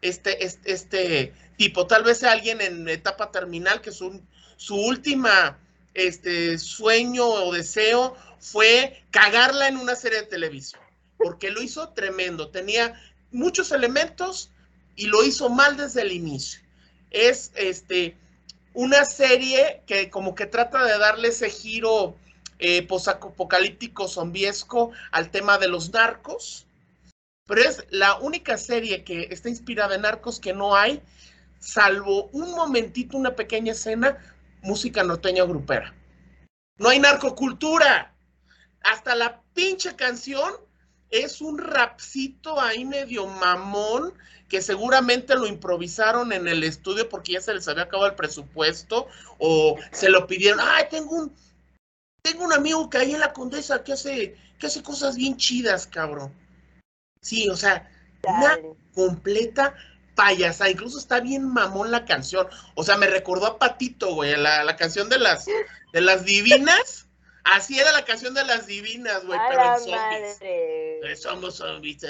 Este, 0.00 0.44
este, 0.44 0.72
este 0.72 1.34
tipo, 1.56 1.88
tal 1.88 2.04
vez 2.04 2.18
sea 2.18 2.32
alguien 2.32 2.60
en 2.60 2.88
etapa 2.88 3.32
terminal 3.32 3.80
que 3.80 3.90
su, 3.90 4.22
su 4.56 4.76
última 4.76 5.58
este, 5.94 6.56
sueño 6.58 7.26
o 7.26 7.52
deseo 7.52 8.16
fue 8.38 9.02
cagarla 9.10 9.66
en 9.66 9.76
una 9.76 9.96
serie 9.96 10.20
de 10.20 10.26
televisión 10.26 10.87
porque 11.18 11.50
lo 11.50 11.60
hizo 11.60 11.90
tremendo. 11.90 12.48
Tenía 12.48 12.98
muchos 13.30 13.72
elementos 13.72 14.50
y 14.96 15.06
lo 15.06 15.24
hizo 15.24 15.50
mal 15.50 15.76
desde 15.76 16.02
el 16.02 16.12
inicio. 16.12 16.60
Es 17.10 17.52
este 17.54 18.16
una 18.72 19.04
serie 19.04 19.82
que 19.86 20.08
como 20.08 20.34
que 20.34 20.46
trata 20.46 20.84
de 20.84 20.98
darle 20.98 21.28
ese 21.28 21.50
giro 21.50 22.16
eh, 22.60 22.86
posapocalíptico 22.86 24.08
zombiesco 24.08 24.92
al 25.10 25.30
tema 25.30 25.58
de 25.58 25.68
los 25.68 25.92
narcos, 25.92 26.66
pero 27.46 27.62
es 27.62 27.84
la 27.90 28.18
única 28.18 28.58
serie 28.58 29.04
que 29.04 29.28
está 29.30 29.48
inspirada 29.48 29.94
en 29.94 30.02
narcos 30.02 30.38
que 30.38 30.52
no 30.52 30.76
hay, 30.76 31.02
salvo 31.58 32.28
un 32.32 32.52
momentito, 32.52 33.16
una 33.16 33.34
pequeña 33.34 33.72
escena, 33.72 34.18
música 34.62 35.02
norteña 35.02 35.44
grupera. 35.44 35.94
No 36.76 36.88
hay 36.90 37.00
narcocultura. 37.00 38.14
Hasta 38.82 39.14
la 39.16 39.42
pinche 39.54 39.96
canción 39.96 40.52
es 41.10 41.40
un 41.40 41.58
rapcito 41.58 42.60
ahí 42.60 42.84
medio 42.84 43.26
mamón 43.26 44.12
que 44.48 44.62
seguramente 44.62 45.34
lo 45.34 45.46
improvisaron 45.46 46.32
en 46.32 46.48
el 46.48 46.64
estudio 46.64 47.08
porque 47.08 47.32
ya 47.32 47.40
se 47.40 47.54
les 47.54 47.68
había 47.68 47.84
acabado 47.84 48.08
el 48.08 48.16
presupuesto 48.16 49.06
o 49.38 49.76
se 49.92 50.08
lo 50.08 50.26
pidieron. 50.26 50.60
Ay, 50.60 50.84
tengo 50.90 51.14
un, 51.16 51.32
tengo 52.22 52.44
un 52.44 52.52
amigo 52.52 52.88
que 52.88 52.98
ahí 52.98 53.14
en 53.14 53.20
la 53.20 53.32
Condesa 53.32 53.84
que 53.84 53.92
hace, 53.92 54.36
que 54.58 54.66
hace 54.66 54.82
cosas 54.82 55.16
bien 55.16 55.36
chidas, 55.36 55.86
cabrón. 55.86 56.32
Sí, 57.20 57.48
o 57.48 57.56
sea, 57.56 57.90
una 58.22 58.58
completa 58.94 59.74
payasa. 60.14 60.70
Incluso 60.70 60.98
está 60.98 61.20
bien 61.20 61.46
mamón 61.46 61.90
la 61.90 62.04
canción. 62.04 62.48
O 62.74 62.84
sea, 62.84 62.96
me 62.96 63.06
recordó 63.06 63.46
a 63.46 63.58
Patito, 63.58 64.14
güey, 64.14 64.36
la, 64.36 64.64
la 64.64 64.76
canción 64.76 65.08
de 65.08 65.18
las, 65.18 65.46
de 65.46 66.00
las 66.00 66.24
divinas. 66.24 67.07
Así 67.52 67.78
era 67.78 67.92
la 67.92 68.04
canción 68.04 68.34
de 68.34 68.44
las 68.44 68.66
divinas, 68.66 69.24
güey, 69.24 69.38
pero 69.48 69.74
en 69.74 69.78
zombies. 69.78 70.38
Eh, 70.40 71.16
somos 71.16 71.56
zombies, 71.56 72.02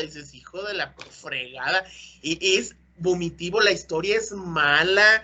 dices, 0.00 0.34
hijo 0.34 0.62
de 0.62 0.74
la 0.74 0.94
fregada. 1.10 1.84
Y 2.22 2.58
es 2.58 2.74
vomitivo, 2.96 3.60
la 3.60 3.72
historia 3.72 4.16
es 4.16 4.32
mala, 4.32 5.22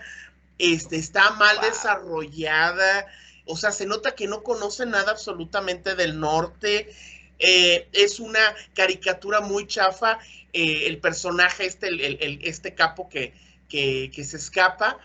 este, 0.59 0.97
está 0.97 1.31
mal 1.31 1.59
desarrollada. 1.61 3.07
O 3.45 3.57
sea, 3.57 3.71
se 3.71 3.85
nota 3.85 4.15
que 4.15 4.27
no 4.27 4.43
conoce 4.43 4.85
nada 4.85 5.11
absolutamente 5.11 5.95
del 5.95 6.19
norte. 6.19 6.93
Eh, 7.39 7.87
es 7.91 8.19
una 8.19 8.55
caricatura 8.75 9.41
muy 9.41 9.65
chafa. 9.67 10.19
Eh, 10.53 10.85
el 10.85 10.99
personaje, 10.99 11.65
este, 11.65 11.87
el, 11.87 12.39
este 12.43 12.75
capo 12.75 13.09
que, 13.09 13.33
que, 13.67 14.11
que 14.13 14.23
se 14.23 14.37
escapa, 14.37 14.99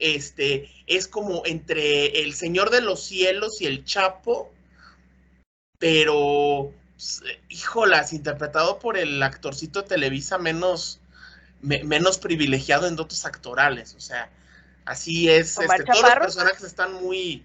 este, 0.00 0.70
es 0.86 1.06
como 1.06 1.42
entre 1.46 2.22
el 2.22 2.34
Señor 2.34 2.70
de 2.70 2.80
los 2.80 3.04
Cielos 3.04 3.60
y 3.60 3.66
el 3.66 3.84
Chapo, 3.84 4.52
pero, 5.78 6.72
híjolas, 7.48 8.12
interpretado 8.12 8.78
por 8.78 8.98
el 8.98 9.22
actorcito 9.22 9.82
de 9.82 9.88
Televisa 9.88 10.38
menos, 10.38 11.00
menos 11.62 12.18
privilegiado 12.18 12.86
en 12.86 12.96
dotes 12.96 13.24
actorales, 13.24 13.94
o 13.94 14.00
sea, 14.00 14.30
así 14.84 15.30
es, 15.30 15.58
este, 15.58 15.84
todos 15.84 16.02
los 16.02 16.14
personajes 16.14 16.64
están 16.64 16.94
muy, 16.94 17.44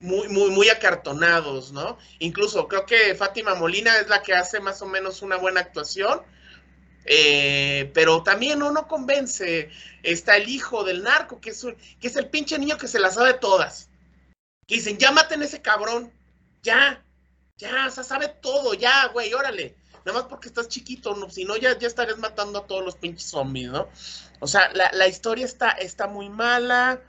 muy, 0.00 0.28
muy, 0.28 0.50
muy 0.50 0.68
acartonados, 0.68 1.72
¿no? 1.72 1.98
Incluso 2.18 2.68
creo 2.68 2.84
que 2.86 3.14
Fátima 3.14 3.54
Molina 3.54 3.98
es 3.98 4.08
la 4.08 4.22
que 4.22 4.34
hace 4.34 4.60
más 4.60 4.82
o 4.82 4.86
menos 4.86 5.22
una 5.22 5.36
buena 5.36 5.60
actuación, 5.60 6.20
eh, 7.04 7.90
pero 7.94 8.22
también 8.22 8.62
uno 8.62 8.88
convence. 8.88 9.70
Está 10.02 10.36
el 10.36 10.48
hijo 10.48 10.84
del 10.84 11.02
narco, 11.02 11.40
que 11.40 11.50
es, 11.50 11.66
que 12.00 12.08
es 12.08 12.16
el 12.16 12.28
pinche 12.28 12.58
niño 12.58 12.76
que 12.76 12.88
se 12.88 13.00
la 13.00 13.10
sabe 13.10 13.34
todas. 13.34 13.88
Dicen, 14.66 14.98
ya 14.98 15.12
maten 15.12 15.42
ese 15.42 15.62
cabrón. 15.62 16.12
Ya, 16.62 17.02
ya, 17.58 17.86
o 17.86 17.90
sea, 17.90 18.04
sabe 18.04 18.28
todo, 18.28 18.74
ya, 18.74 19.06
güey, 19.08 19.32
órale. 19.34 19.74
Nada 20.04 20.20
más 20.20 20.28
porque 20.28 20.48
estás 20.48 20.68
chiquito, 20.68 21.14
no, 21.16 21.30
si 21.30 21.44
no, 21.44 21.56
ya, 21.56 21.78
ya 21.78 21.86
estarías 21.86 22.18
matando 22.18 22.58
a 22.58 22.66
todos 22.66 22.84
los 22.84 22.96
pinches 22.96 23.30
zombies, 23.30 23.70
¿no? 23.70 23.88
O 24.40 24.46
sea, 24.46 24.70
la, 24.72 25.08
historia 25.08 25.46
está, 25.46 25.70
está 25.70 26.06
muy 26.06 26.28
mala. 26.28 27.00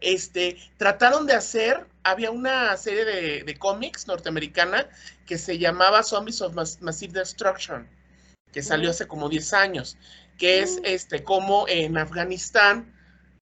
Este, 0.00 0.58
trataron 0.76 1.26
de 1.26 1.34
hacer, 1.34 1.86
había 2.02 2.30
una 2.30 2.76
serie 2.76 3.04
de, 3.04 3.44
de 3.44 3.58
cómics 3.58 4.06
norteamericana 4.08 4.88
que 5.26 5.38
se 5.38 5.58
llamaba 5.58 6.02
Zombies 6.02 6.42
of 6.42 6.54
Massive 6.80 7.12
Destruction 7.12 7.88
que 8.54 8.62
salió 8.62 8.88
hace 8.90 9.06
como 9.06 9.28
10 9.28 9.52
años, 9.52 9.98
que 10.38 10.60
es 10.60 10.80
este 10.84 11.22
como 11.22 11.66
en 11.68 11.98
Afganistán 11.98 12.94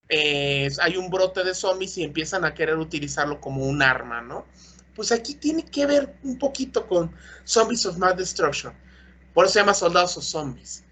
eh, 0.08 0.68
hay 0.80 0.96
un 0.96 1.08
brote 1.08 1.44
de 1.44 1.54
zombies 1.54 1.96
y 1.98 2.02
empiezan 2.02 2.44
a 2.44 2.54
querer 2.54 2.78
utilizarlo 2.78 3.40
como 3.40 3.64
un 3.64 3.82
arma, 3.82 4.20
¿no? 4.20 4.44
pues 4.94 5.12
aquí 5.12 5.34
tiene 5.34 5.64
que 5.64 5.86
ver 5.86 6.14
un 6.22 6.38
poquito 6.38 6.86
con 6.86 7.14
Zombies 7.44 7.86
of 7.86 7.96
Mass 7.96 8.16
Destruction. 8.16 8.72
Por 9.34 9.46
eso 9.46 9.54
se 9.54 9.60
llama 9.60 9.74
Soldados 9.74 10.16
o 10.16 10.22
Zombies. 10.22 10.84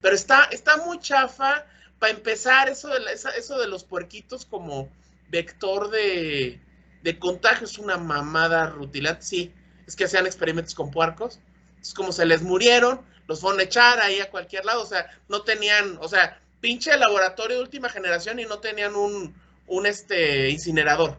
Pero 0.00 0.14
está, 0.14 0.44
está 0.44 0.76
muy 0.78 1.00
chafa. 1.00 1.66
Para 1.98 2.12
empezar, 2.12 2.68
eso 2.68 2.88
de, 2.88 3.00
eso 3.12 3.58
de 3.58 3.66
los 3.66 3.82
puerquitos 3.82 4.46
como 4.46 4.88
vector 5.30 5.90
de, 5.90 6.60
de 7.02 7.18
contagio 7.18 7.66
es 7.66 7.78
una 7.78 7.96
mamada 7.96 8.66
rutilante. 8.68 9.22
Sí, 9.22 9.52
es 9.86 9.96
que 9.96 10.04
hacían 10.04 10.26
experimentos 10.26 10.74
con 10.74 10.92
puercos. 10.92 11.40
Es 11.80 11.92
como 11.92 12.12
se 12.12 12.26
les 12.26 12.42
murieron, 12.42 13.00
los 13.28 13.40
fueron 13.40 13.60
a 13.60 13.64
echar 13.64 14.00
ahí 14.00 14.20
a 14.20 14.30
cualquier 14.30 14.64
lado. 14.64 14.82
O 14.82 14.86
sea, 14.86 15.06
no 15.28 15.42
tenían, 15.42 15.98
o 16.00 16.08
sea, 16.08 16.40
pinche 16.60 16.96
laboratorio 16.96 17.58
de 17.58 17.62
última 17.62 17.90
generación 17.90 18.40
y 18.40 18.46
no 18.46 18.58
tenían 18.58 18.96
un, 18.96 19.34
un 19.66 19.86
este, 19.86 20.50
incinerador. 20.50 21.16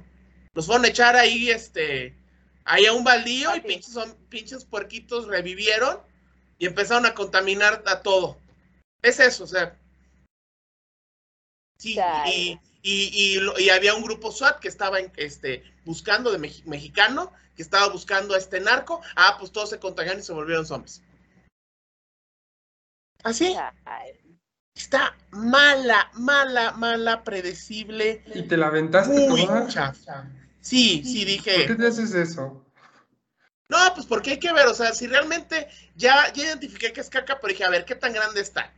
Los 0.54 0.66
fueron 0.66 0.86
a 0.86 0.90
echar 0.90 1.16
ahí, 1.16 1.52
este, 1.52 2.16
ahí 2.66 2.88
a 2.88 2.94
un 2.94 3.04
baldío 3.04 3.56
y 3.56 3.62
pinches, 3.62 3.94
son, 3.94 4.14
pinches 4.28 4.66
puerquitos 4.66 5.28
revivieron 5.28 6.00
y 6.58 6.66
empezaron 6.66 7.06
a 7.06 7.14
contaminar 7.14 7.84
a 7.86 8.02
todo. 8.02 8.38
Es 9.04 9.20
eso, 9.20 9.44
o 9.44 9.48
sea. 9.48 9.78
Sí, 11.78 11.98
y, 12.26 12.60
y, 12.82 13.40
y, 13.58 13.70
había 13.70 13.94
un 13.94 14.04
grupo 14.04 14.34
SWAT 14.34 14.60
que 14.60 14.68
estaba 14.68 15.00
este, 15.16 15.64
buscando 15.86 16.30
de 16.30 16.40
mexicano, 16.66 17.32
que 17.56 17.62
estaba 17.62 17.88
buscando 17.88 18.34
a 18.34 18.38
este 18.38 18.60
narco. 18.60 19.00
Ah, 19.16 19.38
pues 19.40 19.54
todos 19.54 19.70
se 19.70 19.80
contagiaron 19.80 20.20
y 20.20 20.26
se 20.26 20.34
volvieron 20.34 20.66
zombies. 20.66 21.02
Así. 23.24 23.56
Está 24.76 25.16
mala, 25.32 26.10
mala, 26.14 26.72
mala, 26.72 27.24
predecible. 27.24 28.24
¿Y 28.34 28.44
te 28.44 28.56
la 28.56 28.68
aventaste 28.68 29.28
muy 29.28 29.48
chafa. 29.68 30.30
Sí, 30.62 31.04
sí, 31.04 31.26
dije. 31.26 31.54
¿Por 31.56 31.68
qué 31.68 31.76
te 31.76 31.88
haces 31.88 32.14
eso? 32.14 32.66
No, 33.70 33.78
pues 33.94 34.08
porque 34.08 34.32
hay 34.32 34.40
que 34.40 34.52
ver, 34.52 34.66
o 34.66 34.74
sea, 34.74 34.94
si 34.94 35.06
realmente 35.06 35.68
ya, 35.96 36.34
ya 36.34 36.44
identifiqué 36.44 36.92
que 36.92 37.02
es 37.02 37.10
caca, 37.10 37.40
pero 37.40 37.54
dije, 37.54 37.66
a 37.66 37.70
ver, 37.70 37.86
¿qué 37.86 37.94
tan 37.94 38.14
grande 38.14 38.42
está? 38.42 38.74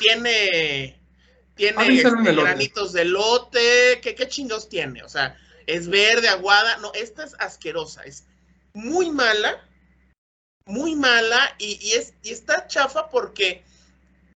Tiene, 0.00 1.00
tiene 1.54 1.96
este, 1.96 2.32
granitos 2.34 2.92
de 2.92 3.04
lote, 3.04 4.00
¿qué, 4.02 4.16
¿qué 4.16 4.26
chingos 4.26 4.68
tiene? 4.68 5.04
O 5.04 5.08
sea, 5.08 5.38
es 5.66 5.88
verde, 5.88 6.28
aguada, 6.28 6.76
no, 6.78 6.92
esta 6.94 7.22
es 7.22 7.36
asquerosa, 7.38 8.02
es 8.02 8.24
muy 8.74 9.12
mala, 9.12 9.64
muy 10.66 10.96
mala 10.96 11.54
y, 11.58 11.92
es, 11.92 12.12
y 12.22 12.32
está 12.32 12.66
chafa 12.66 13.08
porque 13.08 13.62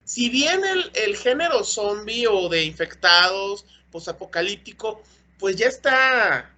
si 0.04 0.28
bien 0.28 0.64
el, 0.64 0.90
el 0.94 1.16
género 1.16 1.64
zombie 1.64 2.26
o 2.26 2.48
de 2.48 2.64
infectados, 2.64 3.64
posapocalíptico, 3.90 5.02
pues 5.38 5.56
ya 5.56 5.66
está, 5.66 6.54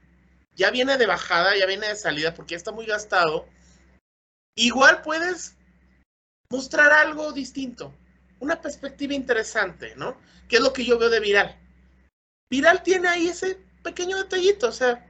ya 0.55 0.71
viene 0.71 0.99
de 0.99 1.07
bajada, 1.07 1.57
ya 1.57 1.67
viene 1.67 1.89
de 1.89 1.97
salida 1.97 2.35
porque 2.35 2.53
ya 2.53 2.59
está 2.59 2.73
muy 2.73 2.87
gastado, 2.87 3.47
igual 4.57 5.03
puedes 5.03 5.57
mostrar 6.51 6.93
algo 6.93 7.33
distinto, 7.33 7.95
una 8.41 8.61
perspectiva 8.61 9.15
interesante, 9.15 9.95
¿no? 9.97 10.17
Que 10.49 10.57
es 10.57 10.63
lo 10.63 10.73
que 10.73 10.85
yo 10.85 10.99
veo 10.99 11.11
de 11.11 11.21
Viral. 11.21 11.57
Viral 12.51 12.83
tiene 12.83 13.09
ahí 13.09 13.29
ese 13.29 13.59
pequeño 13.83 14.17
detallito, 14.17 14.69
o 14.69 14.73
sea, 14.73 15.07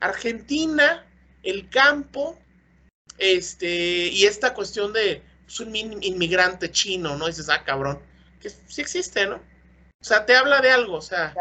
Argentina, 0.00 1.06
el 1.42 1.68
campo, 1.68 2.38
este, 3.20 4.08
y 4.08 4.24
esta 4.24 4.54
cuestión 4.54 4.92
de 4.92 5.22
es 5.46 5.60
un 5.60 5.74
inmigrante 5.76 6.70
chino, 6.70 7.16
¿no? 7.16 7.26
Y 7.26 7.32
dices, 7.32 7.48
ah, 7.48 7.62
cabrón, 7.64 8.00
que 8.40 8.50
sí 8.50 8.80
existe, 8.80 9.26
¿no? 9.26 9.36
O 9.36 10.04
sea, 10.04 10.24
te 10.24 10.34
habla 10.34 10.60
de 10.60 10.70
algo, 10.70 10.94
o 10.96 11.02
sea, 11.02 11.34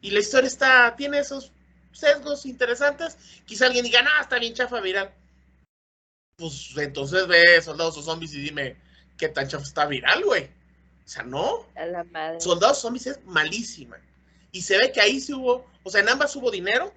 y 0.00 0.10
la 0.10 0.18
historia 0.18 0.48
está, 0.48 0.96
tiene 0.96 1.20
esos 1.20 1.52
sesgos 1.92 2.44
interesantes. 2.46 3.16
Quizá 3.44 3.66
alguien 3.66 3.84
diga, 3.84 4.02
no, 4.02 4.10
está 4.20 4.38
bien 4.38 4.54
chafa 4.54 4.80
viral. 4.80 5.14
Pues 6.36 6.74
entonces 6.76 7.26
ve 7.28 7.62
Soldados 7.62 7.96
o 7.98 8.02
Zombies 8.02 8.34
y 8.34 8.40
dime 8.40 8.76
qué 9.16 9.28
tan 9.28 9.46
chafa 9.46 9.64
está 9.64 9.86
viral, 9.86 10.24
güey. 10.24 10.44
O 11.04 11.08
sea, 11.08 11.22
no. 11.22 11.68
Soldados 12.38 12.80
Zombies 12.80 13.06
es 13.06 13.24
malísima. 13.24 13.96
Y 14.50 14.62
se 14.62 14.76
ve 14.78 14.90
que 14.90 15.00
ahí 15.00 15.20
sí 15.20 15.32
hubo, 15.32 15.70
o 15.84 15.90
sea, 15.90 16.00
en 16.00 16.08
ambas 16.08 16.34
hubo 16.34 16.50
dinero, 16.50 16.92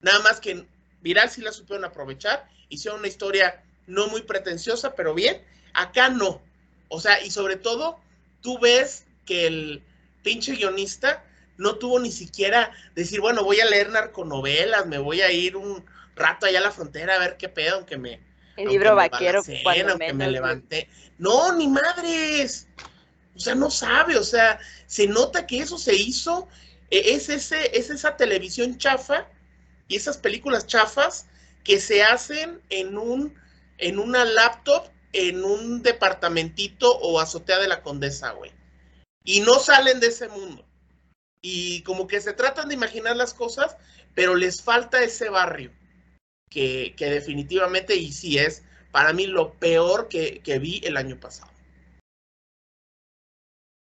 nada 0.00 0.20
más 0.20 0.40
que 0.40 0.66
viral 1.00 1.30
sí 1.30 1.40
la 1.40 1.52
supieron 1.52 1.84
aprovechar. 1.84 2.48
Hicieron 2.68 3.00
una 3.00 3.08
historia 3.08 3.62
no 3.86 4.08
muy 4.08 4.22
pretenciosa, 4.22 4.94
pero 4.94 5.14
bien. 5.14 5.42
Acá 5.72 6.08
no. 6.08 6.40
O 6.88 7.00
sea, 7.00 7.22
y 7.24 7.30
sobre 7.30 7.56
todo, 7.56 7.98
tú 8.40 8.58
ves 8.58 9.04
que 9.24 9.46
el 9.46 9.82
pinche 10.22 10.52
guionista 10.52 11.24
no 11.56 11.76
tuvo 11.76 11.98
ni 11.98 12.12
siquiera 12.12 12.70
decir, 12.94 13.20
bueno, 13.20 13.44
voy 13.44 13.60
a 13.60 13.66
leer 13.66 13.90
narconovelas, 13.90 14.86
me 14.86 14.98
voy 14.98 15.20
a 15.20 15.30
ir 15.32 15.56
un 15.56 15.84
rato 16.14 16.46
allá 16.46 16.58
a 16.60 16.62
la 16.62 16.70
frontera 16.70 17.16
a 17.16 17.18
ver 17.18 17.36
qué 17.36 17.48
pedo, 17.48 17.76
aunque 17.76 17.98
me. 17.98 18.20
El 18.56 18.68
libro 18.68 18.94
vaquero, 18.94 19.42
cuando 19.62 19.92
aunque 19.92 20.12
me 20.12 20.30
levanté. 20.30 20.88
No, 21.18 21.52
ni 21.52 21.68
madres. 21.68 22.66
O 23.36 23.40
sea, 23.40 23.54
no 23.54 23.70
sabe, 23.70 24.16
o 24.16 24.24
sea, 24.24 24.58
se 24.86 25.06
nota 25.06 25.46
que 25.46 25.60
eso 25.60 25.78
se 25.78 25.94
hizo, 25.94 26.48
e, 26.90 27.14
es, 27.14 27.28
ese, 27.28 27.76
es 27.78 27.88
esa 27.88 28.16
televisión 28.16 28.78
chafa 28.78 29.28
y 29.88 29.96
esas 29.96 30.18
películas 30.18 30.66
chafas 30.66 31.26
que 31.64 31.80
se 31.80 32.02
hacen 32.02 32.60
en 32.70 32.96
un 32.96 33.34
en 33.78 33.98
una 33.98 34.24
laptop 34.24 34.88
en 35.12 35.42
un 35.42 35.82
departamentito 35.82 36.90
o 36.98 37.20
azotea 37.20 37.58
de 37.58 37.68
la 37.68 37.82
condesa, 37.82 38.32
güey. 38.32 38.52
Y 39.24 39.40
no 39.40 39.54
salen 39.54 40.00
de 40.00 40.08
ese 40.08 40.28
mundo. 40.28 40.64
Y 41.40 41.82
como 41.82 42.06
que 42.06 42.20
se 42.20 42.32
tratan 42.32 42.68
de 42.68 42.74
imaginar 42.74 43.16
las 43.16 43.34
cosas, 43.34 43.76
pero 44.14 44.34
les 44.34 44.62
falta 44.62 45.02
ese 45.02 45.28
barrio. 45.28 45.72
Que, 46.50 46.94
que 46.96 47.06
definitivamente, 47.06 47.94
y 47.96 48.12
sí 48.12 48.38
es 48.38 48.62
para 48.90 49.12
mí 49.12 49.26
lo 49.26 49.52
peor 49.54 50.08
que, 50.08 50.40
que 50.42 50.58
vi 50.58 50.80
el 50.84 50.96
año 50.96 51.20
pasado. 51.20 51.52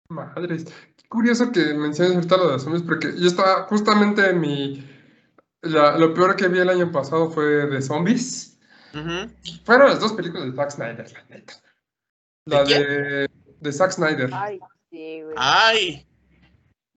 Madres, 0.10 0.66
curioso 1.08 1.52
que 1.52 1.74
menciones 1.76 2.16
ahorita 2.16 2.38
lo 2.38 2.52
de 2.52 2.60
zombies, 2.60 2.84
porque 2.84 3.14
yo 3.18 3.28
estaba 3.28 3.64
justamente 3.64 4.28
en 4.28 4.40
mi. 4.40 4.99
Lo 5.62 6.14
peor 6.14 6.36
que 6.36 6.48
vi 6.48 6.60
el 6.60 6.70
año 6.70 6.92
pasado 6.92 7.30
fue 7.30 7.46
de 7.68 7.82
zombies. 7.82 8.58
Fueron 9.64 9.90
las 9.90 10.00
dos 10.00 10.14
películas 10.14 10.46
de 10.46 10.56
Zack 10.56 10.72
Snyder, 10.72 11.12
la 11.12 11.36
neta. 11.36 11.54
La 12.46 12.64
de, 12.64 13.30
de, 13.60 13.72
Zack 13.72 13.92
Snyder. 13.92 14.30
Ay, 14.34 14.60
sí, 14.90 15.22
güey. 15.22 15.36
Ay. 15.38 16.08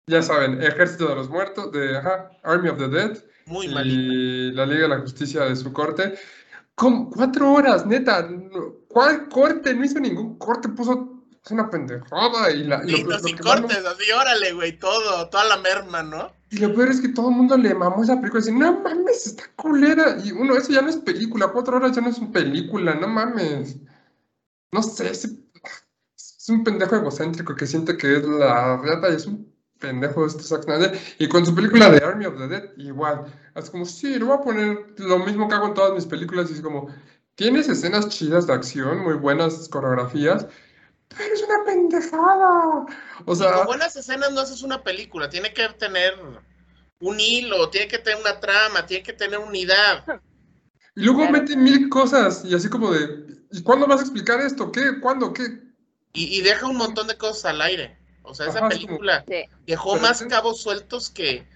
Ya 0.06 0.22
saben, 0.22 0.62
Ejército 0.62 1.08
de 1.08 1.14
los 1.14 1.28
Muertos, 1.28 1.70
de 1.72 1.96
ajá, 1.98 2.30
Army 2.42 2.70
of 2.70 2.78
the 2.78 2.88
Dead. 2.88 3.18
Muy 3.46 3.66
Y 3.66 4.52
la 4.52 4.64
Liga 4.64 4.82
de 4.82 4.88
la 4.88 5.00
Justicia 5.00 5.44
de 5.44 5.56
su 5.56 5.72
corte. 5.72 6.14
Con 6.74 7.10
cuatro 7.10 7.52
horas, 7.52 7.86
neta. 7.86 8.28
¿Cuál 8.88 9.28
corte? 9.28 9.74
No 9.74 9.84
hizo 9.84 10.00
ningún 10.00 10.38
corte, 10.38 10.68
puso 10.70 11.11
es 11.44 11.50
una 11.50 11.68
pendejada 11.70 12.50
y 12.52 12.64
la... 12.64 12.82
Y 12.86 13.04
sin 13.22 13.36
cortes, 13.38 13.84
así, 13.84 14.10
órale, 14.12 14.52
güey, 14.52 14.78
todo, 14.78 15.28
toda 15.28 15.44
la 15.44 15.56
merma, 15.56 16.02
¿no? 16.02 16.30
Y 16.50 16.58
lo 16.58 16.74
peor 16.74 16.90
es 16.90 17.00
que 17.00 17.08
todo 17.08 17.30
el 17.30 17.36
mundo 17.36 17.56
le 17.56 17.74
mamó 17.74 18.04
esa 18.04 18.16
película 18.16 18.40
y 18.40 18.44
dice, 18.44 18.58
no 18.58 18.80
mames, 18.80 19.26
está 19.26 19.44
culera. 19.56 20.18
Y 20.22 20.32
uno, 20.32 20.54
eso 20.54 20.72
ya 20.72 20.82
no 20.82 20.90
es 20.90 20.98
película, 20.98 21.48
cuatro 21.48 21.76
horas 21.76 21.92
ya 21.92 22.02
no 22.02 22.10
es 22.10 22.18
una 22.18 22.30
película, 22.30 22.94
no 22.94 23.08
mames. 23.08 23.76
No 24.70 24.82
sé, 24.82 25.10
es, 25.10 25.24
es 25.24 26.48
un 26.48 26.62
pendejo 26.62 26.96
egocéntrico 26.96 27.56
que 27.56 27.66
siente 27.66 27.96
que 27.96 28.18
es 28.18 28.24
la 28.24 28.76
rata 28.76 29.10
y 29.10 29.16
es 29.16 29.26
un 29.26 29.52
pendejo 29.78 30.24
este 30.24 30.44
Zack 30.44 30.62
Snyder. 30.62 30.98
Y 31.18 31.28
con 31.28 31.44
su 31.44 31.54
película 31.54 31.90
de 31.90 32.04
Army 32.04 32.26
of 32.26 32.38
the 32.38 32.48
Dead, 32.48 32.70
igual. 32.76 33.26
Es 33.56 33.68
como, 33.68 33.84
sí, 33.84 34.18
le 34.18 34.24
voy 34.24 34.36
a 34.36 34.40
poner 34.40 34.94
lo 34.98 35.18
mismo 35.18 35.48
que 35.48 35.54
hago 35.56 35.66
en 35.66 35.74
todas 35.74 35.92
mis 35.92 36.06
películas 36.06 36.50
y 36.50 36.54
es 36.54 36.60
como, 36.60 36.88
tienes 37.34 37.68
escenas 37.68 38.08
chidas 38.08 38.46
de 38.46 38.52
acción, 38.52 39.00
muy 39.00 39.14
buenas 39.14 39.68
coreografías, 39.68 40.46
pero 41.16 41.34
es 41.34 41.42
una 41.42 41.64
pendejada. 41.64 42.86
O 43.24 43.34
sea. 43.34 43.52
con 43.54 43.66
buenas 43.66 43.96
escenas 43.96 44.32
no 44.32 44.40
haces 44.40 44.62
una 44.62 44.82
película. 44.82 45.28
Tiene 45.28 45.52
que 45.52 45.68
tener 45.70 46.14
un 47.00 47.20
hilo, 47.20 47.68
tiene 47.70 47.88
que 47.88 47.98
tener 47.98 48.20
una 48.20 48.40
trama, 48.40 48.86
tiene 48.86 49.02
que 49.02 49.12
tener 49.12 49.38
unidad. 49.38 50.04
Y 50.94 51.04
luego 51.04 51.28
mete 51.30 51.56
mil 51.56 51.88
cosas 51.88 52.44
y 52.44 52.54
así 52.54 52.68
como 52.68 52.90
de. 52.90 53.42
¿Y 53.50 53.62
cuándo 53.62 53.86
vas 53.86 54.00
a 54.00 54.02
explicar 54.02 54.40
esto? 54.40 54.70
¿Qué? 54.70 55.00
¿Cuándo? 55.00 55.32
¿Qué? 55.32 55.60
Y, 56.14 56.42
deja 56.42 56.66
un 56.66 56.76
montón 56.76 57.06
de 57.06 57.16
cosas 57.16 57.46
al 57.46 57.62
aire. 57.62 57.98
O 58.22 58.34
sea, 58.34 58.46
esa 58.46 58.68
película 58.68 59.24
dejó 59.66 59.96
más 59.96 60.22
cabos 60.22 60.60
sueltos 60.60 61.10
que, 61.10 61.46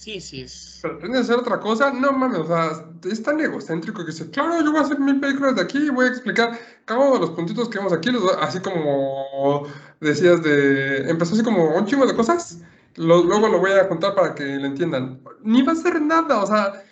Sí, 0.00 0.18
sí. 0.18 0.46
¿Pretende 0.80 1.18
hacer 1.18 1.36
otra 1.36 1.60
cosa? 1.60 1.92
No 1.92 2.10
mames, 2.12 2.38
o 2.38 2.46
sea, 2.46 2.86
es 3.04 3.22
tan 3.22 3.38
egocéntrico 3.38 4.02
que 4.02 4.12
dice, 4.12 4.30
claro, 4.30 4.64
yo 4.64 4.72
voy 4.72 4.80
a 4.80 4.84
hacer 4.84 4.98
mil 4.98 5.20
películas 5.20 5.56
de 5.56 5.60
aquí 5.60 5.76
y 5.76 5.90
voy 5.90 6.06
a 6.06 6.08
explicar 6.08 6.58
cada 6.86 7.00
uno 7.00 7.14
de 7.16 7.20
los 7.20 7.30
puntitos 7.32 7.68
que 7.68 7.76
vemos 7.76 7.92
aquí, 7.92 8.08
así 8.40 8.60
como 8.60 9.66
decías 10.00 10.42
de, 10.42 11.10
empezó 11.10 11.34
así 11.34 11.42
como 11.42 11.76
un 11.76 11.84
chingo 11.84 12.06
de 12.06 12.16
cosas, 12.16 12.60
luego 12.96 13.46
lo 13.46 13.58
voy 13.58 13.72
a 13.72 13.88
contar 13.90 14.14
para 14.14 14.34
que 14.34 14.42
lo 14.42 14.64
entiendan. 14.64 15.22
Ni 15.42 15.60
va 15.60 15.72
a 15.72 15.76
ser 15.76 16.00
nada, 16.00 16.42
o 16.42 16.46
sea... 16.46 16.82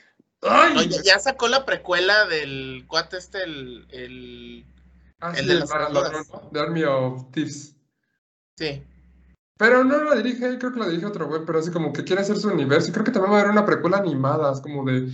¡ay! 0.42 0.90
ya 1.02 1.18
sacó 1.18 1.48
la 1.48 1.64
precuela 1.64 2.26
del 2.26 2.84
cuate 2.88 3.16
este, 3.16 3.42
el... 3.42 3.86
el, 3.90 4.66
ah, 5.20 5.32
el 5.34 5.46
de, 5.46 5.54
las 5.54 5.70
de 6.52 6.60
Army 6.60 6.84
of 6.84 7.32
Thieves. 7.32 7.74
Sí. 8.58 8.82
Pero 9.58 9.84
no 9.84 10.02
la 10.04 10.14
dirige, 10.14 10.56
creo 10.58 10.72
que 10.72 10.78
la 10.80 10.88
dirige 10.88 11.06
otro 11.06 11.26
güey, 11.26 11.42
pero 11.44 11.58
así 11.58 11.70
como 11.70 11.92
que 11.92 12.04
quiere 12.04 12.22
hacer 12.22 12.36
su 12.38 12.48
universo. 12.48 12.88
Y 12.88 12.92
creo 12.92 13.04
que 13.04 13.10
también 13.10 13.32
va 13.32 13.38
a 13.38 13.40
haber 13.40 13.52
una 13.52 13.66
precuela 13.66 13.98
animada, 13.98 14.52
es 14.52 14.60
como 14.60 14.84
de. 14.84 15.08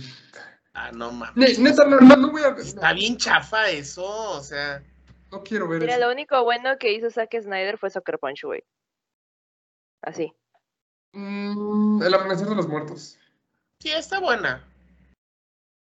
Ah, 0.73 0.91
no 0.93 1.11
mames. 1.11 1.57
Ne- 1.59 1.69
Neta, 1.69 1.83
no, 1.85 1.99
no, 1.99 2.15
no 2.15 2.31
voy 2.31 2.43
a 2.43 2.51
ver. 2.51 2.59
Está 2.65 2.93
bien 2.93 3.17
chafa 3.17 3.69
eso, 3.69 4.05
o 4.05 4.41
sea. 4.43 4.83
No 5.31 5.43
quiero 5.43 5.67
ver 5.67 5.81
Mira, 5.81 5.95
eso. 5.95 6.05
lo 6.05 6.11
único 6.11 6.43
bueno 6.43 6.77
que 6.77 6.93
hizo 6.93 7.09
Zack 7.09 7.41
Snyder 7.41 7.77
fue 7.79 7.89
Soccer 7.89 8.19
Punch, 8.19 8.43
güey. 8.43 8.63
Así. 10.03 10.31
Mm, 11.13 12.03
el 12.03 12.13
amanecer 12.13 12.47
de 12.47 12.55
los 12.55 12.67
muertos. 12.67 13.17
Sí, 13.81 13.89
está 13.89 14.19
buena. 14.19 14.63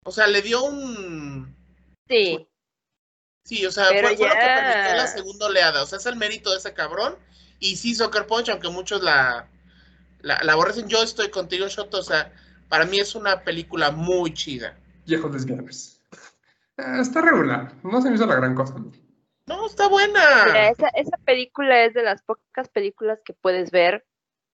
O 0.04 0.10
sea, 0.10 0.26
le 0.26 0.42
dio 0.42 0.64
un. 0.64 1.54
Sí. 2.08 2.48
Sí, 3.44 3.64
o 3.66 3.70
sea, 3.70 3.86
Pero 3.90 4.08
fue, 4.08 4.16
fue 4.16 4.26
lo 4.28 4.32
que 4.34 4.40
ya- 4.40 4.54
permitió 4.72 4.96
la 4.96 5.06
segunda 5.06 5.46
oleada. 5.46 5.82
O 5.82 5.86
sea, 5.86 5.98
es 5.98 6.06
el 6.06 6.16
mérito 6.16 6.50
de 6.50 6.58
ese 6.58 6.74
cabrón. 6.74 7.16
Y 7.60 7.76
sí, 7.76 7.94
Soccer 7.94 8.26
Punch, 8.26 8.48
aunque 8.48 8.68
muchos 8.70 9.02
la, 9.02 9.46
la, 10.22 10.42
la 10.42 10.52
aborrecen, 10.54 10.88
yo 10.88 11.02
estoy 11.02 11.30
contigo, 11.30 11.68
Shoto. 11.68 11.98
O 11.98 12.02
sea, 12.02 12.32
para 12.68 12.86
mí 12.86 12.98
es 12.98 13.14
una 13.14 13.44
película 13.44 13.90
muy 13.90 14.34
chida. 14.34 14.76
Viejos 15.06 15.32
lesbianos. 15.32 16.00
Eh, 16.78 17.00
está 17.00 17.20
regular. 17.20 17.72
No 17.82 18.00
se 18.00 18.08
me 18.08 18.16
hizo 18.16 18.26
la 18.26 18.36
gran 18.36 18.54
cosa. 18.54 18.74
No, 19.46 19.66
está 19.66 19.88
buena. 19.88 20.20
Mira, 20.46 20.70
esa, 20.70 20.88
esa 20.88 21.16
película 21.18 21.84
es 21.84 21.94
de 21.94 22.02
las 22.02 22.22
pocas 22.22 22.68
películas 22.68 23.20
que 23.24 23.34
puedes 23.34 23.70
ver 23.70 24.06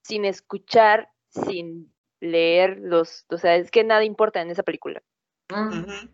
sin 0.04 0.26
escuchar, 0.26 1.10
sin 1.30 1.92
leer 2.20 2.78
los. 2.80 3.26
O 3.30 3.38
sea, 3.38 3.56
es 3.56 3.72
que 3.72 3.84
nada 3.84 4.04
importa 4.04 4.42
en 4.42 4.52
esa 4.52 4.64
película. 4.64 5.02
Mm. 5.50 6.08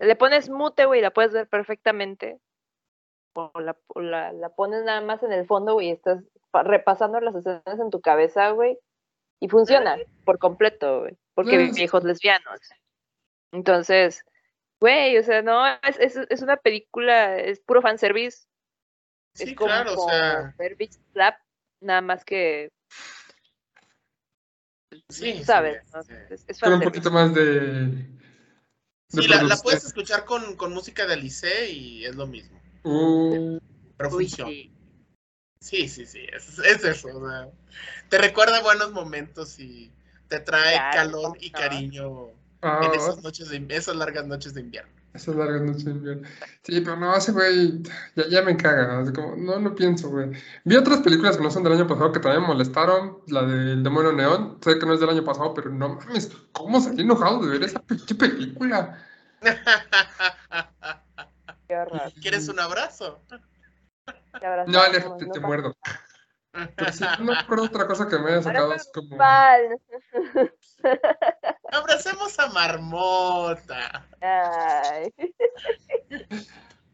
Le 0.00 0.16
pones 0.16 0.48
mute, 0.50 0.84
güey, 0.84 1.00
y 1.00 1.02
la 1.02 1.10
puedes 1.10 1.32
ver 1.32 1.48
perfectamente. 1.48 2.38
O 3.34 3.60
la, 3.60 3.76
o 3.88 4.00
la, 4.00 4.32
la 4.32 4.48
pones 4.48 4.84
nada 4.84 5.00
más 5.00 5.22
en 5.22 5.32
el 5.32 5.46
fondo, 5.46 5.74
güey, 5.74 5.88
y 5.88 5.92
estás 5.92 6.22
pa- 6.50 6.62
repasando 6.64 7.20
las 7.20 7.34
escenas 7.36 7.78
en 7.80 7.90
tu 7.90 8.00
cabeza, 8.00 8.50
güey. 8.50 8.78
Y 9.40 9.48
funciona 9.48 9.96
por 10.24 10.38
completo, 10.38 11.00
güey. 11.00 11.16
Porque 11.34 11.70
viejos 11.72 12.02
lesbianos. 12.02 12.58
Entonces, 13.52 14.24
güey, 14.80 15.16
o 15.18 15.22
sea, 15.22 15.42
no, 15.42 15.64
es, 15.66 15.98
es, 16.00 16.16
es 16.28 16.42
una 16.42 16.56
película, 16.56 17.36
es 17.38 17.60
puro 17.60 17.80
fanservice. 17.80 18.46
Sí, 19.34 19.50
es 19.50 19.54
como 19.54 19.68
claro, 19.68 19.94
o 19.94 20.08
sea. 20.08 20.54
ver 20.58 20.74
Beach 20.74 20.98
Slap, 21.12 21.36
nada 21.80 22.00
más 22.00 22.24
que, 22.24 22.72
Sí, 25.10 25.44
sabes, 25.44 25.82
¿no? 25.94 26.02
sí. 26.02 26.12
es, 26.30 26.44
es 26.48 26.60
Con 26.60 26.72
un 26.72 26.80
poquito 26.80 27.10
más 27.10 27.34
de. 27.34 27.50
de 27.50 28.18
Sí, 29.10 29.28
la, 29.28 29.42
la 29.42 29.56
puedes 29.56 29.84
escuchar 29.84 30.24
con, 30.24 30.56
con 30.56 30.72
música 30.72 31.06
de 31.06 31.14
Alice 31.14 31.70
y 31.70 32.04
es 32.04 32.16
lo 32.16 32.26
mismo. 32.26 32.60
Pero 32.88 34.10
Uy, 34.10 34.28
funciona. 34.28 34.50
sí. 34.50 34.72
Sí, 35.60 35.88
sí, 35.88 36.06
sí, 36.06 36.20
es, 36.32 36.58
es 36.60 36.84
eso. 36.84 37.08
o 37.08 37.28
sea, 37.28 37.48
te 38.08 38.18
recuerda 38.18 38.62
buenos 38.62 38.92
momentos 38.92 39.58
y 39.58 39.90
te 40.28 40.40
trae 40.40 40.74
Claro, 40.74 40.96
calor 40.96 41.38
y 41.40 41.50
cariño 41.50 42.28
ah, 42.62 42.80
en 42.84 42.94
esas 42.94 43.22
noches 43.22 43.48
de, 43.48 43.66
esas 43.70 43.96
largas 43.96 44.26
noches 44.26 44.54
de 44.54 44.60
invierno. 44.60 44.92
Esas 45.14 45.34
largas 45.34 45.62
noches 45.62 45.84
de 45.84 45.90
invierno. 45.90 46.28
Sí, 46.62 46.80
pero 46.80 46.96
no, 46.96 47.16
ese 47.16 47.32
güey 47.32 47.82
ya, 48.14 48.28
ya 48.28 48.42
me 48.42 48.56
caga. 48.56 49.00
así 49.00 49.12
como, 49.12 49.34
no 49.34 49.58
lo 49.58 49.74
pienso, 49.74 50.10
güey. 50.10 50.30
Vi 50.64 50.76
otras 50.76 51.00
películas 51.00 51.36
que 51.36 51.42
no 51.42 51.50
son 51.50 51.64
del 51.64 51.72
año 51.72 51.88
pasado 51.88 52.12
que 52.12 52.20
también 52.20 52.42
me 52.42 52.48
molestaron. 52.48 53.18
La 53.26 53.42
del 53.42 53.82
Demonio 53.82 54.12
Neón. 54.12 54.58
Sé 54.62 54.78
que 54.78 54.86
no 54.86 54.94
es 54.94 55.00
del 55.00 55.10
año 55.10 55.24
pasado, 55.24 55.54
pero 55.54 55.70
no 55.70 55.96
mames, 55.96 56.30
¿cómo 56.52 56.80
salí 56.80 57.02
enojado 57.02 57.44
de 57.44 57.50
ver 57.50 57.64
esa 57.64 57.80
pinche 57.86 58.14
película? 58.14 59.04
¿Quieres 62.20 62.48
un 62.48 62.60
abrazo? 62.60 63.20
No, 64.66 64.80
no 65.26 65.32
te 65.32 65.40
muerdo. 65.40 65.76
Pero 66.76 66.92
sí, 66.92 67.04
no 67.20 67.34
recuerdo 67.34 67.64
otra 67.64 67.86
cosa 67.86 68.08
que 68.08 68.18
me 68.18 68.32
haya 68.32 68.42
sacado 68.42 68.72
así 68.72 68.88
como. 68.92 69.16
Pal. 69.16 69.78
Abracemos 71.72 72.38
a 72.38 72.46
Marmota. 72.48 74.08
Ay. 74.20 75.12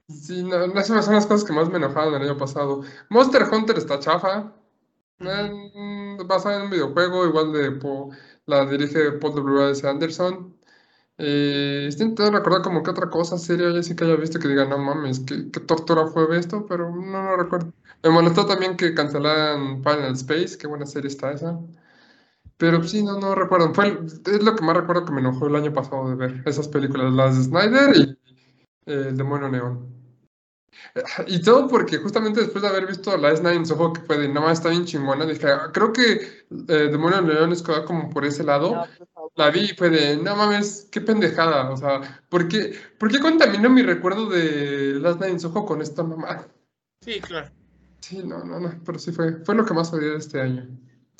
Sí, 0.07 0.43
no, 0.45 0.67
no, 0.67 0.79
esas 0.81 1.07
son 1.07 1.15
las 1.15 1.25
cosas 1.27 1.45
que 1.47 1.55
más 1.55 1.71
me 1.71 1.79
enojaron 1.79 2.15
el 2.15 2.23
año 2.29 2.37
pasado. 2.37 2.83
Monster 3.09 3.45
Hunter 3.51 3.79
está 3.79 3.99
chafa. 3.99 4.53
Eh, 5.19 6.19
basada 6.27 6.57
en 6.57 6.63
un 6.65 6.71
videojuego, 6.71 7.25
igual 7.25 7.55
de 7.55 7.71
po- 7.73 8.11
la 8.45 8.67
dirige 8.67 9.13
Paul 9.13 9.35
W.S. 9.37 9.89
Anderson. 9.89 10.54
Eh, 11.17 11.87
estoy 11.89 12.07
intentando 12.09 12.39
recordar 12.39 12.63
como 12.63 12.83
que 12.83 12.91
otra 12.91 13.09
cosa 13.09 13.39
seria 13.39 13.71
ya 13.73 13.83
sí 13.83 13.95
que 13.95 14.05
haya 14.05 14.17
visto 14.17 14.39
que 14.41 14.49
diga, 14.49 14.65
no 14.65 14.79
mames, 14.79 15.21
qué, 15.21 15.49
qué 15.51 15.61
tortura 15.61 16.09
fue 16.09 16.37
esto, 16.39 16.67
pero 16.67 16.91
no 16.91 17.23
lo 17.23 17.37
recuerdo. 17.37 17.73
Me 18.03 18.11
molestó 18.11 18.47
también 18.47 18.77
que 18.77 18.95
cancelaran 18.95 19.83
Final 19.83 20.13
Space, 20.15 20.59
qué 20.59 20.67
buena 20.67 20.87
serie 20.87 21.09
está 21.09 21.33
esa. 21.33 21.59
Pero 22.57 22.83
sí, 22.85 23.03
no, 23.03 23.19
no 23.19 23.35
recuerdo. 23.35 23.73
Fue, 23.75 23.99
es 24.07 24.43
lo 24.43 24.55
que 24.55 24.65
más 24.65 24.77
recuerdo 24.77 25.05
que 25.05 25.13
me 25.13 25.21
enojó 25.21 25.47
el 25.47 25.57
año 25.57 25.73
pasado 25.73 26.09
de 26.11 26.17
ver 26.17 26.43
esas 26.47 26.69
películas, 26.69 27.13
las 27.13 27.37
de 27.37 27.45
Snyder 27.45 27.97
y 27.97 28.03
eh, 28.87 29.07
El 29.09 29.17
Demonio 29.17 29.49
Neón. 29.49 29.95
Y 31.27 31.41
todo 31.43 31.69
porque 31.69 31.99
justamente 31.99 32.41
después 32.41 32.63
de 32.63 32.69
haber 32.69 32.87
visto 32.87 33.17
la 33.17 33.31
S9 33.33 33.57
en 33.57 33.67
Soho, 33.67 33.93
que 33.93 34.01
fue 34.03 34.19
de, 34.19 34.29
no 34.29 34.43
más 34.43 34.59
está 34.59 34.71
bien 34.71 34.85
chingona, 34.85 35.25
dije, 35.27 35.47
"Ah, 35.49 35.71
creo 35.73 35.93
que 35.93 36.03
eh, 36.69 36.89
Demonio 36.91 37.21
Neón 37.23 37.53
es 37.53 37.63
como- 37.63 38.11
por 38.11 38.25
ese 38.25 38.45
lado. 38.45 38.71
No, 38.75 38.85
favor. 38.87 39.14
La 39.37 39.51
vi 39.51 39.61
y 39.61 39.69
fue 39.75 39.91
de, 39.91 40.17
no 40.17 40.37
mames, 40.37 40.89
qué 40.91 41.01
pendejada. 41.01 41.71
O 41.71 41.77
sea, 41.77 42.23
¿por 42.29 42.47
qué, 42.49 42.79
¿por 42.99 43.11
qué 43.11 43.19
contamina 43.19 43.69
mi 43.69 43.83
recuerdo 43.83 44.29
de 44.29 44.99
Last 45.01 45.21
Night 45.21 45.33
in 45.33 45.41
Soho 45.41 45.67
con 45.67 45.83
esta 45.83 46.03
mamá? 46.03 46.47
Sí, 47.01 47.21
claro. 47.21 47.51
Sí, 48.01 48.23
no, 48.25 48.45
no, 48.45 48.61
no, 48.61 48.75
pero 48.85 48.99
sí 48.99 49.13
fue, 49.13 49.45
fue 49.45 49.55
lo 49.55 49.65
que 49.65 49.75
más 49.75 49.93
odié 49.93 50.11
de 50.11 50.19
este 50.19 50.41
año. 50.41 50.69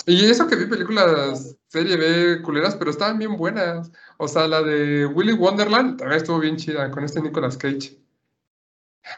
Y 0.05 0.25
eso 0.25 0.47
que 0.47 0.55
vi 0.55 0.65
películas 0.65 1.57
serie 1.67 1.97
B 1.97 2.41
culeras, 2.41 2.75
pero 2.75 2.91
estaban 2.91 3.17
bien 3.17 3.35
buenas. 3.37 3.91
O 4.17 4.27
sea, 4.27 4.47
la 4.47 4.61
de 4.61 5.05
Willy 5.07 5.33
Wonderland 5.33 5.97
también 5.97 6.17
estuvo 6.17 6.39
bien 6.39 6.57
chida 6.57 6.91
con 6.91 7.03
este 7.03 7.21
Nicolas 7.21 7.57
Cage. 7.57 7.99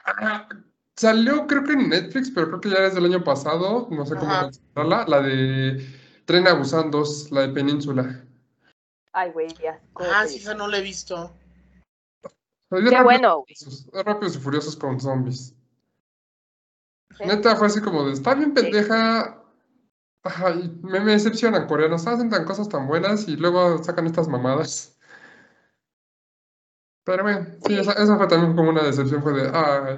Ah, 0.05 0.47
salió 0.95 1.45
creo 1.45 1.63
que 1.63 1.73
en 1.73 1.89
Netflix, 1.89 2.31
pero 2.31 2.47
creo 2.47 2.61
que 2.61 2.69
ya 2.69 2.87
es 2.87 2.95
del 2.95 3.05
año 3.05 3.23
pasado. 3.23 3.87
No 3.91 4.05
sé 4.05 4.15
cómo 4.15 4.33
considerarla. 4.39 5.05
La 5.07 5.21
de 5.21 5.85
Tren 6.25 6.47
a 6.47 6.53
Busan 6.53 6.89
2, 6.89 7.31
la 7.31 7.41
de 7.41 7.49
Península. 7.49 8.26
Ay, 9.11 9.31
güey, 9.31 9.47
ya. 9.61 9.79
Ah, 9.95 10.25
sí, 10.27 10.37
esa 10.37 10.53
no 10.53 10.67
la 10.67 10.77
he 10.77 10.81
visto. 10.81 11.31
Qué 12.69 13.01
bueno, 13.01 13.43
güey. 13.43 14.03
Rápidos 14.03 14.35
y 14.35 14.39
Furiosos 14.39 14.75
con 14.75 14.99
zombies. 14.99 15.55
Sí. 17.17 17.23
Neta, 17.25 17.55
fue 17.55 17.67
así 17.67 17.81
como 17.81 18.05
de, 18.05 18.13
está 18.13 18.35
bien 18.35 18.53
pendeja. 18.53 19.41
Ajá, 20.23 20.51
y 20.51 20.69
me, 20.83 20.99
me 20.99 21.13
decepcionan 21.13 21.67
coreanos, 21.67 22.05
hacen 22.05 22.29
tan 22.29 22.43
cosas 22.43 22.67
tan 22.67 22.87
buenas 22.87 23.27
y 23.27 23.37
luego 23.37 23.81
sacan 23.83 24.05
estas 24.07 24.27
mamadas. 24.27 24.97
Pero 27.05 27.23
bueno, 27.23 27.47
sí, 27.65 27.79
esa, 27.79 27.93
esa 27.93 28.17
fue 28.17 28.27
también 28.27 28.53
como 28.53 28.69
una 28.69 28.83
decepción, 28.83 29.23
fue 29.23 29.31
de, 29.31 29.49
ah, 29.53 29.97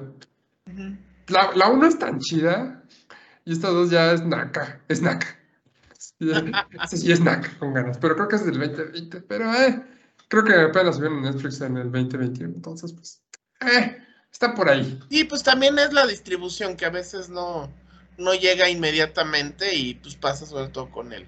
Ujú. 0.67 0.95
la, 1.29 1.51
la 1.55 1.69
uno 1.69 1.87
es 1.87 1.97
tan 1.97 2.19
chida 2.19 2.83
y 3.45 3.53
esta 3.53 3.69
dos 3.69 3.89
ya 3.89 4.11
es 4.11 4.23
naca, 4.23 4.83
es 4.87 5.01
naca. 5.01 5.38
Sí, 6.19 6.31
ese 6.83 6.97
sí 6.97 7.11
es 7.11 7.21
naca 7.21 7.49
con 7.59 7.73
ganas, 7.73 7.97
pero 7.97 8.15
creo 8.15 8.27
que 8.27 8.35
es 8.35 8.45
del 8.45 8.59
2020, 8.59 9.21
pero 9.21 9.53
eh, 9.53 9.81
creo 10.27 10.43
que 10.43 10.53
apenas 10.53 10.95
subieron 10.95 11.19
en 11.19 11.33
Netflix 11.33 11.61
en 11.61 11.77
el 11.77 11.91
2021, 11.91 12.55
entonces 12.55 12.91
pues, 12.91 13.21
eh, 13.61 13.97
está 14.31 14.53
por 14.53 14.69
ahí. 14.69 14.99
Y 15.09 15.23
pues 15.23 15.43
también 15.43 15.79
es 15.79 15.93
la 15.93 16.05
distribución 16.05 16.75
que 16.75 16.85
a 16.85 16.89
veces 16.89 17.29
no, 17.29 17.73
no 18.17 18.33
llega 18.33 18.69
inmediatamente 18.69 19.73
y 19.75 19.93
pues 19.95 20.15
pasa 20.17 20.45
sobre 20.45 20.67
todo 20.67 20.91
con 20.91 21.13
el 21.13 21.25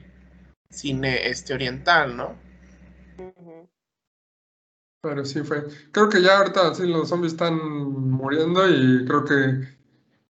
cine 0.69 1.29
este 1.29 1.53
oriental, 1.53 2.17
¿no? 2.17 2.37
Pero 5.01 5.25
sí 5.25 5.41
fue. 5.41 5.63
Creo 5.91 6.09
que 6.09 6.21
ya 6.21 6.37
ahorita 6.37 6.75
sí 6.75 6.85
los 6.85 7.09
zombies 7.09 7.33
están 7.33 7.55
muriendo 7.55 8.69
y 8.69 9.05
creo 9.05 9.23
que 9.23 9.80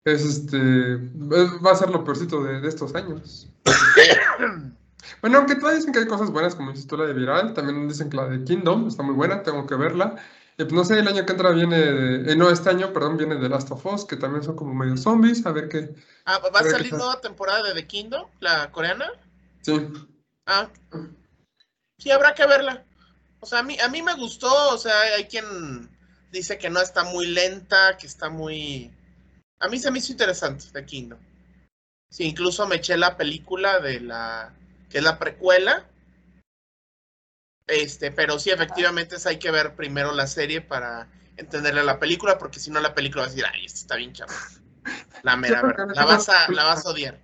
es 0.06 0.26
este 0.26 0.94
es- 0.96 1.66
va 1.66 1.72
a 1.72 1.76
ser 1.76 1.90
lo 1.90 2.04
peorcito 2.04 2.44
de, 2.44 2.62
de 2.62 2.68
estos 2.68 2.94
años. 2.96 3.48
Bueno, 5.22 5.40
aunque 5.40 5.56
todavía 5.56 5.78
dicen 5.78 5.94
que 5.94 6.00
hay 6.00 6.08
cosas 6.08 6.32
buenas, 6.32 6.56
como 6.56 6.72
dices 6.72 6.88
tú, 6.88 6.96
la 6.96 7.06
de 7.06 7.14
Viral, 7.14 7.54
también 7.54 7.88
dicen 7.88 8.10
que 8.10 8.18
la 8.18 8.28
de 8.28 8.44
Kingdom 8.44 8.88
está 8.88 9.04
muy 9.04 9.14
buena, 9.16 9.44
tengo 9.44 9.66
que 9.68 9.76
verla. 9.76 10.16
Y 10.58 10.64
pues 10.64 10.74
no 10.74 10.84
sé, 10.86 11.00
el 11.00 11.08
año 11.08 11.26
que 11.26 11.32
entra 11.32 11.52
viene, 11.52 11.78
de- 11.78 12.32
eh, 12.32 12.36
no, 12.36 12.50
este 12.50 12.70
año, 12.70 12.94
perdón, 12.94 13.18
viene 13.18 13.36
de 13.36 13.50
Last 13.50 13.72
of 13.72 13.86
Us, 13.86 14.06
que 14.06 14.16
también 14.16 14.44
son 14.44 14.56
como 14.56 14.74
medio 14.74 14.96
zombies, 14.98 15.46
a 15.46 15.52
ver 15.52 15.70
qué. 15.70 15.94
Ah, 16.26 16.40
¿va 16.40 16.60
a 16.60 16.64
salir 16.64 16.94
nueva 16.94 17.20
temporada 17.20 17.64
de 17.64 17.74
The 17.74 17.88
Kingdom, 17.88 18.28
la 18.40 18.72
coreana? 18.72 19.12
Sí. 19.62 19.88
Ah, 20.46 20.70
sí, 21.98 22.12
habrá 22.12 22.34
que 22.34 22.46
verla. 22.46 22.84
O 23.40 23.46
sea, 23.46 23.60
a 23.60 23.64
mí, 23.64 23.80
a 23.80 23.90
mí 23.90 24.02
me 24.02 24.14
gustó, 24.16 24.70
o 24.74 24.78
sea, 24.78 25.00
hay 25.18 25.26
quien 25.26 25.90
dice 26.32 26.58
que 26.58 26.70
no 26.70 26.80
está 26.80 27.04
muy 27.04 27.26
lenta, 27.28 27.98
que 27.98 28.08
está 28.08 28.30
muy... 28.30 28.92
A 29.62 29.68
mí 29.70 29.78
se 29.78 29.92
me 29.92 30.00
hizo 30.00 30.12
interesante 30.12 30.66
The 30.74 30.86
Kingdom. 30.86 31.20
Sí, 32.10 32.26
incluso 32.26 32.68
me 32.68 32.76
eché 32.78 32.98
la 32.98 33.16
película 33.16 33.80
de 33.80 34.02
la... 34.02 34.54
que 34.90 34.98
es 34.98 35.04
la 35.04 35.18
precuela. 35.18 35.88
Este, 37.68 38.12
pero 38.12 38.38
sí, 38.38 38.50
efectivamente 38.50 39.16
es- 39.16 39.26
hay 39.26 39.40
que 39.40 39.52
ver 39.52 39.76
primero 39.76 40.12
la 40.12 40.28
serie 40.28 40.62
para 40.62 41.08
entenderle 41.38 41.84
la 41.84 42.00
película, 42.00 42.38
porque 42.38 42.60
si 42.60 42.70
no 42.70 42.82
la 42.82 42.94
película 42.94 43.22
va 43.22 43.28
a 43.28 43.30
decir, 43.30 43.46
ay, 43.52 43.66
esto 43.66 43.80
está 43.80 43.96
bien 43.96 44.12
chaval. 44.14 44.36
La 45.24 45.38
mera 45.38 45.62
verdad. 45.62 45.88
La 45.96 46.06
vas 46.06 46.28
a, 46.28 46.52
la 46.52 46.64
vas 46.66 46.86
a 46.86 46.90
odiar. 46.90 47.20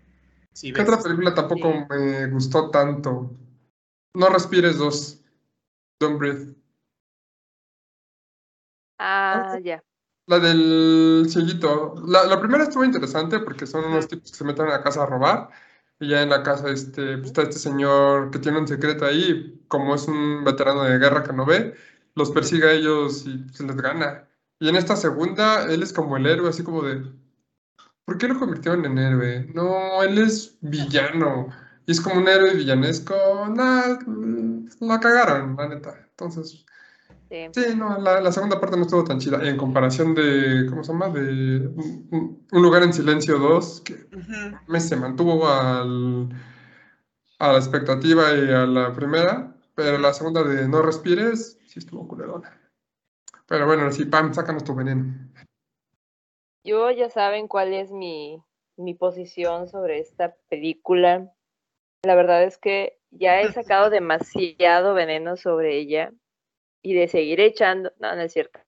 Si 0.53 0.71
¿Qué 0.71 0.81
ves 0.81 0.89
otra 0.89 1.03
película 1.03 1.33
tampoco 1.33 1.71
Sí. 1.73 1.85
me 1.89 2.27
gustó 2.27 2.69
tanto? 2.71 3.35
No 4.15 4.29
respires 4.29 4.77
dos. 4.77 5.21
Don't 5.99 6.17
breathe. 6.17 6.55
Ah, 8.99 9.59
ya. 9.63 9.83
La 10.27 10.39
del 10.39 11.25
cieguito. 11.29 11.95
La, 12.05 12.25
la 12.25 12.39
primera 12.39 12.63
estuvo 12.65 12.83
interesante 12.83 13.39
porque 13.39 13.65
son 13.65 13.85
unos 13.85 14.07
tipos 14.07 14.31
que 14.31 14.37
se 14.37 14.43
meten 14.43 14.67
a 14.67 14.71
la 14.71 14.83
casa 14.83 15.03
a 15.03 15.05
robar. 15.05 15.49
Y 15.99 16.09
ya 16.09 16.21
en 16.21 16.29
la 16.29 16.43
casa 16.43 16.69
este, 16.69 17.17
pues, 17.17 17.27
está 17.27 17.43
este 17.43 17.59
señor 17.59 18.29
que 18.31 18.39
tiene 18.39 18.59
un 18.59 18.67
secreto 18.67 19.05
ahí. 19.05 19.63
Como 19.67 19.95
es 19.95 20.07
un 20.07 20.43
veterano 20.43 20.83
de 20.83 20.99
guerra 20.99 21.23
que 21.23 21.33
no 21.33 21.45
ve, 21.45 21.75
los 22.15 22.31
persigue 22.31 22.67
a 22.67 22.73
ellos 22.73 23.25
y 23.25 23.47
se 23.53 23.63
les 23.65 23.77
gana. 23.77 24.27
Y 24.59 24.69
en 24.69 24.75
esta 24.75 24.95
segunda, 24.95 25.65
él 25.71 25.83
es 25.83 25.93
como 25.93 26.17
el 26.17 26.25
héroe, 26.25 26.49
así 26.49 26.63
como 26.63 26.83
de. 26.83 27.03
¿Por 28.05 28.17
qué 28.17 28.27
lo 28.27 28.39
convirtieron 28.39 28.85
en 28.85 28.97
héroe? 28.97 29.47
No, 29.53 30.01
él 30.03 30.17
es 30.17 30.57
villano. 30.61 31.49
Y 31.85 31.91
es 31.91 32.01
como 32.01 32.17
un 32.19 32.27
héroe 32.27 32.53
villanesco. 32.55 33.15
Nada, 33.49 33.99
la 34.79 34.99
cagaron, 34.99 35.55
la 35.57 35.69
neta. 35.69 36.07
Entonces, 36.11 36.65
Sí. 37.29 37.47
Sí, 37.51 37.75
no, 37.75 37.99
la, 37.99 38.21
la 38.21 38.31
segunda 38.31 38.59
parte 38.59 38.77
no 38.77 38.83
estuvo 38.83 39.03
tan 39.03 39.19
chida. 39.19 39.47
En 39.47 39.57
comparación 39.57 40.15
de, 40.15 40.65
¿cómo 40.69 40.83
se 40.83 40.93
llama? 40.93 41.09
De 41.09 41.67
Un, 41.67 42.47
Un 42.51 42.61
lugar 42.61 42.83
en 42.83 42.93
silencio 42.93 43.37
2, 43.37 43.81
que 43.81 44.07
me 44.67 44.79
se 44.79 44.95
mantuvo 44.95 45.47
al, 45.47 46.29
a 47.39 47.51
la 47.51 47.57
expectativa 47.57 48.33
y 48.33 48.51
a 48.51 48.65
la 48.65 48.93
primera, 48.93 49.55
pero 49.75 49.97
la 49.97 50.13
segunda 50.13 50.43
de 50.43 50.67
No 50.67 50.81
respires, 50.81 51.59
sí 51.67 51.79
estuvo 51.79 52.07
culerona. 52.07 52.61
Pero 53.45 53.65
bueno, 53.65 53.91
sí, 53.91 54.05
Pam, 54.05 54.33
sácanos 54.33 54.63
tu 54.63 54.73
veneno. 54.73 55.13
Yo 56.63 56.91
ya 56.91 57.09
saben 57.09 57.47
cuál 57.47 57.73
es 57.73 57.91
mi, 57.91 58.41
mi 58.77 58.93
posición 58.93 59.67
sobre 59.67 59.99
esta 59.99 60.35
película. 60.49 61.33
La 62.03 62.15
verdad 62.15 62.43
es 62.43 62.57
que 62.57 62.99
ya 63.11 63.41
he 63.41 63.51
sacado 63.51 63.89
demasiado 63.89 64.93
veneno 64.93 65.35
sobre 65.37 65.77
ella 65.77 66.11
y 66.81 66.93
de 66.93 67.07
seguir 67.07 67.39
echando. 67.39 67.91
No, 67.99 68.15
no 68.15 68.21
es 68.21 68.33
cierto. 68.33 68.59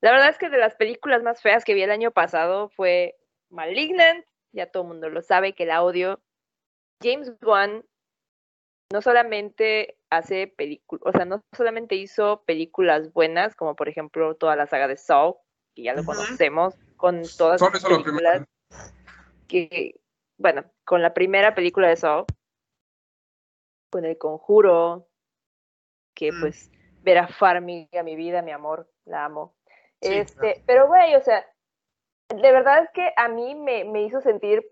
La 0.00 0.10
verdad 0.10 0.30
es 0.30 0.38
que 0.38 0.50
de 0.50 0.58
las 0.58 0.74
películas 0.74 1.22
más 1.22 1.40
feas 1.40 1.64
que 1.64 1.74
vi 1.74 1.82
el 1.82 1.90
año 1.90 2.10
pasado 2.10 2.68
fue 2.70 3.16
Malignant. 3.50 4.24
Ya 4.52 4.66
todo 4.66 4.82
el 4.82 4.88
mundo 4.88 5.08
lo 5.08 5.22
sabe 5.22 5.54
que 5.54 5.66
la 5.66 5.82
odio. 5.82 6.20
James 7.02 7.32
Wan 7.42 7.84
no 8.92 9.00
solamente 9.00 9.96
hace 10.10 10.46
películas, 10.48 11.02
o 11.06 11.12
sea, 11.16 11.24
no 11.24 11.40
solamente 11.56 11.94
hizo 11.94 12.44
películas 12.44 13.12
buenas, 13.12 13.56
como 13.56 13.74
por 13.74 13.88
ejemplo 13.88 14.36
toda 14.36 14.54
la 14.54 14.66
saga 14.66 14.86
de 14.86 14.98
Saw, 14.98 15.40
que 15.74 15.82
ya 15.82 15.94
lo 15.94 16.04
conocemos, 16.04 16.74
con 16.96 17.22
todas 17.38 17.60
lo 17.60 17.70
películas 17.72 18.46
que, 19.48 19.98
bueno, 20.36 20.70
con 20.84 21.00
la 21.00 21.14
primera 21.14 21.54
película 21.54 21.88
de 21.88 21.96
Saw, 21.96 22.26
con 23.90 24.04
El 24.04 24.18
Conjuro, 24.18 25.08
que 26.14 26.32
Mm. 26.32 26.40
pues 26.40 26.70
Vera 27.02 27.28
Farmiga, 27.28 28.02
mi 28.02 28.16
vida, 28.16 28.42
mi 28.42 28.52
amor, 28.52 28.88
la 29.04 29.24
amo. 29.24 29.54
Sí, 30.00 30.14
este, 30.14 30.62
pero 30.66 30.86
güey, 30.86 31.14
o 31.14 31.20
sea, 31.20 31.46
de 32.28 32.52
verdad 32.52 32.82
es 32.82 32.90
que 32.90 33.12
a 33.16 33.28
mí 33.28 33.54
me, 33.54 33.84
me 33.84 34.02
hizo 34.02 34.20
sentir, 34.20 34.64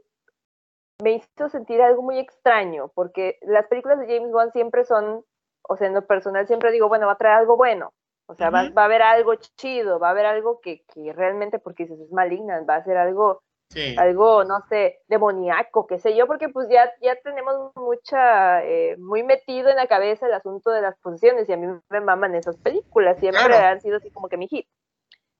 me 1.02 1.12
hizo 1.12 1.48
sentir 1.48 1.80
algo 1.82 2.02
muy 2.02 2.18
extraño, 2.18 2.88
porque 2.94 3.38
las 3.42 3.66
películas 3.66 3.98
de 4.00 4.06
James 4.06 4.32
Wan 4.32 4.52
siempre 4.52 4.84
son, 4.84 5.24
o 5.68 5.76
sea, 5.76 5.86
en 5.86 5.94
lo 5.94 6.06
personal 6.06 6.46
siempre 6.46 6.72
digo, 6.72 6.88
bueno, 6.88 7.06
va 7.06 7.12
a 7.12 7.18
traer 7.18 7.38
algo 7.38 7.56
bueno, 7.56 7.92
o 8.26 8.34
sea, 8.34 8.50
va, 8.50 8.70
va 8.70 8.82
a 8.82 8.84
haber 8.84 9.02
algo 9.02 9.34
chido, 9.34 9.98
va 9.98 10.08
a 10.08 10.10
haber 10.12 10.26
algo 10.26 10.60
que, 10.60 10.84
que 10.94 11.12
realmente, 11.12 11.58
porque 11.58 11.84
dices, 11.84 12.00
es 12.00 12.12
maligna, 12.12 12.62
va 12.62 12.76
a 12.76 12.84
ser 12.84 12.96
algo 12.96 13.42
Sí. 13.72 13.94
algo, 13.96 14.42
no 14.42 14.62
sé, 14.68 15.00
demoníaco, 15.06 15.86
qué 15.86 16.00
sé 16.00 16.16
yo, 16.16 16.26
porque 16.26 16.48
pues 16.48 16.68
ya, 16.68 16.92
ya 17.00 17.14
tenemos 17.22 17.70
mucha, 17.76 18.64
eh, 18.64 18.96
muy 18.98 19.22
metido 19.22 19.68
en 19.70 19.76
la 19.76 19.86
cabeza 19.86 20.26
el 20.26 20.32
asunto 20.32 20.70
de 20.70 20.82
las 20.82 20.98
posesiones 20.98 21.48
y 21.48 21.52
a 21.52 21.56
mí 21.56 21.66
me 21.88 22.00
maman 22.00 22.34
esas 22.34 22.56
películas, 22.58 23.18
siempre 23.20 23.44
Claro. 23.44 23.66
han 23.66 23.80
sido 23.80 23.98
así 23.98 24.10
como 24.10 24.28
que 24.28 24.36
mi 24.36 24.48
hit. 24.48 24.66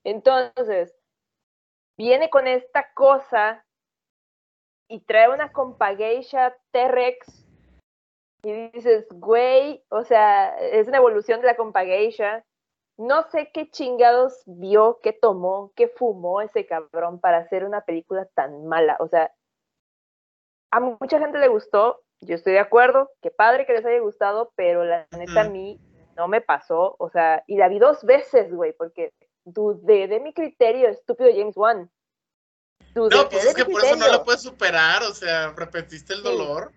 Entonces, 0.05 0.95
viene 1.97 2.29
con 2.29 2.47
esta 2.47 2.93
cosa 2.93 3.65
y 4.87 5.01
trae 5.01 5.29
una 5.29 5.51
compageisha 5.51 6.55
T-Rex 6.71 7.45
y 8.43 8.69
dices, 8.69 9.07
güey, 9.11 9.83
o 9.89 10.03
sea, 10.03 10.57
es 10.57 10.87
una 10.87 10.97
evolución 10.97 11.41
de 11.41 11.47
la 11.47 11.55
compageisha. 11.55 12.45
No 13.01 13.23
sé 13.31 13.49
qué 13.51 13.67
chingados 13.67 14.43
vio, 14.45 14.99
qué 15.01 15.11
tomó, 15.11 15.73
qué 15.75 15.87
fumó 15.87 16.39
ese 16.39 16.67
cabrón 16.67 17.19
para 17.19 17.37
hacer 17.37 17.65
una 17.65 17.81
película 17.81 18.27
tan 18.35 18.67
mala. 18.67 18.95
O 18.99 19.07
sea, 19.07 19.33
a 20.69 20.79
mucha 20.79 21.17
gente 21.17 21.39
le 21.39 21.47
gustó, 21.47 22.03
yo 22.19 22.35
estoy 22.35 22.53
de 22.53 22.59
acuerdo, 22.59 23.09
qué 23.23 23.31
padre 23.31 23.65
que 23.65 23.73
les 23.73 23.83
haya 23.83 23.99
gustado, 24.01 24.53
pero 24.55 24.83
la 24.83 25.07
neta 25.17 25.41
a 25.41 25.45
mí 25.45 25.79
no 26.15 26.27
me 26.27 26.41
pasó. 26.41 26.95
O 26.99 27.09
sea, 27.09 27.43
y 27.47 27.57
la 27.57 27.69
vi 27.69 27.79
dos 27.79 28.03
veces, 28.03 28.53
güey, 28.53 28.71
porque 28.73 29.11
dudé 29.45 30.07
de 30.07 30.19
mi 30.19 30.31
criterio, 30.31 30.87
estúpido 30.87 31.31
James 31.35 31.57
Wan. 31.57 31.89
Dudé 32.93 33.15
No, 33.15 33.29
pues 33.29 33.45
de 33.45 33.49
es 33.49 33.55
que 33.55 33.65
por 33.65 33.83
eso 33.83 33.95
no 33.95 34.09
lo 34.09 34.23
puedes 34.23 34.43
superar, 34.43 35.01
o 35.09 35.15
sea, 35.15 35.53
repetiste 35.53 36.13
el 36.13 36.19
Sí. 36.19 36.25
dolor. 36.25 36.71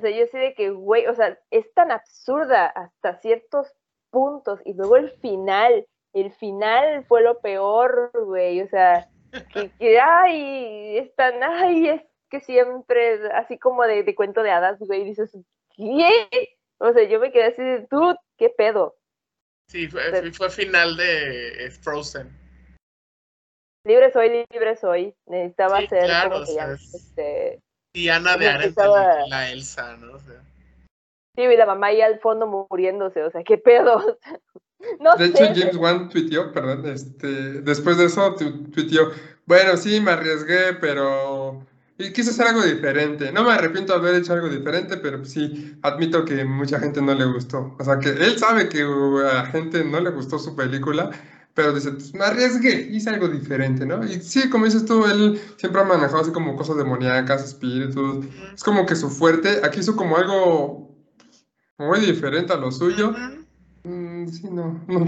O 0.00 0.02
sea, 0.02 0.10
yo 0.10 0.26
sé 0.26 0.38
de 0.38 0.54
que, 0.54 0.70
güey, 0.70 1.06
o 1.06 1.14
sea, 1.14 1.38
es 1.52 1.72
tan 1.74 1.92
absurda 1.92 2.66
hasta 2.66 3.20
ciertos 3.20 3.72
puntos. 4.14 4.60
Y 4.64 4.72
luego 4.72 4.96
el 4.96 5.10
final, 5.20 5.86
el 6.14 6.32
final 6.32 7.04
fue 7.06 7.20
lo 7.20 7.40
peor, 7.40 8.10
güey. 8.14 8.62
O 8.62 8.68
sea, 8.68 9.10
que, 9.52 9.70
que 9.78 10.00
ay, 10.00 10.96
es 10.96 11.14
tan, 11.16 11.42
ay, 11.42 11.88
es 11.88 12.02
que 12.30 12.40
siempre, 12.40 13.28
así 13.34 13.58
como 13.58 13.82
de, 13.84 14.02
de 14.04 14.14
cuento 14.14 14.42
de 14.42 14.50
hadas, 14.52 14.78
güey, 14.78 15.04
dices, 15.04 15.36
¿qué? 15.76 16.56
O 16.78 16.92
sea, 16.92 17.02
yo 17.04 17.20
me 17.20 17.30
quedé 17.30 17.44
así 17.44 17.62
de, 17.62 17.86
tú, 17.90 18.14
¿qué 18.38 18.48
pedo? 18.48 18.96
Sí, 19.68 19.88
fue, 19.88 20.02
Pero- 20.10 20.32
fue 20.32 20.50
final 20.50 20.96
de 20.96 21.66
eh, 21.66 21.70
Frozen. 21.70 22.30
Libre 23.86 24.10
soy, 24.12 24.44
libre 24.50 24.76
soy. 24.76 25.14
Necesitaba 25.26 25.80
Sí, 25.80 25.88
ser 25.88 26.04
claro, 26.04 26.30
como 26.30 26.42
o 26.42 26.46
que 26.46 26.52
sea, 26.52 26.66
ya, 26.68 26.72
es- 26.72 26.94
este, 26.94 27.60
Diana 27.94 28.36
de 28.36 28.48
Arendt, 28.48 28.76
la 29.28 29.50
Elsa, 29.50 29.96
¿no? 29.98 30.14
O 30.14 30.18
sea, 30.18 30.42
sí, 31.36 31.42
y 31.42 31.56
la 31.56 31.66
mamá 31.66 31.88
ahí 31.88 32.00
al 32.00 32.20
fondo 32.20 32.66
muriéndose, 32.70 33.22
o 33.22 33.30
sea, 33.30 33.42
¿qué 33.44 33.58
pedo? 33.58 34.18
no 35.00 35.12
De 35.18 35.26
sé. 35.26 35.26
hecho, 35.26 35.44
James 35.54 35.76
Wan 35.76 36.08
tuiteó, 36.08 36.52
perdón, 36.52 36.86
este, 36.86 37.62
después 37.62 37.96
de 37.98 38.06
eso 38.06 38.34
tu- 38.34 38.64
tuiteó, 38.70 39.10
bueno, 39.46 39.76
sí, 39.76 40.00
me 40.00 40.10
arriesgué, 40.12 40.74
pero 40.80 41.64
y 41.96 42.12
quise 42.12 42.30
hacer 42.30 42.48
algo 42.48 42.62
diferente. 42.62 43.30
No 43.30 43.44
me 43.44 43.52
arrepiento 43.52 43.92
de 43.92 43.98
haber 44.00 44.14
hecho 44.20 44.32
algo 44.32 44.48
diferente, 44.48 44.96
pero 44.96 45.24
sí, 45.24 45.78
admito 45.82 46.24
que 46.24 46.44
mucha 46.44 46.80
gente 46.80 47.00
no 47.00 47.14
le 47.14 47.24
gustó. 47.26 47.76
O 47.78 47.84
sea, 47.84 47.98
que 48.00 48.08
él 48.10 48.36
sabe 48.38 48.68
que 48.68 48.82
a 48.82 49.34
la 49.34 49.46
gente 49.46 49.84
no 49.84 50.00
le 50.00 50.10
gustó 50.10 50.38
su 50.40 50.56
película, 50.56 51.10
pero 51.54 51.72
dice, 51.72 51.92
pues 51.92 52.12
me 52.14 52.24
arriesgué, 52.24 52.88
hice 52.90 53.10
algo 53.10 53.28
diferente, 53.28 53.86
¿no? 53.86 54.04
Y 54.04 54.20
sí, 54.20 54.50
como 54.50 54.64
dices 54.64 54.84
tú, 54.86 55.06
él 55.06 55.40
siempre 55.56 55.82
ha 55.82 55.84
manejado 55.84 56.20
así 56.22 56.32
como 56.32 56.56
cosas 56.56 56.76
demoníacas, 56.76 57.44
espíritus, 57.44 58.26
es 58.54 58.64
como 58.64 58.86
que 58.86 58.96
su 58.96 59.08
fuerte, 59.10 59.60
aquí 59.62 59.78
hizo 59.80 59.94
como 59.94 60.16
algo 60.16 60.93
muy 61.78 62.00
diferente 62.00 62.52
a 62.52 62.56
lo 62.56 62.70
suyo. 62.70 63.12
Mm, 63.84 64.28
sí, 64.28 64.48
no, 64.50 64.80
no, 64.86 65.04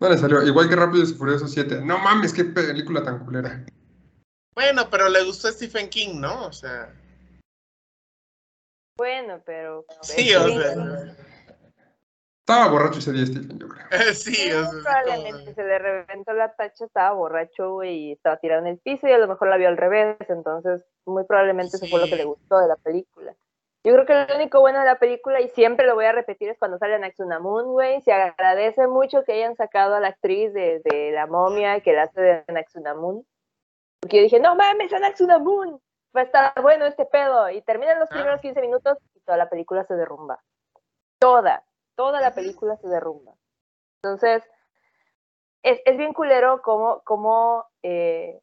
no 0.00 0.08
le 0.08 0.18
salió. 0.18 0.42
Igual 0.42 0.68
que 0.68 0.76
Rápidos 0.76 1.10
y 1.10 1.14
Furiosos 1.14 1.50
7. 1.52 1.80
No 1.82 1.98
mames, 1.98 2.32
qué 2.32 2.44
película 2.44 3.02
tan 3.02 3.24
culera. 3.24 3.64
Bueno, 4.54 4.88
pero 4.90 5.08
le 5.08 5.24
gustó 5.24 5.48
Stephen 5.48 5.88
King, 5.88 6.20
¿no? 6.20 6.46
O 6.46 6.52
sea, 6.52 6.92
Bueno, 8.96 9.40
pero. 9.44 9.84
sí, 10.02 10.34
o 10.34 10.48
sea, 10.48 10.74
Estaba 12.40 12.68
borracho 12.68 12.98
ese 12.98 13.12
día, 13.12 13.26
Stephen, 13.26 13.58
yo 13.58 13.68
creo. 13.68 13.86
sí, 14.14 14.50
o 14.50 14.64
sea, 14.82 15.02
probablemente 15.02 15.54
se 15.54 15.62
le 15.62 15.78
reventó 15.78 16.32
la 16.32 16.54
tacha, 16.54 16.86
estaba 16.86 17.12
borracho, 17.12 17.74
güey, 17.74 17.96
y 18.08 18.12
estaba 18.12 18.38
tirado 18.38 18.62
en 18.62 18.68
el 18.68 18.78
piso 18.78 19.06
y 19.06 19.12
a 19.12 19.18
lo 19.18 19.28
mejor 19.28 19.48
la 19.48 19.58
vio 19.58 19.68
al 19.68 19.76
revés, 19.76 20.16
entonces 20.28 20.82
muy 21.04 21.24
probablemente 21.24 21.76
eso 21.76 21.86
fue 21.86 22.00
lo 22.00 22.06
que 22.06 22.12
Sí. 22.12 22.16
le 22.16 22.24
gustó 22.24 22.58
de 22.58 22.68
la 22.68 22.76
película. 22.76 23.36
Yo 23.84 23.92
creo 23.94 24.06
que 24.06 24.14
lo 24.26 24.34
único 24.36 24.60
bueno 24.60 24.80
de 24.80 24.84
la 24.86 24.98
película, 24.98 25.40
y 25.40 25.48
siempre 25.50 25.86
lo 25.86 25.94
voy 25.94 26.04
a 26.04 26.12
repetir, 26.12 26.48
es 26.50 26.58
cuando 26.58 26.78
sale 26.78 26.98
Naxunamun, 26.98 27.66
güey, 27.72 28.00
se 28.02 28.12
agradece 28.12 28.86
mucho 28.86 29.22
que 29.24 29.32
hayan 29.34 29.54
sacado 29.56 29.94
a 29.94 30.00
la 30.00 30.08
actriz 30.08 30.52
de, 30.52 30.80
de 30.84 31.12
La 31.12 31.26
Momia 31.26 31.80
que 31.80 31.92
la 31.92 32.02
hace 32.04 32.20
de 32.20 32.44
Naxunamun, 32.48 33.26
porque 34.00 34.16
yo 34.18 34.22
dije, 34.24 34.40
no 34.40 34.56
mames, 34.56 34.92
a 34.92 34.98
Naxunamun, 34.98 35.80
va 36.16 36.20
a 36.22 36.24
estar 36.24 36.52
bueno 36.60 36.86
este 36.86 37.06
pedo, 37.06 37.48
y 37.50 37.62
terminan 37.62 37.98
los 38.00 38.08
Ah. 38.10 38.14
primeros 38.14 38.40
15 38.40 38.60
minutos 38.60 38.98
y 39.14 39.20
toda 39.20 39.38
la 39.38 39.48
película 39.48 39.84
se 39.84 39.94
derrumba. 39.94 40.42
Toda, 41.20 41.64
toda 41.96 42.20
la 42.20 42.34
película 42.34 42.76
se 42.76 42.88
derrumba. 42.88 43.34
Entonces, 44.02 44.42
es, 45.62 45.80
es 45.84 45.96
bien 45.96 46.12
culero 46.14 46.62
como, 46.62 47.00
como 47.02 47.64
eh, 47.82 48.40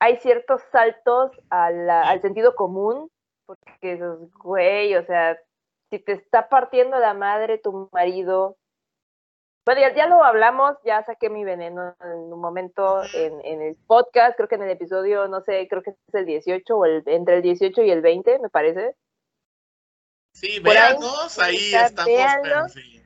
hay 0.00 0.16
ciertos 0.18 0.62
saltos 0.72 1.30
la- 1.50 2.08
al 2.08 2.20
sentido 2.20 2.54
común, 2.56 3.10
porque 3.46 3.72
dices, 3.82 4.32
güey, 4.34 4.94
o 4.96 5.04
sea, 5.04 5.38
si 5.90 5.98
te 5.98 6.12
está 6.12 6.48
partiendo 6.48 6.98
la 6.98 7.14
madre 7.14 7.58
tu 7.58 7.88
marido, 7.92 8.56
bueno, 9.64 9.80
ya, 9.80 9.94
ya 9.94 10.06
lo 10.06 10.24
hablamos, 10.24 10.76
ya 10.84 11.04
saqué 11.04 11.30
mi 11.30 11.44
veneno 11.44 11.94
en 12.00 12.32
un 12.32 12.40
momento 12.40 13.02
en, 13.14 13.40
en 13.44 13.62
el 13.62 13.76
podcast, 13.86 14.36
creo 14.36 14.48
que 14.48 14.56
en 14.56 14.62
el 14.62 14.70
episodio, 14.70 15.28
no 15.28 15.40
sé, 15.40 15.68
creo 15.68 15.82
que 15.82 15.90
es 15.90 16.14
el 16.14 16.26
18 16.26 16.76
o 16.76 16.84
el, 16.84 17.02
entre 17.06 17.36
el 17.36 17.42
18 17.42 17.82
y 17.82 17.90
el 17.90 18.00
20, 18.00 18.40
me 18.40 18.48
parece. 18.48 18.96
Sí, 20.34 20.60
Por 20.60 20.70
ahí, 20.70 20.92
véanos, 20.98 21.38
ahí 21.38 21.56
está, 21.56 21.86
estamos, 21.86 22.06
véanlo. 22.06 22.42
pero 22.42 22.68
sí. 22.70 23.02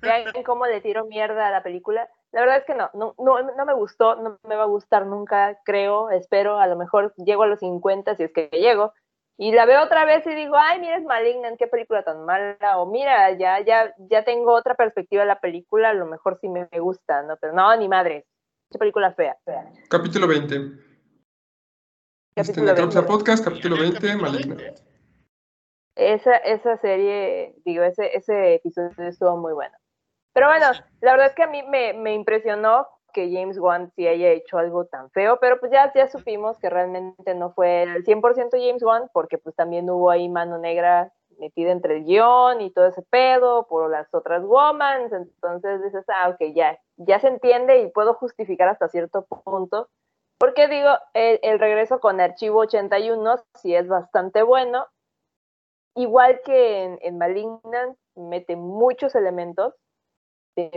Vean 0.00 0.42
cómo 0.44 0.66
le 0.66 0.80
tiro 0.80 1.06
mierda 1.06 1.48
a 1.48 1.50
la 1.50 1.62
película. 1.62 2.08
la 2.32 2.40
verdad 2.40 2.58
es 2.58 2.64
que 2.64 2.74
no, 2.74 2.90
no, 2.94 3.14
no, 3.18 3.42
no 3.42 3.64
me 3.64 3.74
gustó, 3.74 4.16
no 4.16 4.38
me 4.44 4.56
va 4.56 4.62
a 4.62 4.66
gustar 4.66 5.06
nunca, 5.06 5.58
creo, 5.64 6.10
espero, 6.10 6.58
a 6.58 6.66
lo 6.66 6.76
mejor 6.76 7.14
llego 7.16 7.42
a 7.42 7.46
los 7.46 7.60
50 7.60 8.16
si 8.16 8.22
es 8.22 8.32
que 8.32 8.48
llego, 8.52 8.92
y 9.40 9.52
la 9.52 9.66
veo 9.66 9.84
otra 9.84 10.04
vez 10.04 10.26
y 10.26 10.34
digo, 10.34 10.56
ay, 10.56 10.80
mira, 10.80 10.96
es 10.96 11.04
Malignant, 11.04 11.56
qué 11.56 11.68
película 11.68 12.02
tan 12.02 12.24
mala, 12.24 12.78
o 12.78 12.86
mira, 12.86 13.30
ya, 13.38 13.60
ya, 13.64 13.94
ya 14.10 14.24
tengo 14.24 14.52
otra 14.52 14.74
perspectiva 14.74 15.22
de 15.22 15.28
la 15.28 15.40
película, 15.40 15.90
a 15.90 15.94
lo 15.94 16.06
mejor 16.06 16.38
sí 16.40 16.48
me, 16.48 16.66
gusta, 16.80 17.22
¿no? 17.22 17.36
Pero 17.36 17.52
no, 17.52 17.74
ni 17.76 17.86
madre, 17.88 18.26
qué 18.68 18.78
película 18.78 19.14
fea, 19.14 19.38
fea. 19.44 19.70
Capítulo 19.88 20.26
20. 20.26 20.56
Este, 22.34 22.64
capítulo 22.64 23.06
Podcast, 23.06 23.44
capítulo 23.44 23.76
20, 23.78 24.16
Malignant. 24.16 24.80
Esa, 25.94 26.36
esa 26.38 26.76
serie, 26.78 27.54
digo, 27.64 27.84
ese, 27.84 28.16
ese 28.16 28.54
episodio 28.54 29.08
estuvo 29.08 29.36
muy 29.36 29.52
bueno. 29.52 29.76
Pero 30.32 30.48
bueno, 30.48 30.66
la 31.00 31.12
verdad 31.12 31.28
es 31.28 31.34
que 31.36 31.44
a 31.44 31.48
mí 31.48 31.62
me, 31.62 31.92
me 31.92 32.12
impresionó 32.12 32.88
que 33.12 33.32
James 33.32 33.58
Wan 33.58 33.90
sí 33.96 34.06
haya 34.06 34.30
hecho 34.30 34.58
algo 34.58 34.86
tan 34.86 35.10
feo, 35.10 35.38
pero 35.40 35.58
pues 35.58 35.72
ya, 35.72 35.92
ya 35.94 36.08
supimos 36.08 36.58
que 36.58 36.70
realmente 36.70 37.34
no 37.34 37.50
fue 37.50 37.82
el 37.82 38.04
100% 38.04 38.50
James 38.52 38.82
Wan, 38.82 39.08
porque 39.12 39.38
pues 39.38 39.54
también 39.54 39.88
hubo 39.90 40.10
ahí 40.10 40.28
mano 40.28 40.58
negra 40.58 41.12
metida 41.38 41.70
entre 41.70 41.96
el 41.98 42.04
guion 42.04 42.60
y 42.60 42.70
todo 42.70 42.86
ese 42.86 43.02
pedo 43.02 43.66
por 43.68 43.90
las 43.90 44.12
otras 44.12 44.44
womans, 44.44 45.12
entonces 45.12 45.82
dices, 45.82 46.04
ah, 46.08 46.30
ok, 46.30 46.52
ya, 46.54 46.78
ya 46.96 47.20
se 47.20 47.28
entiende 47.28 47.80
y 47.80 47.90
puedo 47.90 48.14
justificar 48.14 48.68
hasta 48.68 48.88
cierto 48.88 49.24
punto, 49.24 49.88
porque 50.38 50.68
digo, 50.68 50.90
el, 51.14 51.58
regreso 51.58 52.00
con 52.00 52.20
Archivo 52.20 52.60
81 52.60 53.36
sí 53.54 53.74
es 53.74 53.88
bastante 53.88 54.42
bueno, 54.42 54.86
igual 55.94 56.40
que 56.44 56.84
en, 56.84 56.98
en 57.02 57.18
Malignant, 57.18 57.96
mete 58.14 58.56
muchos 58.56 59.14
elementos, 59.14 59.74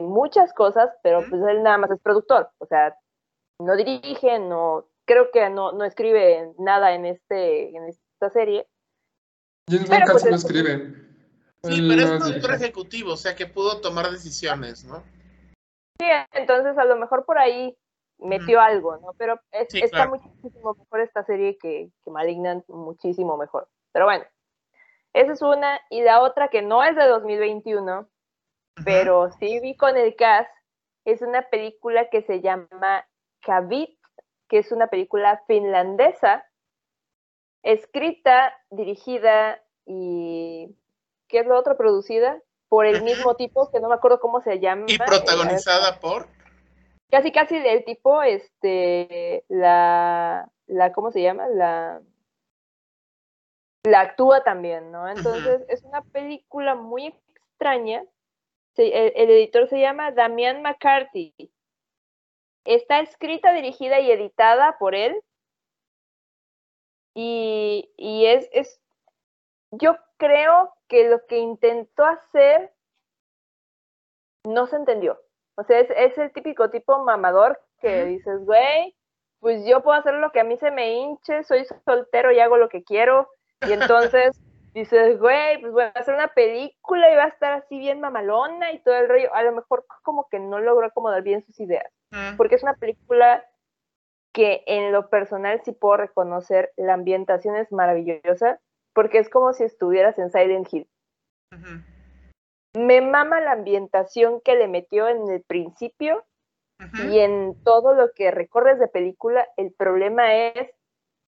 muchas 0.01 0.53
cosas, 0.53 0.89
pero 1.03 1.23
pues 1.29 1.41
él 1.43 1.63
nada 1.63 1.77
más 1.77 1.91
es 1.91 1.99
productor, 2.01 2.49
o 2.59 2.65
sea, 2.65 2.95
no 3.59 3.75
dirige, 3.75 4.39
no, 4.39 4.87
creo 5.05 5.31
que 5.31 5.49
no, 5.49 5.71
no 5.71 5.83
escribe 5.83 6.53
nada 6.57 6.93
en 6.93 7.05
este, 7.05 7.75
en 7.75 7.85
esta 7.85 8.29
serie. 8.31 8.67
James 9.69 9.89
casi 9.89 10.11
pues, 10.11 10.25
no 10.25 10.35
escribe. 10.35 10.95
Sí, 11.63 11.87
pero 11.87 12.01
es 12.01 12.09
productor 12.19 12.53
ejecutivo, 12.53 13.13
o 13.13 13.17
sea 13.17 13.35
que 13.35 13.45
pudo 13.45 13.81
tomar 13.81 14.09
decisiones, 14.09 14.83
¿no? 14.83 15.03
Sí, 15.99 16.07
entonces 16.33 16.77
a 16.77 16.85
lo 16.85 16.95
mejor 16.95 17.25
por 17.25 17.37
ahí 17.37 17.77
metió 18.17 18.59
algo, 18.59 18.97
¿no? 18.97 19.13
Pero 19.17 19.39
está 19.51 20.07
muchísimo 20.07 20.73
mejor 20.73 21.01
esta 21.01 21.23
serie 21.23 21.57
que, 21.57 21.91
que 22.03 22.11
Malignant, 22.11 22.67
muchísimo 22.67 23.37
mejor. 23.37 23.67
Pero 23.91 24.05
bueno, 24.05 24.25
esa 25.13 25.33
es 25.33 25.41
una. 25.41 25.79
Y 25.89 26.01
la 26.01 26.21
otra 26.21 26.47
que 26.47 26.61
no 26.61 26.83
es 26.83 26.95
de 26.95 27.05
2021, 27.05 28.09
pero 28.83 29.31
sí 29.39 29.59
vi 29.59 29.75
con 29.75 29.97
el 29.97 30.15
cast, 30.15 30.49
es 31.05 31.21
una 31.21 31.49
película 31.49 32.09
que 32.09 32.21
se 32.21 32.41
llama 32.41 33.07
Kavit, 33.41 33.97
que 34.47 34.59
es 34.59 34.71
una 34.71 34.87
película 34.87 35.43
finlandesa, 35.47 36.45
escrita, 37.63 38.53
dirigida 38.69 39.61
y, 39.85 40.75
¿qué 41.27 41.39
es 41.39 41.47
lo 41.47 41.57
otro? 41.57 41.77
Producida 41.77 42.41
por 42.69 42.85
el 42.85 43.03
mismo 43.03 43.35
tipo, 43.35 43.69
que 43.71 43.79
no 43.79 43.89
me 43.89 43.95
acuerdo 43.95 44.19
cómo 44.19 44.41
se 44.41 44.59
llama. 44.59 44.85
Y 44.87 44.97
protagonizada 44.97 45.99
por... 45.99 46.27
Casi, 47.09 47.31
casi 47.33 47.59
del 47.59 47.83
tipo, 47.83 48.23
este, 48.23 49.43
la, 49.49 50.49
la, 50.67 50.93
¿cómo 50.93 51.11
se 51.11 51.21
llama? 51.21 51.47
La, 51.49 52.01
la 53.83 53.99
actúa 53.99 54.43
también, 54.43 54.91
¿no? 54.91 55.09
Entonces, 55.09 55.63
es 55.67 55.83
una 55.83 56.01
película 56.01 56.75
muy 56.75 57.07
extraña 57.07 58.03
el, 58.77 59.29
editor 59.29 59.67
se 59.67 59.79
llama 59.79 60.11
Damian 60.11 60.61
McCarthy. 60.61 61.33
Está 62.65 62.99
escrita, 62.99 63.53
dirigida 63.53 63.99
y 63.99 64.11
editada 64.11 64.77
por 64.77 64.95
él. 64.95 65.21
Y, 67.13 67.91
y 67.97 68.25
es, 68.25 68.47
es, 68.53 68.81
yo 69.71 69.97
creo 70.17 70.73
que 70.87 71.09
lo 71.09 71.25
que 71.25 71.39
intentó 71.39 72.05
hacer 72.05 72.71
no 74.45 74.67
se 74.67 74.77
entendió. 74.77 75.19
O 75.55 75.63
sea, 75.63 75.79
es, 75.79 75.89
es 75.91 76.17
el 76.17 76.31
típico 76.31 76.69
tipo 76.69 77.03
mamador 77.03 77.61
que 77.81 78.05
dices, 78.05 78.45
güey, 78.45 78.95
pues 79.39 79.65
yo 79.65 79.81
puedo 79.81 79.99
hacer 79.99 80.13
lo 80.13 80.31
que 80.31 80.39
a 80.39 80.43
mí 80.43 80.57
se 80.57 80.71
me 80.71 80.93
hinche, 80.93 81.43
soy 81.43 81.65
soltero 81.83 82.31
y 82.31 82.39
hago 82.39 82.57
lo 82.57 82.69
que 82.69 82.83
quiero. 82.83 83.29
Y 83.67 83.73
entonces 83.73 84.39
dices, 84.73 85.19
güey, 85.19 85.59
pues 85.61 85.73
voy 85.73 85.83
a 85.83 85.87
hacer 85.89 86.13
una 86.13 86.29
película 86.29 87.11
y 87.11 87.15
va 87.15 87.25
a 87.25 87.29
estar 87.29 87.53
así 87.53 87.77
bien 87.77 87.99
mamalona 87.99 88.71
y 88.71 88.79
todo 88.79 88.95
el 88.95 89.09
rollo. 89.09 89.33
A 89.33 89.43
lo 89.43 89.51
mejor 89.53 89.85
como 90.03 90.27
que 90.29 90.39
no 90.39 90.59
logró 90.59 90.85
acomodar 90.85 91.23
bien 91.23 91.43
sus 91.45 91.59
ideas. 91.59 91.91
Mm. 92.11 92.37
Porque 92.37 92.55
es 92.55 92.63
una 92.63 92.75
película 92.75 93.45
que 94.33 94.63
en 94.65 94.91
lo 94.91 95.09
personal 95.09 95.61
sí 95.63 95.71
puedo 95.73 95.97
reconocer, 95.97 96.71
la 96.77 96.93
ambientación 96.93 97.57
es 97.57 97.71
maravillosa, 97.71 98.59
porque 98.93 99.19
es 99.19 99.29
como 99.29 99.53
si 99.53 99.63
estuvieras 99.63 100.17
en 100.19 100.31
Silent 100.31 100.73
Hill. 100.73 100.87
Me 102.73 103.01
mama 103.01 103.41
la 103.41 103.51
ambientación 103.51 104.39
que 104.41 104.55
le 104.55 104.67
metió 104.67 105.09
en 105.09 105.29
el 105.29 105.41
principio 105.41 106.23
y 107.09 107.19
en 107.19 107.61
todo 107.63 107.93
lo 107.93 108.11
que 108.13 108.31
recorres 108.31 108.79
de 108.79 108.87
película, 108.87 109.47
el 109.57 109.71
problema 109.71 110.35
es 110.35 110.71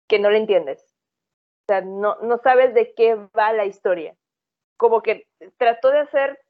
que 0.07 0.17
no 0.17 0.29
le 0.29 0.37
entiendes. 0.37 0.92
O 1.63 1.65
sea, 1.67 1.81
no, 1.81 2.17
no 2.21 2.37
sabes 2.39 2.73
de 2.73 2.93
qué 2.93 3.15
va 3.15 3.53
la 3.53 3.65
historia. 3.65 4.15
Como 4.77 5.01
que 5.01 5.27
trató 5.57 5.91
de 5.91 5.99
hacer 5.99 6.41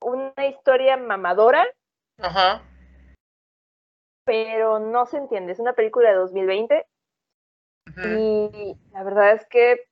una 0.00 0.46
historia 0.46 0.96
mamadora. 0.96 1.66
Ajá. 2.18 2.62
Pero 4.24 4.78
no 4.78 5.06
se 5.06 5.16
entiende. 5.16 5.52
Es 5.52 5.58
una 5.58 5.72
película 5.72 6.10
de 6.10 6.16
2020. 6.16 6.86
Y 7.96 8.76
la 8.92 9.02
verdad 9.02 9.32
es 9.32 9.44
que 9.46 9.86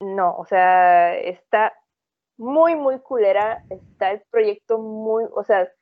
no, 0.00 0.36
o 0.36 0.44
sea, 0.44 1.16
está 1.16 1.74
muy, 2.36 2.76
muy 2.76 3.00
culera. 3.00 3.64
Está 3.70 4.10
el 4.10 4.22
proyecto 4.30 4.78
muy, 4.78 5.24
o 5.34 5.42
sea, 5.42 5.72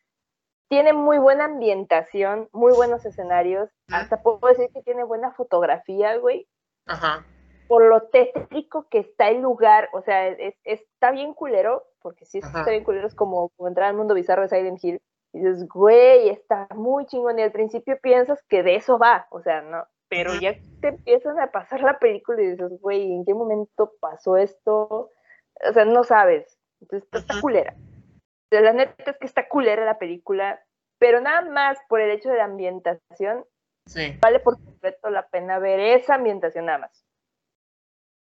tiene 0.70 0.92
muy 0.92 1.18
buena 1.18 1.46
ambientación, 1.46 2.48
muy 2.52 2.72
buenos 2.72 3.04
escenarios. 3.04 3.70
Hasta 3.92 4.22
puedo 4.22 4.38
decir 4.46 4.70
que 4.72 4.82
tiene 4.82 5.02
buena 5.02 5.32
fotografía, 5.32 6.16
güey. 6.16 6.46
Ajá 6.86 7.26
por 7.68 7.84
lo 7.84 8.02
tétrico 8.08 8.88
que 8.88 8.98
está 8.98 9.28
el 9.28 9.40
lugar, 9.40 9.88
o 9.92 10.02
sea, 10.02 10.28
es, 10.28 10.54
está 10.64 11.10
bien 11.10 11.34
culero, 11.34 11.84
porque 12.00 12.26
sí 12.26 12.38
está 12.38 12.70
bien 12.70 12.84
culero, 12.84 13.06
es 13.06 13.14
como, 13.14 13.50
entrar 13.60 13.88
al 13.88 13.96
mundo 13.96 14.14
bizarro 14.14 14.42
de 14.42 14.48
Silent 14.48 14.82
Hill, 14.82 15.00
y 15.32 15.38
dices, 15.38 15.66
güey, 15.68 16.28
está 16.28 16.68
muy 16.74 17.06
chingón, 17.06 17.38
y 17.38 17.42
al 17.42 17.52
principio 17.52 17.98
piensas 18.00 18.42
que 18.48 18.62
de 18.62 18.76
eso 18.76 18.98
va, 18.98 19.26
o 19.30 19.40
sea, 19.40 19.62
no, 19.62 19.84
pero 20.08 20.34
ya 20.38 20.54
te 20.80 20.88
empiezas 20.88 21.36
a 21.38 21.50
pasar 21.50 21.80
la 21.80 21.98
película 21.98 22.40
y 22.40 22.50
dices, 22.50 22.70
güey, 22.80 23.12
¿en 23.12 23.24
qué 23.24 23.34
momento 23.34 23.94
pasó 24.00 24.36
esto? 24.36 25.10
O 25.66 25.72
sea, 25.72 25.84
no 25.84 26.04
sabes, 26.04 26.58
entonces 26.80 27.08
está 27.12 27.40
culera. 27.40 27.74
la 28.50 28.72
neta 28.72 29.10
es 29.10 29.18
que 29.18 29.26
está 29.26 29.48
culera 29.48 29.84
la 29.84 29.98
película, 29.98 30.62
pero 30.98 31.20
nada 31.20 31.42
más 31.50 31.78
por 31.88 32.00
el 32.00 32.10
hecho 32.10 32.28
de 32.30 32.36
la 32.36 32.44
ambientación, 32.44 33.44
vale 34.20 34.40
por 34.40 34.62
completo 34.62 35.10
la 35.10 35.26
pena 35.28 35.58
ver 35.58 35.80
esa 35.80 36.14
ambientación 36.14 36.66
nada 36.66 36.78
más. 36.78 37.04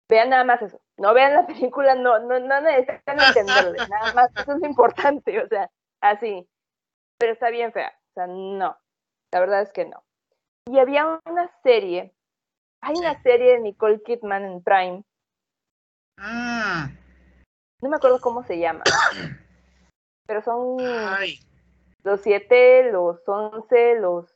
Vean 0.10 0.30
nada 0.30 0.44
más 0.44 0.62
eso. 0.62 0.80
No 0.98 1.14
vean 1.14 1.34
la 1.34 1.48
película, 1.48 1.96
no, 1.96 2.20
no, 2.20 2.40
no 2.40 2.62
necesitan 2.62 3.20
entenderle. 3.20 3.78
Nada 3.88 4.14
más 4.14 4.32
eso 4.36 4.54
es 4.54 4.64
importante, 4.64 5.42
o 5.42 5.48
sea, 5.48 5.70
así. 6.02 6.48
Pero 7.18 7.34
está 7.34 7.50
bien 7.50 7.72
fea. 7.72 7.94
O 8.12 8.14
sea, 8.14 8.28
no. 8.28 8.78
La 9.32 9.40
verdad 9.40 9.62
es 9.62 9.72
que 9.72 9.86
no. 9.86 10.04
Y 10.66 10.80
había 10.80 11.20
una 11.26 11.50
serie. 11.64 12.14
Hay 12.82 12.96
una 12.96 13.22
serie 13.22 13.54
de 13.54 13.60
Nicole 13.60 14.02
Kidman 14.04 14.44
en 14.44 14.64
Prime. 14.64 15.04
Ah. 16.18 16.90
No 17.82 17.90
me 17.90 17.96
acuerdo 17.96 18.20
cómo 18.20 18.44
se 18.44 18.60
llama. 18.60 18.84
Pero 20.28 20.42
son 20.42 20.78
los 22.04 22.22
siete, 22.22 22.92
los 22.92 23.28
once, 23.28 23.96
los 24.00 24.30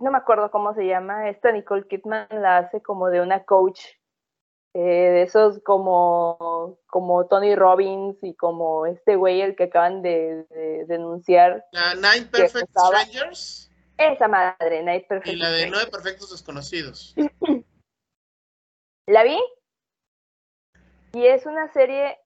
no 0.00 0.10
me 0.10 0.18
acuerdo 0.18 0.50
cómo 0.50 0.74
se 0.74 0.86
llama, 0.86 1.28
esta 1.28 1.50
Nicole 1.50 1.86
Kidman 1.88 2.28
la 2.30 2.58
hace 2.58 2.80
como 2.80 3.08
de 3.08 3.20
una 3.20 3.44
coach 3.44 3.80
eh, 4.72 4.78
de 4.80 5.22
esos 5.22 5.60
como, 5.64 6.78
como 6.86 7.26
Tony 7.26 7.56
Robbins 7.56 8.16
y 8.22 8.34
como 8.34 8.86
este 8.86 9.16
güey 9.16 9.40
el 9.40 9.56
que 9.56 9.64
acaban 9.64 10.00
de, 10.02 10.46
denunciar. 10.86 11.66
La 11.72 11.94
Nine 11.94 12.26
Perfect 12.26 12.70
Strangers. 12.70 13.70
Esa 13.98 14.28
madre, 14.28 14.80
Nine 14.80 15.04
Perfect 15.08 15.36
Y 15.36 15.36
la 15.36 15.50
de 15.50 15.68
Nueve 15.68 15.90
Perfectos 15.90 16.30
Desconocidos. 16.30 17.14
la 19.06 19.24
vi 19.24 19.38
y 21.12 21.26
es 21.26 21.46
una 21.46 21.72
serie 21.72 22.18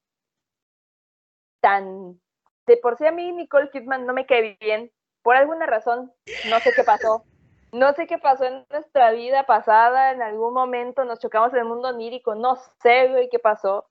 tan... 1.61 2.21
De 2.67 2.77
por 2.79 2.97
sí 2.97 3.07
a 3.07 3.13
mí 3.13 3.33
Nicole 3.33 3.71
Kidman 3.71 4.07
no 4.07 4.13
me 4.13 4.27
cae 4.27 4.57
bien, 4.61 4.91
por 5.23 5.37
alguna 5.37 5.67
razón, 5.67 6.13
no 6.49 6.61
sé 6.61 6.73
qué 6.75 6.83
pasó. 6.83 7.25
No 7.75 7.93
sé 7.93 8.07
qué 8.07 8.19
pasó 8.19 8.45
en 8.45 8.65
nuestra 8.71 9.11
vida 9.11 9.47
pasada, 9.47 10.13
en 10.13 10.23
algún 10.23 10.55
momento 10.55 11.05
nos 11.05 11.19
chocamos 11.19 11.53
en 11.53 11.59
el 11.59 11.65
mundo 11.65 11.89
onírico, 11.89 12.37
no 12.37 12.55
sé, 12.81 13.09
güey, 13.09 13.29
qué 13.29 13.41
pasó. 13.41 13.91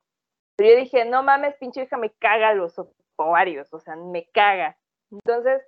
Pero 0.56 0.70
yo 0.70 0.78
dije, 0.78 1.04
no 1.04 1.22
mames, 1.22 1.58
pinche 1.58 1.84
hija, 1.84 1.98
me 1.98 2.10
caga 2.12 2.54
los 2.54 2.76
ovarios, 3.18 3.74
o 3.74 3.82
sea, 3.82 3.98
me 3.98 4.26
caga. 4.32 4.78
Entonces, 5.12 5.64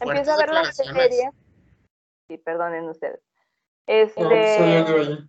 empiezo 0.00 0.32
a 0.32 0.36
ver 0.38 0.48
la 0.48 0.64
serie. 0.72 1.30
Sí, 2.26 2.38
perdonen 2.38 2.88
ustedes. 2.88 3.20
Este... 3.86 4.22
No, 4.22 4.30
sí 4.30 4.62
hay 4.62 4.80
odio 4.80 5.00
ahí. 5.00 5.28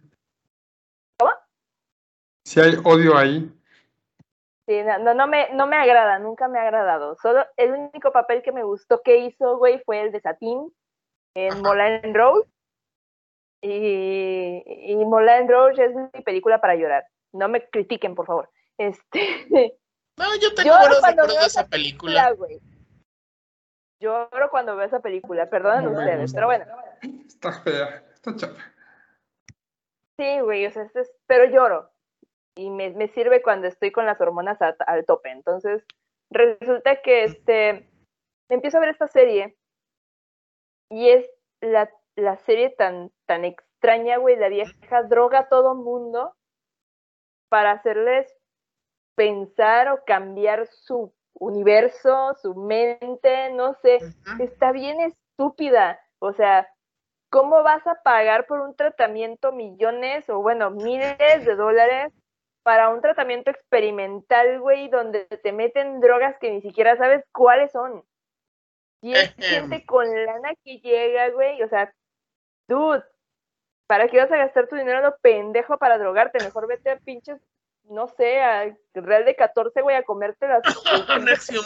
¿Cómo? 1.20 1.32
Si 2.46 2.62
hay 2.62 2.78
odio 2.86 3.18
ahí. 3.18 3.52
Sí, 4.66 4.82
no, 4.84 5.14
no, 5.14 5.28
me, 5.28 5.50
no 5.56 5.68
me 5.68 5.76
agrada, 5.76 6.20
nunca 6.20 6.48
me 6.48 6.60
ha 6.60 6.62
agradado. 6.62 7.18
Solo 7.18 7.46
el 7.58 7.74
único 7.74 8.14
papel 8.14 8.42
que 8.42 8.54
me 8.54 8.64
gustó 8.64 9.02
que 9.02 9.18
hizo, 9.18 9.58
güey, 9.58 9.84
fue 9.84 10.00
el 10.00 10.14
de 10.14 10.22
Satín 10.22 10.74
en 11.36 11.62
Moulin 11.62 12.14
Rouge. 12.14 12.50
Y, 13.62 14.64
y 14.66 14.96
Moulin 14.96 15.48
Rouge 15.48 15.86
es 15.86 15.96
mi 15.96 16.22
película 16.22 16.62
para 16.62 16.76
llorar. 16.76 17.06
No 17.34 17.50
me 17.50 17.68
critiquen, 17.70 18.16
por 18.16 18.26
favor. 18.26 18.50
Este. 18.78 19.78
No, 20.18 20.26
yo 20.36 20.54
tengo 20.54 20.78
buenos 20.78 21.02
recuerdos 21.02 21.40
de 21.40 21.46
esa 21.46 21.66
película. 21.66 22.36
película 22.38 22.60
Lloro 24.02 24.50
cuando 24.50 24.76
veo 24.76 24.86
esa 24.86 25.00
película, 25.00 25.50
perdonen 25.50 25.88
ustedes, 25.88 26.34
pero 26.34 26.48
bueno. 26.48 26.66
Está 27.26 27.54
fea, 27.62 28.04
está 28.14 28.36
chapa. 28.36 28.62
Sí, 30.18 30.42
güey, 30.42 30.66
o 30.66 30.72
sea, 30.72 30.84
es, 30.94 31.12
pero 31.26 31.46
lloro 31.46 31.90
y 32.60 32.70
me, 32.70 32.90
me, 32.90 33.08
sirve 33.08 33.42
cuando 33.42 33.68
estoy 33.68 33.92
con 33.92 34.06
las 34.06 34.20
hormonas 34.20 34.58
al 34.62 35.06
tope. 35.06 35.32
Entonces, 35.32 35.86
resulta 36.30 37.02
que 37.02 37.24
este, 37.24 37.90
empiezo 38.50 38.78
a 38.78 38.82
ver 38.82 38.90
esta 38.90 39.08
serie 39.08 39.58
y 40.90 41.10
es 41.10 41.30
la, 41.62 41.90
la 42.16 42.38
serie 42.38 42.70
tan, 42.72 43.12
tan 43.26 43.46
extraña, 43.46 44.18
güey, 44.18 44.36
la 44.36 44.50
vieja 44.50 45.04
droga 45.04 45.40
a 45.40 45.50
todo 45.50 45.76
mundo 45.76 46.36
para 47.50 47.72
hacerles 47.72 48.34
pensar 49.16 49.90
o 49.90 50.04
cambiar 50.06 50.68
su 50.68 51.14
universo, 51.34 52.36
su 52.42 52.56
mente, 52.56 53.52
no 53.54 53.74
sé, 53.76 54.00
está 54.40 54.72
bien 54.72 55.00
estúpida. 55.02 56.00
O 56.20 56.34
sea, 56.34 56.68
¿cómo 57.30 57.64
vas 57.64 57.86
a 57.88 58.02
pagar 58.04 58.46
por 58.46 58.62
un 58.62 58.76
tratamiento 58.76 59.52
millones 59.52 60.30
o 60.30 60.42
bueno, 60.42 60.72
miles 60.72 61.46
de 61.46 61.56
dólares 61.56 62.14
para 62.64 62.90
un 62.90 63.02
tratamiento 63.02 63.52
experimental, 63.52 64.60
güey, 64.60 64.90
donde 64.90 65.26
te 65.26 65.52
meten 65.52 66.00
drogas 66.02 66.38
que 66.40 66.52
ni 66.52 66.62
siquiera 66.62 66.98
sabes 66.98 67.24
cuáles 67.32 67.72
son. 67.72 68.04
Y 69.02 69.14
es 69.14 69.34
gente 69.36 69.86
con 69.86 70.06
lana 70.26 70.54
que 70.64 70.80
llega, 70.80 71.30
güey, 71.30 71.62
o 71.64 71.70
sea, 71.70 71.94
dude, 72.68 73.04
¿para 73.88 74.08
qué 74.08 74.18
vas 74.18 74.32
a 74.32 74.38
gastar 74.38 74.68
tu 74.68 74.76
dinero 74.76 75.02
lo 75.02 75.18
pendejo 75.18 75.78
para 75.78 75.98
drogarte? 75.98 76.44
Mejor 76.44 76.68
vete 76.68 76.92
a 76.92 77.00
pinches, 77.00 77.40
no 77.86 78.08
sé, 78.08 78.42
a 78.42 78.76
Real 78.94 79.26
de 79.26 79.36
14, 79.36 79.82
güey, 79.82 79.96
a 79.96 80.04
comerte 80.04 80.48
las... 80.48 80.62
Nexium. 81.24 81.66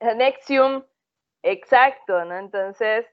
Nexium, 0.16 0.84
exacto, 1.42 2.24
¿no? 2.24 2.38
Entonces, 2.38 3.06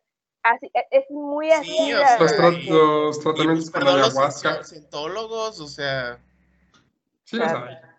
así, 0.43 0.71
e, 0.73 0.87
es 0.91 1.09
muy 1.09 1.51
así. 1.51 1.71
Sí, 1.71 1.91
los, 1.91 3.19
tratamientos 3.19 3.69
con 3.69 3.87
ayahuasca. 3.87 4.57
Los 4.57 5.59
o 5.59 5.67
sea. 5.67 6.19
Sí, 7.25 7.37
los 7.37 7.51
hay. 7.51 7.92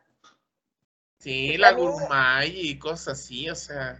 Sí, 1.24 1.56
la 1.56 1.72
gourmet 1.72 2.52
y 2.54 2.78
cosas 2.78 3.18
así, 3.18 3.48
o 3.48 3.54
sea. 3.54 3.98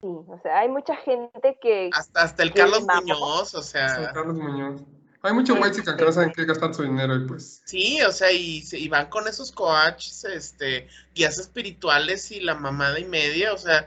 Sí, 0.00 0.08
o 0.08 0.40
sea, 0.42 0.58
hay 0.58 0.68
mucha 0.68 0.96
gente 0.96 1.56
que. 1.62 1.90
Hasta, 1.92 2.22
hasta 2.22 2.42
el 2.42 2.52
Carlos 2.52 2.84
Muñoz, 2.84 3.54
o 3.54 3.62
sea. 3.62 3.86
Hasta 3.86 4.12
Carlos 4.12 4.34
Muñoz. 4.34 4.82
Hay 5.22 5.32
muchos 5.32 5.56
güeyes 5.56 5.80
que 5.80 6.04
no 6.04 6.10
saben 6.10 6.32
qué 6.32 6.44
gastar 6.44 6.74
su 6.74 6.82
dinero 6.82 7.14
y 7.14 7.28
pues. 7.28 7.62
Sí, 7.66 8.02
o 8.02 8.10
sea, 8.10 8.32
y, 8.32 8.64
y 8.72 8.88
van 8.88 9.10
con 9.10 9.28
esos 9.28 9.52
coaches, 9.52 10.24
este, 10.24 10.88
guías 11.14 11.38
espirituales 11.38 12.32
y 12.32 12.40
la 12.40 12.56
mamada 12.56 12.98
y 12.98 13.04
media, 13.04 13.52
o 13.52 13.56
sea, 13.56 13.86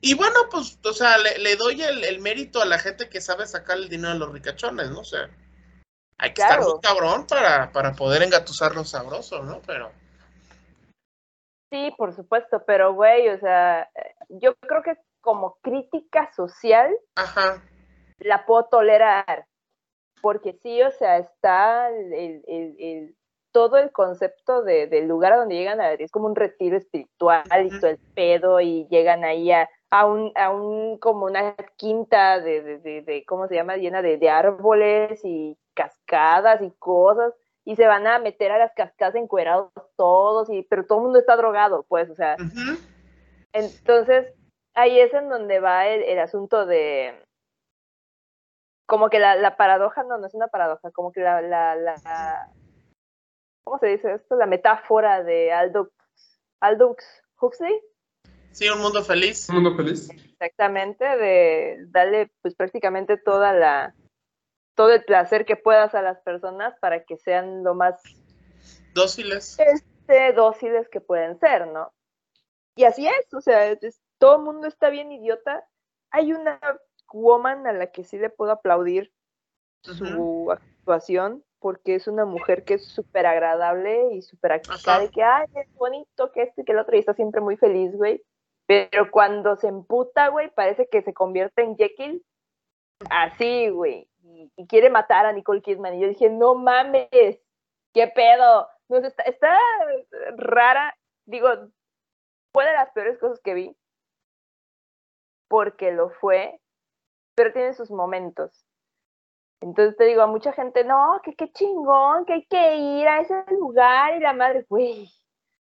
y 0.00 0.14
bueno, 0.14 0.40
pues, 0.50 0.78
o 0.82 0.92
sea, 0.94 1.18
le, 1.18 1.56
doy 1.56 1.82
el, 1.82 2.18
mérito 2.20 2.62
a 2.62 2.64
la 2.64 2.78
gente 2.78 3.10
que 3.10 3.20
sabe 3.20 3.46
sacar 3.46 3.76
el 3.76 3.90
dinero 3.90 4.14
de 4.14 4.20
los 4.20 4.32
ricachones, 4.32 4.88
¿no? 4.88 5.00
O 5.00 5.04
sea, 5.04 5.28
hay 6.16 6.32
que 6.32 6.40
estar 6.40 6.62
muy 6.62 6.80
cabrón 6.80 7.26
para, 7.26 7.70
para 7.72 7.92
poder 7.92 8.22
engatusarlos 8.22 8.88
sabroso, 8.88 9.42
¿no? 9.42 9.60
Pero. 9.66 9.99
Sí, 11.70 11.92
por 11.96 12.12
supuesto, 12.12 12.64
pero 12.66 12.94
güey, 12.94 13.28
o 13.28 13.38
sea, 13.38 13.88
yo 14.28 14.54
creo 14.56 14.82
que 14.82 14.96
como 15.20 15.56
crítica 15.62 16.32
social, 16.32 16.96
Ajá. 17.14 17.62
la 18.18 18.44
puedo 18.44 18.64
tolerar. 18.64 19.46
Porque 20.20 20.52
sí, 20.62 20.82
o 20.82 20.90
sea, 20.90 21.18
está 21.18 21.88
el, 21.88 22.42
el, 22.46 22.76
el 22.78 23.16
todo 23.52 23.78
el 23.78 23.90
concepto 23.90 24.62
de, 24.62 24.86
del 24.86 25.08
lugar 25.08 25.32
a 25.32 25.36
donde 25.38 25.56
llegan 25.56 25.80
a, 25.80 25.92
es 25.92 26.10
como 26.10 26.26
un 26.26 26.36
retiro 26.36 26.76
espiritual 26.76 27.44
y 27.64 27.80
todo 27.80 27.90
el 27.90 27.98
pedo 28.14 28.60
y 28.60 28.86
llegan 28.88 29.24
ahí 29.24 29.50
a, 29.50 29.68
a, 29.90 30.06
un, 30.06 30.32
a 30.34 30.50
un 30.50 30.98
como 30.98 31.26
una 31.26 31.56
quinta 31.76 32.40
de, 32.40 32.78
de, 32.78 33.02
de, 33.02 33.24
¿cómo 33.24 33.48
se 33.48 33.56
llama? 33.56 33.76
llena 33.76 34.02
de, 34.02 34.18
de, 34.18 34.30
árboles 34.30 35.20
y 35.24 35.58
cascadas 35.74 36.62
y 36.62 36.70
cosas 36.78 37.34
y 37.70 37.76
se 37.76 37.86
van 37.86 38.04
a 38.08 38.18
meter 38.18 38.50
a 38.50 38.58
las 38.58 38.74
cascadas 38.74 39.14
encuerados 39.14 39.70
todos 39.96 40.50
y 40.50 40.62
pero 40.62 40.84
todo 40.84 40.98
el 40.98 41.04
mundo 41.04 41.20
está 41.20 41.36
drogado 41.36 41.84
pues 41.88 42.10
o 42.10 42.16
sea 42.16 42.36
entonces 43.52 44.34
ahí 44.74 44.98
es 44.98 45.14
en 45.14 45.28
donde 45.28 45.60
va 45.60 45.86
el, 45.86 46.02
el 46.02 46.18
asunto 46.18 46.66
de 46.66 47.14
como 48.86 49.08
que 49.08 49.20
la, 49.20 49.36
la, 49.36 49.56
paradoja, 49.56 50.02
no, 50.02 50.18
no 50.18 50.26
es 50.26 50.34
una 50.34 50.48
paradoja, 50.48 50.90
como 50.90 51.12
que 51.12 51.20
la, 51.20 51.40
la, 51.40 51.76
la, 51.76 52.50
¿cómo 53.62 53.78
se 53.78 53.86
dice 53.86 54.14
esto? 54.14 54.34
La 54.34 54.46
metáfora 54.46 55.22
de 55.22 55.52
Aldous, 55.52 55.90
Aldous 56.60 57.04
Huxley. 57.40 57.80
Sí, 58.50 58.68
un 58.68 58.80
mundo 58.80 59.04
feliz. 59.04 59.48
Un 59.48 59.62
mundo 59.62 59.76
feliz. 59.76 60.10
Exactamente, 60.10 61.04
de 61.04 61.86
darle 61.90 62.32
pues 62.42 62.56
prácticamente 62.56 63.16
toda 63.16 63.52
la 63.52 63.94
todo 64.80 64.92
el 64.92 65.04
placer 65.04 65.44
que 65.44 65.56
puedas 65.56 65.94
a 65.94 66.00
las 66.00 66.22
personas 66.22 66.74
para 66.80 67.04
que 67.04 67.18
sean 67.18 67.62
lo 67.62 67.74
más 67.74 68.00
dóciles. 68.94 69.58
Este, 69.58 70.32
dóciles 70.32 70.88
que 70.88 71.02
pueden 71.02 71.38
ser, 71.38 71.66
¿no? 71.66 71.92
Y 72.76 72.84
así 72.84 73.06
es, 73.06 73.34
o 73.34 73.42
sea, 73.42 73.78
todo 74.16 74.36
el 74.36 74.42
mundo 74.42 74.66
está 74.66 74.88
bien 74.88 75.12
idiota. 75.12 75.68
Hay 76.10 76.32
una 76.32 76.58
woman 77.12 77.66
a 77.66 77.74
la 77.74 77.88
que 77.88 78.04
sí 78.04 78.16
le 78.16 78.30
puedo 78.30 78.52
aplaudir 78.52 79.12
su 79.82 80.50
actuación, 80.50 81.44
porque 81.58 81.94
es 81.94 82.08
una 82.08 82.24
mujer 82.24 82.64
que 82.64 82.72
es 82.74 82.86
súper 82.86 83.26
agradable 83.26 84.14
y 84.14 84.22
súper 84.22 84.52
activa 84.52 84.98
de 84.98 85.10
que, 85.10 85.22
ay, 85.22 85.46
es 85.56 85.70
bonito 85.74 86.32
que 86.32 86.44
este 86.44 86.62
y 86.62 86.64
que 86.64 86.72
el 86.72 86.78
otro, 86.78 86.96
y 86.96 87.00
está 87.00 87.12
siempre 87.12 87.42
muy 87.42 87.58
feliz, 87.58 87.94
güey. 87.94 88.24
Pero 88.64 89.10
cuando 89.10 89.56
se 89.56 89.68
emputa, 89.68 90.28
güey, 90.28 90.50
parece 90.54 90.88
que 90.90 91.02
se 91.02 91.12
convierte 91.12 91.64
en 91.64 91.76
Jekyll. 91.76 92.24
Así, 93.10 93.68
güey. 93.68 94.09
Y, 94.56 94.66
quiere 94.66 94.90
matar 94.90 95.26
a 95.26 95.32
Nicole 95.32 95.62
Kidman. 95.62 95.94
Y 95.94 96.00
yo 96.00 96.08
dije, 96.08 96.30
no 96.30 96.54
mames, 96.54 97.08
qué 97.92 98.08
pedo. 98.14 98.68
No, 98.88 98.98
está, 98.98 99.22
está 99.24 99.58
rara. 100.36 100.96
Digo, 101.26 101.48
fue 102.52 102.64
de 102.66 102.72
las 102.72 102.90
peores 102.92 103.18
cosas 103.18 103.40
que 103.40 103.54
vi. 103.54 103.76
Porque 105.48 105.92
lo 105.92 106.10
fue. 106.10 106.60
Pero 107.34 107.52
tiene 107.52 107.74
sus 107.74 107.90
momentos. 107.90 108.64
Entonces 109.60 109.96
te 109.96 110.04
digo, 110.04 110.22
a 110.22 110.26
mucha 110.26 110.52
gente, 110.52 110.84
no, 110.84 111.20
que 111.22 111.34
qué 111.34 111.52
chingón, 111.52 112.24
que 112.24 112.32
hay 112.32 112.46
que 112.46 112.76
ir 112.76 113.06
a 113.06 113.20
ese 113.20 113.44
lugar 113.50 114.16
y 114.16 114.20
la 114.20 114.32
madre, 114.32 114.64
güey, 114.68 115.06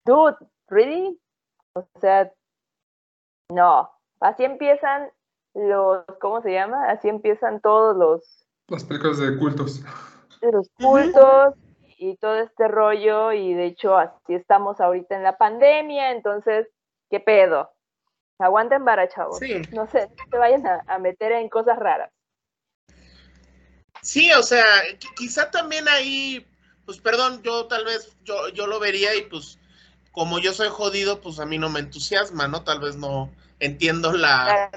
dude, 0.05 0.37
¿really? 0.69 1.21
O 1.75 1.85
sea, 2.01 2.33
no, 3.51 3.91
así 4.21 4.45
empiezan 4.45 5.11
los, 5.55 6.05
¿cómo 6.21 6.41
se 6.43 6.53
llama? 6.53 6.91
Así 6.91 7.09
empiezan 7.09 7.61
todos 7.61 7.97
los... 7.97 8.48
Las 8.69 8.85
películas 8.85 9.19
de 9.19 9.37
cultos. 9.37 9.83
Los 10.41 10.69
cultos 10.71 11.55
y 11.99 12.17
todo 12.17 12.37
este 12.37 12.69
rollo 12.69 13.33
y 13.33 13.55
de 13.55 13.67
hecho 13.67 13.97
así 13.97 14.35
estamos 14.35 14.81
ahorita 14.81 15.17
en 15.17 15.25
la 15.25 15.37
pandemia, 15.37 16.13
entonces, 16.13 16.69
¿qué 17.11 17.19
pedo? 17.19 17.71
Aguanten 18.39 18.85
vara, 18.85 19.09
chavos. 19.09 19.39
Sí. 19.39 19.63
No 19.73 19.89
sé, 19.89 20.09
no 20.17 20.25
se 20.31 20.39
vayan 20.39 20.63
a 20.87 20.99
meter 20.99 21.33
en 21.33 21.49
cosas 21.49 21.79
raras. 21.79 22.11
Sí, 24.03 24.31
o 24.33 24.43
sea, 24.43 24.65
quizá 25.17 25.51
también 25.51 25.89
ahí, 25.89 26.47
pues 26.85 27.01
perdón, 27.01 27.43
yo 27.43 27.67
tal 27.67 27.85
vez, 27.85 28.17
yo, 28.23 28.49
yo 28.51 28.67
lo 28.67 28.79
vería 28.79 29.15
y 29.17 29.23
pues 29.23 29.59
como 30.13 30.39
yo 30.39 30.53
soy 30.53 30.69
jodido, 30.69 31.21
pues 31.21 31.41
a 31.41 31.47
mí 31.47 31.59
no 31.59 31.69
me 31.69 31.81
entusiasma, 31.81 32.49
¿no? 32.49 32.63
Tal 32.63 32.81
vez 32.81 32.97
no 32.97 33.31
entiendo 33.61 34.13
la, 34.13 34.71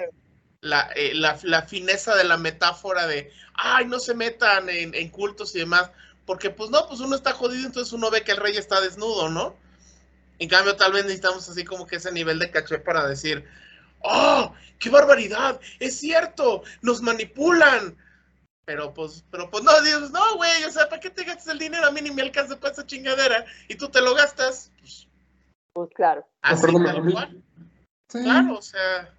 la, 0.61 0.91
eh, 0.95 1.13
la, 1.15 1.37
la, 1.43 1.63
fineza 1.63 2.15
de 2.15 2.23
la 2.23 2.37
metáfora 2.37 3.07
de, 3.07 3.31
ay, 3.55 3.85
no 3.85 3.99
se 3.99 4.13
metan 4.13 4.69
en, 4.69 4.93
en, 4.93 5.09
cultos 5.09 5.55
y 5.55 5.59
demás, 5.59 5.91
porque 6.25 6.51
pues 6.51 6.69
no, 6.69 6.87
pues 6.87 6.99
uno 6.99 7.15
está 7.15 7.33
jodido, 7.33 7.65
entonces 7.65 7.91
uno 7.93 8.11
ve 8.11 8.23
que 8.23 8.31
el 8.31 8.37
rey 8.37 8.55
está 8.55 8.79
desnudo, 8.79 9.29
¿no? 9.29 9.55
En 10.39 10.47
cambio, 10.47 10.75
tal 10.75 10.93
vez 10.93 11.03
necesitamos 11.03 11.49
así 11.49 11.65
como 11.65 11.85
que 11.85 11.97
ese 11.97 12.11
nivel 12.11 12.39
de 12.39 12.51
caché 12.51 12.77
para 12.79 13.07
decir, 13.07 13.43
oh, 13.99 14.53
qué 14.79 14.89
barbaridad, 14.89 15.59
es 15.79 15.97
cierto, 15.97 16.63
nos 16.81 17.01
manipulan, 17.01 17.97
pero 18.65 18.93
pues, 18.93 19.25
pero 19.31 19.49
pues 19.49 19.63
no, 19.63 19.81
dios 19.81 20.11
no, 20.11 20.35
güey, 20.37 20.63
o 20.63 20.71
sea, 20.71 20.87
¿para 20.87 20.99
qué 20.99 21.09
te 21.09 21.23
gastas 21.23 21.47
el 21.47 21.59
dinero? 21.59 21.87
A 21.87 21.91
mí 21.91 22.01
ni 22.01 22.11
me 22.11 22.21
alcanza 22.21 22.59
para 22.59 22.73
esa 22.73 22.85
chingadera 22.85 23.45
y 23.67 23.75
tú 23.75 23.89
te 23.89 24.01
lo 24.01 24.13
gastas. 24.13 24.71
Pues, 24.79 25.07
pues 25.73 25.89
claro. 25.95 26.27
Así, 26.41 26.67
a, 26.67 27.01
mí, 27.01 27.43
Sí. 28.09 28.21
Claro, 28.23 28.57
o 28.57 28.61
sea. 28.61 29.13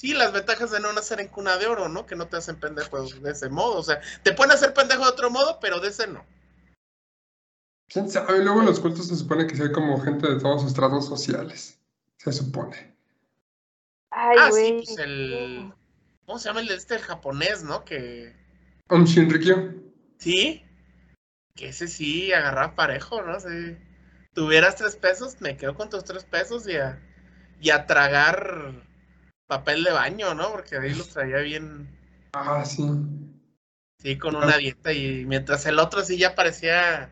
Sí, 0.00 0.14
las 0.14 0.32
ventajas 0.32 0.70
de 0.70 0.80
no 0.80 0.90
nacer 0.94 1.20
en 1.20 1.28
cuna 1.28 1.58
de 1.58 1.66
oro, 1.66 1.90
¿no? 1.90 2.06
Que 2.06 2.16
no 2.16 2.26
te 2.26 2.38
hacen 2.38 2.56
pendejo 2.56 3.02
de 3.02 3.30
ese 3.32 3.50
modo. 3.50 3.76
O 3.76 3.82
sea, 3.82 4.00
te 4.22 4.32
pueden 4.32 4.50
hacer 4.50 4.72
pendejo 4.72 5.04
de 5.04 5.10
otro 5.10 5.28
modo, 5.28 5.58
pero 5.60 5.78
de 5.78 5.88
ese 5.88 6.06
no. 6.06 6.24
¿Quién 7.86 8.08
sabe? 8.08 8.42
Luego 8.42 8.60
en 8.60 8.66
los 8.66 8.80
cultos 8.80 9.08
se 9.08 9.16
supone 9.16 9.46
que 9.46 9.56
sí 9.56 9.62
hay 9.62 9.72
como 9.72 10.00
gente 10.00 10.26
de 10.26 10.40
todos 10.40 10.62
sus 10.62 10.72
tratos 10.72 11.04
sociales. 11.04 11.78
Se 12.16 12.32
supone. 12.32 12.96
Ay, 14.10 14.38
ah, 14.40 14.46
sí, 14.46 14.50
güey. 14.50 14.84
pues 14.86 14.98
el. 15.00 15.74
¿Cómo 16.24 16.38
se 16.38 16.48
llama 16.48 16.60
el 16.60 16.68
de 16.68 16.76
este 16.76 16.94
el 16.94 17.02
japonés, 17.02 17.62
no? 17.62 17.84
Que. 17.84 18.34
Om 18.88 19.04
Shinrikyo. 19.04 19.74
Sí. 20.16 20.64
Que 21.54 21.68
ese 21.68 21.88
sí 21.88 22.32
agarraba 22.32 22.74
parejo, 22.74 23.20
¿no? 23.20 23.38
Si 23.38 23.76
tuvieras 24.32 24.76
tres 24.76 24.96
pesos, 24.96 25.42
me 25.42 25.58
quedo 25.58 25.74
con 25.74 25.90
tus 25.90 26.04
tres 26.04 26.24
pesos 26.24 26.66
y 26.66 26.76
a, 26.76 26.98
y 27.60 27.68
a 27.68 27.86
tragar 27.86 28.88
papel 29.50 29.82
de 29.82 29.90
baño, 29.90 30.32
¿no? 30.32 30.52
Porque 30.52 30.76
ahí 30.76 30.94
los 30.94 31.08
traía 31.08 31.38
bien. 31.38 31.88
Ah, 32.32 32.64
sí. 32.64 32.88
Sí, 33.98 34.16
con 34.16 34.36
una 34.36 34.56
dieta 34.56 34.92
y 34.92 35.26
mientras 35.26 35.66
el 35.66 35.80
otro 35.80 36.02
sí 36.02 36.16
ya 36.16 36.36
parecía 36.36 37.10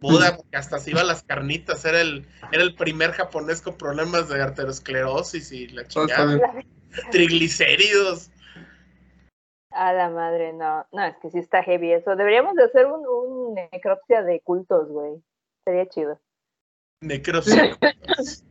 Buda, 0.00 0.36
porque 0.36 0.56
hasta 0.56 0.78
se 0.78 0.90
iba 0.90 1.00
a 1.00 1.04
las 1.04 1.22
carnitas, 1.22 1.84
era 1.86 2.02
el, 2.02 2.26
era 2.52 2.62
el 2.62 2.74
primer 2.74 3.12
japonés 3.12 3.62
con 3.62 3.76
problemas 3.76 4.28
de 4.28 4.40
arteriosclerosis 4.40 5.50
y 5.50 5.68
la 5.68 5.82
está 5.82 6.06
chingada, 6.06 6.62
triglicéridos. 7.10 8.30
A 9.70 9.92
la 9.94 10.10
madre, 10.10 10.52
no. 10.52 10.86
No, 10.92 11.04
es 11.04 11.16
que 11.22 11.30
sí 11.30 11.38
está 11.38 11.62
heavy 11.62 11.92
eso. 11.92 12.14
Deberíamos 12.14 12.54
de 12.56 12.64
hacer 12.64 12.86
un, 12.86 13.06
un 13.06 13.54
necropsia 13.54 14.22
de 14.22 14.40
cultos, 14.40 14.88
güey. 14.88 15.22
Sería 15.64 15.88
chido. 15.88 16.20
Necrosis. 17.00 18.44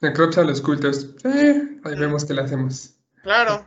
Necropsia 0.00 0.42
a 0.42 0.46
los 0.46 0.60
cultos. 0.60 1.14
Ahí 1.24 1.98
vemos 1.98 2.24
qué 2.24 2.34
le 2.34 2.42
hacemos. 2.42 2.94
Claro. 3.22 3.66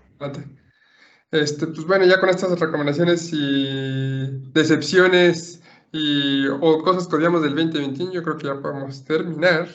Este, 1.31 1.68
pues 1.68 1.85
bueno, 1.85 2.06
ya 2.06 2.19
con 2.19 2.30
estas 2.30 2.60
recomendaciones 2.60 3.30
y 3.34 4.49
decepciones 4.51 5.61
y 5.91 6.47
o 6.47 6.81
cosas 6.84 7.07
que 7.07 7.15
odiamos 7.15 7.41
del 7.41 7.56
2021, 7.56 8.11
yo 8.11 8.23
creo 8.23 8.38
que 8.38 8.47
ya 8.47 8.61
podemos 8.61 9.03
terminar. 9.06 9.68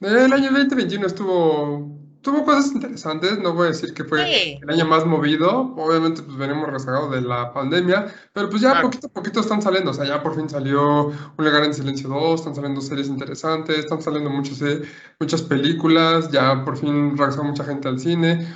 El 0.00 0.32
año 0.32 0.50
2021 0.50 1.06
estuvo, 1.06 2.01
tuvo 2.22 2.44
cosas 2.44 2.72
interesantes, 2.72 3.38
no 3.40 3.52
voy 3.52 3.66
a 3.66 3.70
decir 3.70 3.92
que 3.94 4.04
fue 4.04 4.24
Sí. 4.24 4.58
el 4.62 4.70
año 4.70 4.86
más 4.86 5.04
movido, 5.04 5.74
obviamente 5.76 6.22
pues 6.22 6.36
venimos 6.36 6.70
rezagados 6.70 7.10
de 7.12 7.20
la 7.20 7.52
pandemia, 7.52 8.06
pero 8.32 8.48
pues 8.48 8.62
ya 8.62 8.70
Claro. 8.72 8.86
poquito 8.88 9.06
a 9.08 9.10
poquito 9.10 9.40
están 9.40 9.60
saliendo, 9.60 9.90
o 9.90 9.94
sea, 9.94 10.04
ya 10.06 10.22
por 10.22 10.34
fin 10.36 10.48
salió 10.48 11.06
Un 11.08 11.44
lugar 11.44 11.64
en 11.64 11.74
silencio 11.74 12.08
2, 12.08 12.40
están 12.40 12.54
saliendo 12.54 12.80
series 12.80 13.08
interesantes, 13.08 13.76
están 13.78 14.00
saliendo 14.00 14.30
muchos, 14.30 14.62
eh, 14.62 14.82
muchas 15.18 15.42
películas, 15.42 16.30
ya 16.30 16.64
por 16.64 16.76
fin 16.78 17.16
regresó 17.18 17.42
mucha 17.44 17.64
gente 17.64 17.88
al 17.88 17.98
cine. 17.98 18.46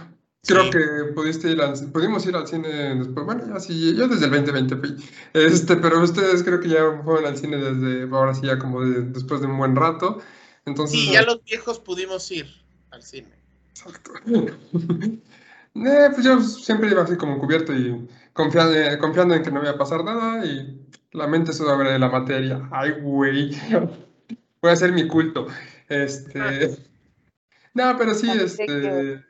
Creo 0.46 0.62
Sí. 0.64 0.70
que 0.70 1.12
pudiste 1.14 1.50
ir 1.50 1.60
al, 1.60 1.74
pudimos 1.90 2.24
ir 2.26 2.36
al 2.36 2.46
cine 2.46 2.68
después, 2.94 3.26
bueno, 3.26 3.42
ya 3.48 3.58
sí, 3.58 3.96
yo 3.96 4.06
desde 4.06 4.26
el 4.26 4.30
2020 4.30 4.76
fui, 4.76 4.94
este, 5.34 5.76
pero 5.76 6.00
ustedes 6.00 6.44
creo 6.44 6.60
que 6.60 6.68
ya 6.68 7.02
fueron 7.04 7.26
al 7.26 7.36
cine 7.36 7.56
desde, 7.56 8.02
ahora 8.14 8.32
sí, 8.32 8.42
ya 8.46 8.56
como 8.58 8.80
de- 8.82 9.02
después 9.02 9.40
de 9.40 9.48
un 9.48 9.58
buen 9.58 9.74
rato, 9.74 10.20
entonces... 10.64 11.00
Sí, 11.00 11.10
ya 11.12 11.22
los 11.22 11.42
viejos 11.42 11.80
pudimos 11.80 12.30
ir 12.30 12.46
al 12.92 13.02
cine. 13.02 13.35
Exacto. 13.76 14.12
Eh, 15.78 16.08
pues 16.10 16.24
yo 16.24 16.40
siempre 16.40 16.90
iba 16.90 17.02
así 17.02 17.18
como 17.18 17.38
cubierto 17.38 17.70
y 17.74 18.08
confiando, 18.32 18.72
eh, 18.72 18.96
confiando 18.96 19.34
en 19.34 19.42
que 19.42 19.50
no 19.50 19.60
iba 19.60 19.72
a 19.72 19.76
pasar 19.76 20.02
nada 20.02 20.42
y 20.42 20.88
la 21.12 21.26
mente 21.26 21.52
sobre 21.52 21.98
la 21.98 22.08
materia. 22.08 22.66
Ay, 22.72 22.92
güey. 22.92 23.50
Voy 24.62 24.70
a 24.70 24.72
hacer 24.72 24.92
mi 24.92 25.06
culto. 25.06 25.48
Este. 25.90 26.78
No, 27.74 27.94
pero 27.98 28.14
sí, 28.14 28.30
este. 28.30 29.22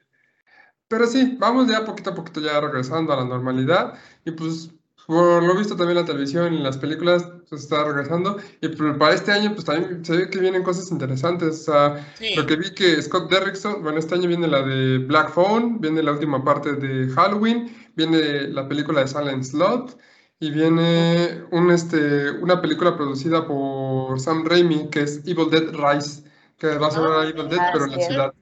Pero 0.87 1.09
sí, 1.09 1.37
vamos 1.37 1.67
ya 1.67 1.85
poquito 1.85 2.11
a 2.11 2.15
poquito 2.15 2.41
ya 2.41 2.61
regresando 2.61 3.13
a 3.13 3.17
la 3.17 3.25
normalidad 3.25 3.99
y 4.25 4.31
pues 4.31 4.71
por 5.09 5.43
lo 5.43 5.57
visto 5.57 5.75
también 5.75 5.97
la 5.97 6.05
televisión 6.05 6.55
y 6.55 6.63
las 6.63 6.79
películas 6.79 7.29
pues, 7.49 7.63
está 7.63 7.85
regresando 7.85 8.37
y 8.61 8.69
pues, 8.69 8.97
para 8.99 9.15
este 9.15 9.33
año 9.33 9.53
pues 9.53 9.65
también 9.65 10.05
se 10.05 10.17
ve 10.17 10.31
que 10.31 10.39
vienen 10.39 10.63
cosas 10.63 10.91
interesantes. 10.91 11.61
O 11.61 11.73
sea, 11.73 12.13
Sí. 12.19 12.35
lo 12.37 12.47
que 12.47 12.57
vi 12.57 12.75
que 12.75 13.01
Scott 13.03 13.31
Derrickson, 13.31 13.83
bueno, 13.83 13.99
este 13.99 14.15
año 14.15 14.29
viene 14.29 14.49
la 14.49 14.63
de 14.63 14.99
Black 14.99 15.31
Phone, 15.33 15.81
viene 15.81 16.03
la 16.03 16.13
última 16.13 16.45
parte 16.45 16.73
de 16.75 17.09
Halloween, 17.13 17.75
viene 17.95 18.49
la 18.49 18.69
película 18.69 19.01
de 19.01 19.09
Silent 19.09 19.45
Slot 19.45 19.99
y 20.39 20.51
viene 20.51 21.45
un, 21.51 21.71
este, 21.71 22.31
una 22.31 22.61
película 22.61 22.97
producida 22.97 23.47
por 23.47 24.21
Sam 24.21 24.45
Raimi 24.45 24.91
que 24.91 25.03
es 25.03 25.23
Evil 25.27 25.49
Dead 25.51 25.73
Rise, 25.73 26.25
que 26.59 26.77
va 26.77 26.89
a 26.89 26.91
ser 26.91 27.03
Ah, 27.05 27.25
Evil 27.27 27.49
Dead 27.49 27.61
pero 27.73 27.85
en 27.87 27.91
la 27.93 28.01
ciudad. 28.01 28.35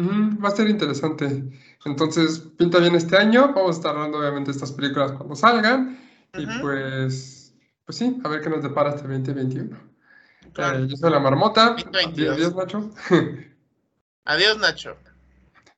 Va 0.00 0.48
a 0.48 0.52
ser 0.52 0.68
interesante. 0.68 1.44
Entonces, 1.84 2.38
pinta 2.56 2.78
bien 2.78 2.94
este 2.94 3.16
año. 3.16 3.52
Vamos 3.54 3.70
a 3.70 3.78
estar 3.78 3.96
hablando 3.96 4.18
obviamente 4.18 4.50
de 4.50 4.54
estas 4.56 4.70
películas 4.70 5.10
cuando 5.12 5.34
salgan. 5.34 5.98
Y 6.36 6.44
Ujú. 6.46 6.60
pues, 6.60 7.37
pues 7.88 7.96
sí, 7.96 8.20
a 8.22 8.28
ver 8.28 8.42
qué 8.42 8.50
nos 8.50 8.62
depara 8.62 8.90
este 8.90 9.08
2021. 9.08 9.74
Claro. 10.52 10.80
Eh, 10.80 10.88
yo 10.88 10.96
soy 10.98 11.10
la 11.10 11.20
marmota. 11.20 11.70
2022. 11.70 12.36
Adiós, 12.36 12.54
Nacho. 12.54 12.90
Adiós, 14.26 14.58
Nacho. 14.58 14.96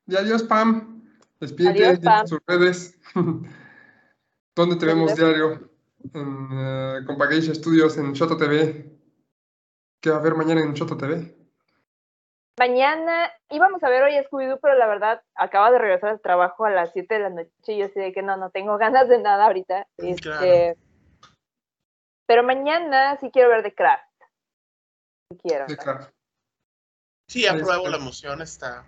Y 0.07 0.17
adiós, 0.17 0.43
Pam. 0.43 1.05
Despídete, 1.39 1.85
Adiós, 1.85 1.99
Pam. 1.99 2.25
tus 2.25 2.39
redes. 2.45 2.99
¿Dónde 4.55 4.75
te 4.75 4.85
vemos 4.87 5.15
¿Dónde? 5.15 5.23
diario? 5.25 5.69
En 6.13 7.05
Compageisha 7.05 7.55
Studios, 7.55 7.97
en 7.97 8.11
Shoto 8.11 8.35
TV. 8.35 8.91
¿Qué 10.01 10.09
va 10.09 10.17
a 10.17 10.19
haber 10.19 10.35
mañana 10.35 10.59
en 10.59 10.73
Shoto 10.73 10.97
TV? 10.97 11.33
Mañana 12.59 13.31
íbamos 13.51 13.81
a 13.85 13.89
ver 13.89 14.03
hoy 14.03 14.15
Scooby-Doo, 14.29 14.59
pero 14.61 14.77
la 14.77 14.87
verdad 14.87 15.21
acaba 15.35 15.71
de 15.71 15.79
regresar 15.79 16.09
al 16.09 16.19
trabajo 16.19 16.65
a 16.65 16.71
las 16.71 16.91
7 16.91 17.13
de 17.13 17.19
la 17.21 17.29
noche 17.29 17.49
y 17.67 17.77
yo 17.77 17.87
sé 17.93 18.11
que 18.11 18.21
no, 18.21 18.35
no 18.35 18.49
tengo 18.49 18.77
ganas 18.77 19.07
de 19.07 19.19
nada 19.21 19.45
ahorita. 19.45 19.87
Este, 19.95 20.21
Claro. 20.23 20.90
Pero 22.31 22.43
mañana 22.43 23.17
sí 23.19 23.29
quiero 23.29 23.49
ver 23.49 23.61
The 23.61 23.75
Craft. 23.75 24.05
Sí 25.29 25.37
quiero. 25.43 25.67
Sí, 25.67 25.75
claro. 25.75 26.07
Sí, 27.27 27.45
apruebo 27.45 27.87
está. 27.87 27.89
la 27.89 27.97
moción, 27.97 28.41
está. 28.41 28.85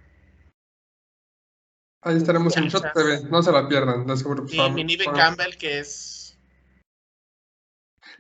Ahí 2.04 2.16
estaremos 2.16 2.56
en 2.56 2.70
ya. 2.70 2.94
TV. 2.94 3.24
No 3.30 3.44
se 3.44 3.52
la 3.52 3.68
pierdan, 3.68 4.08
de 4.08 4.16
seguro. 4.16 4.46
Y 4.48 4.58
Pam- 4.58 4.74
mi 4.74 4.86
Nive 4.86 5.04
Pam- 5.04 5.18
Campbell, 5.18 5.58
que 5.58 5.80
es. 5.80 6.40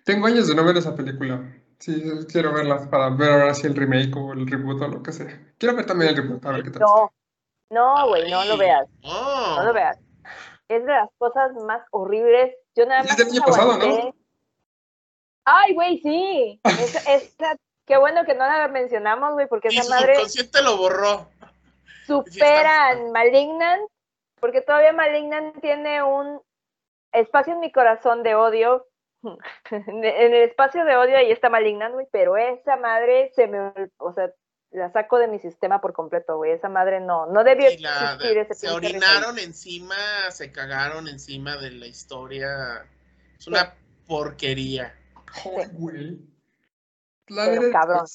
Tengo 0.03 0.27
años 0.27 0.49
de 0.49 0.55
no 0.55 0.65
ver 0.65 0.75
esa 0.75 0.93
película. 0.93 1.41
Sí, 1.79 2.03
quiero 2.29 2.53
verla 2.53 2.89
para 2.89 3.09
ver 3.11 3.31
ahora 3.31 3.53
si 3.53 3.65
el 3.67 3.77
remake 3.77 4.13
o 4.17 4.33
el 4.33 4.45
reboot 4.45 4.81
o 4.81 4.87
lo 4.89 5.03
que 5.03 5.13
sea. 5.13 5.53
Quiero 5.57 5.73
ver 5.73 5.85
también 5.85 6.09
el 6.09 6.17
reboot, 6.17 6.45
a 6.45 6.51
ver 6.51 6.63
qué 6.63 6.71
tal. 6.71 6.81
No, 6.81 7.13
no, 7.69 8.07
güey, 8.09 8.29
no 8.29 8.43
lo 8.43 8.57
veas, 8.57 8.89
Oh, 9.03 9.55
no 9.55 9.63
lo 9.67 9.73
veas. 9.73 9.97
Es 10.67 10.81
de 10.81 10.91
las 10.91 11.09
cosas 11.17 11.53
más 11.65 11.81
horribles. 11.91 12.57
Yo 12.75 12.85
nada 12.85 13.03
Es 13.03 13.07
más 13.07 13.17
del 13.17 13.27
año 13.29 13.41
pasado, 13.45 13.77
¿no? 13.77 14.22
Ay, 15.45 15.73
güey, 15.73 15.99
sí. 15.99 16.59
Esa, 16.63 16.99
esa- 17.13 17.57
qué 17.85 17.97
bueno 17.97 18.25
que 18.25 18.33
no 18.35 18.45
la 18.47 18.67
mencionamos, 18.67 19.33
güey, 19.33 19.47
porque 19.47 19.69
Y 19.71 19.75
esa 19.77 19.83
su 19.83 19.89
madre 19.89 20.15
subconsciente 20.15 20.61
lo 20.61 20.77
borró. 20.77 21.29
superan 22.07 23.11
Malignant, 23.11 23.81
porque 24.39 24.61
todavía 24.61 24.93
Malignant 24.93 25.59
tiene 25.61 26.03
un 26.03 26.41
espacio 27.11 27.53
en 27.53 27.59
mi 27.59 27.71
corazón 27.71 28.23
de 28.23 28.35
odio. 28.35 28.87
en 29.71 30.03
el 30.03 30.33
espacio 30.33 30.83
de 30.85 30.97
odio 30.97 31.17
ahí 31.17 31.31
está 31.31 31.49
Malignant, 31.49 31.93
güey, 31.93 32.07
pero 32.11 32.35
esa 32.37 32.75
madre 32.75 33.31
se 33.35 33.47
me, 33.47 33.71
o 33.97 34.13
sea, 34.13 34.29
la 34.71 34.91
saco 34.91 35.17
de 35.19 35.27
mi 35.27 35.39
sistema 35.39 35.79
por 35.79 35.93
completo, 35.93 36.37
güey. 36.37 36.51
Esa 36.51 36.67
madre 36.67 36.99
no, 36.99 37.27
no 37.27 37.43
debió 37.43 37.67
la- 37.79 38.13
existir 38.13 38.37
ese 38.37 38.53
se 38.55 38.69
orinaron 38.71 39.37
encima, 39.39 39.95
se 40.31 40.51
cagaron 40.51 41.07
encima 41.07 41.57
de 41.57 41.71
la 41.71 41.85
historia. 41.85 42.85
Es 43.37 43.47
una 43.47 43.75
porquería. 44.07 44.93
Ay, 45.33 45.67
güey. 45.73 46.19
La 47.27 47.45
Pero 47.45 47.61
neta, 47.61 47.79
cabrón. 47.79 48.05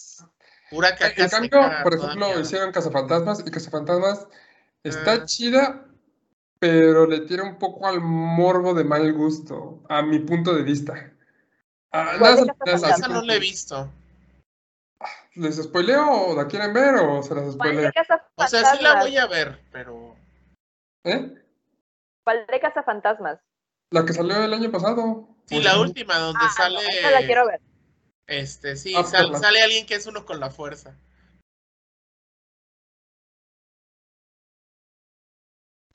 Pura 0.70 0.96
caca 0.96 1.22
En 1.22 1.30
cambio, 1.30 1.60
por 1.82 1.94
ejemplo, 1.94 2.40
hicieron 2.40 2.72
Cazafantasmas 2.72 3.42
y 3.46 3.50
Cazafantasmas 3.50 4.26
está 4.82 5.12
Ah. 5.14 5.24
chida, 5.24 5.86
pero 6.58 7.06
le 7.06 7.20
tira 7.20 7.42
un 7.42 7.58
poco 7.58 7.86
al 7.86 8.00
morbo 8.00 8.74
de 8.74 8.84
mal 8.84 9.12
gusto, 9.12 9.82
a 9.88 10.02
mi 10.02 10.18
punto 10.18 10.54
de 10.54 10.62
vista. 10.62 11.12
Ah, 11.90 12.18
Esa 12.66 13.08
no 13.08 13.22
la 13.22 13.34
he 13.34 13.38
visto. 13.38 13.90
¿Les 15.36 15.56
spoileo 15.56 16.10
o 16.10 16.34
la 16.36 16.46
quieren 16.46 16.72
ver 16.72 16.96
o 16.96 17.22
se 17.22 17.34
las 17.34 17.56
¿Cuál 17.56 17.70
spoileo? 17.70 17.92
O 18.34 18.46
sea, 18.46 18.74
sí 18.74 18.82
la 18.82 19.00
voy 19.00 19.16
a 19.16 19.26
ver, 19.26 19.60
pero. 19.72 20.16
¿Eh? 21.04 21.34
¿Cuál 22.24 22.46
de 22.46 22.60
Cazafantasmas? 22.60 23.38
La 23.90 24.04
que 24.04 24.12
salió 24.12 24.42
el 24.42 24.52
año 24.52 24.70
pasado. 24.70 25.28
Sí, 25.48 25.60
la 25.62 25.78
última, 25.80 26.18
donde 26.18 26.44
Ah, 26.44 26.50
sale. 26.50 26.74
no, 26.74 26.80
esa 26.82 27.10
la 27.10 27.24
quiero 27.26 27.46
ver. 27.46 27.60
Este, 28.26 28.76
sí, 28.76 28.92
Ah, 28.94 29.04
sal- 29.04 29.34
sale 29.36 29.62
alguien 29.62 29.86
que 29.86 29.94
es 29.94 30.06
uno 30.06 30.26
con 30.26 30.38
la 30.40 30.50
fuerza. 30.50 30.94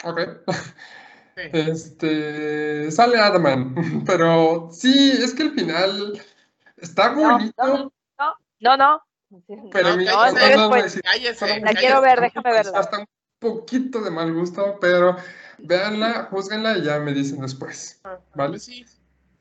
Ok. 0.03 0.19
Sí. 0.19 0.47
Este, 1.53 2.91
sale 2.91 3.17
Adman, 3.19 3.75
pero 4.07 4.69
sí, 4.71 5.11
es 5.11 5.33
que 5.33 5.43
el 5.43 5.51
final 5.51 6.21
está 6.77 7.11
No, 7.13 7.31
bonito. 7.37 7.91
no, 8.17 8.37
no, 8.59 8.77
no, 8.77 9.03
Pero 9.71 9.89
No, 9.89 9.97
mi- 9.97 10.05
no, 10.05 10.13
no, 10.57 10.69
pues, 10.69 10.99
La 11.61 11.73
quiero 11.75 12.01
ver, 12.01 12.21
déjame 12.21 12.51
verla. 12.51 12.79
Hasta 12.79 12.99
un 12.99 13.05
poquito 13.39 14.01
de 14.01 14.09
mal 14.11 14.33
gusto, 14.33 14.77
pero 14.79 15.15
véanla, 15.59 16.27
juzguenla 16.31 16.77
y 16.77 16.83
ya 16.83 16.99
me 16.99 17.13
dicen 17.13 17.41
después. 17.41 18.01
¿Vale? 18.35 18.49
Pues 18.51 18.63
sí. 18.63 18.85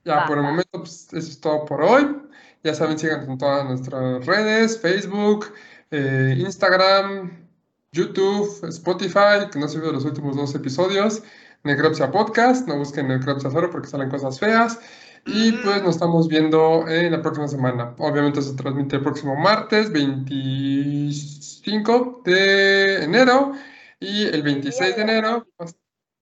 Ya 0.05 0.16
Va, 0.16 0.27
por 0.27 0.39
el 0.39 0.45
va. 0.45 0.51
momento, 0.51 0.70
pues 0.73 1.09
eso 1.12 1.31
es 1.31 1.41
todo 1.41 1.65
por 1.65 1.83
hoy. 1.83 2.16
Ya 2.65 2.74
saben, 2.74 2.99
sigan 2.99 3.29
en 3.31 3.39
todas 3.39 3.65
nuestras 3.66 4.24
redes, 4.27 4.81
Facebook, 4.81 5.47
eh, 5.91 6.35
Instagram, 6.39 7.47
YouTube, 7.93 8.65
Spotify, 8.69 9.49
que 9.53 9.59
no 9.59 9.69
se 9.69 9.81
vio 9.81 9.93
los 9.93 10.05
últimos 10.05 10.37
dos 10.37 10.55
episodios, 10.55 11.23
Necropsia 11.65 12.11
Podcast, 12.11 12.66
no 12.69 12.77
busquen 12.79 13.09
Necropsia 13.09 13.51
solo 13.51 13.70
porque 13.70 13.89
salen 13.89 14.11
cosas 14.11 14.39
feas. 14.39 14.79
Y 15.24 15.53
pues 15.53 15.81
nos 15.83 15.95
estamos 15.95 16.27
viendo 16.27 16.85
en 16.89 17.12
la 17.12 17.23
próxima 17.23 17.47
semana. 17.47 17.95
Obviamente 17.99 18.43
se 18.43 18.55
transmite 18.55 18.97
el 18.97 19.03
próximo 19.03 19.37
martes 19.37 19.93
25 19.93 22.23
de 22.24 23.05
enero 23.05 23.53
y 24.01 24.24
el 24.24 24.43
26 24.43 24.97
de 24.97 25.03
enero. 25.03 25.47
pues, 25.57 25.77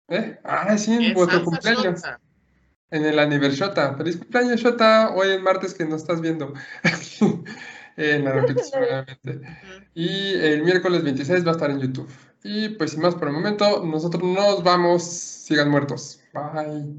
¿eh? 0.09 0.39
Ah, 0.45 0.77
sí, 0.77 1.15
vuestro 1.15 1.43
cumpleaños. 1.45 2.03
En 2.91 3.05
el 3.05 3.19
aniversario. 3.19 3.97
Feliz 3.97 4.17
cumpleaños, 4.17 4.61
Shota. 4.61 5.15
Hoy 5.15 5.29
es 5.29 5.43
martes 5.43 5.75
que 5.75 5.85
nos 5.85 6.03
estás 6.03 6.21
viendo. 6.21 6.53
en 7.97 8.25
la 8.25 8.33
repetición, 8.33 8.83
obviamente. 8.83 9.41
Y 9.95 10.35
el 10.35 10.65
miércoles 10.65 11.05
26 11.05 11.47
va 11.47 11.51
a 11.51 11.53
estar 11.53 11.71
en 11.71 11.81
YouTube. 11.81 12.11
Y 12.43 12.71
pues 12.71 12.93
sin 12.93 13.03
más 13.03 13.15
por 13.15 13.29
el 13.29 13.35
momento, 13.35 13.85
nosotros 13.85 14.23
nos 14.23 14.65
vamos. 14.65 15.05
Sigan 15.05 15.71
muertos. 15.71 16.21
Bye. 16.33 16.97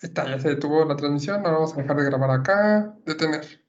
Está, 0.00 0.28
ya 0.28 0.38
se 0.38 0.50
detuvo 0.50 0.84
la 0.84 0.96
transmisión. 0.96 1.38
Ahora 1.38 1.52
vamos 1.52 1.74
a 1.74 1.82
dejar 1.82 1.96
de 1.96 2.04
grabar 2.04 2.30
acá. 2.30 2.96
Detener. 3.04 3.60